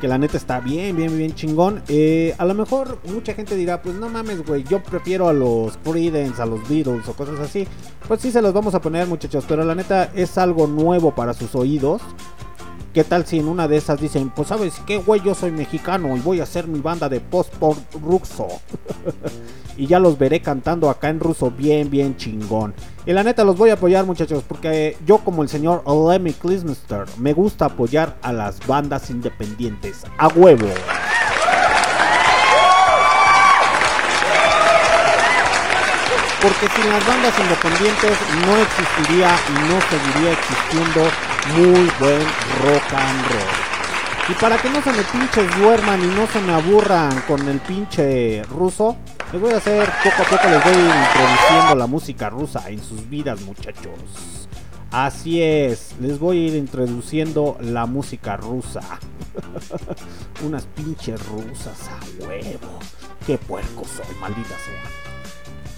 Que 0.00 0.08
la 0.08 0.16
neta 0.16 0.36
está 0.36 0.60
bien, 0.60 0.96
bien, 0.96 1.16
bien 1.16 1.34
chingón. 1.34 1.82
Eh, 1.88 2.34
a 2.38 2.44
lo 2.46 2.54
mejor 2.54 2.98
mucha 3.12 3.34
gente 3.34 3.54
dirá, 3.54 3.82
pues 3.82 3.94
no 3.96 4.08
mames, 4.08 4.46
güey, 4.46 4.64
yo 4.64 4.82
prefiero 4.82 5.28
a 5.28 5.32
los 5.32 5.76
Creedence, 5.78 6.40
a 6.40 6.46
los 6.46 6.66
Beatles 6.68 7.06
o 7.06 7.12
cosas 7.12 7.38
así. 7.38 7.66
Pues 8.08 8.20
sí 8.20 8.30
se 8.32 8.40
los 8.40 8.54
vamos 8.54 8.74
a 8.74 8.80
poner, 8.80 9.06
muchachos, 9.06 9.44
pero 9.46 9.64
la 9.64 9.74
neta 9.74 10.10
es 10.14 10.38
algo 10.38 10.66
nuevo 10.66 11.14
para 11.14 11.34
sus 11.34 11.54
oídos. 11.54 12.00
¿Qué 12.92 13.04
tal 13.04 13.24
si 13.24 13.38
en 13.38 13.46
una 13.46 13.68
de 13.68 13.76
esas 13.76 14.00
dicen, 14.00 14.30
pues 14.30 14.48
sabes 14.48 14.74
qué, 14.84 14.96
güey, 14.96 15.20
yo 15.22 15.32
soy 15.36 15.52
mexicano 15.52 16.16
y 16.16 16.20
voy 16.20 16.40
a 16.40 16.42
hacer 16.42 16.66
mi 16.66 16.80
banda 16.80 17.08
de 17.08 17.20
post-punk 17.20 17.78
ruso? 18.02 18.48
y 19.76 19.86
ya 19.86 20.00
los 20.00 20.18
veré 20.18 20.40
cantando 20.40 20.90
acá 20.90 21.08
en 21.08 21.20
ruso 21.20 21.52
bien, 21.52 21.88
bien 21.88 22.16
chingón. 22.16 22.74
Y 23.06 23.12
la 23.12 23.22
neta 23.22 23.44
los 23.44 23.56
voy 23.56 23.70
a 23.70 23.74
apoyar 23.74 24.04
muchachos, 24.06 24.42
porque 24.46 24.96
yo 25.06 25.18
como 25.18 25.44
el 25.44 25.48
señor 25.48 25.84
Lemmy 25.86 26.32
Kilmister 26.32 27.04
me 27.16 27.32
gusta 27.32 27.66
apoyar 27.66 28.16
a 28.22 28.32
las 28.32 28.66
bandas 28.66 29.08
independientes. 29.08 30.02
A 30.18 30.26
huevo. 30.26 30.66
Porque 36.42 36.68
sin 36.74 36.88
las 36.88 37.06
bandas 37.06 37.34
independientes 37.38 38.18
no 38.46 38.56
existiría 38.56 39.36
y 39.48 39.52
no 39.68 39.80
seguiría 39.90 40.32
existiendo 40.32 41.02
muy 41.54 41.90
buen 42.00 42.22
rock 42.64 42.92
and 42.94 43.26
roll. 43.28 43.70
Y 44.30 44.34
para 44.34 44.56
que 44.58 44.70
no 44.70 44.80
se 44.80 44.92
me 44.92 45.02
pinches 45.02 45.58
duerman 45.58 46.02
y 46.02 46.06
no 46.06 46.26
se 46.28 46.40
me 46.40 46.54
aburran 46.54 47.20
con 47.22 47.46
el 47.48 47.58
pinche 47.60 48.42
ruso, 48.44 48.96
les 49.32 49.40
voy 49.40 49.52
a 49.52 49.56
hacer 49.56 49.90
poco 50.04 50.22
a 50.22 50.24
poco, 50.24 50.48
les 50.48 50.64
voy 50.64 50.72
introduciendo 50.72 51.74
la 51.74 51.86
música 51.86 52.30
rusa 52.30 52.70
en 52.70 52.82
sus 52.82 53.08
vidas, 53.10 53.40
muchachos. 53.42 54.48
Así 54.92 55.42
es, 55.42 55.94
les 56.00 56.18
voy 56.18 56.38
a 56.38 56.48
ir 56.48 56.54
introduciendo 56.56 57.58
la 57.60 57.86
música 57.86 58.36
rusa. 58.36 58.82
Unas 60.44 60.64
pinches 60.66 61.24
rusas 61.26 61.88
a 61.88 62.24
huevo. 62.24 62.78
Qué 63.26 63.36
puerco 63.36 63.84
soy, 63.84 64.14
maldita 64.20 64.48
sea. 64.48 65.09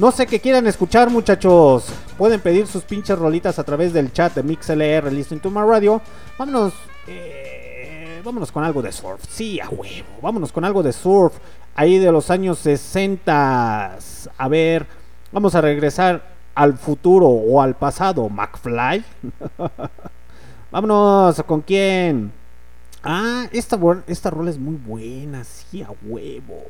No 0.03 0.11
sé 0.11 0.27
qué 0.27 0.41
quieran 0.41 0.66
escuchar, 0.66 1.11
muchachos. 1.11 1.87
Pueden 2.19 2.41
pedir 2.41 2.66
sus 2.66 2.83
pinches 2.83 3.16
rolitas 3.16 3.61
a 3.61 3.62
través 3.62 3.93
del 3.93 4.12
chat 4.12 4.35
de 4.35 4.43
MixLR 4.43 5.12
Listen 5.12 5.39
to 5.39 5.49
My 5.49 5.61
Radio. 5.61 6.03
Vámonos. 6.37 6.74
eh, 7.07 8.20
vámonos 8.24 8.51
con 8.51 8.65
algo 8.65 8.83
de 8.83 8.91
surf. 8.91 9.23
Sí, 9.29 9.61
a 9.61 9.69
huevo. 9.69 10.09
Vámonos 10.20 10.51
con 10.51 10.65
algo 10.65 10.83
de 10.83 10.93
surf. 10.93 11.35
Ahí 11.77 11.99
de 11.99 12.11
los 12.11 12.31
años 12.31 12.59
60. 12.59 13.97
A 14.39 14.49
ver. 14.49 14.89
Vamos 15.31 15.55
a 15.55 15.61
regresar 15.61 16.35
al 16.57 16.77
futuro 16.77 17.29
o 17.29 17.62
al 17.62 17.77
pasado. 17.77 18.29
McFly. 18.29 19.05
Vámonos. 20.73 21.41
¿Con 21.45 21.61
quién? 21.61 22.33
Ah, 23.05 23.47
esta, 23.53 23.79
esta 24.09 24.31
rola 24.31 24.51
es 24.51 24.59
muy 24.59 24.74
buena, 24.74 25.45
sí, 25.45 25.81
a 25.83 25.91
huevo. 26.03 26.65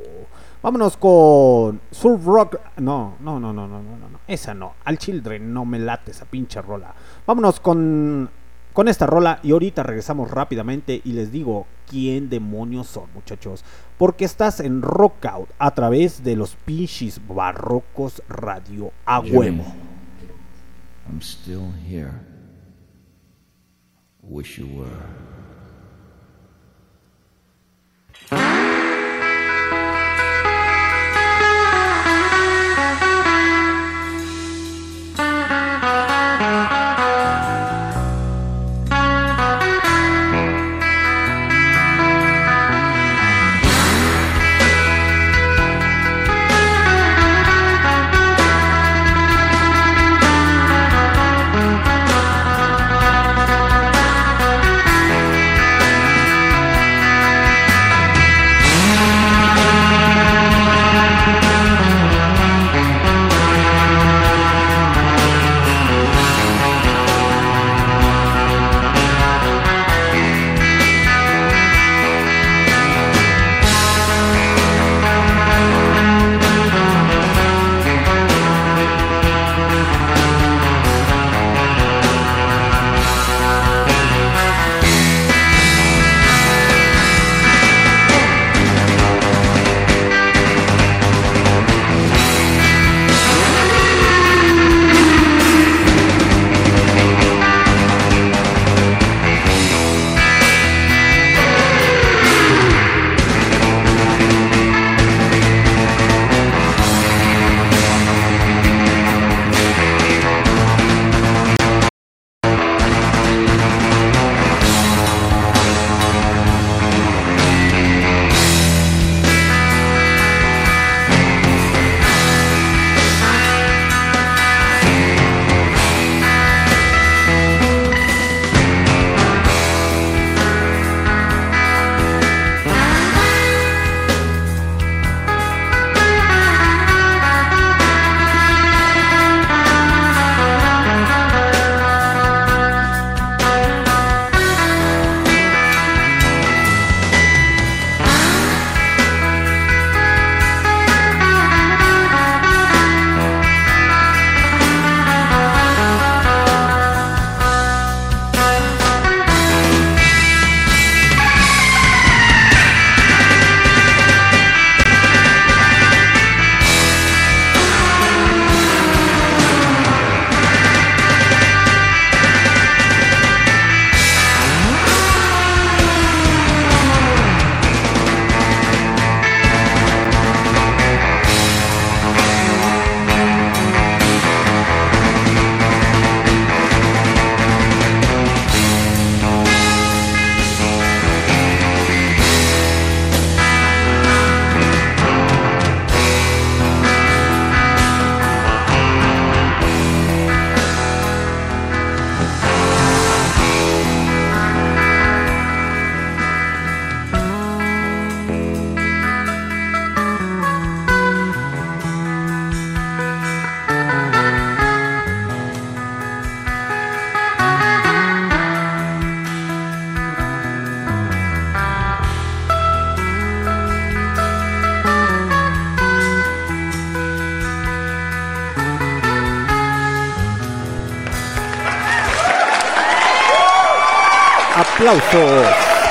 Vámonos 0.62 0.96
con 0.96 1.80
Surf 1.90 2.24
Rock. 2.24 2.60
No, 2.76 3.16
no, 3.20 3.40
no, 3.40 3.52
no, 3.52 3.66
no, 3.66 3.82
no, 3.82 3.96
no. 3.96 4.20
Esa 4.28 4.54
no. 4.54 4.74
Al 4.84 4.96
Children 4.96 5.52
no 5.52 5.64
me 5.64 5.80
late 5.80 6.12
esa 6.12 6.24
pinche 6.24 6.62
rola. 6.62 6.94
Vámonos 7.26 7.58
con, 7.58 8.30
con 8.72 8.86
esta 8.86 9.06
rola 9.06 9.40
y 9.42 9.50
ahorita 9.50 9.82
regresamos 9.82 10.30
rápidamente 10.30 11.00
y 11.04 11.14
les 11.14 11.32
digo 11.32 11.66
quién 11.88 12.28
demonios 12.28 12.86
son, 12.86 13.12
muchachos. 13.12 13.64
Porque 13.98 14.24
estás 14.24 14.60
en 14.60 14.82
Rockout 14.82 15.50
a 15.58 15.72
través 15.72 16.22
de 16.22 16.36
los 16.36 16.54
pinches 16.54 17.20
barrocos 17.26 18.22
radio 18.28 18.92
a 19.04 19.18
huevo. 19.18 19.64
I'm 21.08 21.20
still 21.20 21.72
here. 21.88 22.12
Wish 24.22 24.58
you 24.58 24.68
were. 24.68 24.88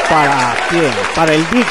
Para 0.09 0.55
quién? 0.69 0.91
Para 1.15 1.33
el 1.33 1.49
Dick. 1.49 1.67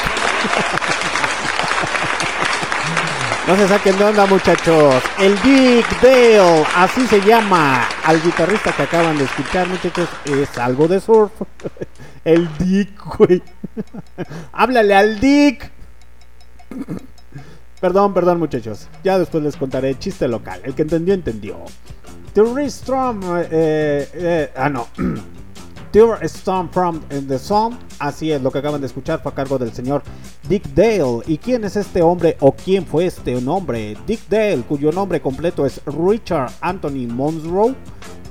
No 3.47 3.55
se 3.55 3.67
saquen 3.67 3.97
de 3.97 4.03
onda, 4.03 4.25
muchachos. 4.25 5.03
El 5.17 5.41
Dick 5.41 6.01
Dale, 6.01 6.65
así 6.75 7.07
se 7.07 7.21
llama 7.21 7.87
al 8.03 8.21
guitarrista 8.21 8.71
que 8.71 8.83
acaban 8.83 9.17
de 9.17 9.23
escuchar, 9.23 9.67
muchachos. 9.67 10.09
Es 10.25 10.57
algo 10.57 10.87
de 10.87 10.99
surf. 10.99 11.31
El 12.23 12.49
Dick, 12.57 12.91
güey. 13.17 13.41
Háblale 14.51 14.95
al 14.95 15.19
Dick. 15.19 15.71
Perdón, 17.79 18.13
perdón, 18.13 18.39
muchachos. 18.39 18.87
Ya 19.03 19.17
después 19.17 19.43
les 19.43 19.57
contaré 19.57 19.97
chiste 19.97 20.27
local. 20.27 20.61
El 20.63 20.75
que 20.75 20.83
entendió, 20.83 21.13
entendió. 21.13 21.57
Tourist 22.33 22.81
Storm. 22.83 23.21
eh, 23.49 24.07
eh, 24.13 24.51
ah, 24.55 24.69
no. 24.69 24.87
Tour 25.91 26.19
Storm 26.23 26.69
from 26.69 27.01
the 27.27 27.37
Sun. 27.37 27.77
Así 27.99 28.31
es, 28.31 28.41
lo 28.41 28.51
que 28.51 28.59
acaban 28.59 28.81
de 28.81 28.87
escuchar 28.87 29.21
fue 29.21 29.31
a 29.31 29.35
cargo 29.35 29.57
del 29.57 29.73
señor 29.73 30.03
Dick 30.47 30.67
Dale. 30.73 31.21
¿Y 31.27 31.37
quién 31.37 31.63
es 31.63 31.75
este 31.75 32.01
hombre 32.01 32.37
o 32.39 32.53
quién 32.53 32.85
fue 32.85 33.05
este 33.05 33.39
nombre? 33.41 33.97
Dick 34.07 34.21
Dale, 34.29 34.63
cuyo 34.67 34.91
nombre 34.91 35.21
completo 35.21 35.65
es 35.65 35.81
Richard 35.85 36.51
Anthony 36.61 37.07
Monroe. 37.07 37.75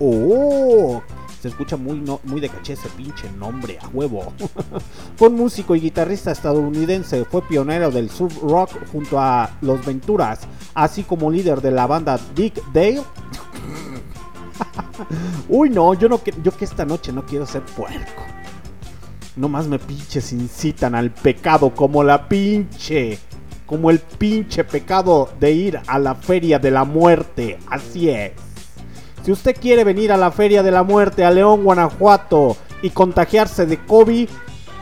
Oh, 0.00 1.02
se 1.40 1.48
escucha 1.48 1.76
muy, 1.76 2.02
muy 2.24 2.40
de 2.40 2.48
caché 2.48 2.74
ese 2.74 2.88
pinche 2.90 3.30
nombre, 3.32 3.78
a 3.80 3.88
huevo. 3.88 4.32
fue 5.16 5.30
músico 5.30 5.74
y 5.74 5.80
guitarrista 5.80 6.32
estadounidense, 6.32 7.24
fue 7.24 7.42
pionero 7.42 7.90
del 7.90 8.10
surf 8.10 8.36
rock 8.42 8.70
junto 8.92 9.18
a 9.18 9.50
Los 9.60 9.84
Venturas, 9.84 10.40
así 10.74 11.02
como 11.02 11.30
líder 11.30 11.60
de 11.60 11.70
la 11.70 11.86
banda 11.86 12.18
Dick 12.34 12.62
Dale. 12.72 13.02
Uy, 15.48 15.70
no, 15.70 15.94
yo 15.94 16.08
no 16.08 16.20
yo 16.42 16.56
que 16.56 16.64
esta 16.64 16.84
noche 16.84 17.12
no 17.12 17.24
quiero 17.24 17.46
ser 17.46 17.62
puerco. 17.62 18.22
No 19.36 19.48
más 19.48 19.66
me 19.66 19.78
pinches 19.78 20.32
incitan 20.32 20.94
al 20.94 21.10
pecado 21.10 21.74
como 21.74 22.02
la 22.02 22.28
pinche. 22.28 23.18
Como 23.66 23.90
el 23.90 24.00
pinche 24.00 24.64
pecado 24.64 25.30
de 25.38 25.52
ir 25.52 25.80
a 25.86 25.98
la 25.98 26.14
feria 26.14 26.58
de 26.58 26.70
la 26.70 26.84
muerte. 26.84 27.58
Así 27.68 28.10
es. 28.10 28.32
Si 29.24 29.30
usted 29.30 29.56
quiere 29.60 29.84
venir 29.84 30.12
a 30.12 30.16
la 30.16 30.30
feria 30.30 30.62
de 30.62 30.70
la 30.70 30.82
muerte 30.82 31.24
a 31.24 31.30
León, 31.30 31.62
Guanajuato 31.62 32.56
y 32.82 32.90
contagiarse 32.90 33.66
de 33.66 33.78
COVID, 33.84 34.28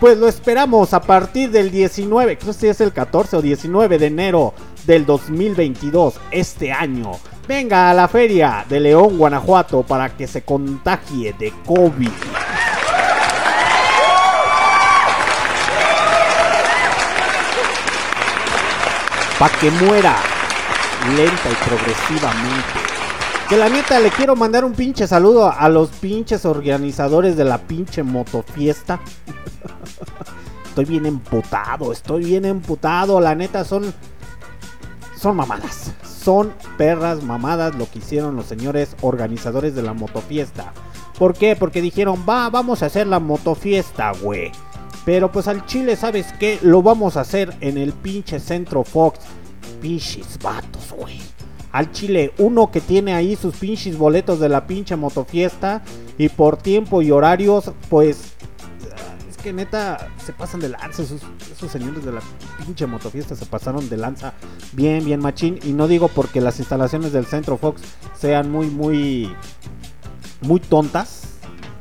pues 0.00 0.16
lo 0.16 0.28
esperamos 0.28 0.94
a 0.94 1.00
partir 1.00 1.50
del 1.50 1.70
19, 1.72 2.38
creo 2.38 2.56
que 2.56 2.70
es 2.70 2.80
el 2.80 2.92
14 2.92 3.36
o 3.36 3.42
19 3.42 3.98
de 3.98 4.06
enero 4.06 4.54
del 4.86 5.04
2022, 5.04 6.20
este 6.30 6.72
año. 6.72 7.12
Venga 7.48 7.88
a 7.88 7.94
la 7.94 8.08
feria 8.08 8.66
de 8.68 8.78
León, 8.78 9.16
Guanajuato 9.16 9.82
para 9.82 10.14
que 10.14 10.26
se 10.26 10.42
contagie 10.42 11.32
de 11.32 11.50
COVID. 11.64 12.10
Pa' 19.38 19.48
que 19.48 19.70
muera 19.70 20.14
lenta 21.16 21.48
y 21.50 21.54
progresivamente. 21.66 22.80
Que 23.48 23.56
la 23.56 23.70
neta 23.70 23.98
le 23.98 24.10
quiero 24.10 24.36
mandar 24.36 24.66
un 24.66 24.74
pinche 24.74 25.06
saludo 25.06 25.50
a 25.50 25.70
los 25.70 25.88
pinches 25.88 26.44
organizadores 26.44 27.34
de 27.38 27.46
la 27.46 27.56
pinche 27.56 28.02
motofiesta. 28.02 29.00
estoy 30.68 30.84
bien 30.84 31.06
emputado, 31.06 31.92
estoy 31.92 32.24
bien 32.24 32.44
emputado. 32.44 33.18
La 33.22 33.34
neta 33.34 33.64
son. 33.64 33.94
Son 35.18 35.34
mamadas. 35.34 35.92
Son 36.04 36.52
perras 36.76 37.24
mamadas 37.24 37.74
lo 37.74 37.90
que 37.90 37.98
hicieron 37.98 38.36
los 38.36 38.46
señores 38.46 38.94
organizadores 39.00 39.74
de 39.74 39.82
la 39.82 39.92
motofiesta. 39.92 40.72
¿Por 41.18 41.34
qué? 41.34 41.56
Porque 41.56 41.82
dijeron, 41.82 42.24
va, 42.28 42.48
vamos 42.50 42.82
a 42.82 42.86
hacer 42.86 43.08
la 43.08 43.18
motofiesta, 43.18 44.12
güey. 44.12 44.52
Pero 45.04 45.32
pues 45.32 45.48
al 45.48 45.66
chile, 45.66 45.96
¿sabes 45.96 46.32
qué? 46.38 46.60
Lo 46.62 46.82
vamos 46.82 47.16
a 47.16 47.22
hacer 47.22 47.56
en 47.60 47.78
el 47.78 47.92
pinche 47.92 48.38
centro 48.38 48.84
Fox. 48.84 49.18
Pinches 49.82 50.38
vatos, 50.40 50.94
güey. 50.96 51.18
Al 51.72 51.90
chile, 51.90 52.32
uno 52.38 52.70
que 52.70 52.80
tiene 52.80 53.14
ahí 53.14 53.34
sus 53.34 53.56
pinches 53.56 53.98
boletos 53.98 54.38
de 54.38 54.48
la 54.48 54.68
pinche 54.68 54.94
motofiesta. 54.94 55.82
Y 56.16 56.28
por 56.28 56.58
tiempo 56.58 57.02
y 57.02 57.10
horarios, 57.10 57.72
pues. 57.88 58.34
Neta, 59.52 60.08
se 60.24 60.32
pasan 60.32 60.60
de 60.60 60.68
lanza. 60.68 61.02
Esos, 61.02 61.20
esos 61.50 61.70
señores 61.70 62.04
de 62.04 62.12
la 62.12 62.20
pinche 62.64 62.86
motofiesta 62.86 63.34
se 63.34 63.46
pasaron 63.46 63.88
de 63.88 63.96
lanza 63.96 64.34
bien, 64.72 65.04
bien 65.04 65.20
machín. 65.20 65.58
Y 65.62 65.72
no 65.72 65.88
digo 65.88 66.08
porque 66.08 66.40
las 66.40 66.58
instalaciones 66.58 67.12
del 67.12 67.26
centro 67.26 67.56
Fox 67.56 67.82
sean 68.18 68.50
muy, 68.50 68.68
muy. 68.68 69.34
Muy 70.40 70.60
tontas. 70.60 71.24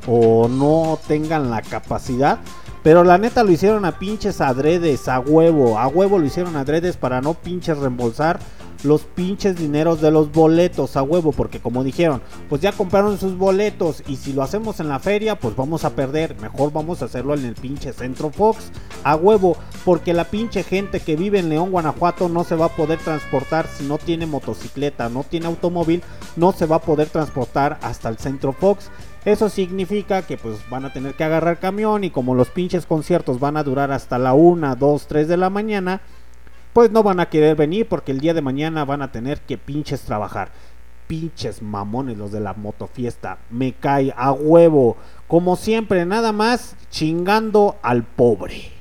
O 0.07 0.47
no 0.47 0.99
tengan 1.07 1.49
la 1.49 1.61
capacidad. 1.61 2.39
Pero 2.83 3.03
la 3.03 3.17
neta 3.17 3.43
lo 3.43 3.51
hicieron 3.51 3.83
a 3.83 3.99
pinches 3.99 4.39
adredes, 4.39 5.09
a 5.09 5.19
huevo. 5.19 5.77
A 5.77 5.87
huevo 5.87 6.19
lo 6.19 6.25
hicieron 6.25 6.55
adredes 6.55 6.95
para 6.95 7.19
no 7.21 7.33
pinches 7.33 7.77
reembolsar 7.77 8.39
los 8.83 9.01
pinches 9.01 9.57
dineros 9.57 10.01
de 10.01 10.11
los 10.11 10.31
boletos 10.31 10.97
a 10.97 11.03
huevo. 11.03 11.31
Porque 11.31 11.59
como 11.59 11.83
dijeron, 11.83 12.21
pues 12.49 12.61
ya 12.61 12.71
compraron 12.71 13.17
sus 13.17 13.37
boletos. 13.37 14.03
Y 14.07 14.17
si 14.17 14.33
lo 14.33 14.43
hacemos 14.43 14.79
en 14.79 14.89
la 14.89 14.99
feria, 14.99 15.39
pues 15.39 15.55
vamos 15.55 15.85
a 15.85 15.91
perder. 15.91 16.35
Mejor 16.41 16.71
vamos 16.71 17.01
a 17.01 17.05
hacerlo 17.05 17.33
en 17.33 17.45
el 17.45 17.55
pinche 17.55 17.93
Centro 17.93 18.29
Fox. 18.29 18.71
A 19.03 19.15
huevo. 19.15 19.57
Porque 19.85 20.13
la 20.13 20.25
pinche 20.25 20.63
gente 20.63 20.99
que 20.99 21.15
vive 21.15 21.39
en 21.39 21.49
León, 21.49 21.71
Guanajuato, 21.71 22.29
no 22.29 22.43
se 22.43 22.55
va 22.55 22.65
a 22.65 22.75
poder 22.75 22.99
transportar 22.99 23.67
si 23.67 23.85
no 23.85 23.97
tiene 23.97 24.25
motocicleta, 24.25 25.09
no 25.09 25.23
tiene 25.23 25.47
automóvil. 25.47 26.03
No 26.35 26.51
se 26.51 26.65
va 26.65 26.77
a 26.77 26.81
poder 26.81 27.09
transportar 27.09 27.79
hasta 27.81 28.09
el 28.09 28.17
Centro 28.17 28.53
Fox. 28.53 28.89
Eso 29.27 29.49
significa 29.49 30.21
que 30.21 30.37
pues 30.37 30.57
van 30.69 30.85
a 30.85 30.93
tener 30.93 31.13
que 31.15 31.25
agarrar 31.25 31.59
camión 31.59 32.05
y 32.05 32.11
como 32.11 32.33
los 32.33 32.49
pinches 32.49 32.85
conciertos 32.85 33.41
van 33.41 33.57
a 33.57 33.63
durar 33.63 33.91
hasta 33.91 34.17
la 34.17 34.33
1, 34.33 34.77
2, 34.77 35.07
3 35.07 35.27
de 35.27 35.35
la 35.35 35.49
mañana, 35.49 35.99
pues 36.77 36.91
no 36.91 37.01
van 37.01 37.19
a 37.19 37.27
querer 37.27 37.55
venir 37.55 37.87
porque 37.87 38.11
el 38.11 38.19
día 38.19 38.35
de 38.35 38.43
mañana 38.43 38.85
van 38.85 39.01
a 39.01 39.11
tener 39.11 39.41
que 39.41 39.57
pinches 39.57 40.01
trabajar. 40.01 40.51
Pinches 41.07 41.63
mamones 41.63 42.19
los 42.19 42.31
de 42.31 42.39
la 42.39 42.53
motofiesta. 42.53 43.39
Me 43.49 43.73
cae 43.73 44.13
a 44.15 44.31
huevo. 44.31 44.95
Como 45.27 45.55
siempre, 45.55 46.05
nada 46.05 46.33
más 46.33 46.75
chingando 46.91 47.77
al 47.81 48.03
pobre. 48.03 48.71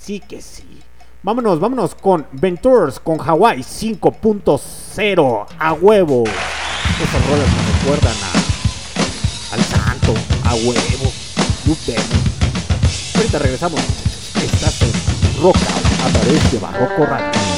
Sí 0.00 0.18
que 0.18 0.42
sí. 0.42 0.80
Vámonos, 1.22 1.60
vámonos 1.60 1.94
con 1.94 2.26
Ventures 2.32 2.98
con 2.98 3.20
Hawaii 3.20 3.60
5.0 3.60 5.46
a 5.60 5.72
huevo. 5.74 6.24
Esas 6.24 7.30
rolas 7.30 7.46
me 7.54 7.72
recuerdan 7.78 8.16
a, 8.16 9.54
al 9.54 9.60
santo, 9.60 10.12
a 10.44 10.54
huevo. 10.56 11.12
Ahorita 13.14 13.38
regresamos. 13.38 13.80
Estás 14.34 14.82
en 14.82 15.40
Rock 15.40 15.87
Out 16.00 16.06
a 16.06 16.10
través 16.12 17.57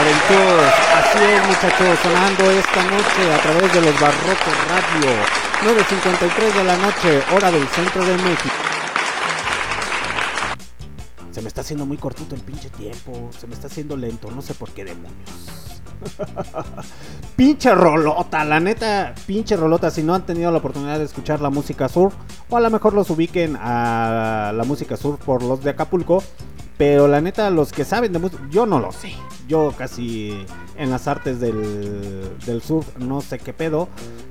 Ventures. 0.00 0.72
Así 0.96 1.18
es, 1.18 1.46
muchachos, 1.46 1.98
sonando 2.02 2.50
esta 2.50 2.82
noche 2.84 3.32
a 3.34 3.42
través 3.42 3.72
de 3.74 3.80
los 3.82 4.00
Barrocos 4.00 4.56
Radio. 4.70 5.10
9.53 5.62 6.52
de 6.54 6.64
la 6.64 6.76
noche, 6.76 7.22
hora 7.34 7.50
del 7.50 7.68
centro 7.68 8.04
de 8.04 8.16
México. 8.16 8.54
Se 11.30 11.42
me 11.42 11.48
está 11.48 11.60
haciendo 11.60 11.86
muy 11.86 11.98
cortito 11.98 12.34
el 12.34 12.40
pinche 12.40 12.70
tiempo. 12.70 13.30
Se 13.38 13.46
me 13.46 13.54
está 13.54 13.66
haciendo 13.66 13.96
lento, 13.96 14.30
no 14.30 14.42
sé 14.42 14.54
por 14.54 14.70
qué 14.70 14.84
demonios. 14.84 15.82
pinche 17.36 17.74
rolota, 17.74 18.44
la 18.44 18.60
neta, 18.60 19.14
pinche 19.26 19.56
rolota. 19.56 19.90
Si 19.90 20.02
no 20.02 20.14
han 20.14 20.26
tenido 20.26 20.50
la 20.50 20.58
oportunidad 20.58 20.98
de 20.98 21.04
escuchar 21.04 21.40
la 21.40 21.50
música 21.50 21.88
surf, 21.88 22.14
o 22.50 22.56
a 22.56 22.60
lo 22.60 22.70
mejor 22.70 22.94
los 22.94 23.10
ubiquen 23.10 23.56
a 23.60 24.52
la 24.54 24.64
música 24.64 24.96
surf 24.96 25.22
por 25.24 25.42
los 25.42 25.62
de 25.62 25.70
Acapulco. 25.70 26.22
Pero 26.82 27.06
la 27.06 27.20
neta, 27.20 27.48
los 27.48 27.70
que 27.70 27.84
saben 27.84 28.12
de 28.12 28.18
música, 28.18 28.42
yo 28.50 28.66
no 28.66 28.80
lo 28.80 28.90
sé. 28.90 29.12
Yo 29.46 29.72
casi 29.78 30.44
en 30.76 30.90
las 30.90 31.06
artes 31.06 31.38
del, 31.38 32.36
del 32.44 32.60
surf 32.60 32.98
no 32.98 33.20
sé 33.20 33.38
qué 33.38 33.52
pedo. 33.52 33.88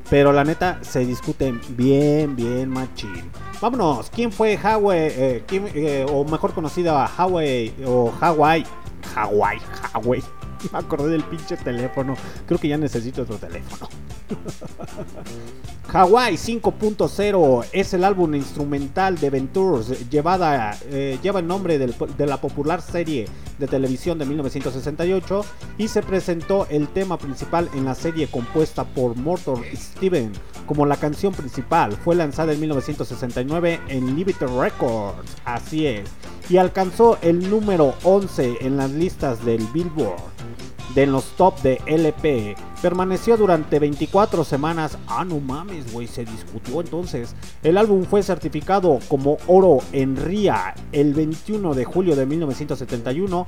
Pero 0.09 0.33
la 0.33 0.43
neta, 0.43 0.79
se 0.81 1.05
discuten 1.05 1.61
bien, 1.69 2.35
bien 2.35 2.67
machín. 2.67 3.31
Vámonos, 3.61 4.09
¿quién 4.09 4.33
fue 4.33 4.59
Hawaii? 4.61 4.99
eh, 4.99 5.45
eh, 5.49 6.05
o 6.11 6.25
mejor 6.25 6.53
conocida 6.53 7.05
Hawaii 7.05 7.73
o 7.85 8.11
Hawaii. 8.19 8.65
Hawaii, 9.15 9.61
Hawaii. 9.93 10.23
Me 10.71 10.79
acordé 10.79 11.09
del 11.11 11.23
pinche 11.23 11.57
teléfono. 11.57 12.15
Creo 12.45 12.59
que 12.59 12.67
ya 12.67 12.77
necesito 12.77 13.23
otro 13.23 13.37
teléfono. 13.37 13.87
Hawaii 15.93 16.35
5.0 16.35 17.65
es 17.73 17.93
el 17.93 18.05
álbum 18.05 18.33
instrumental 18.35 19.17
de 19.19 19.29
Ventures 19.29 20.09
llevada, 20.09 20.77
eh, 20.85 21.19
lleva 21.21 21.41
el 21.41 21.47
nombre 21.47 21.77
del- 21.77 21.93
de 22.17 22.25
la 22.25 22.39
popular 22.39 22.81
serie 22.81 23.27
de 23.59 23.67
televisión 23.67 24.17
de 24.17 24.25
1968 24.25 25.43
y 25.77 25.89
se 25.89 26.01
presentó 26.01 26.65
el 26.69 26.87
tema 26.87 27.17
principal 27.17 27.69
en 27.73 27.83
la 27.83 27.93
serie 27.95 28.27
compuesta 28.27 28.85
por 28.85 29.17
Morton 29.17 29.61
Steven 29.75 30.31
como 30.65 30.85
la 30.85 30.95
canción 30.95 31.33
principal. 31.33 31.91
Fue 31.91 32.15
lanzada 32.15 32.53
en 32.53 32.61
1969 32.61 33.81
en 33.89 34.15
Liberty 34.15 34.45
Records, 34.45 35.35
así 35.43 35.87
es, 35.87 36.09
y 36.51 36.57
alcanzó 36.57 37.17
el 37.21 37.49
número 37.49 37.93
11 38.03 38.57
en 38.59 38.75
las 38.75 38.91
listas 38.91 39.45
del 39.45 39.65
Billboard 39.73 40.19
de 40.93 41.07
los 41.07 41.23
top 41.37 41.57
de 41.61 41.81
LP. 41.85 42.57
Permaneció 42.81 43.37
durante 43.37 43.79
24 43.79 44.43
semanas. 44.43 44.97
Ah, 45.07 45.23
no 45.23 45.39
mames, 45.39 45.93
güey, 45.93 46.07
se 46.07 46.25
discutió 46.25 46.81
entonces. 46.81 47.35
El 47.63 47.77
álbum 47.77 48.03
fue 48.03 48.21
certificado 48.21 48.99
como 49.07 49.37
oro 49.47 49.77
en 49.93 50.17
RIA 50.17 50.75
el 50.91 51.13
21 51.13 51.73
de 51.73 51.85
julio 51.85 52.17
de 52.17 52.25
1971. 52.25 53.45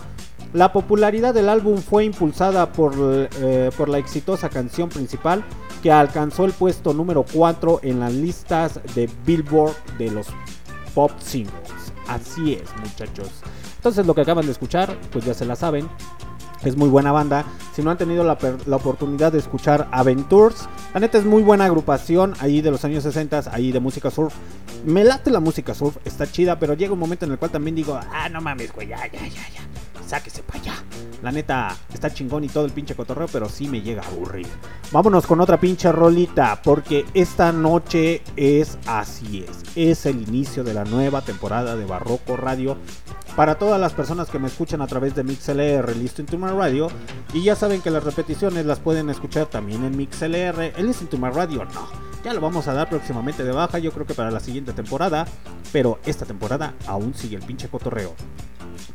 La 0.53 0.71
popularidad 0.71 1.33
del 1.33 1.49
álbum 1.49 1.79
fue 1.79 2.05
impulsada 2.05 2.71
por, 2.71 2.93
eh, 2.97 3.69
por 3.75 3.89
la 3.89 3.97
exitosa 3.97 4.47
canción 4.47 4.87
principal 4.87 5.43
que 5.81 5.91
alcanzó 5.91 6.45
el 6.45 6.53
puesto 6.53 6.93
número 6.93 7.25
4 7.33 7.81
en 7.83 7.99
las 7.99 8.13
listas 8.13 8.79
de 8.95 9.09
Billboard 9.25 9.75
de 9.97 10.09
los 10.09 10.27
pop 10.93 11.11
singles. 11.19 11.72
Así 12.07 12.53
es, 12.53 12.69
muchachos. 12.81 13.29
Entonces 13.77 14.05
lo 14.05 14.13
que 14.13 14.21
acaban 14.21 14.45
de 14.45 14.51
escuchar, 14.51 14.97
pues 15.11 15.25
ya 15.25 15.33
se 15.33 15.45
la 15.45 15.55
saben. 15.55 15.87
Es 16.63 16.77
muy 16.77 16.87
buena 16.87 17.11
banda. 17.11 17.45
Si 17.75 17.81
no 17.81 17.91
han 17.91 17.97
tenido 17.97 18.23
la, 18.23 18.37
la 18.65 18.75
oportunidad 18.77 19.33
de 19.33 19.39
escuchar 19.39 19.89
Aventures, 19.91 20.67
la 20.93 21.01
neta 21.01 21.17
es 21.17 21.25
muy 21.25 21.43
buena 21.43 21.65
agrupación 21.65 22.35
ahí 22.39 22.61
de 22.61 22.71
los 22.71 22.85
años 22.85 23.03
60, 23.03 23.43
ahí 23.51 23.71
de 23.73 23.81
música 23.81 24.09
surf. 24.09 24.33
Me 24.85 25.03
late 25.03 25.29
la 25.29 25.41
música 25.41 25.73
surf, 25.73 25.97
está 26.05 26.29
chida, 26.31 26.59
pero 26.59 26.73
llega 26.73 26.93
un 26.93 26.99
momento 26.99 27.25
en 27.25 27.31
el 27.31 27.37
cual 27.37 27.51
también 27.51 27.75
digo, 27.75 27.99
ah, 28.11 28.29
no 28.29 28.39
mames, 28.41 28.71
güey, 28.73 28.87
ya, 28.87 28.97
ya, 29.07 29.19
ya, 29.27 29.49
ya. 29.49 29.61
Sáquese 30.13 30.43
para 30.43 30.59
allá. 30.59 30.75
La 31.23 31.31
neta 31.31 31.75
está 31.91 32.13
chingón 32.13 32.43
y 32.43 32.47
todo 32.47 32.65
el 32.65 32.71
pinche 32.71 32.93
cotorreo, 32.93 33.27
pero 33.33 33.49
sí 33.49 33.67
me 33.67 33.81
llega 33.81 34.03
a 34.03 34.05
aburrir. 34.05 34.45
Vámonos 34.91 35.25
con 35.25 35.41
otra 35.41 35.59
pinche 35.59 35.91
rolita, 35.91 36.61
porque 36.61 37.03
esta 37.15 37.51
noche 37.51 38.21
es 38.35 38.77
así 38.85 39.43
es. 39.43 39.63
Es 39.75 40.05
el 40.05 40.21
inicio 40.21 40.63
de 40.63 40.75
la 40.75 40.83
nueva 40.83 41.21
temporada 41.21 41.75
de 41.75 41.85
Barroco 41.85 42.37
Radio. 42.37 42.77
Para 43.35 43.55
todas 43.55 43.81
las 43.81 43.93
personas 43.93 44.29
que 44.29 44.37
me 44.37 44.49
escuchan 44.49 44.83
a 44.83 44.87
través 44.87 45.15
de 45.15 45.23
MixLR, 45.23 45.97
Listen 45.97 46.27
to 46.27 46.37
My 46.37 46.51
Radio, 46.51 46.89
y 47.33 47.41
ya 47.41 47.55
saben 47.55 47.81
que 47.81 47.89
las 47.89 48.03
repeticiones 48.03 48.67
las 48.67 48.77
pueden 48.77 49.09
escuchar 49.09 49.47
también 49.47 49.83
en 49.83 49.97
MixLR, 49.97 50.73
el 50.77 50.85
Listen 50.85 51.07
to 51.07 51.17
My 51.17 51.31
Radio 51.31 51.65
no. 51.65 51.87
Ya 52.23 52.35
lo 52.35 52.39
vamos 52.39 52.67
a 52.67 52.73
dar 52.73 52.87
próximamente 52.87 53.43
de 53.43 53.51
baja, 53.51 53.79
yo 53.79 53.91
creo 53.91 54.05
que 54.05 54.13
para 54.13 54.29
la 54.29 54.39
siguiente 54.39 54.73
temporada, 54.73 55.25
pero 55.71 55.97
esta 56.05 56.27
temporada 56.27 56.75
aún 56.85 57.15
sigue 57.15 57.37
el 57.37 57.41
pinche 57.41 57.67
cotorreo. 57.67 58.13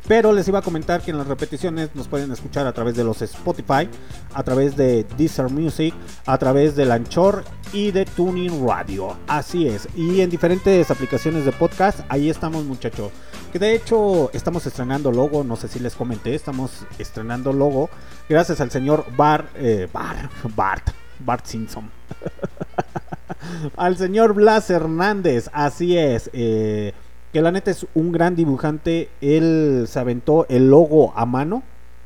Pero 0.09 0.33
les 0.33 0.47
iba 0.47 0.57
a 0.57 0.61
comentar 0.63 1.03
que 1.03 1.11
en 1.11 1.19
las 1.19 1.27
repeticiones 1.27 1.93
nos 1.93 2.07
pueden 2.07 2.31
escuchar 2.31 2.65
a 2.65 2.73
través 2.73 2.95
de 2.95 3.03
los 3.03 3.21
Spotify, 3.21 3.87
a 4.33 4.41
través 4.41 4.75
de 4.75 5.05
Deezer 5.15 5.51
Music, 5.51 5.93
a 6.25 6.35
través 6.39 6.75
del 6.75 6.91
Anchor 6.91 7.43
y 7.73 7.91
de 7.91 8.05
Tuning 8.05 8.67
Radio. 8.67 9.15
Así 9.27 9.67
es. 9.67 9.87
Y 9.95 10.21
en 10.21 10.31
diferentes 10.31 10.89
aplicaciones 10.89 11.45
de 11.45 11.51
podcast, 11.51 11.99
ahí 12.09 12.27
estamos 12.27 12.65
muchachos. 12.65 13.11
Que 13.53 13.59
de 13.59 13.75
hecho 13.75 14.31
estamos 14.33 14.65
estrenando 14.65 15.11
logo, 15.11 15.43
no 15.43 15.55
sé 15.55 15.67
si 15.67 15.77
les 15.77 15.93
comenté, 15.93 16.33
estamos 16.33 16.87
estrenando 16.97 17.53
logo. 17.53 17.91
Gracias 18.27 18.59
al 18.61 18.71
señor 18.71 19.05
Bar, 19.15 19.49
eh, 19.57 19.87
Bar, 19.93 20.27
Bart, 20.55 20.89
Bart 21.19 21.45
Simpson. 21.45 21.87
al 23.77 23.95
señor 23.95 24.33
Blas 24.33 24.71
Hernández, 24.71 25.51
así 25.53 25.95
es. 25.95 26.31
eh, 26.33 26.93
que 27.31 27.41
la 27.41 27.51
neta 27.51 27.71
es 27.71 27.85
un 27.93 28.11
gran 28.11 28.35
dibujante. 28.35 29.09
Él 29.21 29.85
se 29.87 29.99
aventó 29.99 30.45
el 30.49 30.69
logo 30.69 31.13
a 31.15 31.25
mano. 31.25 31.63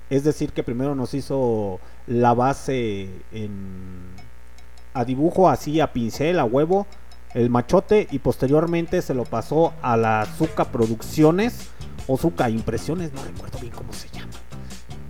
Es 0.10 0.24
decir, 0.24 0.52
que 0.52 0.64
primero 0.64 0.96
nos 0.96 1.14
hizo 1.14 1.80
la 2.08 2.34
base 2.34 3.10
en, 3.32 4.04
a 4.94 5.06
dibujo 5.06 5.50
así, 5.50 5.80
a 5.80 5.94
pincel, 5.94 6.40
a 6.40 6.46
huevo, 6.46 6.86
el 7.34 7.50
machote. 7.50 8.08
Y 8.12 8.20
posteriormente 8.20 9.02
se 9.02 9.14
lo 9.14 9.24
pasó 9.24 9.74
a 9.82 9.98
la 9.98 10.28
Zuka 10.38 10.66
Producciones 10.66 11.70
o 12.08 12.18
Zuka 12.18 12.50
Impresiones, 12.50 13.14
no 13.14 13.24
recuerdo 13.24 13.60
bien 13.60 13.74
cómo 13.74 13.94
se. 13.94 14.13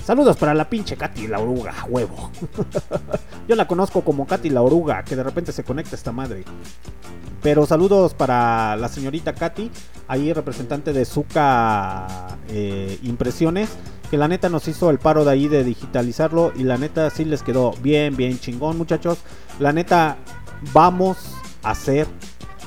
Saludos 0.03 0.35
para 0.35 0.53
la 0.53 0.69
pinche 0.69 0.97
Katy 0.97 1.27
la 1.27 1.39
oruga, 1.39 1.73
huevo. 1.87 2.29
Yo 3.47 3.55
la 3.55 3.67
conozco 3.67 4.01
como 4.01 4.27
Katy 4.27 4.49
la 4.49 4.61
oruga, 4.61 5.03
que 5.03 5.15
de 5.15 5.23
repente 5.23 5.53
se 5.53 5.63
conecta 5.63 5.95
esta 5.95 6.11
madre. 6.11 6.43
Pero 7.41 7.65
saludos 7.65 8.13
para 8.13 8.75
la 8.75 8.89
señorita 8.89 9.33
Katy, 9.33 9.71
ahí 10.09 10.33
representante 10.33 10.91
de 10.91 11.05
Zuka 11.05 12.37
eh, 12.49 12.99
Impresiones, 13.03 13.69
que 14.11 14.17
la 14.17 14.27
neta 14.27 14.49
nos 14.49 14.67
hizo 14.67 14.89
el 14.89 14.99
paro 14.99 15.23
de 15.23 15.31
ahí 15.31 15.47
de 15.47 15.63
digitalizarlo 15.63 16.51
y 16.53 16.63
la 16.63 16.77
neta 16.77 17.09
sí 17.09 17.23
les 17.23 17.41
quedó 17.41 17.71
bien, 17.81 18.17
bien 18.17 18.37
chingón 18.39 18.77
muchachos. 18.77 19.19
La 19.59 19.71
neta 19.71 20.17
vamos 20.73 21.17
a 21.63 21.71
hacer 21.71 22.07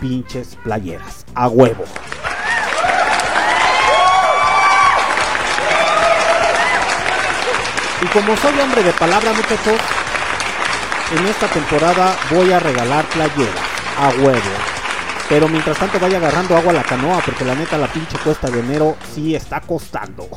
pinches 0.01 0.57
playeras, 0.65 1.27
a 1.35 1.49
huevo. 1.49 1.85
Y 8.07 8.09
como 8.11 8.37
soy 8.37 8.57
hombre 8.61 8.85
de 8.85 8.93
palabra 8.93 9.33
muchachos, 9.33 9.81
en 11.19 11.27
esta 11.27 11.49
temporada 11.49 12.17
voy 12.31 12.53
a 12.53 12.61
regalar 12.61 13.05
playeras 13.07 13.55
a 13.99 14.11
huevo. 14.11 14.51
Pero 15.29 15.49
mientras 15.49 15.77
tanto 15.77 15.99
vaya 15.99 16.19
agarrando 16.19 16.57
agua 16.57 16.71
a 16.71 16.75
la 16.75 16.83
canoa, 16.85 17.21
porque 17.25 17.45
la 17.45 17.57
neta 17.57 17.77
la 17.77 17.89
pinche 17.89 18.17
cuesta 18.23 18.49
de 18.49 18.61
enero 18.61 18.97
sí 19.13 19.35
está 19.35 19.61
costando. 19.61 20.29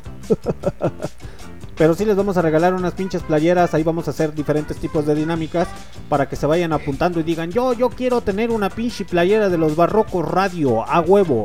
Pero 1.78 1.94
sí 1.94 2.06
les 2.06 2.16
vamos 2.16 2.38
a 2.38 2.42
regalar 2.42 2.74
unas 2.74 2.94
pinches 2.94 3.22
playeras, 3.22 3.76
ahí 3.76 3.84
vamos 3.84 4.08
a 4.08 4.12
hacer 4.12 4.34
diferentes 4.34 4.78
tipos 4.78 5.06
de 5.06 5.14
dinámicas 5.14 5.68
para 6.10 6.28
que 6.28 6.36
se 6.36 6.48
vayan 6.48 6.74
apuntando 6.74 7.20
y 7.20 7.24
digan, 7.24 7.52
yo, 7.52 7.74
yo 7.74 7.92
quiero 7.92 8.22
tener 8.22 8.50
una 8.50 8.72
pinche 8.72 9.06
playera 9.06 9.48
de 9.48 9.60
los 9.60 9.76
barrocos 9.76 10.28
radio, 10.28 10.90
a 10.90 11.02
huevo. 11.02 11.44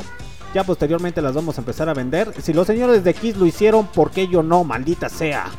Ya 0.55 0.63
posteriormente 0.63 1.21
las 1.21 1.35
vamos 1.35 1.59
a 1.59 1.63
empezar 1.63 1.89
a 1.89 1.95
vender. 1.95 2.33
Si 2.41 2.53
los 2.53 2.69
señores 2.69 3.03
de 3.03 3.13
Kiss 3.13 3.37
lo 3.37 3.45
hicieron, 3.45 3.89
¿por 3.89 4.13
qué 4.13 4.29
yo 4.29 4.45
no? 4.45 4.63
Maldita 4.63 5.09
sea. 5.09 5.47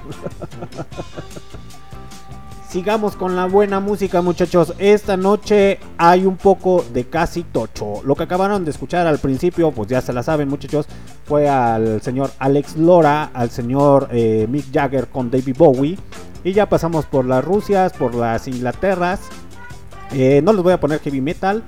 Sigamos 2.70 3.18
con 3.18 3.36
la 3.36 3.46
buena 3.46 3.82
música, 3.82 4.22
muchachos. 4.22 4.74
Esta 4.78 5.18
noche 5.18 5.80
hay 5.98 6.26
un 6.26 6.38
poco 6.38 6.86
de 6.94 7.10
casi 7.10 7.44
tocho. 7.44 8.04
Lo 8.06 8.16
que 8.16 8.24
acabaron 8.24 8.64
de 8.64 8.72
escuchar 8.72 9.06
al 9.06 9.20
principio, 9.20 9.72
pues 9.72 9.90
ya 9.90 10.00
se 10.00 10.14
la 10.14 10.24
saben, 10.24 10.48
muchachos. 10.48 10.86
Fue 11.26 11.50
al 11.50 12.02
señor 12.02 12.32
Alex 12.40 12.78
Lora, 12.78 13.32
al 13.34 13.50
señor 13.50 14.08
eh, 14.14 14.48
Mick 14.50 14.74
Jagger 14.74 15.10
con 15.10 15.30
David 15.30 15.58
Bowie. 15.58 15.98
Y 16.46 16.54
ya 16.54 16.70
pasamos 16.70 17.06
por 17.06 17.26
las 17.26 17.44
Rusias, 17.44 17.92
por 17.92 18.16
las 18.16 18.48
Inglaterras. 18.48 19.20
Eh, 20.14 20.40
no 20.42 20.54
les 20.54 20.64
voy 20.64 20.72
a 20.72 20.80
poner 20.80 21.02
heavy 21.02 21.20
metal. 21.20 21.66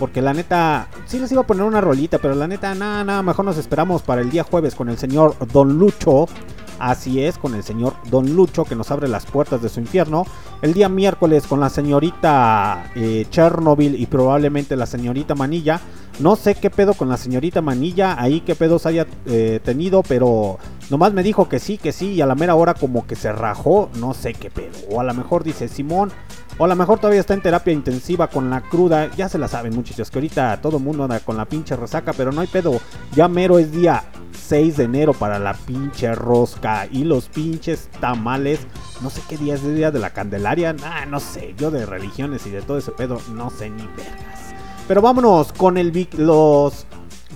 Porque 0.00 0.22
la 0.22 0.32
neta, 0.32 0.88
sí 1.04 1.18
les 1.18 1.30
iba 1.30 1.42
a 1.42 1.46
poner 1.46 1.62
una 1.62 1.82
rolita, 1.82 2.16
pero 2.16 2.34
la 2.34 2.48
neta, 2.48 2.74
nada, 2.74 3.04
nada, 3.04 3.22
mejor 3.22 3.44
nos 3.44 3.58
esperamos 3.58 4.00
para 4.00 4.22
el 4.22 4.30
día 4.30 4.42
jueves 4.42 4.74
con 4.74 4.88
el 4.88 4.96
señor 4.96 5.36
Don 5.52 5.78
Lucho. 5.78 6.26
Así 6.78 7.22
es, 7.22 7.36
con 7.36 7.54
el 7.54 7.62
señor 7.62 7.92
Don 8.10 8.34
Lucho 8.34 8.64
que 8.64 8.74
nos 8.74 8.90
abre 8.90 9.08
las 9.08 9.26
puertas 9.26 9.60
de 9.60 9.68
su 9.68 9.78
infierno. 9.78 10.24
El 10.62 10.72
día 10.72 10.88
miércoles 10.88 11.46
con 11.46 11.60
la 11.60 11.68
señorita 11.68 12.90
eh, 12.94 13.26
Chernobyl 13.28 13.94
y 14.00 14.06
probablemente 14.06 14.74
la 14.74 14.86
señorita 14.86 15.34
Manilla. 15.34 15.82
No 16.20 16.36
sé 16.36 16.54
qué 16.54 16.70
pedo 16.70 16.94
con 16.94 17.08
la 17.08 17.16
señorita 17.16 17.62
Manilla, 17.62 18.20
ahí 18.20 18.40
qué 18.40 18.54
pedos 18.54 18.86
haya 18.86 19.06
eh, 19.26 19.60
tenido, 19.64 20.02
pero 20.02 20.58
Nomás 20.90 21.12
me 21.12 21.22
dijo 21.22 21.48
que 21.48 21.60
sí, 21.60 21.78
que 21.78 21.92
sí, 21.92 22.14
y 22.14 22.20
a 22.20 22.26
la 22.26 22.34
mera 22.34 22.56
hora 22.56 22.74
como 22.74 23.06
que 23.06 23.14
se 23.14 23.30
rajó, 23.30 23.88
no 24.00 24.12
sé 24.12 24.34
qué 24.34 24.50
pedo. 24.50 24.76
O 24.90 25.00
a 25.00 25.04
lo 25.04 25.14
mejor 25.14 25.44
dice 25.44 25.68
Simón, 25.68 26.10
o 26.58 26.64
a 26.64 26.68
lo 26.68 26.74
mejor 26.74 26.98
todavía 26.98 27.20
está 27.20 27.32
en 27.32 27.42
terapia 27.42 27.72
intensiva 27.72 28.26
con 28.26 28.50
la 28.50 28.60
cruda. 28.60 29.08
Ya 29.14 29.28
se 29.28 29.38
la 29.38 29.46
saben, 29.46 29.72
muchachos, 29.72 30.10
que 30.10 30.18
ahorita 30.18 30.60
todo 30.60 30.78
el 30.78 30.82
mundo 30.82 31.04
anda 31.04 31.20
con 31.20 31.36
la 31.36 31.44
pinche 31.44 31.76
resaca, 31.76 32.12
pero 32.12 32.32
no 32.32 32.40
hay 32.40 32.48
pedo. 32.48 32.80
Ya 33.14 33.28
mero 33.28 33.60
es 33.60 33.70
día 33.70 34.02
6 34.32 34.78
de 34.78 34.84
enero 34.84 35.12
para 35.12 35.38
la 35.38 35.54
pinche 35.54 36.12
rosca 36.12 36.88
y 36.90 37.04
los 37.04 37.28
pinches 37.28 37.88
tamales. 38.00 38.58
No 39.00 39.10
sé 39.10 39.22
qué 39.28 39.36
día 39.36 39.54
es 39.54 39.62
el 39.62 39.76
día 39.76 39.92
de 39.92 40.00
la 40.00 40.10
Candelaria. 40.10 40.74
Ah, 40.82 41.06
no 41.06 41.20
sé, 41.20 41.54
yo 41.56 41.70
de 41.70 41.86
religiones 41.86 42.48
y 42.48 42.50
de 42.50 42.62
todo 42.62 42.78
ese 42.78 42.90
pedo 42.90 43.20
no 43.32 43.48
sé 43.50 43.70
ni 43.70 43.86
vergas. 43.96 44.49
Pero 44.90 45.02
vámonos 45.02 45.52
con 45.52 45.78
el 45.78 46.08
los 46.16 46.84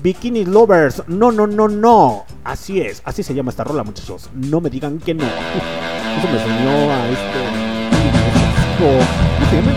Bikini 0.03 0.45
Lovers. 0.45 1.05
No, 1.07 1.31
no, 1.31 1.47
no, 1.47 1.69
no. 1.69 2.25
Así 2.43 2.81
es, 2.81 3.01
así 3.05 3.23
se 3.23 3.33
llama 3.33 3.51
esta 3.51 3.63
rola, 3.63 3.85
muchachos. 3.85 4.29
No 4.35 4.61
me 4.61 4.69
digan 4.71 4.99
que 4.99 5.15
no. 5.15 5.23
Eso 6.19 6.27
me 6.33 6.43
enseñó 6.43 6.91
a 6.91 7.09
este. 7.11 7.39
¿Cómo 8.81 9.49
se 9.51 9.57
llama? 9.57 9.73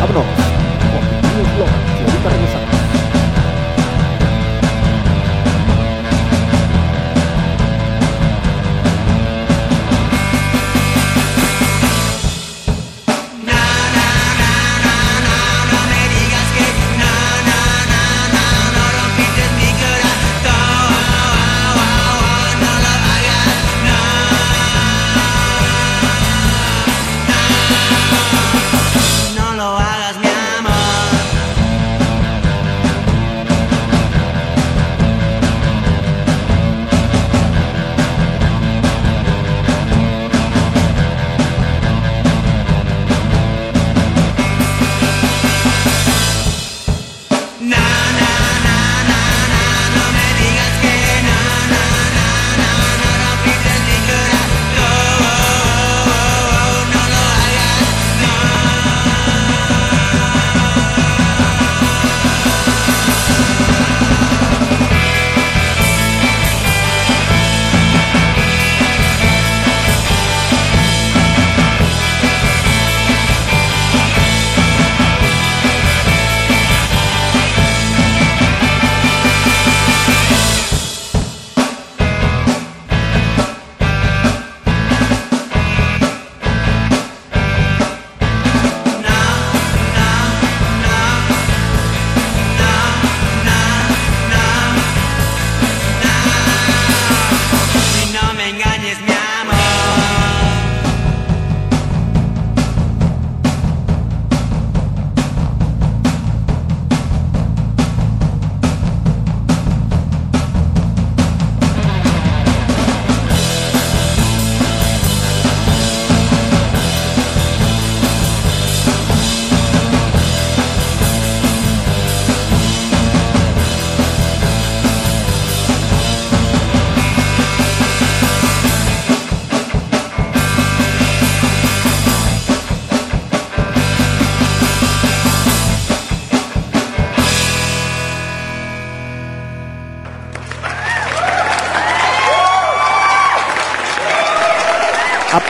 Vámonos. 0.00 0.41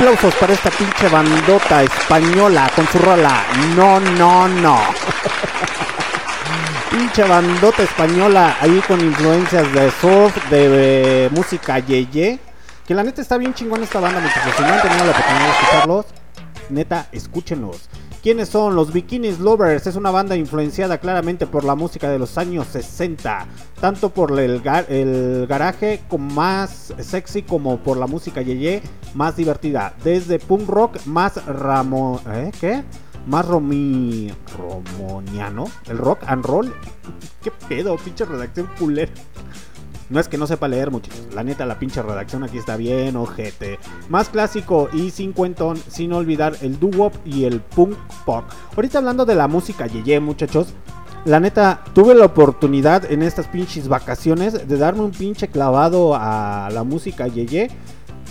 Aplausos 0.03 0.35
para 0.35 0.53
esta 0.53 0.69
pinche 0.69 1.09
bandota 1.09 1.85
española 1.85 2.69
con 2.75 2.85
su 2.89 2.99
rola. 2.99 3.45
No, 3.77 4.01
no, 4.01 4.49
no. 4.49 4.81
pinche 6.91 7.23
bandota 7.23 7.85
española 7.85 8.57
ahí 8.61 8.83
con 8.89 9.01
influencias 9.01 9.73
de 9.73 9.93
surf, 9.93 10.51
de 10.51 11.27
eh, 11.27 11.31
música 11.31 11.79
yeye. 11.79 12.41
Que 12.85 12.95
la 12.95 13.05
neta 13.05 13.23
está 13.23 13.39
bien 13.39 13.55
chingón 13.55 13.81
esta 13.85 14.01
banda, 14.01 14.19
muchachos. 14.19 14.53
Si 14.57 14.63
no 14.63 14.73
han 14.73 14.83
tenido 14.83 15.05
la 15.05 15.11
oportunidad 15.13 15.45
de 15.45 15.51
escucharlos, 15.53 16.07
neta, 16.69 17.07
escúchenlos. 17.13 17.89
¿Quiénes 18.23 18.51
son? 18.51 18.77
Los 18.77 18.93
Bikinis 18.93 19.41
Lovers 19.41 19.87
es 19.89 19.97
una 19.97 20.13
banda 20.13 20.37
influenciada 20.37 20.99
claramente 20.99 21.45
por 21.49 21.65
la 21.65 21.75
música 21.75 22.09
de 22.09 22.21
los 22.21 22.39
años 22.39 22.69
60, 22.69 23.47
tanto 23.81 24.11
por 24.11 24.39
el, 24.39 24.63
ga- 24.63 24.87
el 24.89 25.47
garaje 25.49 26.01
más 26.19 26.95
sexy 27.01 27.43
como 27.43 27.79
por 27.79 27.97
la 27.97 28.07
música 28.07 28.41
yeye 28.41 28.81
más 29.15 29.35
divertida, 29.37 29.95
desde 30.05 30.39
punk 30.39 30.69
rock 30.69 31.05
más 31.07 31.45
ramo, 31.47 32.21
¿eh? 32.29 32.53
¿qué? 32.61 32.85
Más 33.27 33.45
romi, 33.47 34.33
romoniano, 34.57 35.65
el 35.89 35.99
rock 35.99 36.21
and 36.29 36.45
roll. 36.45 36.73
¿Qué 37.43 37.51
pedo, 37.69 37.97
pinche 37.97 38.25
redacción 38.25 38.69
culera? 38.79 39.11
No 40.13 40.21
es 40.21 40.29
que 40.29 40.37
no 40.37 40.47
sepa 40.47 40.69
leer, 40.69 40.91
muchachos. 40.91 41.27
La 41.35 41.43
neta, 41.43 41.65
la 41.65 41.79
pinche 41.79 42.03
redacción 42.03 42.45
aquí 42.45 42.59
está 42.59 42.77
bien, 42.77 43.17
ojete. 43.17 43.79
Más 44.11 44.29
clásico 44.29 44.91
y 44.93 45.11
cincuentón, 45.11 45.79
sin 45.89 46.13
olvidar 46.13 46.55
el 46.61 46.79
doo-wop 46.79 47.15
y 47.25 47.45
el 47.45 47.63
punk 47.63 47.97
pop. 48.27 48.45
Ahorita 48.77 48.99
hablando 48.99 49.25
de 49.25 49.35
la 49.35 49.49
música 49.49 49.87
yeye, 49.87 50.21
muchachos. 50.21 50.75
La 51.25 51.41
neta, 51.41 51.83
tuve 51.95 52.15
la 52.15 52.27
oportunidad 52.27 53.11
en 53.11 53.23
estas 53.23 53.47
pinches 53.47 53.89
vacaciones 53.89 54.69
de 54.69 54.77
darme 54.77 55.01
un 55.01 55.13
pinche 55.13 55.49
clavado 55.49 56.15
a 56.15 56.69
la 56.71 56.85
música 56.85 57.27
yeye. 57.27 57.71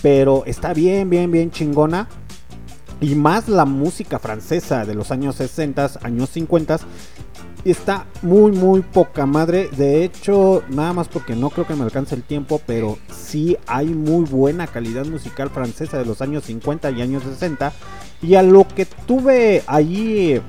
Pero 0.04 0.44
está 0.46 0.76
bien, 0.76 1.10
bien, 1.10 1.32
bien 1.32 1.50
chingona. 1.50 2.08
Y 3.00 3.16
más 3.16 3.50
la 3.50 3.66
música 3.66 4.20
francesa 4.20 4.86
de 4.86 4.94
los 4.94 5.10
años 5.10 5.36
60, 5.38 5.94
años 6.04 6.30
50. 6.30 6.78
Está 7.64 8.08
muy, 8.24 8.52
muy 8.52 8.82
poca 8.82 9.26
madre. 9.26 9.70
De 9.78 10.04
hecho, 10.04 10.64
nada 10.70 10.94
más 10.94 11.08
porque 11.08 11.36
no 11.36 11.52
creo 11.52 11.68
que 11.68 11.76
me 11.76 11.84
alcance 11.84 12.16
el 12.16 12.24
tiempo, 12.24 12.60
pero 12.66 12.98
sí 13.16 13.56
hay 13.68 13.88
muy 13.88 14.26
buena 14.26 14.66
calidad 14.66 15.06
musical 15.06 15.52
francesa 15.52 16.00
de 16.00 16.06
los 16.06 16.22
años 16.22 16.46
50 16.46 16.90
y 16.92 17.02
años 17.02 17.24
60. 17.24 17.72
Y 18.24 18.36
a 18.36 18.42
lo 18.42 18.68
que 18.68 18.86
tuve 18.86 19.64
allí 19.68 20.42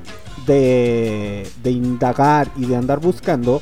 de, 0.47 1.47
de 1.63 1.71
indagar 1.71 2.51
y 2.57 2.65
de 2.65 2.77
andar 2.77 3.01
buscando, 3.01 3.61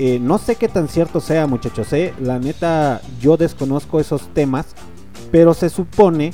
eh, 0.00 0.18
no 0.20 0.38
sé 0.38 0.56
qué 0.56 0.68
tan 0.68 0.88
cierto 0.88 1.20
sea, 1.20 1.46
muchachos. 1.46 1.92
eh. 1.92 2.14
La 2.20 2.38
neta, 2.38 3.00
yo 3.20 3.36
desconozco 3.36 4.00
esos 4.00 4.32
temas, 4.34 4.66
pero 5.30 5.54
se 5.54 5.70
supone 5.70 6.32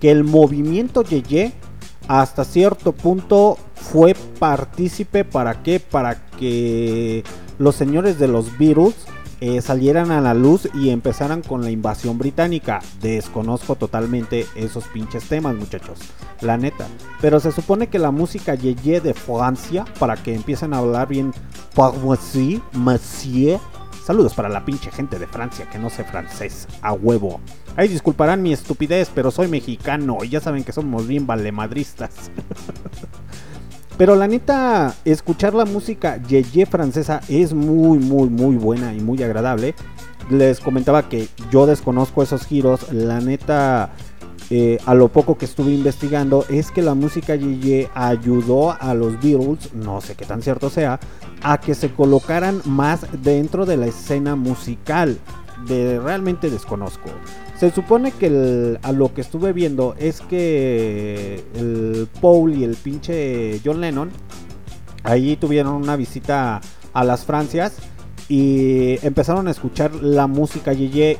que 0.00 0.10
el 0.10 0.22
movimiento 0.22 1.02
Yeye 1.02 1.52
hasta 2.06 2.44
cierto 2.44 2.92
punto 2.92 3.56
fue 3.90 4.14
partícipe 4.38 5.24
para 5.24 5.62
qué? 5.62 5.78
Para 5.80 6.26
que 6.26 7.22
los 7.58 7.74
señores 7.74 8.18
de 8.18 8.28
los 8.28 8.58
Beatles 8.58 8.94
eh, 9.40 9.60
salieran 9.60 10.10
a 10.10 10.20
la 10.20 10.34
luz 10.34 10.68
y 10.74 10.90
empezaran 10.90 11.42
con 11.42 11.62
la 11.62 11.70
invasión 11.70 12.18
británica. 12.18 12.80
Desconozco 13.00 13.76
totalmente 13.76 14.46
esos 14.56 14.84
pinches 14.84 15.28
temas, 15.28 15.54
muchachos. 15.54 15.98
La 16.40 16.56
neta. 16.56 16.86
Pero 17.20 17.40
se 17.40 17.52
supone 17.52 17.88
que 17.88 17.98
la 17.98 18.10
música 18.10 18.54
Yeye 18.54 19.00
de 19.00 19.14
Francia, 19.14 19.84
para 19.98 20.16
que 20.16 20.34
empiecen 20.34 20.74
a 20.74 20.78
hablar 20.78 21.08
bien 21.08 21.32
Parmoisy, 21.74 22.62
Monsieur, 22.72 23.60
Saludos 24.04 24.34
para 24.34 24.50
la 24.50 24.66
pinche 24.66 24.90
gente 24.90 25.18
de 25.18 25.26
Francia 25.26 25.66
que 25.70 25.78
no 25.78 25.88
sé 25.88 26.04
francés, 26.04 26.68
a 26.82 26.92
huevo. 26.92 27.40
Ay, 27.74 27.88
disculparán 27.88 28.42
mi 28.42 28.52
estupidez, 28.52 29.10
pero 29.14 29.30
soy 29.30 29.48
mexicano 29.48 30.18
y 30.22 30.28
ya 30.28 30.40
saben 30.40 30.62
que 30.62 30.72
somos 30.72 31.06
bien 31.06 31.26
valemadristas. 31.26 32.30
Pero 33.96 34.16
la 34.16 34.26
neta, 34.26 34.94
escuchar 35.04 35.54
la 35.54 35.64
música 35.64 36.20
yeye 36.26 36.66
francesa 36.66 37.20
es 37.28 37.54
muy, 37.54 37.98
muy, 37.98 38.28
muy 38.28 38.56
buena 38.56 38.92
y 38.92 39.00
muy 39.00 39.22
agradable. 39.22 39.74
Les 40.30 40.58
comentaba 40.58 41.08
que 41.08 41.28
yo 41.52 41.66
desconozco 41.66 42.22
esos 42.22 42.44
giros. 42.44 42.92
La 42.92 43.20
neta, 43.20 43.92
eh, 44.50 44.78
a 44.84 44.94
lo 44.94 45.08
poco 45.08 45.38
que 45.38 45.44
estuve 45.44 45.72
investigando, 45.72 46.44
es 46.48 46.72
que 46.72 46.82
la 46.82 46.94
música 46.94 47.36
yeye 47.36 47.88
ayudó 47.94 48.72
a 48.72 48.94
los 48.94 49.12
Beatles, 49.22 49.72
no 49.74 50.00
sé 50.00 50.16
qué 50.16 50.24
tan 50.24 50.42
cierto 50.42 50.70
sea, 50.70 50.98
a 51.42 51.60
que 51.60 51.74
se 51.74 51.92
colocaran 51.92 52.62
más 52.64 53.06
dentro 53.22 53.64
de 53.64 53.76
la 53.76 53.86
escena 53.86 54.34
musical. 54.34 55.18
De, 55.68 56.00
realmente 56.00 56.50
desconozco. 56.50 57.10
Se 57.58 57.70
supone 57.70 58.10
que 58.12 58.26
el- 58.26 58.78
a 58.82 58.92
lo 58.92 59.14
que 59.14 59.20
estuve 59.20 59.52
viendo 59.52 59.94
es 59.98 60.20
que 60.20 61.42
el 61.54 62.08
Paul 62.20 62.54
y 62.54 62.64
el 62.64 62.74
pinche 62.74 63.60
John 63.64 63.80
Lennon 63.80 64.10
ahí 65.04 65.36
tuvieron 65.36 65.74
una 65.74 65.96
visita 65.96 66.60
a 66.92 67.04
las 67.04 67.24
Francias 67.24 67.76
y 68.28 68.98
empezaron 69.06 69.48
a 69.48 69.50
escuchar 69.50 69.94
la 69.94 70.26
música 70.26 70.72
yeye 70.72 71.18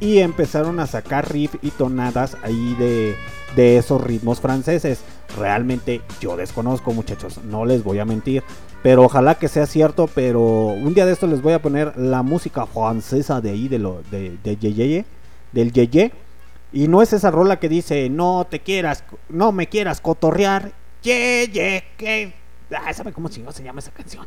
y 0.00 0.18
empezaron 0.18 0.80
a 0.80 0.86
sacar 0.86 1.32
riff 1.32 1.54
y 1.62 1.70
tonadas 1.70 2.36
ahí 2.42 2.76
de, 2.78 3.14
de 3.56 3.76
esos 3.78 4.00
ritmos 4.00 4.40
franceses. 4.40 5.00
Realmente 5.38 6.02
yo 6.20 6.36
desconozco 6.36 6.92
muchachos, 6.92 7.40
no 7.44 7.64
les 7.64 7.82
voy 7.82 7.98
a 8.00 8.04
mentir. 8.04 8.42
Pero 8.82 9.04
ojalá 9.04 9.36
que 9.36 9.48
sea 9.48 9.66
cierto, 9.66 10.08
pero 10.12 10.40
un 10.40 10.92
día 10.92 11.06
de 11.06 11.12
esto 11.12 11.26
les 11.26 11.40
voy 11.40 11.52
a 11.52 11.62
poner 11.62 11.96
la 11.96 12.22
música 12.22 12.66
francesa 12.66 13.40
de 13.40 13.50
ahí, 13.50 13.68
de, 13.68 13.78
lo, 13.78 14.02
de, 14.10 14.36
de 14.42 14.56
Yeye, 14.56 15.04
del 15.52 15.72
Yeye. 15.72 16.12
Y 16.72 16.88
no 16.88 17.02
es 17.02 17.12
esa 17.12 17.30
rola 17.30 17.60
que 17.60 17.68
dice, 17.68 18.08
no 18.08 18.46
te 18.48 18.60
quieras, 18.60 19.04
no 19.28 19.52
me 19.52 19.68
quieras 19.68 20.00
cotorrear. 20.00 20.72
Yeye, 21.02 21.84
que... 21.96 22.34
Ah, 22.74 22.92
¿saben 22.94 23.12
cómo 23.12 23.28
se 23.28 23.62
llama 23.62 23.80
esa 23.80 23.90
canción? 23.90 24.26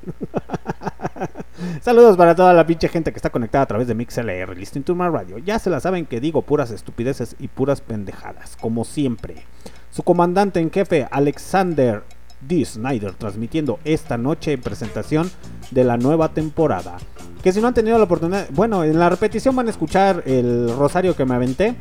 Saludos 1.81 2.15
para 2.15 2.35
toda 2.35 2.53
la 2.53 2.67
pinche 2.67 2.89
gente 2.89 3.11
que 3.11 3.17
está 3.17 3.31
conectada 3.31 3.63
a 3.63 3.67
través 3.67 3.87
de 3.87 3.95
MixLR, 3.95 4.55
Listening 4.55 4.83
to 4.83 4.93
My 4.93 5.07
Radio. 5.07 5.39
Ya 5.39 5.57
se 5.57 5.71
la 5.71 5.79
saben 5.79 6.05
que 6.05 6.19
digo 6.19 6.43
puras 6.43 6.69
estupideces 6.69 7.35
y 7.39 7.47
puras 7.47 7.81
pendejadas, 7.81 8.55
como 8.57 8.85
siempre. 8.85 9.43
Su 9.89 10.03
comandante 10.03 10.59
en 10.59 10.69
jefe, 10.69 11.07
Alexander 11.09 12.03
D. 12.47 12.63
Snyder, 12.65 13.13
transmitiendo 13.13 13.79
esta 13.83 14.17
noche 14.17 14.53
en 14.53 14.61
presentación 14.61 15.29
de 15.71 15.83
la 15.83 15.97
nueva 15.97 16.29
temporada. 16.33 16.97
Que 17.43 17.51
si 17.51 17.61
no 17.61 17.67
han 17.67 17.73
tenido 17.73 17.97
la 17.97 18.05
oportunidad, 18.05 18.47
bueno, 18.51 18.83
en 18.83 18.97
la 18.97 19.09
repetición 19.09 19.55
van 19.55 19.67
a 19.67 19.71
escuchar 19.71 20.23
el 20.25 20.75
rosario 20.77 21.15
que 21.15 21.25
me 21.25 21.35
aventé. 21.35 21.75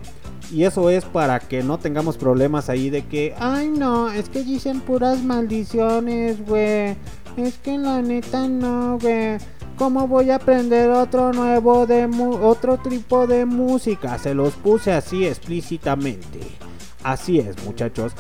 Y 0.52 0.64
eso 0.64 0.90
es 0.90 1.04
para 1.04 1.40
que 1.40 1.62
no 1.62 1.78
tengamos 1.78 2.18
problemas 2.18 2.68
ahí 2.68 2.90
de 2.90 3.06
que, 3.06 3.34
ay 3.38 3.70
no, 3.70 4.10
es 4.10 4.28
que 4.28 4.44
dicen 4.44 4.80
puras 4.80 5.22
maldiciones, 5.22 6.46
güey. 6.46 6.96
Es 7.36 7.58
que 7.62 7.78
la 7.78 8.02
neta 8.02 8.46
no, 8.46 8.98
güey. 8.98 9.38
¿Cómo 9.76 10.06
voy 10.06 10.30
a 10.30 10.36
aprender 10.36 10.90
otro 10.90 11.32
nuevo 11.32 11.86
de 11.86 12.06
otro 12.42 12.76
tipo 12.78 13.26
de 13.26 13.44
música? 13.44 14.18
Se 14.18 14.32
los 14.32 14.54
puse 14.54 14.92
así 14.92 15.26
explícitamente. 15.26 16.40
Así 17.02 17.40
es, 17.40 17.60
muchachos. 17.64 18.12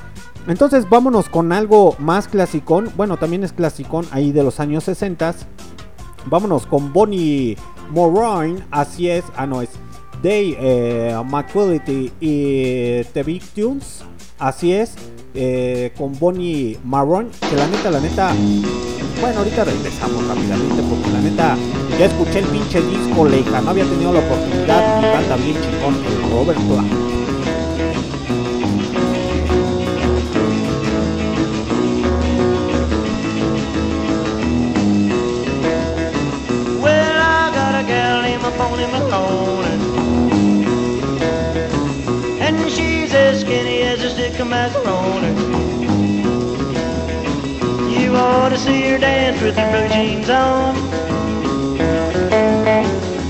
Entonces 0.46 0.88
vámonos 0.88 1.28
con 1.28 1.52
algo 1.52 1.96
más 1.98 2.28
clasicón. 2.28 2.90
Bueno, 2.96 3.16
también 3.16 3.44
es 3.44 3.52
clasicón 3.52 4.06
ahí 4.10 4.32
de 4.32 4.42
los 4.42 4.60
años 4.60 4.84
60. 4.84 5.34
Vámonos 6.26 6.66
con 6.66 6.92
Bonnie 6.92 7.56
Moraine. 7.90 8.62
Así 8.70 9.08
es. 9.08 9.24
Ah, 9.36 9.46
no, 9.46 9.62
es 9.62 9.70
Day 10.22 10.56
eh, 10.58 11.16
y 12.20 13.04
The 13.12 13.40
Tunes. 13.54 14.04
Así 14.38 14.72
es. 14.72 14.94
eh, 15.34 15.92
con 15.96 16.18
Bonnie 16.18 16.78
Marron. 16.84 17.30
Que 17.48 17.56
la 17.56 17.66
neta, 17.66 17.90
la 17.90 18.00
neta. 18.00 18.32
Bueno, 19.20 19.38
ahorita 19.38 19.64
regresamos 19.64 20.26
rápidamente 20.26 20.82
porque 20.88 21.10
la 21.10 21.20
neta 21.20 21.56
ya 21.98 22.06
escuché 22.06 22.40
el 22.40 22.46
pinche 22.46 22.80
disco 22.82 23.24
Leica. 23.26 23.60
No 23.60 23.70
había 23.70 23.84
tenido 23.84 24.12
la 24.12 24.20
oportunidad 24.20 24.98
y 24.98 25.12
canta 25.12 25.36
bien 25.36 25.56
chingón 25.62 25.94
el 25.94 26.30
Robert 26.30 26.58
named 38.54 38.58
Bonnie 38.58 38.84
McConan. 38.84 39.80
And 42.40 42.70
she's 42.70 43.12
as 43.14 43.40
skinny 43.40 43.82
as 43.82 44.02
a 44.02 44.10
stick 44.10 44.38
of 44.40 44.48
macaroni. 44.48 45.32
You 47.92 48.16
ought 48.16 48.50
to 48.50 48.58
see 48.58 48.82
her 48.90 48.98
dance 48.98 49.40
with 49.42 49.56
her 49.56 49.70
blue 49.70 49.88
jeans 49.88 50.28
on. 50.28 50.76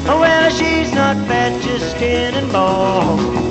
Oh, 0.06 0.20
well, 0.20 0.50
she's 0.50 0.92
not 0.92 1.16
fat, 1.26 1.60
just 1.62 1.96
skin 1.96 2.34
and 2.34 2.52
ball. 2.52 3.43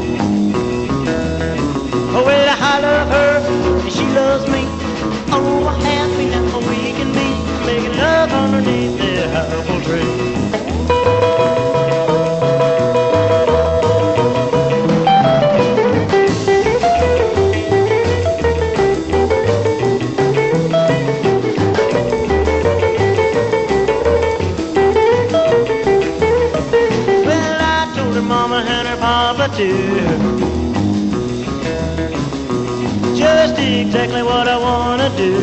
Exactly 34.03 34.23
what 34.23 34.49
I 34.49 34.57
wanna 34.57 35.09
do. 35.15 35.33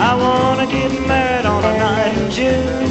I 0.00 0.12
wanna 0.16 0.66
get 0.66 0.90
married 1.06 1.46
on 1.46 1.64
a 1.64 1.78
night 1.78 2.18
in 2.18 2.30
June. 2.30 2.90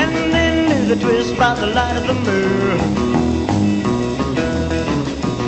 And 0.00 0.32
then 0.32 0.68
do 0.70 0.94
the 0.94 0.96
twist 0.96 1.36
by 1.36 1.54
the 1.54 1.66
light 1.66 1.96
of 1.98 2.06
the 2.06 2.14
moon. 2.14 2.78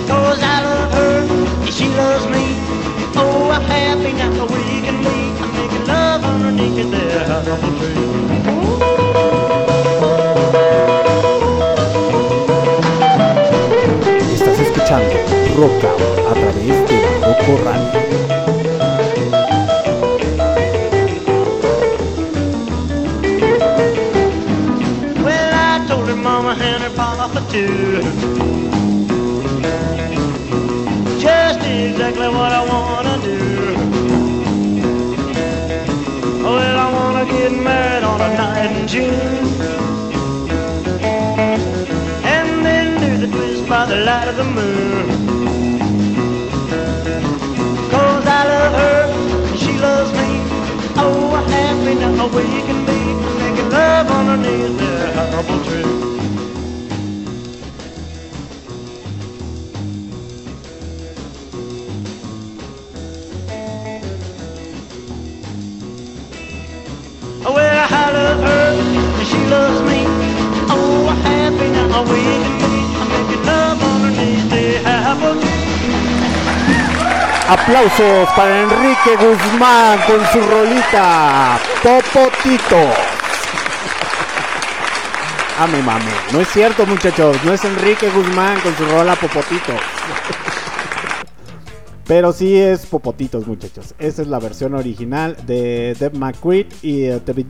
Cause 0.07 0.43
I 0.43 0.57
love 0.65 0.93
her, 0.93 1.19
and 1.65 1.73
she 1.73 1.89
loves 1.89 2.27
me. 2.27 2.45
Oh, 3.17 3.51
I'm 3.55 3.63
happy 3.63 4.13
now 4.13 4.45
we 4.55 4.65
can 4.87 4.99
be. 5.07 5.17
I'm 5.43 5.53
making 5.57 5.87
love 5.87 6.25
underneath 6.25 6.91
the 6.91 7.05
apple 7.25 7.79
tree. 7.79 8.46
Out 15.59 15.73
a 15.73 16.35
través 16.35 16.77
de 16.87 16.97
Roco 17.25 17.57
Radio. 17.65 18.01
Well, 25.25 25.51
I 25.55 25.87
told 25.89 26.09
her 26.09 26.17
mama 26.17 26.59
and 26.61 26.83
her 26.83 26.91
papa 26.91 27.41
too. 27.51 28.03
Just 31.19 31.61
exactly 31.61 32.29
what 32.29 32.53
I 32.53 32.63
wanna 32.73 33.17
do. 33.25 33.39
Well, 36.45 36.79
I 36.85 36.93
wanna 36.93 37.25
get 37.33 37.53
married 37.53 38.05
on 38.05 38.21
a 38.21 38.29
night 38.37 38.73
in 38.79 38.87
June. 38.87 39.47
And 42.23 42.67
then 42.67 43.01
do 43.01 43.27
the 43.27 43.35
twist 43.35 43.67
by 43.67 43.87
the 43.87 43.97
light 44.05 44.29
of 44.29 44.37
the 44.37 44.45
moon. 44.45 45.16
Love 48.67 48.75
her, 48.75 49.49
and 49.49 49.59
she 49.59 49.73
loves 49.79 50.11
me. 50.13 50.29
Oh, 50.97 51.37
happy 51.49 51.95
now 51.95 52.27
we 52.27 52.43
can 52.67 52.85
be 52.85 52.99
making 53.39 53.71
love 53.71 54.11
underneath 54.11 54.79
the 54.79 54.91
apple 55.37 55.65
tree. 55.65 55.85
Well, 67.45 67.89
I 67.91 68.11
love 68.11 68.41
her, 68.41 68.67
and 69.19 69.27
she 69.29 69.41
loves 69.47 69.81
me. 69.83 70.05
Oh, 70.69 71.07
I'm 71.09 71.17
happy 71.19 71.69
now 71.71 72.03
we 72.03 72.56
Aplausos 77.49 78.29
para 78.35 78.63
Enrique 78.63 79.17
Guzmán 79.21 80.01
con 80.07 80.21
su 80.33 80.41
rolita 80.51 81.59
Popotito. 81.81 82.77
Ah, 85.59 85.67
me 85.71 85.81
mame. 85.81 86.11
No 86.33 86.41
es 86.41 86.49
cierto, 86.49 86.85
muchachos. 86.87 87.37
No 87.45 87.53
es 87.53 87.65
Enrique 87.65 88.11
Guzmán 88.11 88.61
con 88.61 88.77
su 88.77 88.85
rola 88.87 89.15
Popotito. 89.15 89.73
Pero 92.05 92.33
sí 92.33 92.57
es 92.57 92.85
Popotitos, 92.87 93.47
muchachos. 93.47 93.95
Esa 93.99 94.23
es 94.23 94.29
la 94.29 94.41
versión 94.41 94.75
original 94.75 95.37
de 95.47 95.97
Deb 96.01 96.15
McCreed 96.17 96.67
y 96.83 97.05
eh, 97.05 97.21
The. 97.25 97.47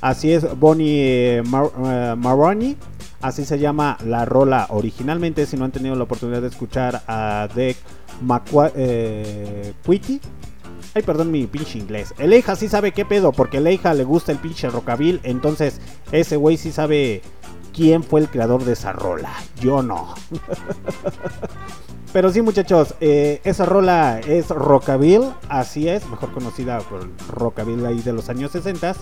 Así 0.00 0.32
es 0.32 0.58
Bonnie 0.58 1.36
eh, 1.38 1.42
Mar- 1.44 1.70
eh, 1.84 2.14
Maroney. 2.18 2.76
Así 3.22 3.44
se 3.44 3.58
llama 3.58 3.96
la 4.04 4.24
rola 4.24 4.66
originalmente. 4.70 5.46
Si 5.46 5.56
no 5.56 5.64
han 5.64 5.72
tenido 5.72 5.94
la 5.94 6.04
oportunidad 6.04 6.42
de 6.42 6.48
escuchar 6.48 7.02
a 7.08 7.48
Deb 7.54 7.76
McQuitty. 8.20 10.20
Ay, 10.94 11.02
perdón 11.02 11.30
mi 11.30 11.46
pinche 11.46 11.78
inglés. 11.78 12.14
El 12.18 12.32
Eija 12.32 12.56
sí 12.56 12.68
sabe 12.68 12.92
qué 12.92 13.04
pedo, 13.04 13.32
porque 13.32 13.58
el 13.58 13.66
Eija 13.66 13.92
le 13.92 14.04
gusta 14.04 14.32
el 14.32 14.38
pinche 14.38 14.70
rockabil. 14.70 15.20
Entonces, 15.24 15.80
ese 16.10 16.36
güey 16.36 16.56
sí 16.56 16.72
sabe 16.72 17.20
quién 17.74 18.02
fue 18.02 18.20
el 18.20 18.28
creador 18.28 18.64
de 18.64 18.72
esa 18.72 18.92
rola. 18.92 19.32
Yo 19.60 19.82
no. 19.82 20.14
Pero 22.16 22.32
sí, 22.32 22.40
muchachos, 22.40 22.94
eh, 23.02 23.42
esa 23.44 23.66
rola 23.66 24.20
es 24.20 24.48
Rockabilly, 24.48 25.28
así 25.50 25.86
es, 25.86 26.08
mejor 26.08 26.32
conocida 26.32 26.78
por 26.78 27.02
el 27.02 27.10
Rockabilly 27.28 27.84
ahí 27.84 28.00
de 28.00 28.14
los 28.14 28.30
años 28.30 28.52
60. 28.52 28.94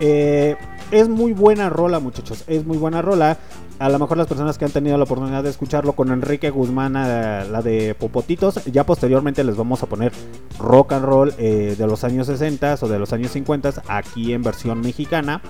Eh, 0.00 0.56
es 0.90 1.10
muy 1.10 1.34
buena 1.34 1.68
rola, 1.68 1.98
muchachos, 1.98 2.42
es 2.46 2.64
muy 2.64 2.78
buena 2.78 3.02
rola. 3.02 3.36
A 3.78 3.90
lo 3.90 3.98
mejor 3.98 4.16
las 4.16 4.28
personas 4.28 4.56
que 4.56 4.64
han 4.64 4.70
tenido 4.70 4.96
la 4.96 5.04
oportunidad 5.04 5.42
de 5.42 5.50
escucharlo 5.50 5.92
con 5.92 6.10
Enrique 6.10 6.48
Guzmán, 6.48 6.96
eh, 6.96 7.44
la 7.50 7.60
de 7.60 7.94
Popotitos, 7.94 8.64
ya 8.64 8.86
posteriormente 8.86 9.44
les 9.44 9.56
vamos 9.56 9.82
a 9.82 9.86
poner 9.86 10.12
rock 10.58 10.94
and 10.94 11.04
roll 11.04 11.36
de 11.36 11.86
los 11.86 12.02
años 12.02 12.28
60 12.28 12.78
o 12.80 12.88
de 12.88 12.98
los 12.98 13.12
años 13.12 13.32
50 13.32 13.82
aquí 13.88 14.32
en 14.32 14.42
versión 14.42 14.80
mexicana. 14.80 15.42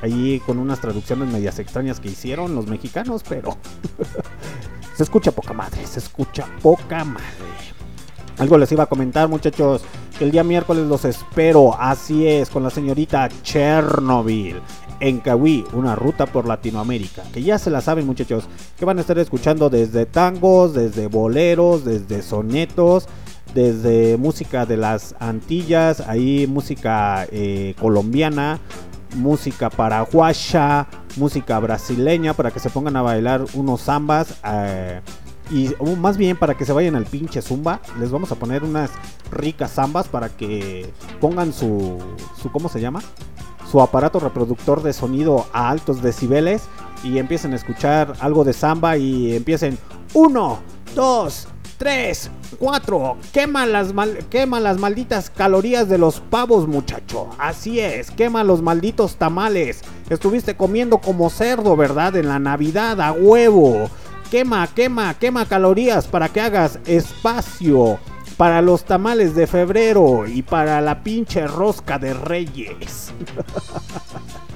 Ahí 0.00 0.40
con 0.46 0.56
unas 0.58 0.80
traducciones 0.80 1.30
medias 1.30 1.58
extrañas 1.58 2.00
que 2.00 2.08
hicieron 2.08 2.54
los 2.54 2.66
mexicanos, 2.66 3.22
pero 3.28 3.58
se 4.96 5.02
escucha 5.02 5.32
poca 5.32 5.52
madre, 5.52 5.86
se 5.86 5.98
escucha 5.98 6.46
poca 6.62 7.04
madre. 7.04 7.52
Algo 8.38 8.58
les 8.58 8.72
iba 8.72 8.84
a 8.84 8.86
comentar, 8.86 9.28
muchachos, 9.28 9.82
que 10.18 10.24
el 10.24 10.30
día 10.30 10.42
miércoles 10.42 10.86
los 10.86 11.04
espero, 11.04 11.74
así 11.78 12.26
es, 12.26 12.48
con 12.50 12.62
la 12.62 12.70
señorita 12.70 13.28
Chernobyl. 13.42 14.60
En 15.00 15.18
Cahuí, 15.18 15.64
una 15.72 15.96
ruta 15.96 16.26
por 16.26 16.46
Latinoamérica. 16.46 17.22
Que 17.32 17.42
ya 17.42 17.58
se 17.58 17.70
la 17.70 17.80
saben, 17.80 18.06
muchachos. 18.06 18.44
Que 18.78 18.84
van 18.84 18.98
a 18.98 19.00
estar 19.00 19.18
escuchando 19.18 19.68
desde 19.68 20.06
tangos, 20.06 20.74
desde 20.74 21.08
boleros, 21.08 21.84
desde 21.84 22.22
sonetos, 22.22 23.08
desde 23.52 24.16
música 24.16 24.64
de 24.64 24.76
las 24.76 25.14
Antillas, 25.18 26.00
ahí 26.00 26.46
música 26.46 27.26
eh, 27.30 27.74
colombiana, 27.80 28.60
música 29.14 29.70
paraguaya, 29.70 30.86
música 31.16 31.58
brasileña, 31.58 32.34
para 32.34 32.50
que 32.50 32.60
se 32.60 32.70
pongan 32.70 32.96
a 32.96 33.02
bailar 33.02 33.44
unos 33.54 33.82
zambas. 33.82 34.34
eh, 34.44 35.00
y 35.50 35.74
más 35.98 36.16
bien 36.16 36.38
para 36.38 36.56
que 36.56 36.64
se 36.64 36.72
vayan 36.72 36.94
al 36.94 37.04
pinche 37.04 37.42
zumba, 37.42 37.80
les 38.00 38.10
vamos 38.10 38.32
a 38.32 38.36
poner 38.36 38.64
unas 38.64 38.90
ricas 39.30 39.72
zambas 39.72 40.08
para 40.08 40.30
que 40.30 40.90
pongan 41.20 41.52
su, 41.52 41.98
su 42.40 42.50
¿cómo 42.50 42.70
se 42.70 42.80
llama? 42.80 43.02
Su 43.70 43.82
aparato 43.82 44.18
reproductor 44.18 44.82
de 44.82 44.94
sonido 44.94 45.46
a 45.52 45.68
altos 45.68 46.00
decibeles 46.00 46.62
y 47.04 47.18
empiecen 47.18 47.52
a 47.52 47.56
escuchar 47.56 48.14
algo 48.20 48.44
de 48.44 48.54
samba 48.54 48.96
y 48.96 49.34
empiecen 49.34 49.78
uno, 50.14 50.60
dos, 50.94 51.48
tres, 51.82 52.30
cuatro. 52.60 53.16
Quema 53.32 53.66
las, 53.66 53.92
mal- 53.92 54.24
quema 54.30 54.60
las 54.60 54.78
malditas 54.78 55.30
calorías 55.30 55.88
de 55.88 55.98
los 55.98 56.20
pavos, 56.20 56.68
muchacho. 56.68 57.28
Así 57.38 57.80
es, 57.80 58.12
quema 58.12 58.44
los 58.44 58.62
malditos 58.62 59.16
tamales. 59.16 59.80
Estuviste 60.08 60.56
comiendo 60.56 60.98
como 60.98 61.28
cerdo, 61.28 61.74
¿verdad? 61.74 62.14
En 62.14 62.28
la 62.28 62.38
Navidad, 62.38 63.00
a 63.00 63.10
huevo. 63.10 63.90
Quema, 64.30 64.68
quema, 64.68 65.14
quema 65.14 65.44
calorías 65.46 66.06
para 66.06 66.28
que 66.28 66.40
hagas 66.40 66.78
espacio 66.86 67.98
para 68.36 68.62
los 68.62 68.84
tamales 68.84 69.34
de 69.34 69.48
febrero 69.48 70.26
y 70.28 70.42
para 70.42 70.80
la 70.80 71.02
pinche 71.02 71.48
rosca 71.48 71.98
de 71.98 72.14
reyes. 72.14 73.12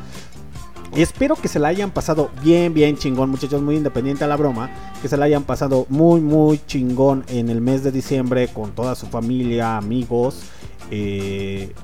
Espero 0.97 1.37
que 1.37 1.49
se 1.49 1.59
la 1.59 1.69
hayan 1.69 1.91
pasado 1.91 2.31
bien, 2.43 2.73
bien 2.73 2.97
chingón, 2.97 3.29
muchachos, 3.29 3.61
muy 3.61 3.77
independiente 3.77 4.25
a 4.25 4.27
la 4.27 4.37
broma. 4.37 4.71
Que 5.03 5.09
se 5.09 5.19
la 5.19 5.27
hayan 5.27 5.45
pasado 5.45 5.85
muy, 5.91 6.23
muy 6.23 6.59
chingón 6.67 7.23
en 7.29 7.51
el 7.51 7.61
mes 7.61 7.85
de 7.85 7.93
diciembre 7.93 8.49
con 8.49 8.73
toda 8.73 8.95
su 8.95 9.07
familia, 9.07 9.77
amigos. 9.77 10.45
Eh, 10.91 11.75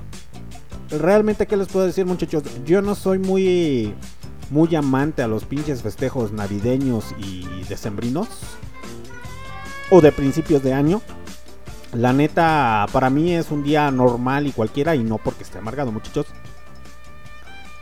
realmente, 0.89 1.45
¿qué 1.45 1.55
les 1.57 1.67
puedo 1.67 1.85
decir, 1.85 2.07
muchachos? 2.07 2.41
Yo 2.65 2.81
no 2.81 2.95
soy 2.95 3.19
muy, 3.19 3.93
muy 4.49 4.75
amante 4.75 5.21
a 5.21 5.27
los 5.27 5.45
pinches 5.45 5.83
festejos 5.83 6.31
navideños 6.31 7.13
y 7.19 7.45
decembrinos. 7.69 8.27
O 9.91 10.01
de 10.01 10.11
principios 10.11 10.63
de 10.63 10.73
año. 10.73 11.03
La 11.93 12.13
neta, 12.13 12.87
para 12.91 13.11
mí 13.11 13.31
es 13.35 13.51
un 13.51 13.63
día 13.63 13.91
normal 13.91 14.47
y 14.47 14.53
cualquiera 14.53 14.95
y 14.95 15.03
no 15.03 15.19
porque 15.19 15.43
esté 15.43 15.59
amargado, 15.59 15.91
muchachos. 15.91 16.25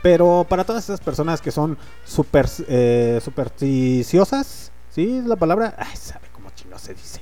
Pero 0.02 0.44
para 0.48 0.64
todas 0.64 0.82
esas 0.84 1.00
personas 1.00 1.40
que 1.40 1.52
son 1.52 1.78
super, 2.04 2.46
eh, 2.66 3.20
supersticiosas, 3.24 4.72
¿sí 4.90 5.18
es 5.18 5.24
la 5.26 5.36
palabra? 5.36 5.76
Ay, 5.78 5.96
sabe 5.96 6.26
cómo 6.32 6.50
chino 6.50 6.76
se 6.78 6.94
dice. 6.94 7.20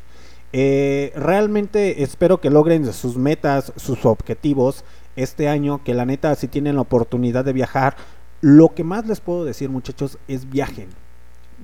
Eh, 0.53 1.13
realmente 1.15 2.03
espero 2.03 2.41
que 2.41 2.51
logren 2.51 2.91
sus 2.93 3.17
metas, 3.17 3.73
sus 3.77 4.07
objetivos 4.07 4.85
este 5.15 5.47
año. 5.47 5.85
Que 5.85 5.93
la 5.93 6.07
neta, 6.07 6.35
si 6.35 6.49
tienen 6.49 6.77
la 6.77 6.81
oportunidad 6.81 7.45
de 7.45 7.53
viajar, 7.53 7.97
lo 8.41 8.75
que 8.75 8.83
más 8.83 9.07
les 9.07 9.21
puedo 9.21 9.45
decir, 9.45 9.69
muchachos, 9.69 10.17
es 10.27 10.49
viajen. 10.49 10.89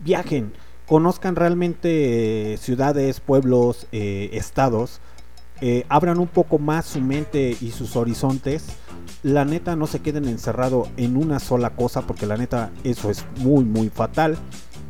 Viajen. 0.04 0.52
Conozcan 0.86 1.34
realmente 1.34 2.52
eh, 2.52 2.56
ciudades, 2.58 3.20
pueblos, 3.20 3.86
eh, 3.90 4.28
estados. 4.34 5.00
Abran 5.88 6.18
un 6.18 6.28
poco 6.28 6.58
más 6.58 6.84
su 6.84 7.00
mente 7.00 7.56
y 7.58 7.70
sus 7.70 7.96
horizontes 7.96 8.76
la 9.22 9.44
neta 9.44 9.76
no 9.76 9.86
se 9.86 10.00
queden 10.00 10.26
encerrado 10.26 10.88
en 10.96 11.16
una 11.16 11.40
sola 11.40 11.70
cosa 11.70 12.02
porque 12.02 12.26
la 12.26 12.36
neta 12.36 12.70
eso 12.84 13.10
es 13.10 13.24
muy 13.38 13.64
muy 13.64 13.88
fatal. 13.88 14.36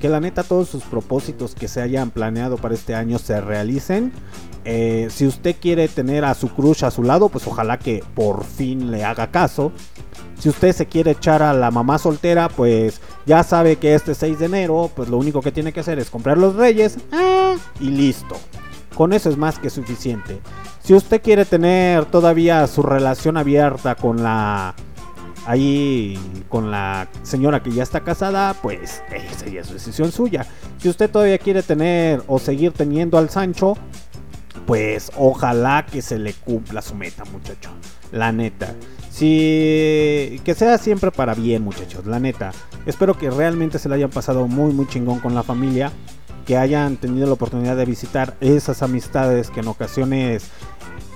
Que 0.01 0.09
la 0.11 0.21
neta 0.21 0.43
todos 0.43 0.69
sus 0.69 0.83
propósitos 0.83 1.55
que 1.55 1.69
se 1.69 1.81
hayan 1.81 2.11
planeado 2.11 2.57
para 2.59 2.75
este 2.75 2.95
año 2.95 3.19
se 3.19 3.41
realicen. 3.41 4.13
Eh, 4.65 5.09
si 5.11 5.27
usted 5.27 5.57
quiere 5.61 5.89
tener 5.89 6.25
a 6.25 6.35
su 6.35 6.49
crush 6.49 6.85
a 6.85 6.91
su 6.91 7.03
lado 7.03 7.29
pues 7.29 7.47
ojalá 7.47 7.79
que 7.79 8.05
por 8.15 8.45
fin 8.45 8.91
le 8.91 9.05
haga 9.05 9.31
caso. 9.31 9.73
Si 10.39 10.51
usted 10.51 10.73
se 10.73 10.87
quiere 10.87 11.13
echar 11.13 11.43
a 11.43 11.55
la 11.55 11.71
mamá 11.71 11.99
soltera 11.99 12.49
pues 12.49 13.01
ya 13.25 13.43
sabe 13.43 13.77
que 13.77 13.95
este 13.95 14.15
6 14.15 14.39
de 14.39 14.47
enero 14.47 14.91
pues 14.95 15.09
lo 15.09 15.17
único 15.17 15.41
que 15.41 15.53
tiene 15.53 15.73
que 15.73 15.81
hacer 15.81 15.99
es 15.99 16.11
comprar 16.11 16.37
los 16.37 16.57
reyes 16.57 16.99
ah, 17.13 17.55
y 17.81 17.91
listo. 17.91 18.37
Con 18.95 19.13
eso 19.13 19.29
es 19.29 19.37
más 19.37 19.59
que 19.59 19.71
suficiente. 19.71 20.41
Si 20.87 20.95
usted 20.95 21.21
quiere 21.21 21.45
tener 21.45 22.05
todavía 22.05 22.65
su 22.69 22.81
relación 22.81 23.37
abierta 23.37 23.97
con 23.97 24.23
la 24.23 24.73
ahí 25.45 26.17
con 26.49 26.71
la 26.71 27.09
señora 27.25 27.61
que 27.61 27.73
ya 27.73 27.83
está 27.83 28.03
casada, 28.05 28.55
pues 28.63 29.03
esa 29.13 29.47
ya 29.47 29.63
es 29.63 29.73
decisión 29.73 30.13
suya. 30.13 30.47
Si 30.79 30.89
usted 30.89 31.11
todavía 31.11 31.39
quiere 31.39 31.65
tener 31.65 32.23
o 32.29 32.39
seguir 32.39 32.71
teniendo 32.71 33.19
al 33.19 33.31
Sancho, 33.31 33.77
pues 34.65 35.11
ojalá 35.17 35.85
que 35.91 36.03
se 36.03 36.21
le 36.21 36.35
cumpla 36.35 36.81
su 36.83 36.95
meta, 36.95 37.25
muchacho. 37.33 37.71
La 38.13 38.31
neta. 38.31 38.73
Si 39.11 40.41
que 40.45 40.55
sea 40.55 40.79
siempre 40.79 41.11
para 41.11 41.35
bien, 41.35 41.65
muchachos, 41.65 42.07
la 42.07 42.21
neta. 42.21 42.53
Espero 42.87 43.19
que 43.19 43.29
realmente 43.29 43.81
se 43.81 43.89
la 43.89 43.97
hayan 43.97 44.11
pasado 44.11 44.47
muy 44.47 44.73
muy 44.73 44.87
chingón 44.87 45.19
con 45.19 45.35
la 45.35 45.43
familia 45.43 45.91
que 46.47 46.57
hayan 46.57 46.97
tenido 46.97 47.27
la 47.27 47.33
oportunidad 47.33 47.77
de 47.77 47.85
visitar 47.85 48.37
esas 48.41 48.83
amistades 48.83 49.51
que 49.51 49.61
en 49.61 49.67
ocasiones 49.67 50.45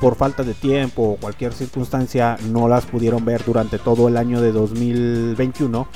por 0.00 0.16
falta 0.16 0.42
de 0.42 0.54
tiempo 0.54 1.02
o 1.02 1.16
cualquier 1.16 1.52
circunstancia 1.52 2.36
no 2.50 2.68
las 2.68 2.86
pudieron 2.86 3.24
ver 3.24 3.44
durante 3.44 3.78
todo 3.78 4.08
el 4.08 4.16
año 4.16 4.40
de 4.40 4.52
2021. 4.52 5.86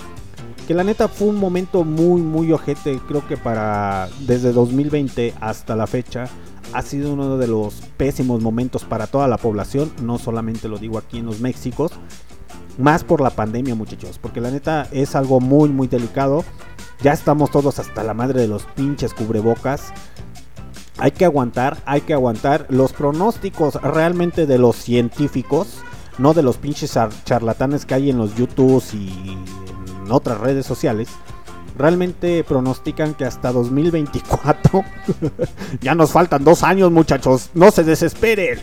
Que 0.69 0.75
la 0.75 0.85
neta 0.85 1.09
fue 1.09 1.29
un 1.29 1.37
momento 1.37 1.85
muy 1.85 2.23
muy 2.23 2.53
ojete, 2.53 3.01
creo 3.09 3.27
que 3.27 3.37
para 3.37 4.09
desde 4.21 4.53
2020 4.53 5.35
hasta 5.41 5.77
la 5.77 5.87
fecha 5.87 6.27
ha 6.73 6.83
sido 6.83 7.13
uno 7.13 7.37
de 7.37 7.47
los 7.47 7.75
pésimos 7.97 8.41
momentos 8.41 8.85
para 8.85 9.07
toda 9.07 9.29
la 9.29 9.37
población, 9.37 9.93
no 10.03 10.19
solamente 10.19 10.69
lo 10.69 10.79
digo 10.79 10.99
aquí 10.99 11.19
en 11.19 11.27
los 11.27 11.41
Méxicos, 11.41 11.93
más 12.79 13.05
por 13.05 13.21
la 13.21 13.31
pandemia 13.31 13.75
muchachos, 13.75 14.19
porque 14.19 14.41
la 14.41 14.51
neta 14.51 14.89
es 14.91 15.15
algo 15.15 15.41
muy 15.41 15.69
muy 15.69 15.87
delicado. 15.87 16.45
Ya 17.03 17.13
estamos 17.13 17.51
todos 17.51 17.79
hasta 17.79 18.03
la 18.03 18.15
madre 18.15 18.41
de 18.41 18.49
los 18.49 18.65
pinches 18.65 19.13
cubrebocas. 19.13 19.93
Hay 20.99 21.11
que 21.11 21.25
aguantar, 21.25 21.79
hay 21.87 22.03
que 22.03 22.15
aguantar. 22.15 22.67
Los 22.69 22.93
pronósticos 22.93 23.75
realmente 23.83 24.47
de 24.47 24.59
los 24.59 24.77
científicos, 24.77 25.79
no 26.19 26.35
de 26.35 26.43
los 26.43 26.57
pinches 26.57 26.93
char- 26.95 27.11
charlatanes 27.25 27.85
que 27.85 27.95
hay 27.95 28.11
en 28.11 28.19
los 28.19 28.35
YouTubes 28.37 28.95
y 28.95 29.37
en 30.05 30.13
otras 30.13 30.39
redes 30.39 30.67
sociales, 30.67 31.09
realmente 31.77 32.45
pronostican 32.45 33.15
que 33.15 33.25
hasta 33.25 33.51
2024, 33.51 34.85
ya 35.81 35.97
nos 35.97 36.13
faltan 36.13 36.45
dos 36.45 36.63
años 36.63 36.93
muchachos, 36.93 37.51
no 37.55 37.73
se 37.73 37.83
desesperen, 37.83 38.61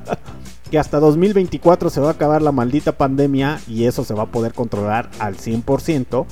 que 0.70 0.78
hasta 0.78 0.98
2024 1.00 1.90
se 1.90 2.00
va 2.00 2.08
a 2.08 2.12
acabar 2.12 2.40
la 2.40 2.52
maldita 2.52 2.92
pandemia 2.92 3.60
y 3.68 3.84
eso 3.84 4.02
se 4.04 4.14
va 4.14 4.22
a 4.22 4.26
poder 4.30 4.54
controlar 4.54 5.10
al 5.18 5.36
100%. 5.36 6.24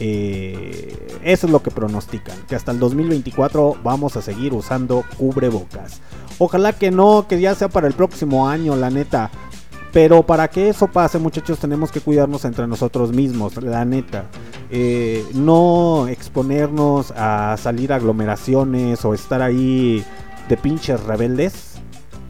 Eh, 0.00 1.18
eso 1.22 1.46
es 1.46 1.52
lo 1.52 1.62
que 1.62 1.70
pronostican, 1.70 2.36
que 2.48 2.56
hasta 2.56 2.72
el 2.72 2.78
2024 2.78 3.76
vamos 3.82 4.16
a 4.16 4.22
seguir 4.22 4.52
usando 4.52 5.04
cubrebocas. 5.16 6.00
Ojalá 6.38 6.72
que 6.72 6.90
no, 6.90 7.26
que 7.28 7.40
ya 7.40 7.54
sea 7.54 7.68
para 7.68 7.86
el 7.86 7.94
próximo 7.94 8.48
año, 8.48 8.74
la 8.76 8.90
neta. 8.90 9.30
Pero 9.92 10.22
para 10.22 10.48
que 10.48 10.70
eso 10.70 10.88
pase, 10.88 11.18
muchachos, 11.18 11.58
tenemos 11.58 11.92
que 11.92 12.00
cuidarnos 12.00 12.46
entre 12.46 12.66
nosotros 12.66 13.12
mismos, 13.12 13.62
la 13.62 13.84
neta. 13.84 14.24
Eh, 14.70 15.24
no 15.34 16.08
exponernos 16.08 17.12
a 17.14 17.56
salir 17.58 17.92
a 17.92 17.96
aglomeraciones 17.96 19.04
o 19.04 19.12
estar 19.12 19.42
ahí 19.42 20.02
de 20.48 20.56
pinches 20.56 21.02
rebeldes. 21.02 21.72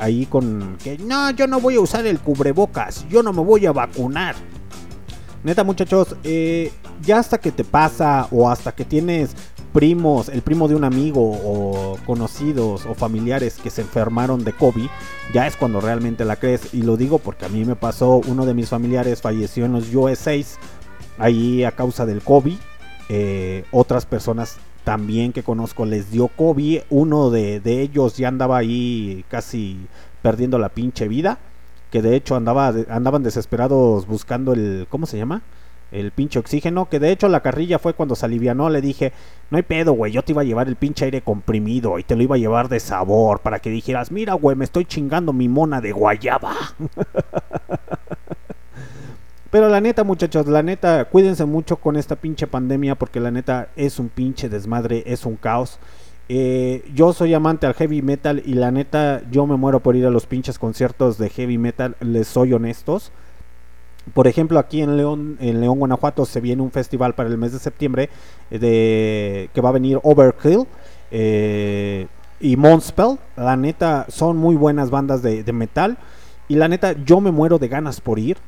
Ahí 0.01 0.26
con 0.26 0.76
que 0.82 0.98
no, 0.98 1.30
yo 1.30 1.47
no 1.47 1.60
voy 1.60 1.76
a 1.76 1.80
usar 1.80 2.05
el 2.06 2.18
cubrebocas, 2.18 3.06
yo 3.09 3.22
no 3.22 3.32
me 3.32 3.43
voy 3.43 3.66
a 3.66 3.72
vacunar. 3.72 4.34
Neta, 5.44 5.64
muchachos, 5.64 6.14
eh, 6.23 6.70
ya 7.02 7.19
hasta 7.19 7.39
que 7.39 7.51
te 7.51 7.64
pasa 7.64 8.28
o 8.31 8.48
hasta 8.48 8.73
que 8.73 8.85
tienes 8.85 9.35
primos, 9.73 10.28
el 10.28 10.40
primo 10.40 10.69
de 10.69 10.77
un 10.77 10.85
amigo 10.85 11.20
o 11.20 11.98
conocidos 12.06 12.86
o 12.86 12.94
familiares 12.94 13.59
que 13.60 13.70
se 13.70 13.81
enfermaron 13.81 14.44
de 14.44 14.52
COVID, 14.52 14.86
ya 15.35 15.48
es 15.48 15.56
cuando 15.56 15.81
realmente 15.81 16.24
la 16.24 16.36
crees. 16.36 16.73
Y 16.73 16.82
lo 16.82 16.97
digo 16.97 17.19
porque 17.19 17.47
a 17.47 17.48
mí 17.48 17.64
me 17.64 17.74
pasó, 17.74 18.20
uno 18.28 18.47
de 18.47 18.55
mis 18.55 18.69
familiares 18.69 19.20
falleció 19.20 19.64
en 19.64 19.73
los 19.73 19.93
USA 19.93 20.36
ahí 21.19 21.64
a 21.64 21.73
causa 21.73 22.06
del 22.06 22.23
COVID. 22.23 22.56
Eh, 23.09 23.64
otras 23.73 24.06
personas 24.06 24.59
también 24.85 25.32
que 25.32 25.43
conozco 25.43 25.86
les 25.86 26.12
dio 26.12 26.28
COVID. 26.28 26.82
Uno 26.89 27.31
de, 27.31 27.59
de 27.59 27.81
ellos 27.81 28.16
ya 28.16 28.28
andaba 28.28 28.59
ahí 28.59 29.24
casi 29.28 29.89
perdiendo 30.23 30.59
la 30.59 30.69
pinche 30.69 31.09
vida. 31.09 31.40
Que 31.93 32.02
de 32.02 32.16
hecho 32.16 32.35
andaba, 32.35 32.74
andaban 32.89 33.23
desesperados 33.23 34.06
buscando 34.09 34.52
el... 34.55 34.89
¿Cómo 34.90 35.06
se 35.06 35.19
llama? 35.19 35.43
el 35.93 36.10
pinche 36.10 36.39
oxígeno. 36.39 36.89
Que 36.89 36.98
de 36.98 37.12
hecho 37.12 37.28
la 37.28 37.40
carrilla 37.40 37.78
fue 37.78 37.94
cuando 37.94 38.16
se 38.16 38.27
alivianó. 38.27 38.69
Le 38.70 38.81
dije, 38.81 39.12
no 39.51 39.59
hay 39.59 39.62
pedo, 39.62 39.93
güey. 39.93 40.10
Yo 40.12 40.23
te 40.23 40.32
iba 40.32 40.43
a 40.43 40.44
llevar 40.44 40.66
el 40.66 40.77
pinche 40.77 41.05
aire 41.05 41.20
comprimido 41.20 41.98
y 41.98 42.02
te 42.02 42.16
lo 42.16 42.23
iba 42.23 42.35
a 42.35 42.39
llevar 42.39 42.69
de 42.69 42.81
sabor 42.81 43.40
para 43.40 43.60
que 43.60 43.70
dijeras, 43.70 44.10
mira, 44.10 44.35
güey, 44.35 44.56
me 44.56 44.64
estoy 44.64 44.85
chingando 44.86 45.32
mi 45.32 45.48
mona 45.48 45.81
de 45.81 45.93
guayaba. 45.93 46.55
Pero 49.51 49.69
la 49.69 49.81
neta, 49.82 50.02
muchachos, 50.02 50.47
la 50.47 50.62
neta, 50.62 51.05
cuídense 51.05 51.44
mucho 51.44 51.77
con 51.77 51.97
esta 51.97 52.16
pinche 52.16 52.47
pandemia 52.47 52.94
porque 52.94 53.20
la 53.20 53.31
neta 53.31 53.69
es 53.77 53.98
un 53.98 54.09
pinche 54.09 54.48
desmadre, 54.48 55.02
es 55.06 55.27
un 55.27 55.36
caos. 55.36 55.78
Eh, 56.34 56.82
yo 56.94 57.12
soy 57.12 57.34
amante 57.34 57.66
al 57.66 57.74
heavy 57.74 58.00
metal 58.00 58.42
y 58.46 58.54
la 58.54 58.70
neta, 58.70 59.20
yo 59.30 59.46
me 59.46 59.56
muero 59.56 59.80
por 59.80 59.96
ir 59.96 60.06
a 60.06 60.10
los 60.10 60.24
pinches 60.24 60.59
conciertos 60.59 61.18
de 61.18 61.28
heavy 61.28 61.59
metal, 61.59 61.94
les 62.00 62.26
soy 62.26 62.54
honestos. 62.54 63.12
Por 64.14 64.26
ejemplo, 64.26 64.59
aquí 64.59 64.80
en 64.80 64.96
León, 64.96 65.36
en 65.40 65.60
León, 65.60 65.78
Guanajuato, 65.78 66.24
se 66.24 66.40
viene 66.40 66.62
un 66.62 66.70
festival 66.70 67.14
para 67.14 67.28
el 67.28 67.36
mes 67.36 67.52
de 67.52 67.59
septiembre 67.59 68.09
eh, 68.50 68.59
de 68.59 69.50
que 69.52 69.60
va 69.60 69.68
a 69.68 69.72
venir 69.72 70.00
Overkill 70.02 70.66
eh, 71.10 72.06
y 72.40 72.56
Monspell. 72.56 73.18
La 73.36 73.59
neta, 73.59 74.06
son 74.09 74.38
muy 74.38 74.56
buenas 74.56 74.88
bandas 74.88 75.20
de, 75.20 75.44
de 75.44 75.52
metal. 75.52 75.98
Y 76.48 76.54
la 76.54 76.66
neta, 76.66 76.94
yo 77.04 77.20
me 77.20 77.30
muero 77.30 77.59
de 77.59 77.68
ganas 77.68 78.00
por 78.00 78.18
ir. 78.18 78.38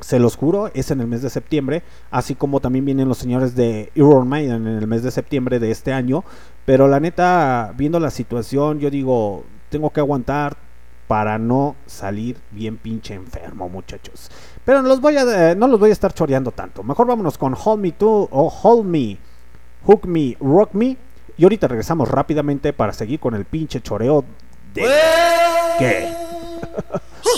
Se 0.00 0.18
los 0.18 0.36
juro, 0.36 0.72
es 0.74 0.90
en 0.90 1.00
el 1.00 1.06
mes 1.06 1.22
de 1.22 1.30
septiembre, 1.30 1.82
así 2.12 2.36
como 2.36 2.60
también 2.60 2.84
vienen 2.84 3.08
los 3.08 3.18
señores 3.18 3.56
de 3.56 3.90
Iron 3.96 4.28
Maiden 4.28 4.66
en 4.66 4.76
el 4.76 4.86
mes 4.86 5.02
de 5.02 5.10
septiembre 5.10 5.58
de 5.58 5.70
este 5.70 5.92
año. 5.92 6.24
Pero 6.68 6.86
la 6.86 7.00
neta, 7.00 7.72
viendo 7.78 7.98
la 7.98 8.10
situación, 8.10 8.78
yo 8.78 8.90
digo, 8.90 9.42
tengo 9.70 9.88
que 9.88 10.00
aguantar 10.00 10.58
para 11.06 11.38
no 11.38 11.76
salir 11.86 12.36
bien 12.50 12.76
pinche 12.76 13.14
enfermo, 13.14 13.70
muchachos. 13.70 14.30
Pero 14.66 14.82
no 14.82 14.88
los 14.88 15.00
voy 15.00 15.16
a, 15.16 15.52
eh, 15.52 15.56
no 15.56 15.66
los 15.66 15.80
voy 15.80 15.88
a 15.88 15.94
estar 15.94 16.12
choreando 16.12 16.50
tanto. 16.52 16.82
Mejor 16.82 17.06
vámonos 17.06 17.38
con 17.38 17.54
Hold 17.54 17.80
Me 17.80 17.92
To 17.92 18.28
o 18.30 18.52
Hold 18.62 18.84
Me, 18.84 19.16
Hook 19.86 20.06
Me, 20.06 20.36
Rock 20.40 20.74
Me. 20.74 20.98
Y 21.38 21.44
ahorita 21.44 21.68
regresamos 21.68 22.06
rápidamente 22.06 22.74
para 22.74 22.92
seguir 22.92 23.18
con 23.18 23.34
el 23.34 23.46
pinche 23.46 23.80
choreo 23.80 24.26
de... 24.74 24.82
¿Qué? 25.78 26.12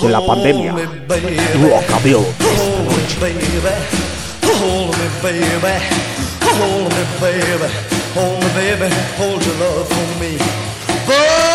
de 0.02 0.08
la 0.08 0.26
pandemia. 0.26 0.72
Rockabilly 0.72 2.18
esta 2.40 2.82
noche. 7.68 7.99
Hold 8.14 8.42
me, 8.42 8.48
baby. 8.54 8.56
Hold 8.56 8.56
me, 8.56 8.56
baby. 8.56 8.88
Hold 8.88 8.88
me, 8.88 8.88
baby. 8.88 8.90
Hold 9.18 9.46
your 9.46 9.56
love 9.56 9.88
for 9.88 10.20
me. 10.20 10.38
But 11.06 11.49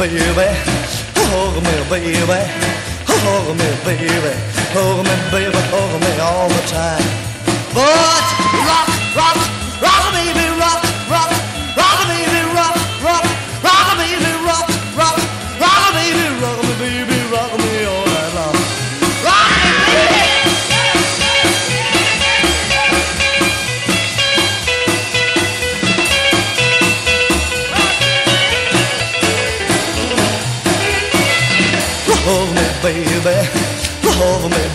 baby. 0.00 0.48
Hold 1.28 1.62
me, 1.62 1.76
baby. 1.90 2.40
Hold 3.04 3.56
me, 3.58 3.68
baby. 3.84 4.32
Hold 4.72 5.04
me, 5.04 5.16
baby. 5.30 5.60
Hold 5.68 6.00
me 6.00 6.12
all 6.20 6.48
the 6.48 6.62
time. 6.68 7.04
But 7.74 8.24
rock 8.64 8.89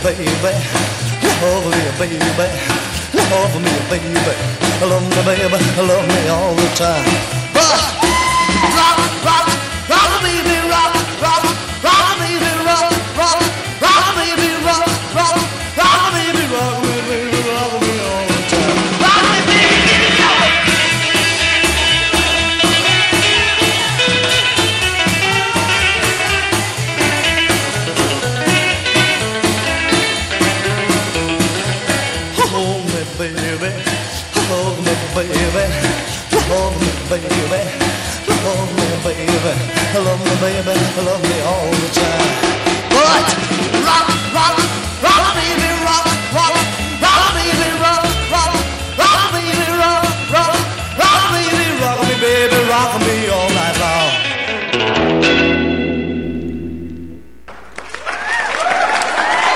baby. 0.06 0.26
Love 1.42 1.66
me, 1.66 1.82
baby. 1.98 2.18
Love 3.32 3.56
me, 3.58 3.74
baby. 3.90 4.14
Love 4.86 5.02
me, 5.02 5.22
baby. 5.26 5.60
Love 5.82 6.08
me 6.08 6.28
all 6.30 6.54
the 6.54 6.68
time. 6.76 7.10
But 7.54 8.15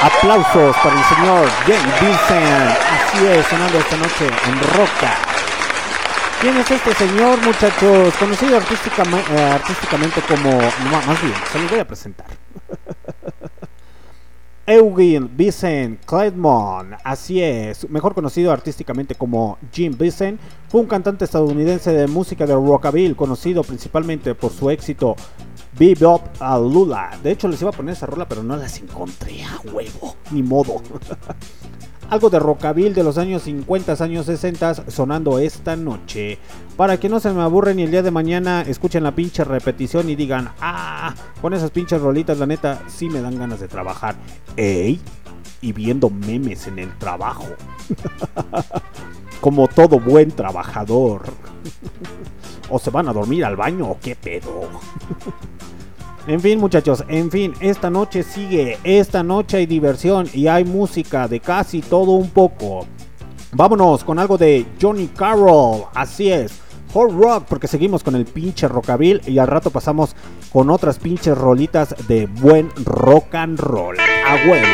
Aplausos 0.02 0.76
para 0.78 0.98
el 0.98 1.06
señor 1.06 1.50
James 1.66 2.02
Vincent. 2.02 2.72
Así 2.72 3.28
es, 3.28 3.46
sonando 3.48 3.80
esta 3.80 3.98
noche 3.98 4.28
en 4.28 4.60
Roca. 4.78 5.39
¿Quién 6.42 6.56
es 6.56 6.72
este 6.72 6.94
señor, 6.94 7.38
muchachos? 7.46 8.16
Conocido 8.18 8.54
eh, 8.54 9.42
artísticamente 9.52 10.22
como... 10.26 10.50
No, 10.50 11.02
más 11.06 11.22
bien, 11.22 11.34
se 11.52 11.60
lo 11.60 11.68
voy 11.68 11.80
a 11.80 11.86
presentar. 11.86 12.28
Eugene 14.66 15.28
Vincent 15.30 16.06
Cledmon, 16.06 16.96
así 17.04 17.42
es, 17.42 17.90
mejor 17.90 18.14
conocido 18.14 18.54
artísticamente 18.54 19.16
como 19.16 19.58
Jim 19.74 19.94
Vincent, 19.98 20.40
fue 20.70 20.80
un 20.80 20.88
cantante 20.88 21.26
estadounidense 21.26 21.92
de 21.92 22.08
música 22.08 22.46
de 22.46 22.54
rockabilly, 22.54 23.16
conocido 23.16 23.62
principalmente 23.64 24.34
por 24.34 24.54
su 24.54 24.70
éxito 24.70 25.18
Bebop 25.78 26.22
a 26.40 26.58
Lula. 26.58 27.20
De 27.22 27.32
hecho, 27.32 27.50
les 27.50 27.60
iba 27.62 27.72
a 27.72 27.74
poner 27.74 27.96
esa 27.96 28.06
rola, 28.06 28.30
pero 28.30 28.44
no 28.44 28.56
las 28.56 28.78
encontré 28.80 29.44
a 29.44 29.60
huevo, 29.74 30.16
ni 30.32 30.42
modo. 30.42 30.82
Algo 32.10 32.32
de 32.32 32.40
rockabilly 32.40 32.94
de 32.94 33.04
los 33.04 33.20
años 33.20 33.44
50, 33.44 34.04
años 34.04 34.26
60 34.26 34.90
sonando 34.90 35.38
esta 35.38 35.76
noche. 35.76 36.40
Para 36.76 37.00
que 37.00 37.08
no 37.08 37.20
se 37.20 37.32
me 37.32 37.44
aburren 37.44 37.80
y 37.80 37.84
el 37.84 37.92
día 37.92 38.02
de 38.02 38.10
mañana 38.10 38.62
escuchen 38.62 39.04
la 39.04 39.14
pinche 39.14 39.44
repetición 39.44 40.10
y 40.10 40.16
digan, 40.16 40.50
ah, 40.60 41.14
con 41.40 41.54
esas 41.54 41.70
pinches 41.70 42.02
rolitas, 42.02 42.40
la 42.40 42.48
neta, 42.48 42.82
sí 42.88 43.10
me 43.10 43.22
dan 43.22 43.38
ganas 43.38 43.60
de 43.60 43.68
trabajar. 43.68 44.16
Ey, 44.56 45.00
y 45.62 45.72
viendo 45.72 46.10
memes 46.10 46.66
en 46.66 46.80
el 46.80 46.98
trabajo. 46.98 47.46
Como 49.42 49.68
todo 49.68 50.00
buen 50.00 50.32
trabajador. 50.32 51.24
o 52.70 52.80
se 52.80 52.90
van 52.90 53.08
a 53.08 53.14
dormir 53.14 53.46
al 53.46 53.56
baño 53.56 53.86
o 53.86 54.00
qué 54.02 54.16
pedo. 54.16 54.68
En 56.30 56.40
fin, 56.40 56.60
muchachos, 56.60 57.04
en 57.08 57.32
fin, 57.32 57.56
esta 57.60 57.90
noche 57.90 58.22
sigue, 58.22 58.78
esta 58.84 59.24
noche 59.24 59.58
hay 59.58 59.66
diversión 59.66 60.30
y 60.32 60.46
hay 60.46 60.64
música 60.64 61.28
de 61.28 61.40
casi 61.40 61.82
todo 61.82 62.12
un 62.12 62.30
poco. 62.30 62.86
Vámonos 63.52 64.04
con 64.04 64.20
algo 64.20 64.38
de 64.38 64.64
Johnny 64.80 65.08
Carroll, 65.08 65.86
así 65.96 66.32
es, 66.32 66.62
hard 66.94 67.20
rock, 67.20 67.46
porque 67.50 67.68
seguimos 67.68 68.04
con 68.04 68.16
el 68.16 68.26
pinche 68.26 68.68
rockabilly 68.68 69.22
y 69.26 69.40
al 69.40 69.48
rato 69.48 69.72
pasamos 69.72 70.16
con 70.52 70.70
otras 70.70 71.00
pinches 71.00 71.36
rolitas 71.36 71.96
de 72.08 72.28
buen 72.28 72.70
rock 72.86 73.34
and 73.34 73.60
roll. 73.60 73.98
A 74.00 74.36
huevo. 74.48 74.68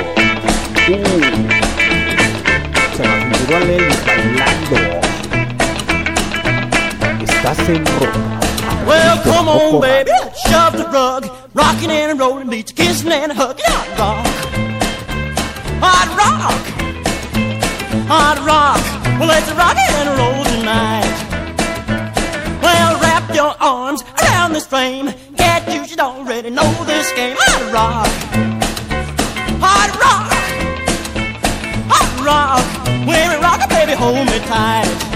Estás 7.23 7.69
en. 7.69 8.44
Well, 8.86 9.24
come 9.24 9.48
on, 9.48 9.82
baby, 9.82 10.12
shove 10.48 10.78
the 10.78 10.88
rug. 10.94 11.28
Rocking 11.53 11.90
and 11.90 12.20
rolling 12.20 12.49
beats, 12.49 12.72
kissing 12.72 13.12
and 13.12 13.32
hugging. 13.32 13.66
Hot 13.66 13.98
rock. 13.98 14.26
Hot 15.82 16.10
rock. 16.18 16.66
Hot 18.07 18.38
rock. 18.45 19.20
Well, 19.20 19.28
let's 19.28 19.52
rock 19.53 19.78
and 19.78 20.10
roll 20.20 20.44
tonight. 20.44 21.16
Well, 22.62 22.99
wrap 23.02 23.34
your 23.34 23.56
arms 23.60 24.03
around 24.22 24.53
this 24.53 24.68
frame. 24.68 25.12
Can't 25.36 25.68
you 25.74 25.88
should 25.88 25.99
already 25.99 26.52
know 26.52 26.72
this 26.86 27.12
game. 27.14 27.36
Hot 27.40 27.74
rock. 27.74 28.07
Hot 29.62 29.91
rock. 30.03 30.32
Hot 31.90 32.12
rock. 32.24 33.07
When 33.07 33.30
we 33.30 33.36
rock, 33.38 33.68
baby, 33.70 33.94
hold 33.94 34.28
me 34.28 34.40
tight. 34.45 35.15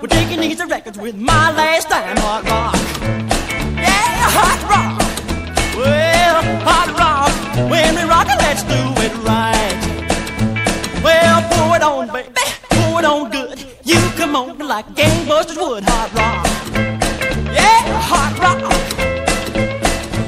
We're 0.00 0.08
taking 0.08 0.40
these 0.40 0.58
records 0.58 0.98
with 0.98 1.16
my 1.16 1.50
last 1.52 1.88
time. 1.88 2.16
Hot 2.18 2.44
rock. 2.44 2.74
Yeah, 3.76 4.28
hot 4.36 4.60
rock. 4.68 4.98
Well, 5.74 6.42
hot 6.60 6.90
rock. 7.00 7.70
When 7.70 7.94
we 7.94 8.02
rock 8.02 8.26
it, 8.28 8.36
let's 8.36 8.62
do 8.64 8.76
it 9.02 9.14
right. 9.24 9.76
Well, 11.02 11.40
pour 11.50 11.76
it 11.76 11.82
on, 11.82 12.08
baby. 12.12 12.28
Pour 12.68 12.98
it 12.98 13.06
on 13.06 13.30
good. 13.30 13.64
You 13.84 13.98
come 14.16 14.36
on 14.36 14.58
like 14.58 14.86
gangbusters 14.94 15.56
would. 15.56 15.84
Hot 15.84 16.12
rock. 16.12 16.46
Yeah, 17.54 17.80
hot 17.98 18.38
rock. 18.38 18.60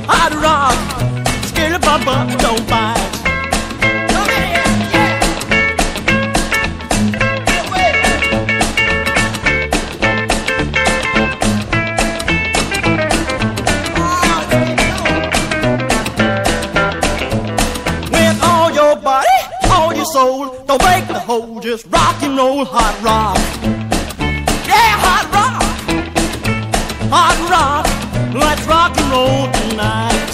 Hot 0.08 0.32
rock. 0.42 1.44
Scare 1.44 1.72
the 1.72 1.78
bump 1.78 2.06
up, 2.06 2.40
don't 2.40 2.66
bite. 2.70 3.07
Soul, 20.18 20.48
don't 20.66 20.82
break 20.82 21.06
the 21.06 21.20
hole, 21.28 21.60
just 21.60 21.86
rock 21.86 22.20
and 22.26 22.36
roll, 22.36 22.64
hot 22.64 22.96
rock. 23.08 23.38
Yeah, 24.72 24.92
hot 25.06 25.26
rock, 25.38 25.62
hot 27.14 27.38
rock, 27.54 27.84
let's 28.44 28.64
rock 28.66 28.92
and 29.00 29.08
roll 29.14 29.44
tonight. 29.58 30.30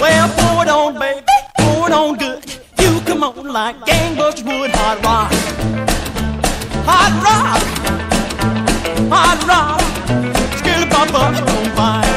Well, 0.00 0.26
pour 0.38 0.62
it 0.64 0.70
on, 0.80 0.92
baby, 0.98 1.26
pour 1.58 1.88
it 1.88 1.92
on 1.92 2.16
good. 2.16 2.42
You 2.80 2.92
come 3.08 3.22
on 3.22 3.48
like 3.58 3.76
gangbusters 3.88 4.44
would, 4.48 4.70
hot 4.80 4.98
rock, 5.08 5.32
hot 6.90 7.14
rock, 7.28 7.62
hot 9.14 9.40
rock, 9.52 9.80
skill 10.58 10.82
bump 10.92 11.14
up, 11.22 11.34
don't 11.46 11.76
bite. 11.76 12.07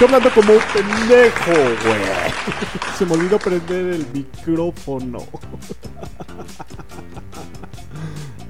Estoy 0.00 0.14
hablando 0.14 0.34
como 0.34 0.54
un 0.54 0.62
pendejo, 0.72 1.52
güey. 1.84 2.00
Se 2.96 3.04
me 3.04 3.12
olvidó 3.12 3.38
prender 3.38 3.96
el 3.96 4.06
micrófono. 4.14 5.18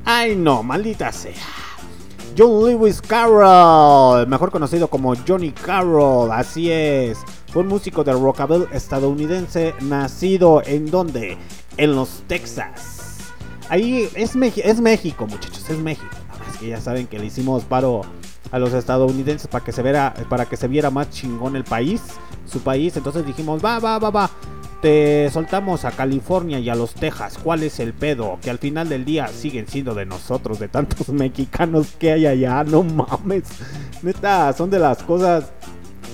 Ay, 0.04 0.36
no, 0.36 0.62
maldita 0.62 1.10
sea. 1.10 1.34
John 2.38 2.64
Lewis 2.64 3.02
Carroll, 3.02 4.28
mejor 4.28 4.52
conocido 4.52 4.86
como 4.86 5.16
Johnny 5.26 5.50
Carroll, 5.50 6.30
así 6.30 6.70
es. 6.70 7.18
Fue 7.52 7.62
un 7.62 7.68
músico 7.68 8.04
de 8.04 8.12
rockabilly 8.12 8.66
estadounidense 8.70 9.74
nacido 9.80 10.62
en 10.64 10.88
donde? 10.88 11.36
En 11.76 11.96
los 11.96 12.22
Texas. 12.28 13.18
Ahí 13.68 14.08
es, 14.14 14.36
México, 14.36 15.26
muchachos, 15.26 15.68
es 15.68 15.78
México. 15.78 16.06
Nada 16.28 16.44
más 16.46 16.56
que 16.58 16.68
ya 16.68 16.80
saben 16.80 17.08
que 17.08 17.18
le 17.18 17.26
hicimos 17.26 17.64
paro 17.64 18.02
a 18.50 18.58
los 18.58 18.72
estadounidenses 18.72 19.48
para 19.48 19.64
que 19.64 19.72
se 19.72 19.82
viera, 19.82 20.14
para 20.28 20.46
que 20.46 20.56
se 20.56 20.68
viera 20.68 20.90
más 20.90 21.10
chingón 21.10 21.56
el 21.56 21.64
país, 21.64 22.02
su 22.46 22.60
país. 22.60 22.96
Entonces 22.96 23.26
dijimos, 23.26 23.64
va, 23.64 23.78
va, 23.78 23.98
va, 23.98 24.10
va. 24.10 24.30
Te 24.82 25.28
soltamos 25.30 25.84
a 25.84 25.90
California 25.90 26.58
y 26.58 26.70
a 26.70 26.74
los 26.74 26.94
Texas. 26.94 27.38
¿Cuál 27.42 27.62
es 27.62 27.80
el 27.80 27.92
pedo? 27.92 28.38
Que 28.40 28.48
al 28.48 28.58
final 28.58 28.88
del 28.88 29.04
día 29.04 29.28
siguen 29.28 29.68
siendo 29.68 29.94
de 29.94 30.06
nosotros, 30.06 30.58
de 30.58 30.68
tantos 30.68 31.08
mexicanos 31.10 31.88
que 31.98 32.12
hay 32.12 32.26
allá. 32.26 32.64
No 32.64 32.82
mames. 32.82 33.44
Neta, 34.02 34.52
son 34.54 34.70
de 34.70 34.78
las 34.78 35.02
cosas 35.02 35.52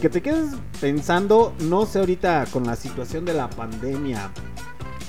que 0.00 0.08
te 0.08 0.20
quedas 0.20 0.56
pensando. 0.80 1.54
No 1.60 1.86
sé 1.86 2.00
ahorita 2.00 2.46
con 2.52 2.66
la 2.66 2.74
situación 2.74 3.24
de 3.24 3.34
la 3.34 3.48
pandemia 3.48 4.30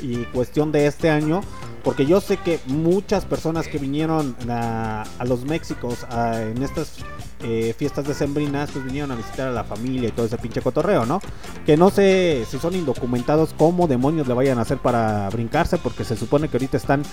y 0.04 0.18
cuestión 0.26 0.72
de 0.72 0.86
este 0.86 1.10
año. 1.10 1.42
Porque 1.84 2.06
yo 2.06 2.22
sé 2.22 2.38
que 2.38 2.60
muchas 2.68 3.26
personas 3.26 3.68
que 3.68 3.80
vinieron 3.80 4.36
a, 4.50 5.04
a 5.18 5.26
los 5.26 5.46
Méxicos 5.46 6.06
en 6.12 6.62
estas 6.62 6.98
eh, 7.44 7.76
fiestas 7.78 8.08
decembrinas, 8.08 8.72
pues 8.72 8.84
vinieron 8.84 9.12
a 9.12 9.16
visitar 9.16 9.48
a 9.48 9.52
la 9.52 9.64
familia 9.64 10.10
y 10.10 10.12
todo 10.12 10.26
ese 10.26 10.38
pinche 10.38 10.62
cotorreo, 10.62 11.06
¿no? 11.06 11.22
Que 11.66 11.78
no 11.78 11.90
sé 11.90 12.46
si 12.50 12.58
son 12.58 12.76
indocumentados, 12.76 13.54
cómo 13.58 13.88
demonios 13.88 14.28
le 14.28 14.34
vayan 14.34 14.58
a 14.58 14.62
hacer 14.62 14.80
para 14.80 15.30
brincarse, 15.30 15.78
porque 15.78 16.04
se 16.04 16.16
supone 16.16 16.50
que 16.50 16.58
ahorita 16.58 16.78
están 16.78 17.04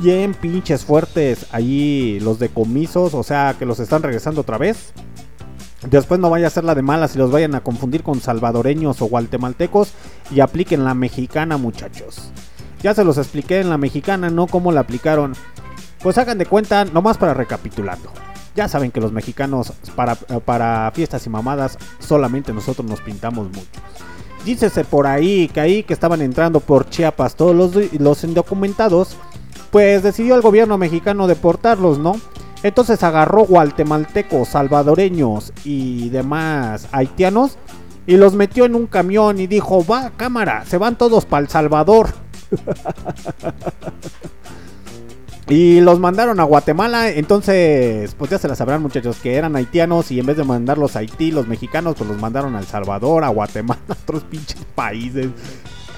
bien 0.00 0.34
pinches 0.34 0.84
fuertes 0.84 1.46
ahí 1.52 2.20
los 2.20 2.38
decomisos, 2.38 3.14
o 3.14 3.22
sea, 3.22 3.56
que 3.58 3.64
los 3.64 3.80
están 3.80 4.02
regresando 4.02 4.42
otra 4.42 4.58
vez. 4.58 4.92
Después 5.88 6.18
no 6.20 6.30
vaya 6.30 6.48
a 6.48 6.50
ser 6.50 6.64
la 6.64 6.74
de 6.74 6.82
malas 6.82 7.14
y 7.14 7.18
los 7.18 7.30
vayan 7.30 7.54
a 7.54 7.60
confundir 7.60 8.02
con 8.02 8.20
salvadoreños 8.20 9.00
o 9.02 9.06
guatemaltecos 9.06 9.92
y 10.30 10.40
apliquen 10.40 10.84
la 10.84 10.94
mexicana, 10.94 11.56
muchachos. 11.58 12.32
Ya 12.82 12.94
se 12.94 13.04
los 13.04 13.18
expliqué 13.18 13.60
en 13.60 13.70
la 13.70 13.78
mexicana, 13.78 14.30
no 14.30 14.46
cómo 14.46 14.72
la 14.72 14.80
aplicaron. 14.80 15.34
Pues 16.02 16.18
hagan 16.18 16.38
de 16.38 16.46
cuenta, 16.46 16.84
nomás 16.84 17.18
para 17.18 17.34
recapitulando. 17.34 18.10
Ya 18.56 18.68
saben 18.68 18.90
que 18.90 19.00
los 19.00 19.12
mexicanos 19.12 19.72
para, 19.94 20.14
para 20.14 20.90
fiestas 20.94 21.26
y 21.26 21.30
mamadas 21.30 21.78
solamente 21.98 22.52
nosotros 22.52 22.88
nos 22.88 23.00
pintamos 23.00 23.48
mucho. 23.48 23.80
dícese 24.44 24.84
por 24.84 25.06
ahí 25.06 25.48
que 25.48 25.60
ahí 25.60 25.82
que 25.82 25.92
estaban 25.92 26.22
entrando 26.22 26.60
por 26.60 26.88
Chiapas 26.88 27.36
todos 27.36 27.54
los, 27.54 27.92
los 27.92 28.24
indocumentados, 28.24 29.16
pues 29.70 30.02
decidió 30.02 30.36
el 30.36 30.42
gobierno 30.42 30.78
mexicano 30.78 31.26
deportarlos, 31.26 31.98
¿no? 31.98 32.14
Entonces 32.62 33.02
agarró 33.02 33.44
guatemaltecos, 33.44 34.48
salvadoreños 34.48 35.52
y 35.64 36.08
demás 36.08 36.88
haitianos 36.92 37.58
y 38.06 38.16
los 38.16 38.34
metió 38.34 38.64
en 38.64 38.74
un 38.74 38.86
camión 38.86 39.40
y 39.40 39.46
dijo, 39.46 39.84
va 39.84 40.10
cámara, 40.16 40.64
se 40.64 40.78
van 40.78 40.96
todos 40.96 41.26
para 41.26 41.42
El 41.42 41.48
Salvador. 41.48 42.08
Y 45.48 45.80
los 45.80 46.00
mandaron 46.00 46.40
a 46.40 46.44
Guatemala, 46.44 47.08
entonces, 47.08 48.16
pues 48.16 48.32
ya 48.32 48.38
se 48.38 48.48
las 48.48 48.58
sabrán 48.58 48.82
muchachos, 48.82 49.18
que 49.22 49.36
eran 49.36 49.54
haitianos 49.54 50.10
y 50.10 50.18
en 50.18 50.26
vez 50.26 50.36
de 50.36 50.42
mandarlos 50.42 50.96
a 50.96 51.00
Haití, 51.00 51.30
los 51.30 51.46
mexicanos, 51.46 51.94
pues 51.96 52.10
los 52.10 52.20
mandaron 52.20 52.56
a 52.56 52.58
El 52.58 52.66
Salvador, 52.66 53.22
a 53.22 53.28
Guatemala, 53.28 53.80
a 53.88 53.92
otros 53.92 54.24
pinches 54.24 54.64
países. 54.74 55.30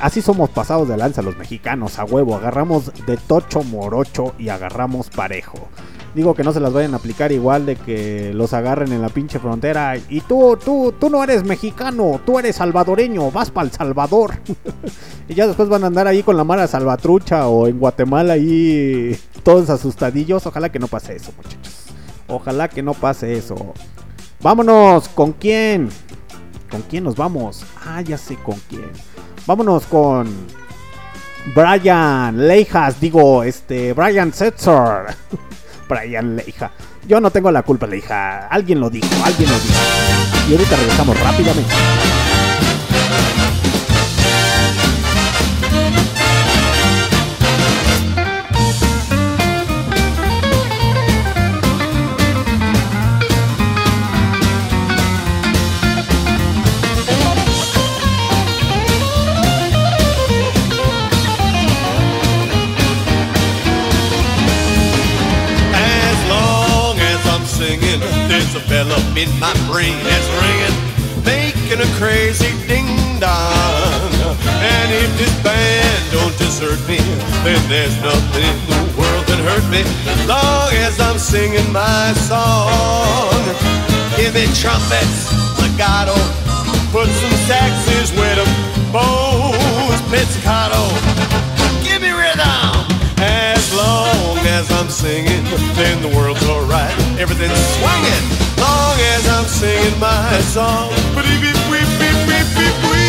Así 0.01 0.21
somos 0.21 0.51
pasados 0.51 0.87
de 0.87 0.99
lanza 0.99 1.23
los 1.23 1.39
mexicanos, 1.39 1.99
a 1.99 2.05
huevo, 2.05 2.37
agarramos 2.37 2.93
de 3.07 3.17
tocho 3.17 3.63
morocho 3.63 4.35
y 4.39 4.51
agarramos 4.51 5.09
parejo. 5.09 5.69
Digo 6.15 6.35
que 6.35 6.43
no 6.43 6.53
se 6.53 6.61
las 6.61 6.73
vayan 6.73 6.95
a 6.95 6.97
aplicar 6.97 7.33
igual 7.33 7.67
de 7.67 7.77
que 7.77 8.33
los 8.35 8.53
agarren 8.53 8.93
en 8.93 9.03
la 9.03 9.09
pinche 9.09 9.39
frontera. 9.39 9.97
Y 10.09 10.21
tú, 10.23 10.59
tú, 10.63 10.95
tú 10.99 11.11
no 11.11 11.23
eres 11.23 11.45
mexicano, 11.45 12.21
tú 12.25 12.39
eres 12.39 12.57
salvadoreño, 12.57 13.31
vas 13.31 13.51
para 13.51 13.67
El 13.67 13.73
Salvador. 13.73 14.35
y 15.29 15.35
ya 15.35 15.47
después 15.47 15.69
van 15.69 15.85
a 15.85 15.89
andar 15.89 16.07
ahí 16.07 16.23
con 16.23 16.37
la 16.37 16.45
mara 16.45 16.67
salvatrucha 16.67 17.47
o 17.47 17.69
en 17.69 17.79
Guatemala 17.79 18.35
ahí 18.35 19.19
todos 19.43 19.71
asustadillos. 19.71 20.47
Ojalá 20.47 20.71
que 20.71 20.79
no 20.79 20.89
pase 20.89 21.17
eso, 21.17 21.33
muchachos. 21.37 21.85
Ojalá 22.27 22.69
que 22.69 22.83
no 22.83 22.95
pase 22.95 23.35
eso. 23.35 23.75
Vámonos, 24.41 25.09
¿con 25.09 25.33
quién? 25.33 25.89
¿Con 26.71 26.83
quién 26.83 27.05
nos 27.05 27.17
vamos? 27.17 27.65
Ah, 27.85 28.01
ya 28.03 28.19
sé 28.19 28.37
con 28.37 28.57
quién. 28.69 28.91
Vámonos 29.47 29.87
con 29.87 30.29
Brian 31.55 32.47
Leijas, 32.47 33.01
digo, 33.01 33.43
este, 33.43 33.93
Brian 33.93 34.33
Setzer. 34.33 35.17
Brian 35.89 36.37
Leija. 36.37 36.71
Yo 37.07 37.21
no 37.21 37.31
tengo 37.31 37.51
la 37.51 37.63
culpa, 37.63 37.87
Leija. 37.87 38.47
Alguien 38.49 38.81
lo 38.81 38.91
dijo, 38.91 39.09
alguien 39.25 39.51
lo 39.51 39.59
dijo. 39.59 39.81
Y 40.49 40.53
ahorita 40.53 40.77
regresamos 40.77 41.21
rápidamente. 41.21 41.75
Bell 68.67 68.91
up 68.91 69.17
in 69.17 69.31
my 69.39 69.53
brain 69.71 69.95
that's 70.03 70.29
ringing, 70.43 70.77
making 71.23 71.81
a 71.81 71.91
crazy 72.01 72.51
ding 72.67 72.89
dong. 73.21 74.11
And 74.63 74.89
if 74.91 75.11
this 75.19 75.35
band 75.43 76.03
don't 76.11 76.35
desert 76.39 76.81
me, 76.89 76.99
then 77.45 77.61
there's 77.69 77.95
nothing 78.03 78.43
in 78.43 78.59
the 78.67 78.83
world 78.99 79.25
that 79.31 79.41
hurt 79.47 79.67
me. 79.71 79.83
Long 80.27 80.73
as 80.83 80.99
I'm 80.99 81.19
singing 81.19 81.71
my 81.73 82.13
song, 82.27 83.43
give 84.17 84.35
me 84.35 84.47
trumpets, 84.59 85.31
legato, 85.61 86.17
put 86.91 87.07
some 87.07 87.37
saxes 87.47 88.11
with 88.19 88.37
them, 88.41 88.51
bows, 88.93 90.01
pizzicato. 90.11 91.58
As 94.59 94.73
I'm 94.73 94.91
singing, 94.91 95.45
then 95.79 96.03
the 96.03 96.09
world's 96.17 96.45
alright. 96.49 96.91
Everything's 97.17 97.63
swinging. 97.79 98.25
Long 98.59 98.99
as 99.15 99.29
I'm 99.29 99.47
singing 99.47 99.97
my 100.01 100.41
song. 100.41 100.91
As 100.93 103.08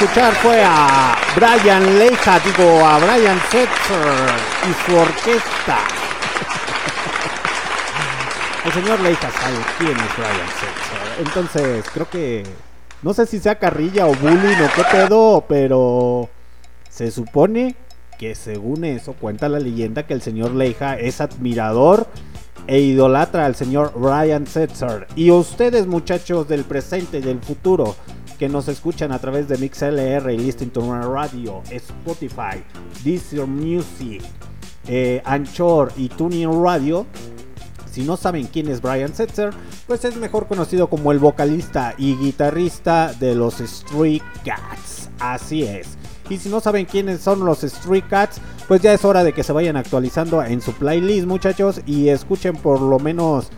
escuchar 0.00 0.32
fue 0.34 0.62
a 0.64 1.16
Brian 1.34 1.98
Leija, 1.98 2.38
digo, 2.38 2.86
a 2.86 2.98
Brian 2.98 3.40
Setzer 3.50 4.30
y 4.70 4.86
su 4.86 4.96
orquesta. 4.96 5.78
El 8.64 8.72
señor 8.72 9.00
Leija 9.00 9.28
sabe 9.28 9.56
quién 9.76 9.90
es 9.90 10.16
Brian 10.16 10.48
Setzer. 10.60 11.26
Entonces, 11.26 11.84
creo 11.92 12.08
que. 12.08 12.44
No 13.02 13.12
sé 13.12 13.26
si 13.26 13.40
sea 13.40 13.58
carrilla 13.58 14.06
o 14.06 14.14
bullying 14.14 14.62
o 14.62 14.72
qué 14.76 14.84
pedo, 14.88 15.44
pero. 15.48 16.28
Se 16.90 17.10
supone 17.10 17.74
que 18.20 18.36
según 18.36 18.84
eso 18.84 19.14
cuenta 19.14 19.48
la 19.48 19.58
leyenda 19.58 20.06
que 20.06 20.14
el 20.14 20.22
señor 20.22 20.52
Leija 20.52 20.96
es 20.96 21.20
admirador 21.20 22.06
e 22.68 22.80
idolatra 22.80 23.46
al 23.46 23.56
señor 23.56 23.92
Brian 23.96 24.46
Setzer. 24.46 25.08
Y 25.16 25.32
ustedes, 25.32 25.88
muchachos 25.88 26.46
del 26.46 26.64
presente 26.64 27.18
y 27.18 27.22
del 27.22 27.40
futuro, 27.40 27.96
que 28.38 28.48
nos 28.48 28.68
escuchan 28.68 29.12
a 29.12 29.18
través 29.18 29.48
de 29.48 29.58
MixLR 29.58 30.30
y 30.32 30.38
Listen 30.38 30.70
to 30.70 30.80
Radio, 31.02 31.62
Spotify, 31.70 32.62
Deezer 33.02 33.46
Music, 33.46 34.22
eh, 34.86 35.20
Anchor 35.24 35.92
y 35.96 36.08
Tuning 36.08 36.62
Radio. 36.62 37.06
Si 37.90 38.02
no 38.02 38.16
saben 38.16 38.46
quién 38.46 38.68
es 38.68 38.80
Brian 38.80 39.12
Setzer, 39.12 39.50
pues 39.86 40.04
es 40.04 40.16
mejor 40.16 40.46
conocido 40.46 40.88
como 40.88 41.10
el 41.10 41.18
vocalista 41.18 41.94
y 41.98 42.14
guitarrista 42.16 43.12
de 43.12 43.34
los 43.34 43.54
Stray 43.54 44.22
Cats. 44.44 45.10
Así 45.18 45.64
es. 45.64 45.98
Y 46.30 46.36
si 46.36 46.48
no 46.48 46.60
saben 46.60 46.84
quiénes 46.84 47.20
son 47.20 47.44
los 47.44 47.62
Stray 47.62 48.02
Cats, 48.02 48.40
pues 48.68 48.82
ya 48.82 48.92
es 48.92 49.04
hora 49.04 49.24
de 49.24 49.32
que 49.32 49.42
se 49.42 49.52
vayan 49.52 49.76
actualizando 49.76 50.42
en 50.44 50.60
su 50.60 50.72
playlist, 50.74 51.26
muchachos, 51.26 51.80
y 51.86 52.10
escuchen 52.10 52.54
por 52.54 52.80
lo 52.80 52.98
menos 52.98 53.50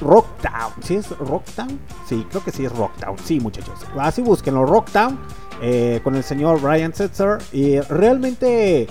Rocktown. 0.00 0.72
¿Sí 0.82 0.96
es 0.96 1.10
Rocktown? 1.18 1.78
Sí, 2.06 2.26
creo 2.30 2.44
que 2.44 2.50
sí 2.50 2.64
es 2.64 2.72
Rocktown. 2.72 3.16
Sí, 3.24 3.40
muchachos. 3.40 3.80
Así 3.98 4.22
búsquenlo, 4.22 4.64
Rocktown, 4.64 5.18
eh, 5.62 6.00
con 6.02 6.14
el 6.14 6.22
señor 6.22 6.60
Brian 6.60 6.94
Setzer. 6.94 7.38
Y 7.52 7.80
realmente 7.80 8.86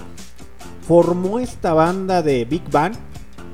formó 0.88 1.40
esta 1.40 1.74
banda 1.74 2.22
de 2.22 2.46
Big 2.46 2.70
Bang. 2.72 2.94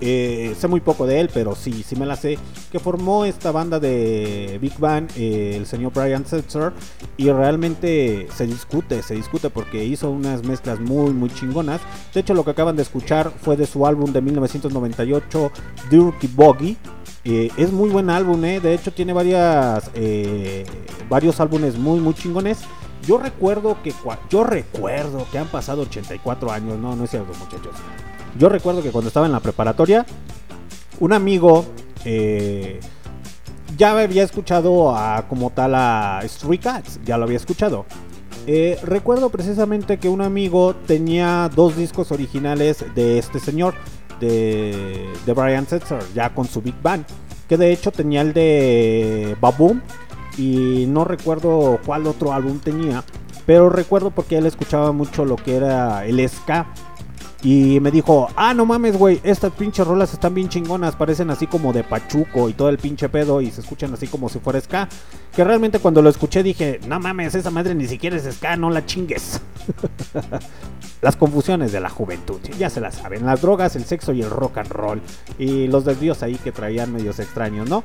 Eh, 0.05 0.53
sé 0.59 0.67
muy 0.67 0.81
poco 0.81 1.07
de 1.07 1.21
él, 1.21 1.29
pero 1.33 1.55
sí, 1.55 1.83
sí 1.83 1.95
me 1.95 2.05
la 2.05 2.17
sé. 2.17 2.37
Que 2.71 2.79
formó 2.79 3.23
esta 3.23 3.51
banda 3.51 3.79
de 3.79 4.57
Big 4.61 4.77
Bang, 4.77 5.07
eh, 5.15 5.53
el 5.55 5.65
señor 5.65 5.93
Brian 5.93 6.25
Setzer. 6.25 6.73
Y 7.15 7.31
realmente 7.31 8.27
se 8.35 8.45
discute, 8.45 9.01
se 9.01 9.15
discute 9.15 9.49
porque 9.49 9.85
hizo 9.85 10.11
unas 10.11 10.43
mezclas 10.43 10.79
muy, 10.79 11.11
muy 11.13 11.29
chingonas. 11.29 11.79
De 12.13 12.19
hecho, 12.19 12.33
lo 12.33 12.43
que 12.43 12.51
acaban 12.51 12.75
de 12.75 12.81
escuchar 12.81 13.31
fue 13.41 13.55
de 13.55 13.65
su 13.65 13.87
álbum 13.87 14.11
de 14.11 14.21
1998, 14.21 15.51
Dirty 15.89 16.27
Boggy. 16.27 16.77
Eh, 17.25 17.49
es 17.55 17.71
muy 17.71 17.89
buen 17.89 18.09
álbum, 18.09 18.43
eh. 18.43 18.59
de 18.59 18.73
hecho 18.73 18.91
tiene 18.91 19.13
varias, 19.13 19.89
eh, 19.93 20.65
varios 21.09 21.39
álbumes 21.39 21.77
muy, 21.77 21.99
muy 21.99 22.13
chingones. 22.13 22.59
Yo 23.07 23.17
recuerdo 23.17 23.77
que 23.81 23.93
yo 24.29 24.43
recuerdo 24.43 25.25
que 25.31 25.37
han 25.37 25.47
pasado 25.47 25.83
84 25.83 26.51
años, 26.51 26.77
no, 26.79 26.95
no 26.95 27.03
es 27.03 27.11
cierto, 27.11 27.33
muchachos. 27.37 27.75
Yo 28.37 28.49
recuerdo 28.49 28.81
que 28.81 28.91
cuando 28.91 29.07
estaba 29.07 29.25
en 29.25 29.31
la 29.31 29.39
preparatoria, 29.39 30.05
un 30.99 31.13
amigo 31.13 31.65
ya 33.77 33.91
había 33.91 34.23
escuchado 34.23 34.95
a 34.95 35.27
como 35.27 35.49
tal 35.49 35.75
a 35.75 36.21
Stray 36.25 36.57
Cats, 36.57 36.99
ya 37.03 37.17
lo 37.17 37.25
había 37.25 37.37
escuchado. 37.37 37.85
Recuerdo 38.83 39.29
precisamente 39.29 39.97
que 39.97 40.07
un 40.07 40.21
amigo 40.21 40.75
tenía 40.87 41.49
dos 41.53 41.75
discos 41.75 42.11
originales 42.11 42.85
de 42.95 43.17
este 43.17 43.39
señor, 43.39 43.75
de, 44.19 45.11
de 45.25 45.33
Brian 45.33 45.67
Setzer, 45.67 46.03
ya 46.13 46.33
con 46.33 46.45
su 46.45 46.61
Big 46.61 46.75
Band, 46.81 47.05
que 47.47 47.57
de 47.57 47.71
hecho 47.71 47.91
tenía 47.91 48.21
el 48.21 48.33
de 48.33 49.35
Baboom 49.39 49.81
y 50.37 50.85
no 50.87 51.05
recuerdo 51.05 51.79
cuál 51.85 52.07
otro 52.07 52.33
álbum 52.33 52.59
tenía, 52.59 53.03
pero 53.45 53.69
recuerdo 53.69 54.11
porque 54.11 54.37
él 54.37 54.45
escuchaba 54.45 54.91
mucho 54.91 55.25
lo 55.25 55.35
que 55.35 55.55
era 55.55 56.05
el 56.05 56.27
ska. 56.27 56.67
Y 57.43 57.81
me 57.81 57.91
dijo, 57.91 58.29
ah, 58.37 58.53
no 58.53 58.65
mames, 58.65 58.97
güey, 58.97 59.19
estas 59.21 59.51
pinches 59.51 59.85
rolas 59.85 60.13
están 60.13 60.33
bien 60.33 60.47
chingonas, 60.47 60.95
parecen 60.95 61.29
así 61.29 61.45
como 61.45 61.73
de 61.73 61.83
Pachuco 61.83 62.47
y 62.47 62.53
todo 62.53 62.69
el 62.69 62.77
pinche 62.77 63.09
pedo 63.09 63.41
y 63.41 63.51
se 63.51 63.59
escuchan 63.59 63.93
así 63.93 64.07
como 64.07 64.29
si 64.29 64.39
fuera 64.39 64.61
ska. 64.61 64.87
Que 65.35 65.43
realmente 65.43 65.79
cuando 65.79 66.01
lo 66.01 66.09
escuché 66.09 66.41
dije, 66.41 66.79
no 66.87 67.01
mames, 67.01 67.35
esa 67.35 67.51
madre 67.51 67.75
ni 67.75 67.85
siquiera 67.85 68.15
es 68.15 68.33
ska, 68.33 68.55
no 68.55 68.69
la 68.69 68.85
chingues. 68.85 69.41
las 71.01 71.17
confusiones 71.17 71.73
de 71.73 71.81
la 71.81 71.89
juventud, 71.89 72.39
ya 72.57 72.69
se 72.69 72.79
las 72.79 72.95
saben, 72.95 73.25
las 73.25 73.41
drogas, 73.41 73.75
el 73.75 73.83
sexo 73.83 74.13
y 74.13 74.21
el 74.21 74.29
rock 74.29 74.59
and 74.59 74.71
roll. 74.71 75.01
Y 75.37 75.67
los 75.67 75.83
desvíos 75.83 76.23
ahí 76.23 76.35
que 76.35 76.53
traían 76.53 76.93
medios 76.93 77.19
extraños, 77.19 77.69
¿no? 77.69 77.83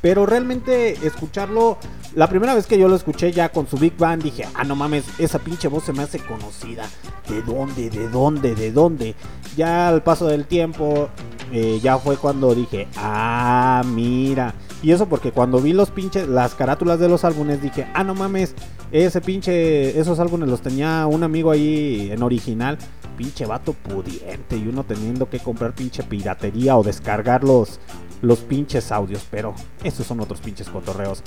Pero 0.00 0.26
realmente 0.26 0.92
escucharlo, 1.06 1.78
la 2.14 2.28
primera 2.28 2.54
vez 2.54 2.66
que 2.66 2.78
yo 2.78 2.88
lo 2.88 2.96
escuché 2.96 3.32
ya 3.32 3.48
con 3.50 3.66
su 3.66 3.76
Big 3.76 3.96
Band, 3.96 4.22
dije, 4.22 4.44
ah, 4.54 4.64
no 4.64 4.76
mames, 4.76 5.04
esa 5.18 5.38
pinche 5.38 5.68
voz 5.68 5.84
se 5.84 5.92
me 5.92 6.02
hace 6.02 6.18
conocida. 6.18 6.84
¿De 7.28 7.42
dónde? 7.42 7.90
¿De 7.90 8.08
dónde? 8.08 8.54
¿De 8.54 8.72
dónde? 8.72 9.14
Ya 9.56 9.88
al 9.88 10.02
paso 10.02 10.26
del 10.26 10.46
tiempo, 10.46 11.08
eh, 11.52 11.80
ya 11.82 11.98
fue 11.98 12.16
cuando 12.16 12.54
dije, 12.54 12.88
ah, 12.96 13.82
mira. 13.86 14.54
Y 14.82 14.92
eso 14.92 15.06
porque 15.08 15.32
cuando 15.32 15.60
vi 15.60 15.72
los 15.72 15.90
pinches, 15.90 16.28
las 16.28 16.54
carátulas 16.54 17.00
de 17.00 17.08
los 17.08 17.24
álbumes, 17.24 17.62
dije, 17.62 17.88
ah, 17.94 18.04
no 18.04 18.14
mames, 18.14 18.54
ese 18.92 19.20
pinche, 19.20 19.98
esos 19.98 20.20
álbumes 20.20 20.48
los 20.48 20.60
tenía 20.60 21.06
un 21.06 21.22
amigo 21.22 21.50
ahí 21.50 22.10
en 22.12 22.22
original. 22.22 22.78
Pinche 23.16 23.46
vato 23.46 23.72
pudiente 23.72 24.58
y 24.58 24.68
uno 24.68 24.84
teniendo 24.84 25.30
que 25.30 25.38
comprar 25.38 25.74
pinche 25.74 26.02
piratería 26.02 26.76
o 26.76 26.82
descargar 26.82 27.42
los, 27.44 27.80
los 28.22 28.40
pinches 28.40 28.92
audios, 28.92 29.26
pero 29.30 29.54
esos 29.82 30.06
son 30.06 30.20
otros 30.20 30.40
pinches 30.40 30.68
cotorreos. 30.68 31.22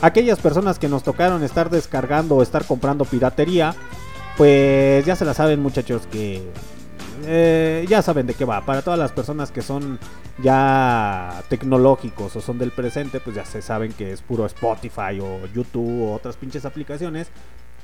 Aquellas 0.00 0.38
personas 0.38 0.78
que 0.78 0.88
nos 0.88 1.02
tocaron 1.02 1.42
estar 1.42 1.70
descargando 1.70 2.36
o 2.36 2.42
estar 2.42 2.64
comprando 2.64 3.04
piratería, 3.04 3.74
pues 4.36 5.04
ya 5.04 5.16
se 5.16 5.24
la 5.24 5.34
saben 5.34 5.60
muchachos 5.60 6.06
que 6.10 6.42
eh, 7.26 7.86
ya 7.88 8.02
saben 8.02 8.26
de 8.26 8.34
qué 8.34 8.44
va. 8.44 8.64
Para 8.64 8.82
todas 8.82 8.98
las 8.98 9.12
personas 9.12 9.50
que 9.50 9.62
son 9.62 9.98
ya 10.42 11.42
tecnológicos 11.48 12.34
o 12.36 12.40
son 12.40 12.58
del 12.58 12.72
presente, 12.72 13.20
pues 13.20 13.36
ya 13.36 13.44
se 13.44 13.62
saben 13.62 13.92
que 13.92 14.12
es 14.12 14.22
puro 14.22 14.46
Spotify 14.46 15.20
o 15.20 15.46
YouTube 15.54 16.08
o 16.08 16.14
otras 16.14 16.36
pinches 16.36 16.64
aplicaciones. 16.64 17.28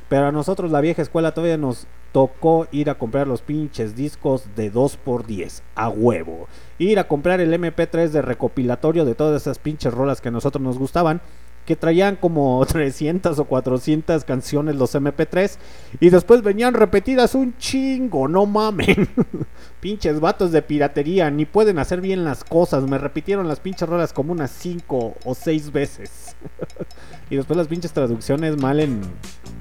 Pero 0.09 0.27
a 0.27 0.33
nosotros 0.33 0.71
la 0.71 0.81
vieja 0.81 1.03
escuela 1.03 1.33
todavía 1.33 1.59
nos 1.59 1.87
tocó 2.13 2.67
ir 2.73 2.89
a 2.89 2.97
comprar 2.97 3.29
los 3.29 3.43
pinches 3.43 3.95
discos 3.95 4.45
de 4.57 4.73
2x10 4.73 5.63
a 5.75 5.89
huevo. 5.89 6.49
Ir 6.79 6.99
a 6.99 7.09
comprar 7.09 7.41
el 7.41 7.53
MP3 7.53 8.09
de 8.09 8.23
recopilatorio 8.23 9.05
de 9.05 9.15
todas 9.15 9.43
esas 9.43 9.59
pinches 9.59 9.93
rolas 9.93 10.21
que 10.21 10.29
a 10.29 10.33
nosotros 10.33 10.63
nos 10.63 10.79
gustaban. 10.79 11.21
Que 11.69 11.77
traían 11.77 12.17
como 12.17 12.65
300 12.67 13.39
o 13.39 13.45
400 13.45 14.25
canciones 14.25 14.77
los 14.77 14.95
MP3. 14.95 15.59
Y 16.01 16.09
después 16.09 16.41
venían 16.43 16.73
repetidas 16.73 17.35
un 17.35 17.59
chingo, 17.59 18.27
no 18.27 18.47
mamen. 18.47 19.07
pinches 19.83 20.19
vatos 20.19 20.51
de 20.51 20.63
piratería, 20.63 21.31
ni 21.31 21.45
pueden 21.45 21.79
hacer 21.79 22.01
bien 22.01 22.25
las 22.25 22.43
cosas. 22.43 22.85
Me 22.85 22.97
repitieron 22.97 23.47
las 23.49 23.61
pinches 23.61 23.87
rolas 23.87 24.15
como 24.15 24.33
unas 24.33 24.51
5 24.51 25.17
o 25.23 25.35
6 25.35 25.71
veces. 25.71 26.35
y 27.29 27.37
después 27.37 27.59
las 27.59 27.69
pinches 27.69 27.93
traducciones 27.93 28.57
mal 28.57 28.81
en, 28.81 29.03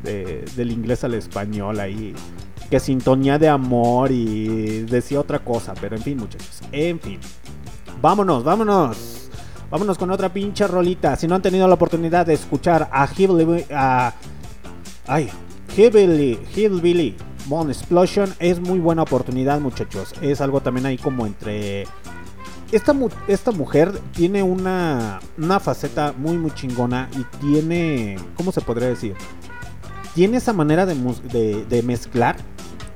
de- 0.01 0.45
del 0.55 0.71
inglés 0.71 1.03
al 1.03 1.13
español 1.13 1.77
ahí. 1.81 2.13
Que 2.69 2.79
sintonía 2.79 3.37
de 3.37 3.49
amor 3.49 4.11
y 4.13 4.83
decía 4.83 5.19
otra 5.19 5.39
cosa. 5.39 5.73
Pero 5.81 5.97
en 5.97 6.01
fin, 6.03 6.17
muchachos. 6.19 6.61
En 6.71 7.01
fin. 7.01 7.19
Vámonos, 8.01 8.45
vámonos. 8.45 9.26
Vámonos 9.69 9.97
con 9.97 10.11
otra 10.11 10.31
pinche 10.31 10.65
rolita. 10.67 11.15
Si 11.15 11.27
no 11.27 11.35
han 11.35 11.41
tenido 11.41 11.67
la 11.67 11.73
oportunidad 11.73 12.25
de 12.25 12.33
escuchar 12.33 12.87
a 12.91 13.07
Hillbilly, 13.07 13.65
a, 13.73 14.13
ay, 15.07 15.29
Hillbilly, 15.75 16.39
Hillbilly 16.55 17.17
Mon 17.47 17.69
Explosion, 17.69 18.33
es 18.39 18.59
muy 18.61 18.79
buena 18.79 19.01
oportunidad, 19.03 19.59
muchachos. 19.59 20.13
Es 20.21 20.39
algo 20.41 20.61
también 20.61 20.85
ahí 20.85 20.97
como 20.97 21.25
entre. 21.25 21.85
Esta, 22.71 22.93
esta 23.29 23.51
mujer 23.51 23.97
tiene 24.13 24.43
una, 24.43 25.19
una 25.37 25.59
faceta 25.59 26.13
muy, 26.17 26.37
muy 26.37 26.51
chingona 26.51 27.09
y 27.17 27.23
tiene. 27.39 28.17
¿Cómo 28.35 28.51
se 28.51 28.61
podría 28.61 28.87
decir? 28.89 29.15
Tiene 30.15 30.37
esa 30.37 30.51
manera 30.53 30.85
de, 30.85 30.95
de- 31.31 31.65
de 31.65 31.83
mezclar 31.83 32.37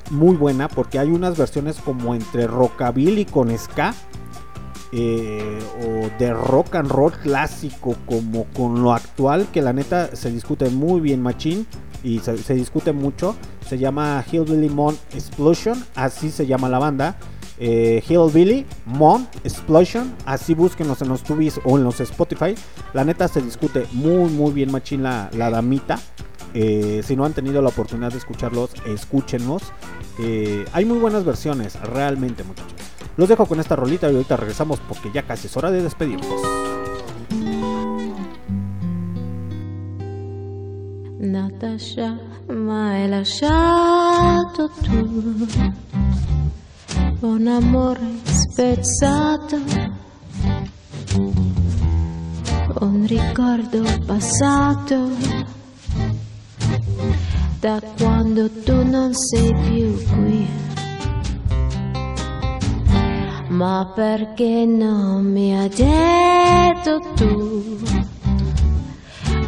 muy 0.10 0.36
buena 0.36 0.68
porque 0.68 1.00
hay 1.00 1.10
unas 1.10 1.38
versiones 1.38 1.78
como 1.78 2.16
entre 2.16 2.48
rockabilly 2.48 3.26
con 3.26 3.56
ska 3.58 3.94
eh, 4.94 5.60
o 5.80 6.10
de 6.20 6.34
rock 6.34 6.76
and 6.76 6.90
roll 6.90 7.12
clásico 7.14 7.96
como 8.06 8.46
con 8.54 8.84
lo 8.84 8.94
actual 8.94 9.48
que 9.52 9.62
la 9.62 9.74
neta 9.74 10.16
se 10.16 10.32
discute 10.32 10.70
muy 10.70 11.00
bien 11.00 11.22
machín 11.22 11.66
y 12.04 12.20
se, 12.20 12.54
discute 12.54 12.92
mucho 12.92 13.36
se 13.68 13.78
llama 13.78 14.24
Hillbilly 14.30 14.70
Mon 14.70 14.98
Explosion 15.14 15.82
así 15.96 16.30
se 16.30 16.46
llama 16.46 16.68
la 16.68 16.80
banda 16.80 17.16
eh, 17.58 18.04
Hillbilly 18.08 18.66
Mon 18.86 19.28
Explosion 19.44 20.14
así 20.26 20.56
búsquenlos 20.56 21.02
en 21.02 21.10
los 21.10 21.24
tubis 21.24 21.62
o 21.64 21.78
en 21.78 21.84
los 21.84 22.00
Spotify 22.02 22.56
la 22.94 23.06
neta 23.06 23.28
se 23.28 23.42
discute 23.42 23.86
muy 23.94 24.30
muy 24.30 24.52
bien 24.52 24.72
machín 24.72 25.04
la, 25.04 25.30
la 25.34 25.50
damita 25.50 26.00
eh, 26.54 27.02
si 27.04 27.16
no 27.16 27.26
han 27.26 27.34
tenido 27.34 27.62
la 27.62 27.70
oportunidad 27.70 28.12
de 28.12 28.18
escucharlos, 28.18 28.72
escúchenlos. 28.86 29.64
Eh, 30.20 30.66
hay 30.74 30.86
muy 30.86 31.00
buenas 31.00 31.24
versiones, 31.24 31.80
realmente, 31.82 32.44
muchachos. 32.44 32.74
Los 33.18 33.30
dejo 33.30 33.46
con 33.46 33.60
esta 33.60 33.76
rolita 33.76 34.10
y 34.10 34.16
ahorita 34.16 34.38
regresamos 34.38 34.80
porque 34.88 35.12
ya 35.14 35.24
casi 35.24 35.48
es 35.48 35.58
hora 35.58 35.72
de 35.72 35.84
despedirnos. 35.84 36.42
Natasha, 41.20 42.20
ma 42.50 42.94
hai 42.94 43.08
lasciato 43.08 44.70
tu 44.82 45.48
un 47.22 47.48
amore 47.48 48.20
spezzato, 48.26 49.58
un 52.82 53.08
ricordo 53.08 53.84
passato 54.08 55.12
da 57.60 57.82
quando 57.98 58.50
tu 58.50 58.84
non 58.84 59.14
sei 59.14 59.54
più 59.54 60.04
qui. 60.08 60.48
Ma 63.50 63.92
perché 63.94 64.66
non 64.66 65.26
mi 65.26 65.56
hai 65.58 65.70
detto 65.70 67.00
tu 67.16 67.78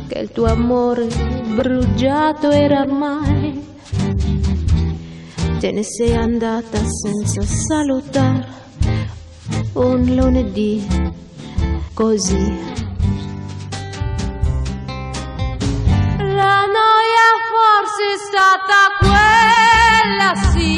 che 0.08 0.20
il 0.20 0.32
tuo 0.32 0.46
amore 0.46 1.08
bruciato 1.56 2.52
era 2.52 2.82
ormai? 2.82 3.62
Te 5.60 5.72
ne 5.72 5.84
sei 5.84 6.14
andata 6.14 6.78
senza 6.78 7.42
salutare 7.42 8.46
un 9.74 10.04
lunedì 10.14 10.86
così. 11.94 12.93
Noia 16.76 17.30
forse 17.52 18.04
è 18.14 18.18
stata 18.30 18.80
quella, 19.00 20.30
sì. 20.52 20.72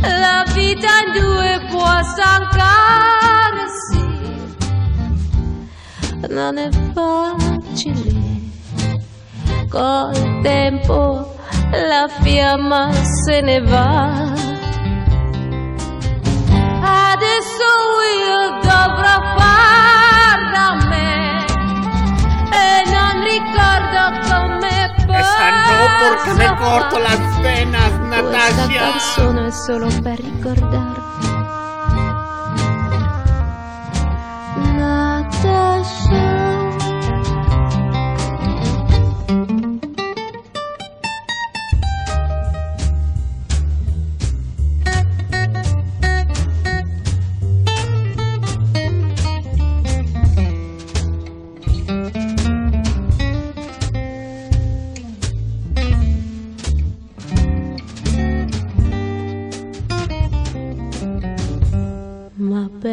La 0.00 0.40
vita 0.52 0.92
in 1.04 1.12
due 1.20 1.52
può 1.70 1.92
stancare, 2.02 3.62
sì. 3.88 4.04
Non 6.28 6.58
è 6.58 6.68
facile. 6.94 8.12
Col 9.68 10.40
tempo 10.42 11.34
la 11.70 12.08
fiamma 12.20 12.92
se 12.92 13.40
ne 13.40 13.60
va. 13.60 14.40
Adesso 17.12 17.68
io 18.26 18.40
dovrò 18.60 19.16
far 19.36 20.38
da 20.52 20.68
me 20.88 21.10
e 22.50 22.62
non 22.90 23.12
ricordo 23.22 24.02
come 24.20 24.31
Esa 25.84 25.98
no, 25.98 26.16
porque 26.16 26.34
me 26.34 26.48
posso 26.48 26.62
corto 26.62 26.96
far. 26.96 27.02
las 27.02 27.42
venas, 27.42 27.90
Questa 27.90 28.22
Natasha. 28.22 28.78
canzone 28.78 29.46
è 29.46 29.50
solo 29.50 29.88
per 30.02 30.18
ricordarti. 30.20 31.00
Natasha. 34.92 36.21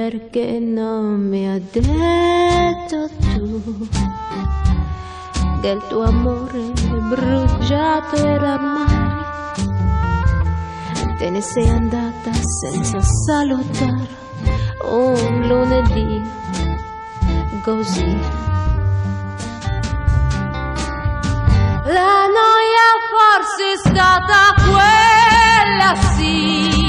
Perché 0.10 0.58
non 0.60 1.28
mi 1.28 1.48
ha 1.48 1.60
detto 1.60 3.08
tu 3.32 3.88
il 5.62 5.86
tuo 5.88 6.04
amore 6.04 6.72
bruciato 7.10 8.16
era 8.16 8.56
ormai? 8.56 8.88
Te 11.20 11.30
ne 11.30 11.42
sei 11.42 11.70
andata 11.70 12.32
senza 12.34 13.00
salutare 13.02 14.08
un 14.90 15.48
lunedì 15.48 16.24
così. 17.62 18.18
La 21.86 22.26
noia 22.34 22.90
forse 23.12 23.74
è 23.74 23.78
stata 23.78 24.56
quella, 24.66 25.96
sì. 26.16 26.89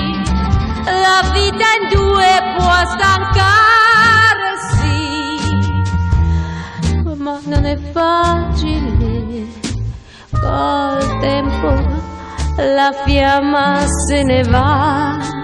La 0.85 1.31
vita 1.33 1.67
in 1.81 1.89
due 1.91 2.31
può 2.57 2.73
stancare, 2.95 4.49
sì. 4.73 5.39
Ma 7.17 7.39
non 7.45 7.65
è 7.65 7.77
facile. 7.93 9.49
Col 10.31 11.19
tempo 11.21 11.69
la 12.57 12.93
fiamma 13.05 13.85
se 14.07 14.23
ne 14.23 14.43
va. 14.45 15.40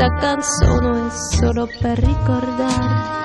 Questa 0.00 0.18
canzone 0.18 1.10
solo 1.10 1.68
per 1.78 1.98
ricordare. 1.98 3.19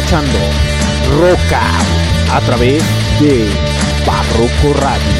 Escuchando 0.00 0.38
Out. 1.20 1.38
a 2.32 2.40
través 2.46 2.82
de 3.20 3.46
Barroco 4.06 4.80
Radio. 4.80 5.19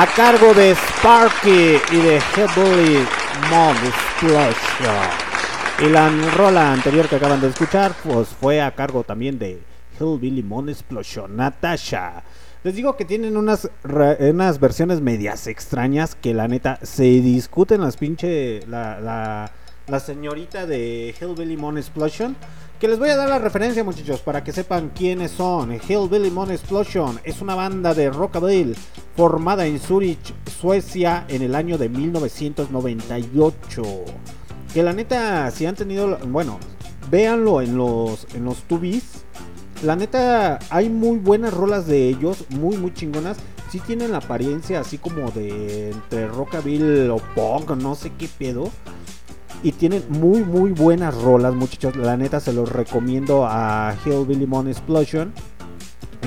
A 0.00 0.06
cargo 0.06 0.54
de 0.54 0.70
Sparky 0.70 1.76
y 1.92 1.96
de 1.96 2.18
Heavily 2.34 3.06
Mob 3.50 3.76
Explosion. 3.84 4.96
Y 5.78 5.90
la 5.90 6.08
rola 6.38 6.72
anterior 6.72 7.06
que 7.06 7.16
acaban 7.16 7.38
de 7.38 7.48
escuchar, 7.48 7.92
pues 8.02 8.28
fue 8.28 8.62
a 8.62 8.74
cargo 8.74 9.04
también 9.04 9.38
de 9.38 9.60
Hillbilly 10.00 10.42
Mon 10.42 10.70
Explosion, 10.70 11.36
Natasha. 11.36 12.22
Les 12.64 12.74
digo 12.74 12.96
que 12.96 13.04
tienen 13.04 13.36
unas, 13.36 13.68
unas 13.84 14.58
versiones 14.58 15.02
medias 15.02 15.46
extrañas 15.46 16.14
que 16.14 16.32
la 16.32 16.48
neta 16.48 16.78
se 16.80 17.02
discuten 17.02 17.82
las 17.82 17.98
pinche. 17.98 18.60
La, 18.68 19.52
la 19.86 20.00
señorita 20.00 20.66
de 20.66 21.14
Hillbilly 21.20 21.56
Mon 21.56 21.78
Explosion. 21.78 22.36
Que 22.78 22.88
les 22.88 22.98
voy 22.98 23.10
a 23.10 23.16
dar 23.16 23.28
la 23.28 23.38
referencia, 23.38 23.84
muchachos, 23.84 24.20
para 24.20 24.42
que 24.42 24.52
sepan 24.52 24.90
quiénes 24.94 25.32
son. 25.32 25.72
Hillbilly 25.72 26.30
Mon 26.30 26.50
Explosion 26.50 27.20
es 27.24 27.42
una 27.42 27.54
banda 27.54 27.92
de 27.92 28.08
rockabilly 28.10 28.74
formada 29.16 29.66
en 29.66 29.78
Zurich, 29.78 30.34
Suecia, 30.60 31.26
en 31.28 31.42
el 31.42 31.54
año 31.54 31.76
de 31.76 31.90
1998. 31.90 33.82
Que 34.72 34.82
la 34.82 34.94
neta, 34.94 35.50
si 35.50 35.66
han 35.66 35.74
tenido, 35.74 36.16
bueno, 36.28 36.58
véanlo 37.10 37.60
en 37.60 37.76
los 37.76 38.26
en 38.34 38.44
los 38.44 38.62
tubis. 38.62 39.24
La 39.82 39.96
neta, 39.96 40.58
hay 40.70 40.88
muy 40.88 41.18
buenas 41.18 41.52
rolas 41.52 41.86
de 41.86 42.08
ellos, 42.08 42.44
muy 42.50 42.76
muy 42.76 42.94
chingonas. 42.94 43.36
Sí 43.70 43.80
tienen 43.80 44.12
la 44.12 44.18
apariencia 44.18 44.80
así 44.80 44.98
como 44.98 45.30
de 45.30 45.90
entre 45.90 46.28
rockabilly 46.28 47.08
o 47.08 47.18
punk, 47.34 47.70
no 47.72 47.94
sé 47.94 48.12
qué 48.18 48.28
pedo. 48.28 48.70
Y 49.62 49.72
tienen 49.72 50.02
muy 50.08 50.42
muy 50.42 50.72
buenas 50.72 51.14
rolas, 51.14 51.54
muchachos. 51.54 51.96
La 51.96 52.16
neta 52.16 52.40
se 52.40 52.52
los 52.52 52.70
recomiendo 52.70 53.46
a 53.46 53.94
Hillbilly 54.04 54.46
Mon 54.46 54.68
Explosion. 54.68 55.32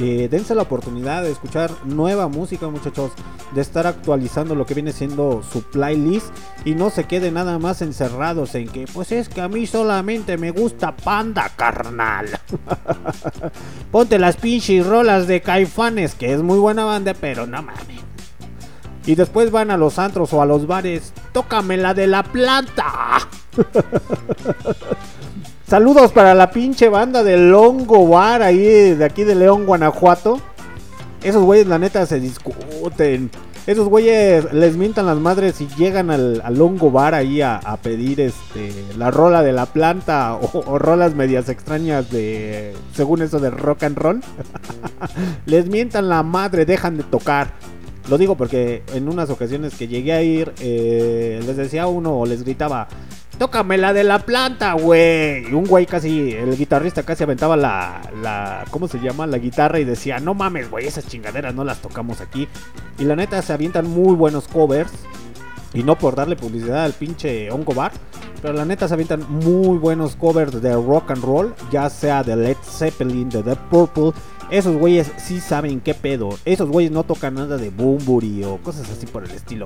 Eh, 0.02 0.28
dense 0.30 0.56
la 0.56 0.64
oportunidad 0.64 1.22
de 1.22 1.32
escuchar 1.32 1.72
nueva 1.86 2.28
música, 2.28 2.68
muchachos. 2.68 3.12
De 3.56 3.62
estar 3.62 3.88
actualizando 3.88 4.56
lo 4.56 4.66
que 4.66 4.76
viene 4.76 4.92
siendo 4.92 5.42
su 5.52 5.64
playlist. 5.64 6.28
Y 6.64 6.76
no 6.76 6.92
se 6.92 7.06
quede 7.06 7.32
nada 7.32 7.58
más 7.58 7.82
encerrados 7.82 8.54
en 8.54 8.68
que, 8.68 8.86
pues 8.94 9.12
es 9.12 9.30
que 9.30 9.42
a 9.42 9.48
mí 9.48 9.66
solamente 9.66 10.38
me 10.38 10.52
gusta 10.52 10.96
Panda, 10.96 11.50
carnal. 11.56 12.28
Ponte 13.92 14.20
las 14.20 14.38
pinches 14.38 14.86
rolas 14.86 15.28
de 15.28 15.42
Caifanes, 15.42 16.14
que 16.14 16.34
es 16.34 16.42
muy 16.42 16.60
buena 16.60 16.86
banda, 16.86 17.14
pero 17.14 17.48
no 17.48 17.64
mames. 17.64 18.13
Y 19.06 19.16
después 19.16 19.52
van 19.52 19.72
a 19.72 19.78
los 19.78 20.00
antros 20.00 20.32
o 20.34 20.42
a 20.42 20.46
los 20.46 20.68
bares. 20.68 21.14
Tócame 21.34 21.78
la 21.78 21.94
de 21.94 22.08
la 22.08 22.24
planta. 22.24 23.28
Saludos 25.68 26.12
para 26.12 26.34
la 26.34 26.52
pinche 26.52 26.88
banda 26.88 27.24
de 27.24 27.38
Longo 27.38 28.08
Bar 28.08 28.44
ahí 28.44 28.94
de 28.94 29.04
aquí 29.04 29.24
de 29.24 29.36
León, 29.36 29.66
Guanajuato. 29.66 30.40
Esos 31.24 31.44
güeyes 31.44 31.68
la 31.68 31.80
neta 31.80 32.06
se 32.06 32.20
discuten. 32.20 33.32
Esos 33.66 33.88
güeyes 33.88 34.54
les 34.54 34.76
mientan 34.76 35.06
las 35.06 35.18
madres 35.18 35.62
y 35.62 35.68
llegan 35.78 36.12
al, 36.12 36.42
al 36.44 36.58
Longo 36.58 36.92
Bar 36.92 37.16
ahí 37.16 37.42
a, 37.42 37.56
a 37.56 37.78
pedir 37.78 38.20
este 38.20 38.74
la 38.98 39.10
rola 39.10 39.42
de 39.42 39.54
la 39.54 39.66
planta 39.66 40.36
o, 40.36 40.64
o 40.66 40.78
rolas 40.78 41.16
medias 41.16 41.48
extrañas 41.48 42.12
de 42.12 42.74
según 42.94 43.22
eso 43.22 43.40
de 43.40 43.50
rock 43.50 43.84
and 43.84 43.98
roll. 43.98 44.22
les 45.46 45.68
mientan 45.68 46.10
la 46.10 46.24
madre, 46.24 46.66
dejan 46.66 46.98
de 46.98 47.04
tocar. 47.04 47.54
Lo 48.10 48.18
digo 48.18 48.36
porque 48.36 48.84
en 48.94 49.08
unas 49.08 49.30
ocasiones 49.30 49.76
que 49.76 49.88
llegué 49.88 50.14
a 50.14 50.22
ir, 50.22 50.54
eh, 50.60 51.42
les 51.46 51.56
decía 51.56 51.88
uno 51.88 52.20
o 52.20 52.26
les 52.26 52.44
gritaba, 52.44 52.88
tócame 53.38 53.78
la 53.78 53.94
de 53.94 54.04
la 54.04 54.20
planta, 54.20 54.74
güey. 54.74 55.50
Y 55.50 55.54
un 55.54 55.66
güey 55.66 55.86
casi, 55.86 56.34
el 56.34 56.58
guitarrista 56.58 57.04
casi 57.04 57.24
aventaba 57.24 57.56
la, 57.56 58.02
la, 58.22 58.66
¿cómo 58.72 58.88
se 58.88 59.00
llama? 59.00 59.26
La 59.26 59.38
guitarra 59.38 59.80
y 59.80 59.86
decía, 59.86 60.20
no 60.20 60.34
mames, 60.34 60.70
güey, 60.70 60.86
esas 60.86 61.08
chingaderas 61.08 61.56
no 61.56 61.64
las 61.64 61.82
tocamos 61.82 62.20
aquí. 62.20 62.48
Y 63.00 63.06
la 63.06 63.16
neta 63.16 63.42
se 63.42 63.54
avientan 63.54 63.90
muy 63.90 64.16
buenos 64.16 64.48
covers. 64.48 64.92
Y 65.74 65.82
no 65.82 65.98
por 65.98 66.16
darle 66.16 66.36
publicidad 66.36 66.84
al 66.84 66.94
pinche 66.94 67.50
Ongo 67.50 67.74
Bar. 67.74 67.94
Pero 68.42 68.54
la 68.54 68.66
neta 68.66 68.88
se 68.88 68.94
avientan 68.94 69.26
muy 69.30 69.78
buenos 69.78 70.16
covers 70.16 70.62
de 70.62 70.74
rock 70.74 71.12
and 71.12 71.24
roll. 71.24 71.56
Ya 71.72 71.90
sea 71.90 72.22
de 72.22 72.36
Led 72.36 72.58
Zeppelin, 72.64 73.30
de 73.30 73.42
The 73.42 73.56
Purple. 73.72 74.12
Esos 74.54 74.78
güeyes 74.78 75.12
sí 75.18 75.40
saben 75.40 75.82
qué 75.82 75.96
pedo. 75.96 76.30
Esos 76.46 76.70
güeyes 76.70 76.92
no 76.92 77.04
tocan 77.04 77.34
nada 77.34 77.58
de 77.58 77.72
Bumburi 77.72 78.44
o 78.44 78.60
cosas 78.60 78.88
así 78.92 79.08
por 79.08 79.24
el 79.24 79.32
estilo. 79.32 79.66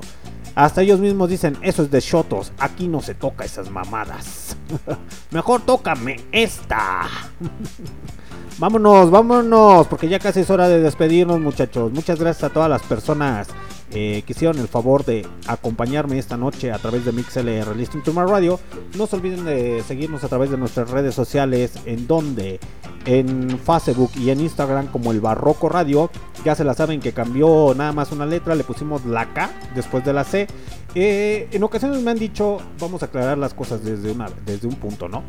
Hasta 0.55 0.81
ellos 0.81 1.01
mismos 1.01 1.29
dicen, 1.29 1.57
eso 1.61 1.83
es 1.83 1.91
de 1.91 1.99
Shotos. 1.99 2.53
Aquí 2.57 2.87
no 2.87 3.01
se 3.01 3.13
toca 3.13 3.43
esas 3.43 3.69
mamadas. 3.69 4.55
Mejor 5.31 5.59
tócame 5.63 6.21
esta. 6.31 7.01
vámonos, 8.57 9.11
vámonos. 9.11 9.87
Porque 9.87 10.07
ya 10.09 10.19
casi 10.19 10.41
es 10.41 10.49
hora 10.49 10.67
de 10.67 10.81
despedirnos 10.81 11.39
muchachos. 11.39 11.91
Muchas 11.91 12.19
gracias 12.19 12.49
a 12.49 12.53
todas 12.53 12.69
las 12.69 12.81
personas 12.83 13.47
eh, 13.91 14.23
que 14.25 14.33
hicieron 14.33 14.59
el 14.59 14.67
favor 14.67 15.05
de 15.05 15.25
acompañarme 15.47 16.19
esta 16.19 16.35
noche 16.35 16.71
a 16.71 16.77
través 16.77 17.05
de 17.05 17.13
MixLR 17.13 17.75
Listening 17.75 18.03
to 18.03 18.13
My 18.13 18.29
Radio. 18.29 18.59
No 18.97 19.07
se 19.07 19.15
olviden 19.15 19.45
de 19.45 19.81
seguirnos 19.87 20.23
a 20.23 20.27
través 20.27 20.49
de 20.51 20.57
nuestras 20.57 20.89
redes 20.89 21.15
sociales, 21.15 21.73
en 21.85 22.05
donde 22.07 22.59
en 23.05 23.57
Facebook 23.59 24.11
y 24.17 24.29
en 24.29 24.41
Instagram 24.41 24.87
como 24.87 25.11
el 25.11 25.21
Barroco 25.21 25.69
Radio. 25.69 26.11
Ya 26.43 26.53
se 26.55 26.63
la 26.63 26.73
saben 26.73 26.99
que 26.99 27.13
cambió 27.13 27.73
nada 27.75 27.93
más 27.93 28.11
una 28.11 28.25
letra, 28.25 28.55
le 28.55 28.63
pusimos 28.63 29.05
la 29.05 29.33
K 29.33 29.49
después 29.73 30.03
de 30.03 30.13
la 30.13 30.23
C. 30.23 30.47
Eh, 30.93 31.47
en 31.51 31.63
ocasiones 31.63 32.01
me 32.01 32.11
han 32.11 32.19
dicho, 32.19 32.57
vamos 32.79 33.01
a 33.03 33.05
aclarar 33.05 33.37
las 33.37 33.53
cosas 33.53 33.83
desde, 33.83 34.11
una, 34.11 34.29
desde 34.45 34.67
un 34.67 34.75
punto, 34.75 35.07
¿no? 35.07 35.23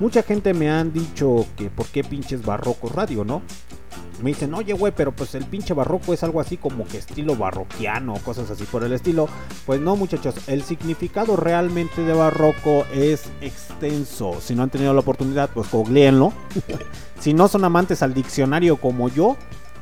Mucha 0.00 0.22
gente 0.22 0.54
me 0.54 0.70
han 0.70 0.94
dicho 0.94 1.46
que 1.56 1.68
por 1.68 1.86
qué 1.86 2.02
pinches 2.02 2.42
Barrocos 2.42 2.90
Radio, 2.92 3.22
¿no? 3.22 3.42
Me 4.22 4.30
dicen, 4.30 4.54
oye, 4.54 4.72
güey, 4.72 4.94
pero 4.96 5.12
pues 5.12 5.34
el 5.34 5.44
pinche 5.44 5.74
barroco 5.74 6.12
es 6.12 6.22
algo 6.22 6.40
así 6.40 6.56
como 6.56 6.86
que 6.86 6.98
estilo 6.98 7.36
barroquiano, 7.36 8.14
cosas 8.24 8.50
así 8.50 8.64
por 8.64 8.82
el 8.82 8.92
estilo. 8.92 9.28
Pues 9.66 9.80
no, 9.80 9.96
muchachos, 9.96 10.34
el 10.46 10.62
significado 10.62 11.36
realmente 11.36 12.02
de 12.02 12.12
barroco 12.14 12.84
es 12.94 13.30
extenso. 13.42 14.40
Si 14.40 14.54
no 14.54 14.62
han 14.62 14.70
tenido 14.70 14.92
la 14.92 15.00
oportunidad, 15.00 15.50
pues 15.50 15.70
googleenlo. 15.70 16.32
si 17.20 17.32
no 17.32 17.48
son 17.48 17.64
amantes 17.64 18.02
al 18.02 18.12
diccionario 18.12 18.76
como 18.76 19.08
yo, 19.08 19.36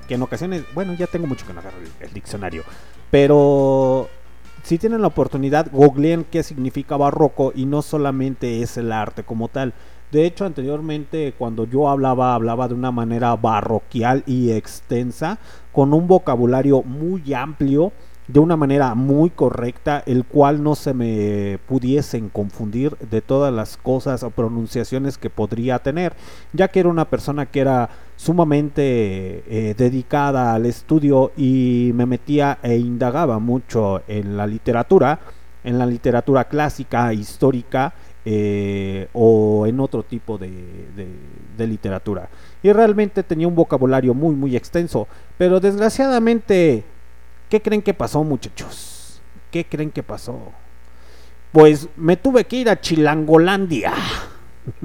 que 0.07 0.15
en 0.15 0.23
ocasiones, 0.23 0.65
bueno, 0.74 0.95
ya 0.95 1.07
tengo 1.07 1.27
mucho 1.27 1.47
que 1.47 1.53
no 1.53 1.61
agarrar 1.61 1.81
el, 1.81 2.07
el 2.07 2.12
diccionario, 2.12 2.65
pero 3.11 4.09
si 4.62 4.78
tienen 4.78 5.01
la 5.01 5.09
oportunidad, 5.09 5.69
googleen 5.73 6.24
qué 6.24 6.43
significa 6.43 6.97
barroco 6.97 7.53
y 7.55 7.66
no 7.66 7.82
solamente 7.82 8.62
es 8.62 8.77
el 8.77 8.93
arte 8.93 9.23
como 9.23 9.49
tal. 9.49 9.74
De 10.10 10.24
hecho, 10.24 10.47
anteriormente 10.47 11.35
cuando 11.36 11.66
yo 11.66 11.89
hablaba, 11.89 12.35
hablaba 12.35 12.68
de 12.68 12.74
una 12.74 12.90
manera 12.90 13.36
barroquial 13.36 14.22
y 14.26 14.52
extensa, 14.52 15.39
con 15.72 15.93
un 15.93 16.06
vocabulario 16.06 16.82
muy 16.82 17.35
amplio, 17.35 17.93
de 18.28 18.40
una 18.40 18.56
manera 18.56 18.94
muy 18.94 19.30
correcta, 19.30 20.02
el 20.05 20.24
cual 20.24 20.62
no 20.62 20.74
se 20.74 20.93
me 20.93 21.59
pudiesen 21.66 22.28
confundir 22.28 22.97
de 22.98 23.22
todas 23.22 23.52
las 23.52 23.78
cosas 23.78 24.22
o 24.22 24.30
pronunciaciones 24.30 25.16
que 25.16 25.30
podría 25.30 25.78
tener, 25.78 26.12
ya 26.52 26.68
que 26.68 26.80
era 26.80 26.90
una 26.90 27.06
persona 27.06 27.47
que 27.47 27.60
era 27.60 27.89
sumamente 28.16 28.82
eh, 29.47 29.74
dedicada 29.76 30.55
al 30.55 30.66
estudio 30.66 31.32
y 31.36 31.93
me 31.94 32.05
metía 32.05 32.59
e 32.62 32.76
indagaba 32.76 33.39
mucho 33.39 34.02
en 34.09 34.36
la 34.36 34.47
literatura, 34.47 35.20
en 35.64 35.78
la 35.78 35.86
literatura 35.86 36.44
clásica, 36.44 37.12
histórica 37.14 37.94
eh, 38.30 39.09
o 39.14 39.66
en 39.66 39.80
otro 39.80 40.02
tipo 40.02 40.36
de, 40.36 40.50
de- 40.94 41.09
de 41.56 41.66
literatura. 41.66 42.28
Y 42.62 42.70
realmente 42.72 43.22
tenía 43.22 43.48
un 43.48 43.55
vocabulario 43.55 44.12
muy 44.14 44.34
muy 44.34 44.55
extenso, 44.55 45.09
pero 45.38 45.60
desgraciadamente, 45.60 46.84
¿qué 47.48 47.62
creen 47.62 47.80
que 47.82 47.94
pasó 47.94 48.22
muchachos? 48.24 49.20
¿Qué 49.50 49.64
creen 49.64 49.90
que 49.90 50.02
pasó? 50.02 50.38
Pues 51.52 51.88
me 51.96 52.16
tuve 52.18 52.44
que 52.44 52.56
ir 52.56 52.68
a 52.68 52.78
Chilangolandia. 52.80 53.94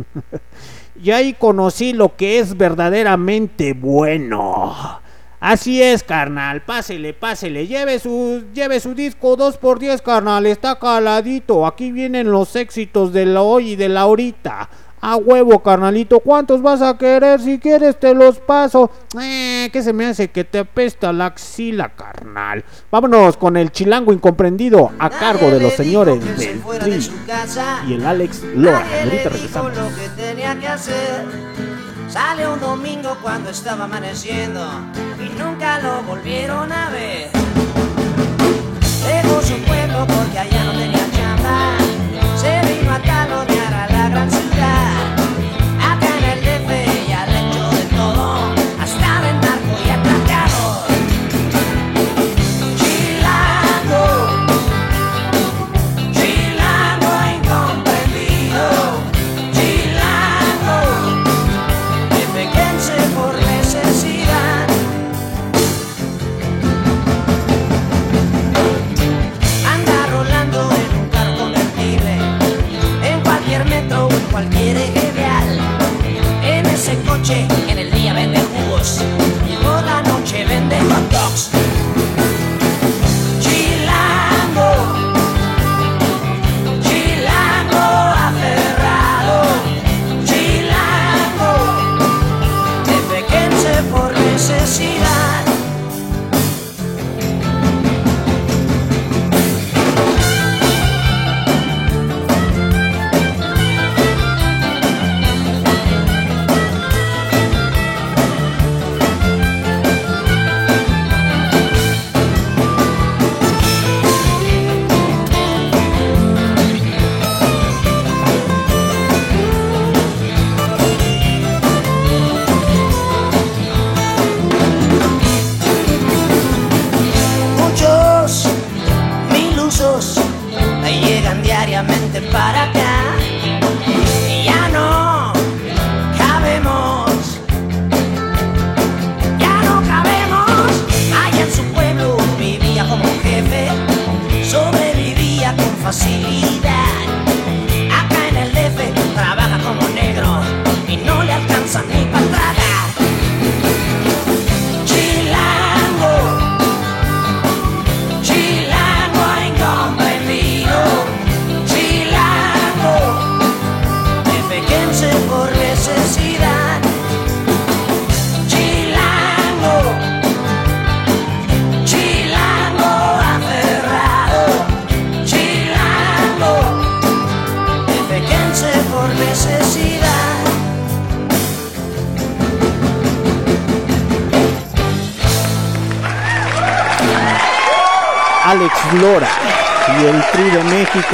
y 1.04 1.12
ahí 1.12 1.34
conocí 1.34 1.94
lo 1.94 2.16
que 2.16 2.40
es 2.40 2.56
verdaderamente 2.58 3.74
bueno. 3.74 5.02
Así 5.44 5.84
es, 5.84 6.04
carnal, 6.04 6.62
pásele, 6.62 7.14
pásele, 7.14 7.68
lleve 7.68 8.00
su, 8.00 8.46
lleve 8.54 8.80
su 8.80 8.94
disco 8.94 9.36
2x10, 9.36 10.02
carnal, 10.02 10.46
está 10.46 10.80
caladito, 10.80 11.68
aquí 11.68 11.92
vienen 11.92 12.32
los 12.32 12.56
éxitos 12.56 13.12
de 13.12 13.26
la 13.26 13.42
hoy 13.42 13.72
y 13.72 13.76
de 13.76 13.90
la 13.90 14.02
ahorita. 14.04 14.70
A 15.02 15.18
huevo, 15.18 15.62
carnalito, 15.62 16.22
¿cuántos 16.22 16.62
vas 16.62 16.82
a 16.82 16.98
querer? 16.98 17.42
Si 17.42 17.60
quieres 17.60 18.00
te 18.00 18.14
los 18.14 18.40
paso. 18.40 18.90
Eh, 19.22 19.70
que 19.74 19.82
se 19.82 19.92
me 19.92 20.06
hace 20.06 20.30
que 20.30 20.46
te 20.46 20.60
apesta 20.60 21.12
la 21.12 21.26
axila, 21.26 21.90
carnal. 21.90 22.64
Vámonos 22.90 23.36
con 23.36 23.58
el 23.58 23.70
chilango 23.70 24.14
incomprendido 24.14 24.94
a 24.98 25.10
cargo 25.10 25.52
de 25.52 25.60
los 25.60 25.74
señores 25.74 26.24
del 26.24 26.64
de 26.64 26.80
Tri 26.80 27.00
y 27.90 27.94
el 27.96 28.06
Alex 28.06 28.44
Lora. 28.56 28.88
Ahorita 29.04 29.30
regresamos. 29.30 29.76
lo 29.76 29.90
que 29.90 30.08
tenía 30.16 30.58
que 30.58 30.68
hacer. 30.70 31.26
Sale 32.14 32.48
un 32.48 32.60
domingo 32.60 33.18
cuando 33.24 33.50
estaba 33.50 33.86
amaneciendo 33.86 34.62
y 35.20 35.30
nunca 35.30 35.80
lo 35.80 36.04
volvieron 36.04 36.72
a 36.72 36.92
ver. 36.92 37.32
Dejó 39.04 39.42
su 39.42 39.56
pueblo 39.64 40.06
porque 40.06 40.38
allá 40.38 40.64
no 40.64 40.74
tenía 40.74 41.10
chamba. 41.12 41.76
Se 42.36 42.62
vino 42.72 42.92
a 42.94 43.00
talonear 43.00 43.63
a 43.63 43.63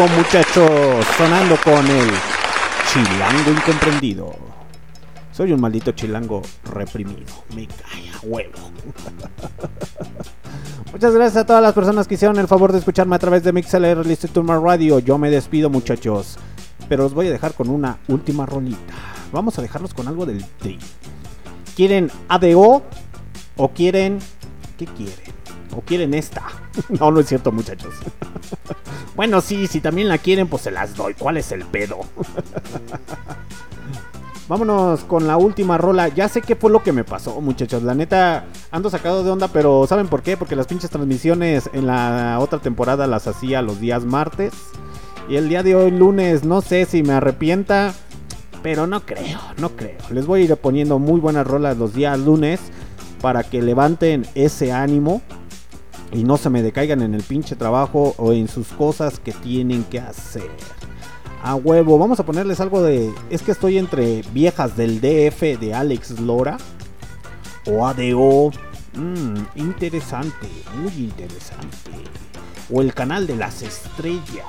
Muchachos, 0.08 1.06
sonando 1.18 1.58
con 1.62 1.86
el 1.86 2.10
chilango 2.88 3.52
incomprendido. 3.52 4.34
Soy 5.34 5.52
un 5.52 5.60
maldito 5.60 5.92
chilango 5.92 6.42
reprimido. 6.72 7.26
Me 7.54 7.68
cae 7.68 8.10
a 8.10 8.20
huevo. 8.24 8.72
Muchas 10.94 11.14
gracias 11.14 11.44
a 11.44 11.46
todas 11.46 11.62
las 11.62 11.74
personas 11.74 12.08
que 12.08 12.14
hicieron 12.14 12.40
el 12.40 12.48
favor 12.48 12.72
de 12.72 12.80
escucharme 12.80 13.18
a 13.18 13.20
través 13.20 13.44
de 13.44 13.52
Mixler 13.52 14.06
Listen 14.06 14.32
to 14.32 14.42
My 14.42 14.54
Radio. 14.54 15.00
Yo 15.00 15.18
me 15.18 15.30
despido, 15.30 15.70
muchachos. 15.70 16.38
Pero 16.88 17.04
los 17.04 17.14
voy 17.14 17.28
a 17.28 17.32
dejar 17.32 17.54
con 17.54 17.68
una 17.70 17.98
última 18.08 18.46
rolita. 18.46 18.94
Vamos 19.34 19.60
a 19.60 19.62
dejarlos 19.62 19.94
con 19.94 20.08
algo 20.08 20.26
del 20.26 20.46
Tri. 20.60 20.80
¿Quieren 21.76 22.10
ADO 22.30 22.84
o 23.58 23.70
quieren... 23.74 24.20
¿Qué 24.78 24.86
quieren? 24.86 25.34
¿O 25.76 25.82
quieren 25.82 26.14
esta? 26.14 26.44
No, 26.88 27.12
no 27.12 27.20
es 27.20 27.28
cierto, 27.28 27.52
muchachos. 27.52 27.94
Bueno, 29.20 29.42
sí, 29.42 29.68
si 29.68 29.82
también 29.82 30.08
la 30.08 30.18
quieren, 30.18 30.48
pues 30.48 30.62
se 30.62 30.72
las 30.72 30.96
doy. 30.96 31.14
¿Cuál 31.14 31.36
es 31.36 31.52
el 31.52 31.66
pedo? 31.66 32.00
Vámonos 34.48 35.04
con 35.04 35.28
la 35.28 35.36
última 35.36 35.78
rola. 35.78 36.08
Ya 36.08 36.30
sé 36.30 36.42
qué 36.42 36.56
fue 36.56 36.72
lo 36.72 36.82
que 36.84 36.94
me 36.94 37.04
pasó, 37.04 37.42
muchachos. 37.42 37.84
La 37.84 37.94
neta, 37.94 38.46
ando 38.72 38.90
sacado 38.90 39.26
de 39.26 39.30
onda, 39.30 39.50
pero 39.50 39.86
¿saben 39.88 40.08
por 40.08 40.22
qué? 40.22 40.38
Porque 40.38 40.56
las 40.56 40.68
pinches 40.68 40.90
transmisiones 40.90 41.70
en 41.74 41.86
la 41.86 42.38
otra 42.40 42.60
temporada 42.60 43.08
las 43.08 43.28
hacía 43.28 43.62
los 43.62 43.82
días 43.82 44.06
martes. 44.06 44.54
Y 45.28 45.36
el 45.36 45.50
día 45.50 45.64
de 45.64 45.76
hoy, 45.76 45.92
lunes, 45.92 46.46
no 46.46 46.62
sé 46.62 46.86
si 46.86 47.04
me 47.04 47.12
arrepienta. 47.12 47.94
Pero 48.64 48.88
no 48.88 49.06
creo, 49.06 49.42
no 49.58 49.72
creo. 49.76 49.98
Les 50.12 50.26
voy 50.28 50.44
a 50.44 50.46
ir 50.46 50.56
poniendo 50.56 50.98
muy 50.98 51.20
buenas 51.20 51.46
rolas 51.46 51.76
los 51.76 51.94
días 51.94 52.18
lunes. 52.18 52.62
Para 53.20 53.44
que 53.44 53.62
levanten 53.62 54.26
ese 54.34 54.72
ánimo. 54.72 55.22
Y 56.12 56.24
no 56.24 56.38
se 56.38 56.50
me 56.50 56.64
decaigan 56.64 57.02
en 57.02 57.14
el 57.14 57.24
pinche 57.24 57.56
trabajo 57.56 58.16
o 58.18 58.34
en 58.34 58.48
sus 58.48 58.68
cosas 58.70 59.20
que 59.20 59.32
tienen 59.32 59.84
que 59.84 60.00
hacer. 60.00 60.50
A 61.44 61.56
huevo, 61.56 61.98
vamos 61.98 62.20
a 62.20 62.26
ponerles 62.26 62.60
algo 62.60 62.82
de. 62.82 63.14
Es 63.30 63.42
que 63.42 63.52
estoy 63.52 63.78
entre 63.78 64.24
viejas 64.34 64.76
del 64.76 65.00
DF 65.00 65.60
de 65.60 65.74
Alex 65.74 66.20
Lora 66.20 66.58
o 67.66 67.86
ADO. 67.86 68.52
Mm, 68.94 69.46
interesante, 69.56 70.48
muy 70.82 70.92
interesante. 70.94 71.92
O 72.72 72.82
el 72.82 72.94
canal 72.94 73.26
de 73.26 73.36
las 73.36 73.62
estrellas. 73.62 74.46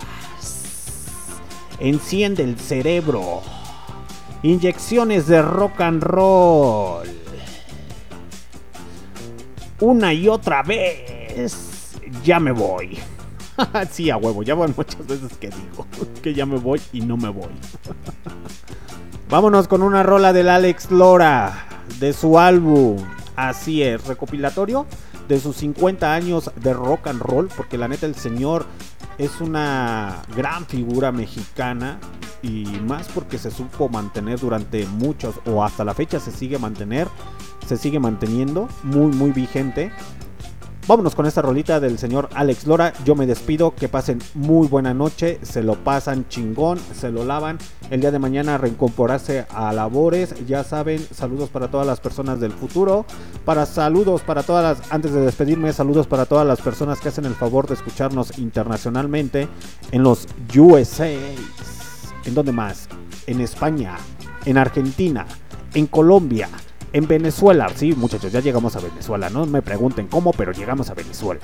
Enciende 1.79 2.43
el 2.43 2.59
cerebro. 2.59 3.43
Inyecciones 4.43 5.27
de 5.27 5.43
rock 5.43 5.81
and 5.83 6.03
roll. 6.03 7.20
Una 9.81 10.13
y 10.13 10.29
otra 10.29 10.63
vez. 10.63 11.97
Ya 12.23 12.39
me 12.39 12.53
voy. 12.53 12.99
sí, 13.91 14.11
a 14.11 14.17
huevo, 14.17 14.43
ya 14.43 14.55
van 14.55 14.75
muchas 14.77 15.07
veces 15.07 15.37
que 15.39 15.49
digo 15.49 15.87
que 16.23 16.35
ya 16.35 16.47
me 16.47 16.59
voy 16.59 16.81
y 16.93 17.01
no 17.01 17.17
me 17.17 17.29
voy. 17.29 17.51
Vámonos 19.31 19.69
con 19.69 19.83
una 19.83 20.03
rola 20.03 20.33
del 20.33 20.49
Alex 20.49 20.91
Lora, 20.91 21.67
de 21.99 22.13
su 22.13 22.39
álbum. 22.39 22.99
Así 23.37 23.83
es, 23.83 24.07
recopilatorio 24.07 24.87
de 25.29 25.39
sus 25.39 25.57
50 25.59 26.13
años 26.13 26.51
de 26.57 26.75
rock 26.75 27.07
and 27.07 27.23
roll, 27.23 27.49
porque 27.57 27.79
la 27.79 27.87
neta 27.87 28.07
el 28.07 28.17
señor 28.17 28.67
es 29.21 29.43
una 29.43 30.23
gran 30.35 30.65
figura 30.65 31.13
mexicana 31.13 31.99
y 32.43 32.65
más 32.87 33.07
porque 33.09 33.37
se 33.37 33.51
supo 33.51 33.91
mantener 33.91 34.41
durante 34.41 34.87
muchos 34.87 35.35
o 35.45 35.63
hasta 35.63 35.85
la 35.85 35.93
fecha 35.93 36.19
se 36.19 36.31
sigue 36.31 36.59
mantener, 36.59 37.07
se 37.67 37.77
sigue 37.77 38.01
manteniendo 38.01 38.67
muy 38.83 39.13
muy 39.13 39.31
vigente. 39.31 39.93
Vámonos 40.91 41.15
con 41.15 41.25
esta 41.25 41.41
rolita 41.41 41.79
del 41.79 42.01
señor 42.01 42.29
Alex 42.35 42.67
Lora. 42.67 42.93
Yo 43.05 43.15
me 43.15 43.25
despido. 43.25 43.77
Que 43.77 43.87
pasen 43.87 44.19
muy 44.35 44.67
buena 44.67 44.93
noche. 44.93 45.39
Se 45.43 45.63
lo 45.63 45.77
pasan 45.77 46.27
chingón. 46.27 46.81
Se 46.81 47.13
lo 47.13 47.25
lavan. 47.25 47.59
El 47.91 48.01
día 48.01 48.11
de 48.11 48.19
mañana 48.19 48.59
reincorporarse 48.59 49.47
a 49.51 49.73
labores. 49.73 50.35
Ya 50.49 50.65
saben, 50.65 50.99
saludos 51.15 51.49
para 51.49 51.71
todas 51.71 51.87
las 51.87 52.01
personas 52.01 52.41
del 52.41 52.51
futuro. 52.51 53.07
Para 53.45 53.67
saludos 53.67 54.23
para 54.23 54.43
todas 54.43 54.81
las. 54.81 54.93
Antes 54.93 55.13
de 55.13 55.21
despedirme, 55.21 55.73
saludos 55.73 56.09
para 56.09 56.27
todas 56.27 56.45
las 56.45 56.61
personas 56.61 56.99
que 56.99 57.11
hacen 57.11 57.25
el 57.25 57.37
favor 57.37 57.69
de 57.69 57.75
escucharnos 57.75 58.37
internacionalmente. 58.41 59.47
En 59.93 60.03
los 60.03 60.27
USA. 60.59 61.07
¿En 62.25 62.35
dónde 62.35 62.51
más? 62.51 62.89
En 63.29 63.41
España. 63.41 63.97
En 64.45 64.59
Argentina. 64.59 65.25
En 65.73 65.87
Colombia. 65.87 66.49
En 66.93 67.07
Venezuela, 67.07 67.69
sí, 67.75 67.95
muchachos, 67.95 68.33
ya 68.33 68.41
llegamos 68.41 68.75
a 68.77 68.81
Venezuela. 68.81 69.31
No 69.31 69.47
me 69.47 69.63
pregunten 69.63 70.09
cómo, 70.09 70.33
pero 70.33 70.53
llegamos 70.53 70.91
a 70.91 70.95
Venezuela. 70.95 71.41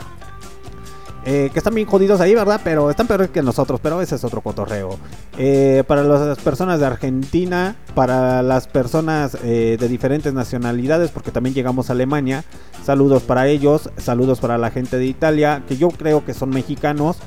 Eh, 1.29 1.51
que 1.53 1.59
están 1.59 1.75
bien 1.75 1.89
jodidos 1.89 2.21
ahí, 2.21 2.37
¿verdad? 2.37 2.61
Pero 2.63 2.89
están 2.89 3.09
peores 3.09 3.31
que 3.31 3.43
nosotros, 3.43 3.81
pero 3.83 4.01
ese 4.01 4.15
es 4.15 4.23
otro 4.23 4.41
cotorreo. 4.43 4.97
Eh, 5.37 5.83
para 5.87 6.05
las 6.05 6.39
personas 6.39 6.79
de 6.79 6.87
Argentina, 6.87 7.75
para 7.97 8.43
las 8.43 8.69
personas 8.69 9.37
eh, 9.43 9.77
de 9.79 9.89
diferentes 9.89 10.33
nacionalidades, 10.33 11.11
porque 11.11 11.33
también 11.33 11.53
llegamos 11.53 11.91
a 11.91 11.95
Alemania, 11.95 12.45
saludos 12.85 13.25
para 13.25 13.49
ellos, 13.49 13.91
saludos 13.97 14.39
para 14.39 14.57
la 14.57 14.71
gente 14.71 14.99
de 14.99 15.07
Italia, 15.07 15.65
que 15.67 15.77
yo 15.77 15.89
creo 15.89 16.25
que 16.25 16.33
son 16.33 16.51
mexicanos. 16.51 17.19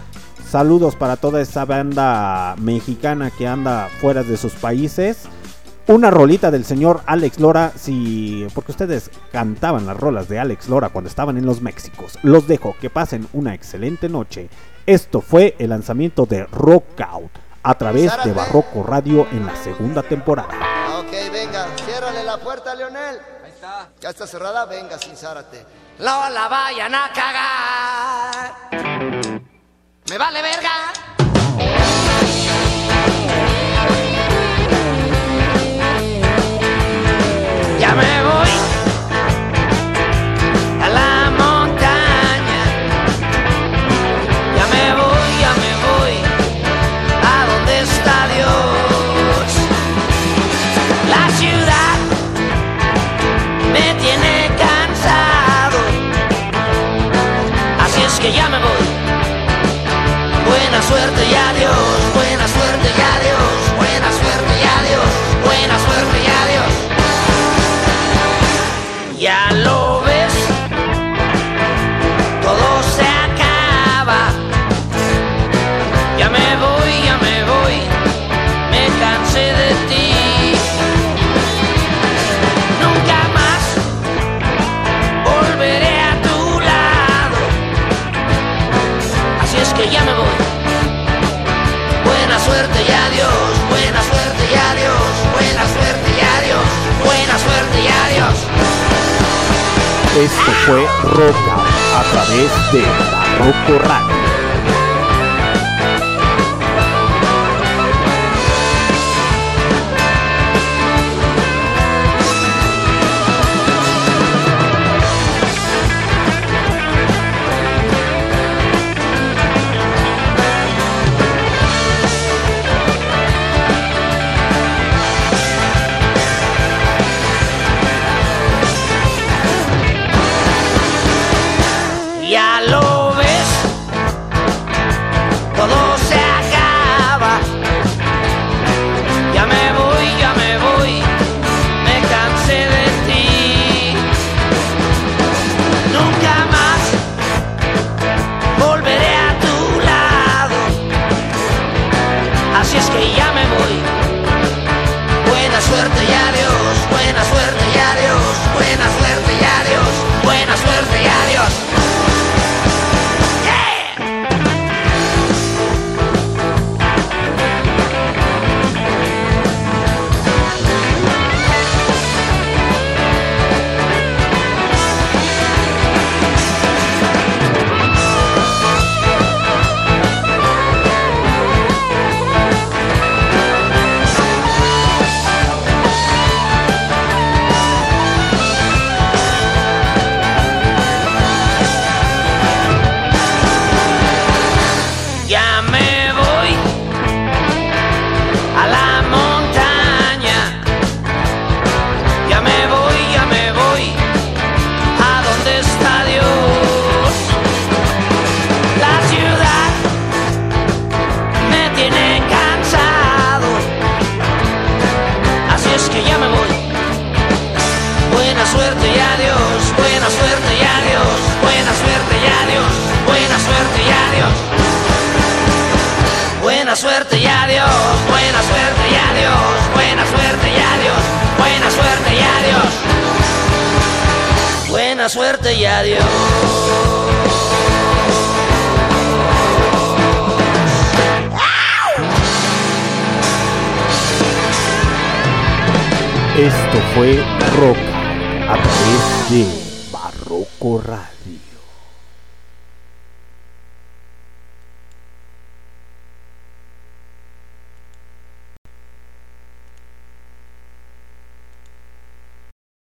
Saludos 0.49 0.95
para 0.95 1.15
toda 1.15 1.41
esa 1.41 1.65
banda 1.65 2.55
mexicana 2.57 3.29
que 3.29 3.47
anda 3.47 3.87
fuera 3.99 4.23
de 4.23 4.35
sus 4.35 4.53
países 4.53 5.27
una 5.89 6.11
rolita 6.11 6.51
del 6.51 6.65
señor 6.65 7.01
Alex 7.07 7.39
Lora, 7.39 7.71
si 7.75 8.45
porque 8.53 8.71
ustedes 8.71 9.09
cantaban 9.31 9.87
las 9.87 9.97
rolas 9.97 10.29
de 10.29 10.37
Alex 10.37 10.69
Lora 10.69 10.89
cuando 10.89 11.09
estaban 11.09 11.35
en 11.39 11.47
los 11.47 11.61
Méxicos. 11.61 12.19
Los 12.21 12.47
dejo, 12.47 12.75
que 12.79 12.91
pasen 12.91 13.27
una 13.33 13.55
excelente 13.55 14.07
noche. 14.07 14.49
Esto 14.85 15.19
fue 15.19 15.55
el 15.57 15.69
lanzamiento 15.69 16.27
de 16.27 16.45
Rock 16.45 17.01
Out 17.01 17.31
a 17.63 17.75
través 17.75 18.11
de 18.23 18.33
Barroco 18.33 18.83
Radio 18.83 19.25
en 19.31 19.47
la 19.47 19.55
segunda 19.55 20.03
temporada. 20.03 20.53
Ok, 20.99 21.11
venga, 21.33 21.65
ciérrale 21.83 22.23
la 22.23 22.37
puerta, 22.37 22.75
Leonel. 22.75 23.17
Ahí 23.43 23.49
está. 23.49 23.89
Ya 23.99 24.09
está 24.09 24.27
cerrada, 24.27 24.65
venga, 24.65 24.99
sin 24.99 25.17
zárate. 25.17 25.65
No 25.97 26.29
la 26.29 26.47
vayan 26.47 26.93
a 26.93 27.11
cagar. 27.11 28.53
Me 30.07 30.17
vale 30.19 30.41
verga. 30.43 32.18
Esto 100.19 100.51
fue 100.65 100.85
Rock 101.03 101.35
a 101.95 102.03
través 102.11 102.51
de 102.73 102.81
Barroco 103.09 103.79
Radio. 103.87 104.18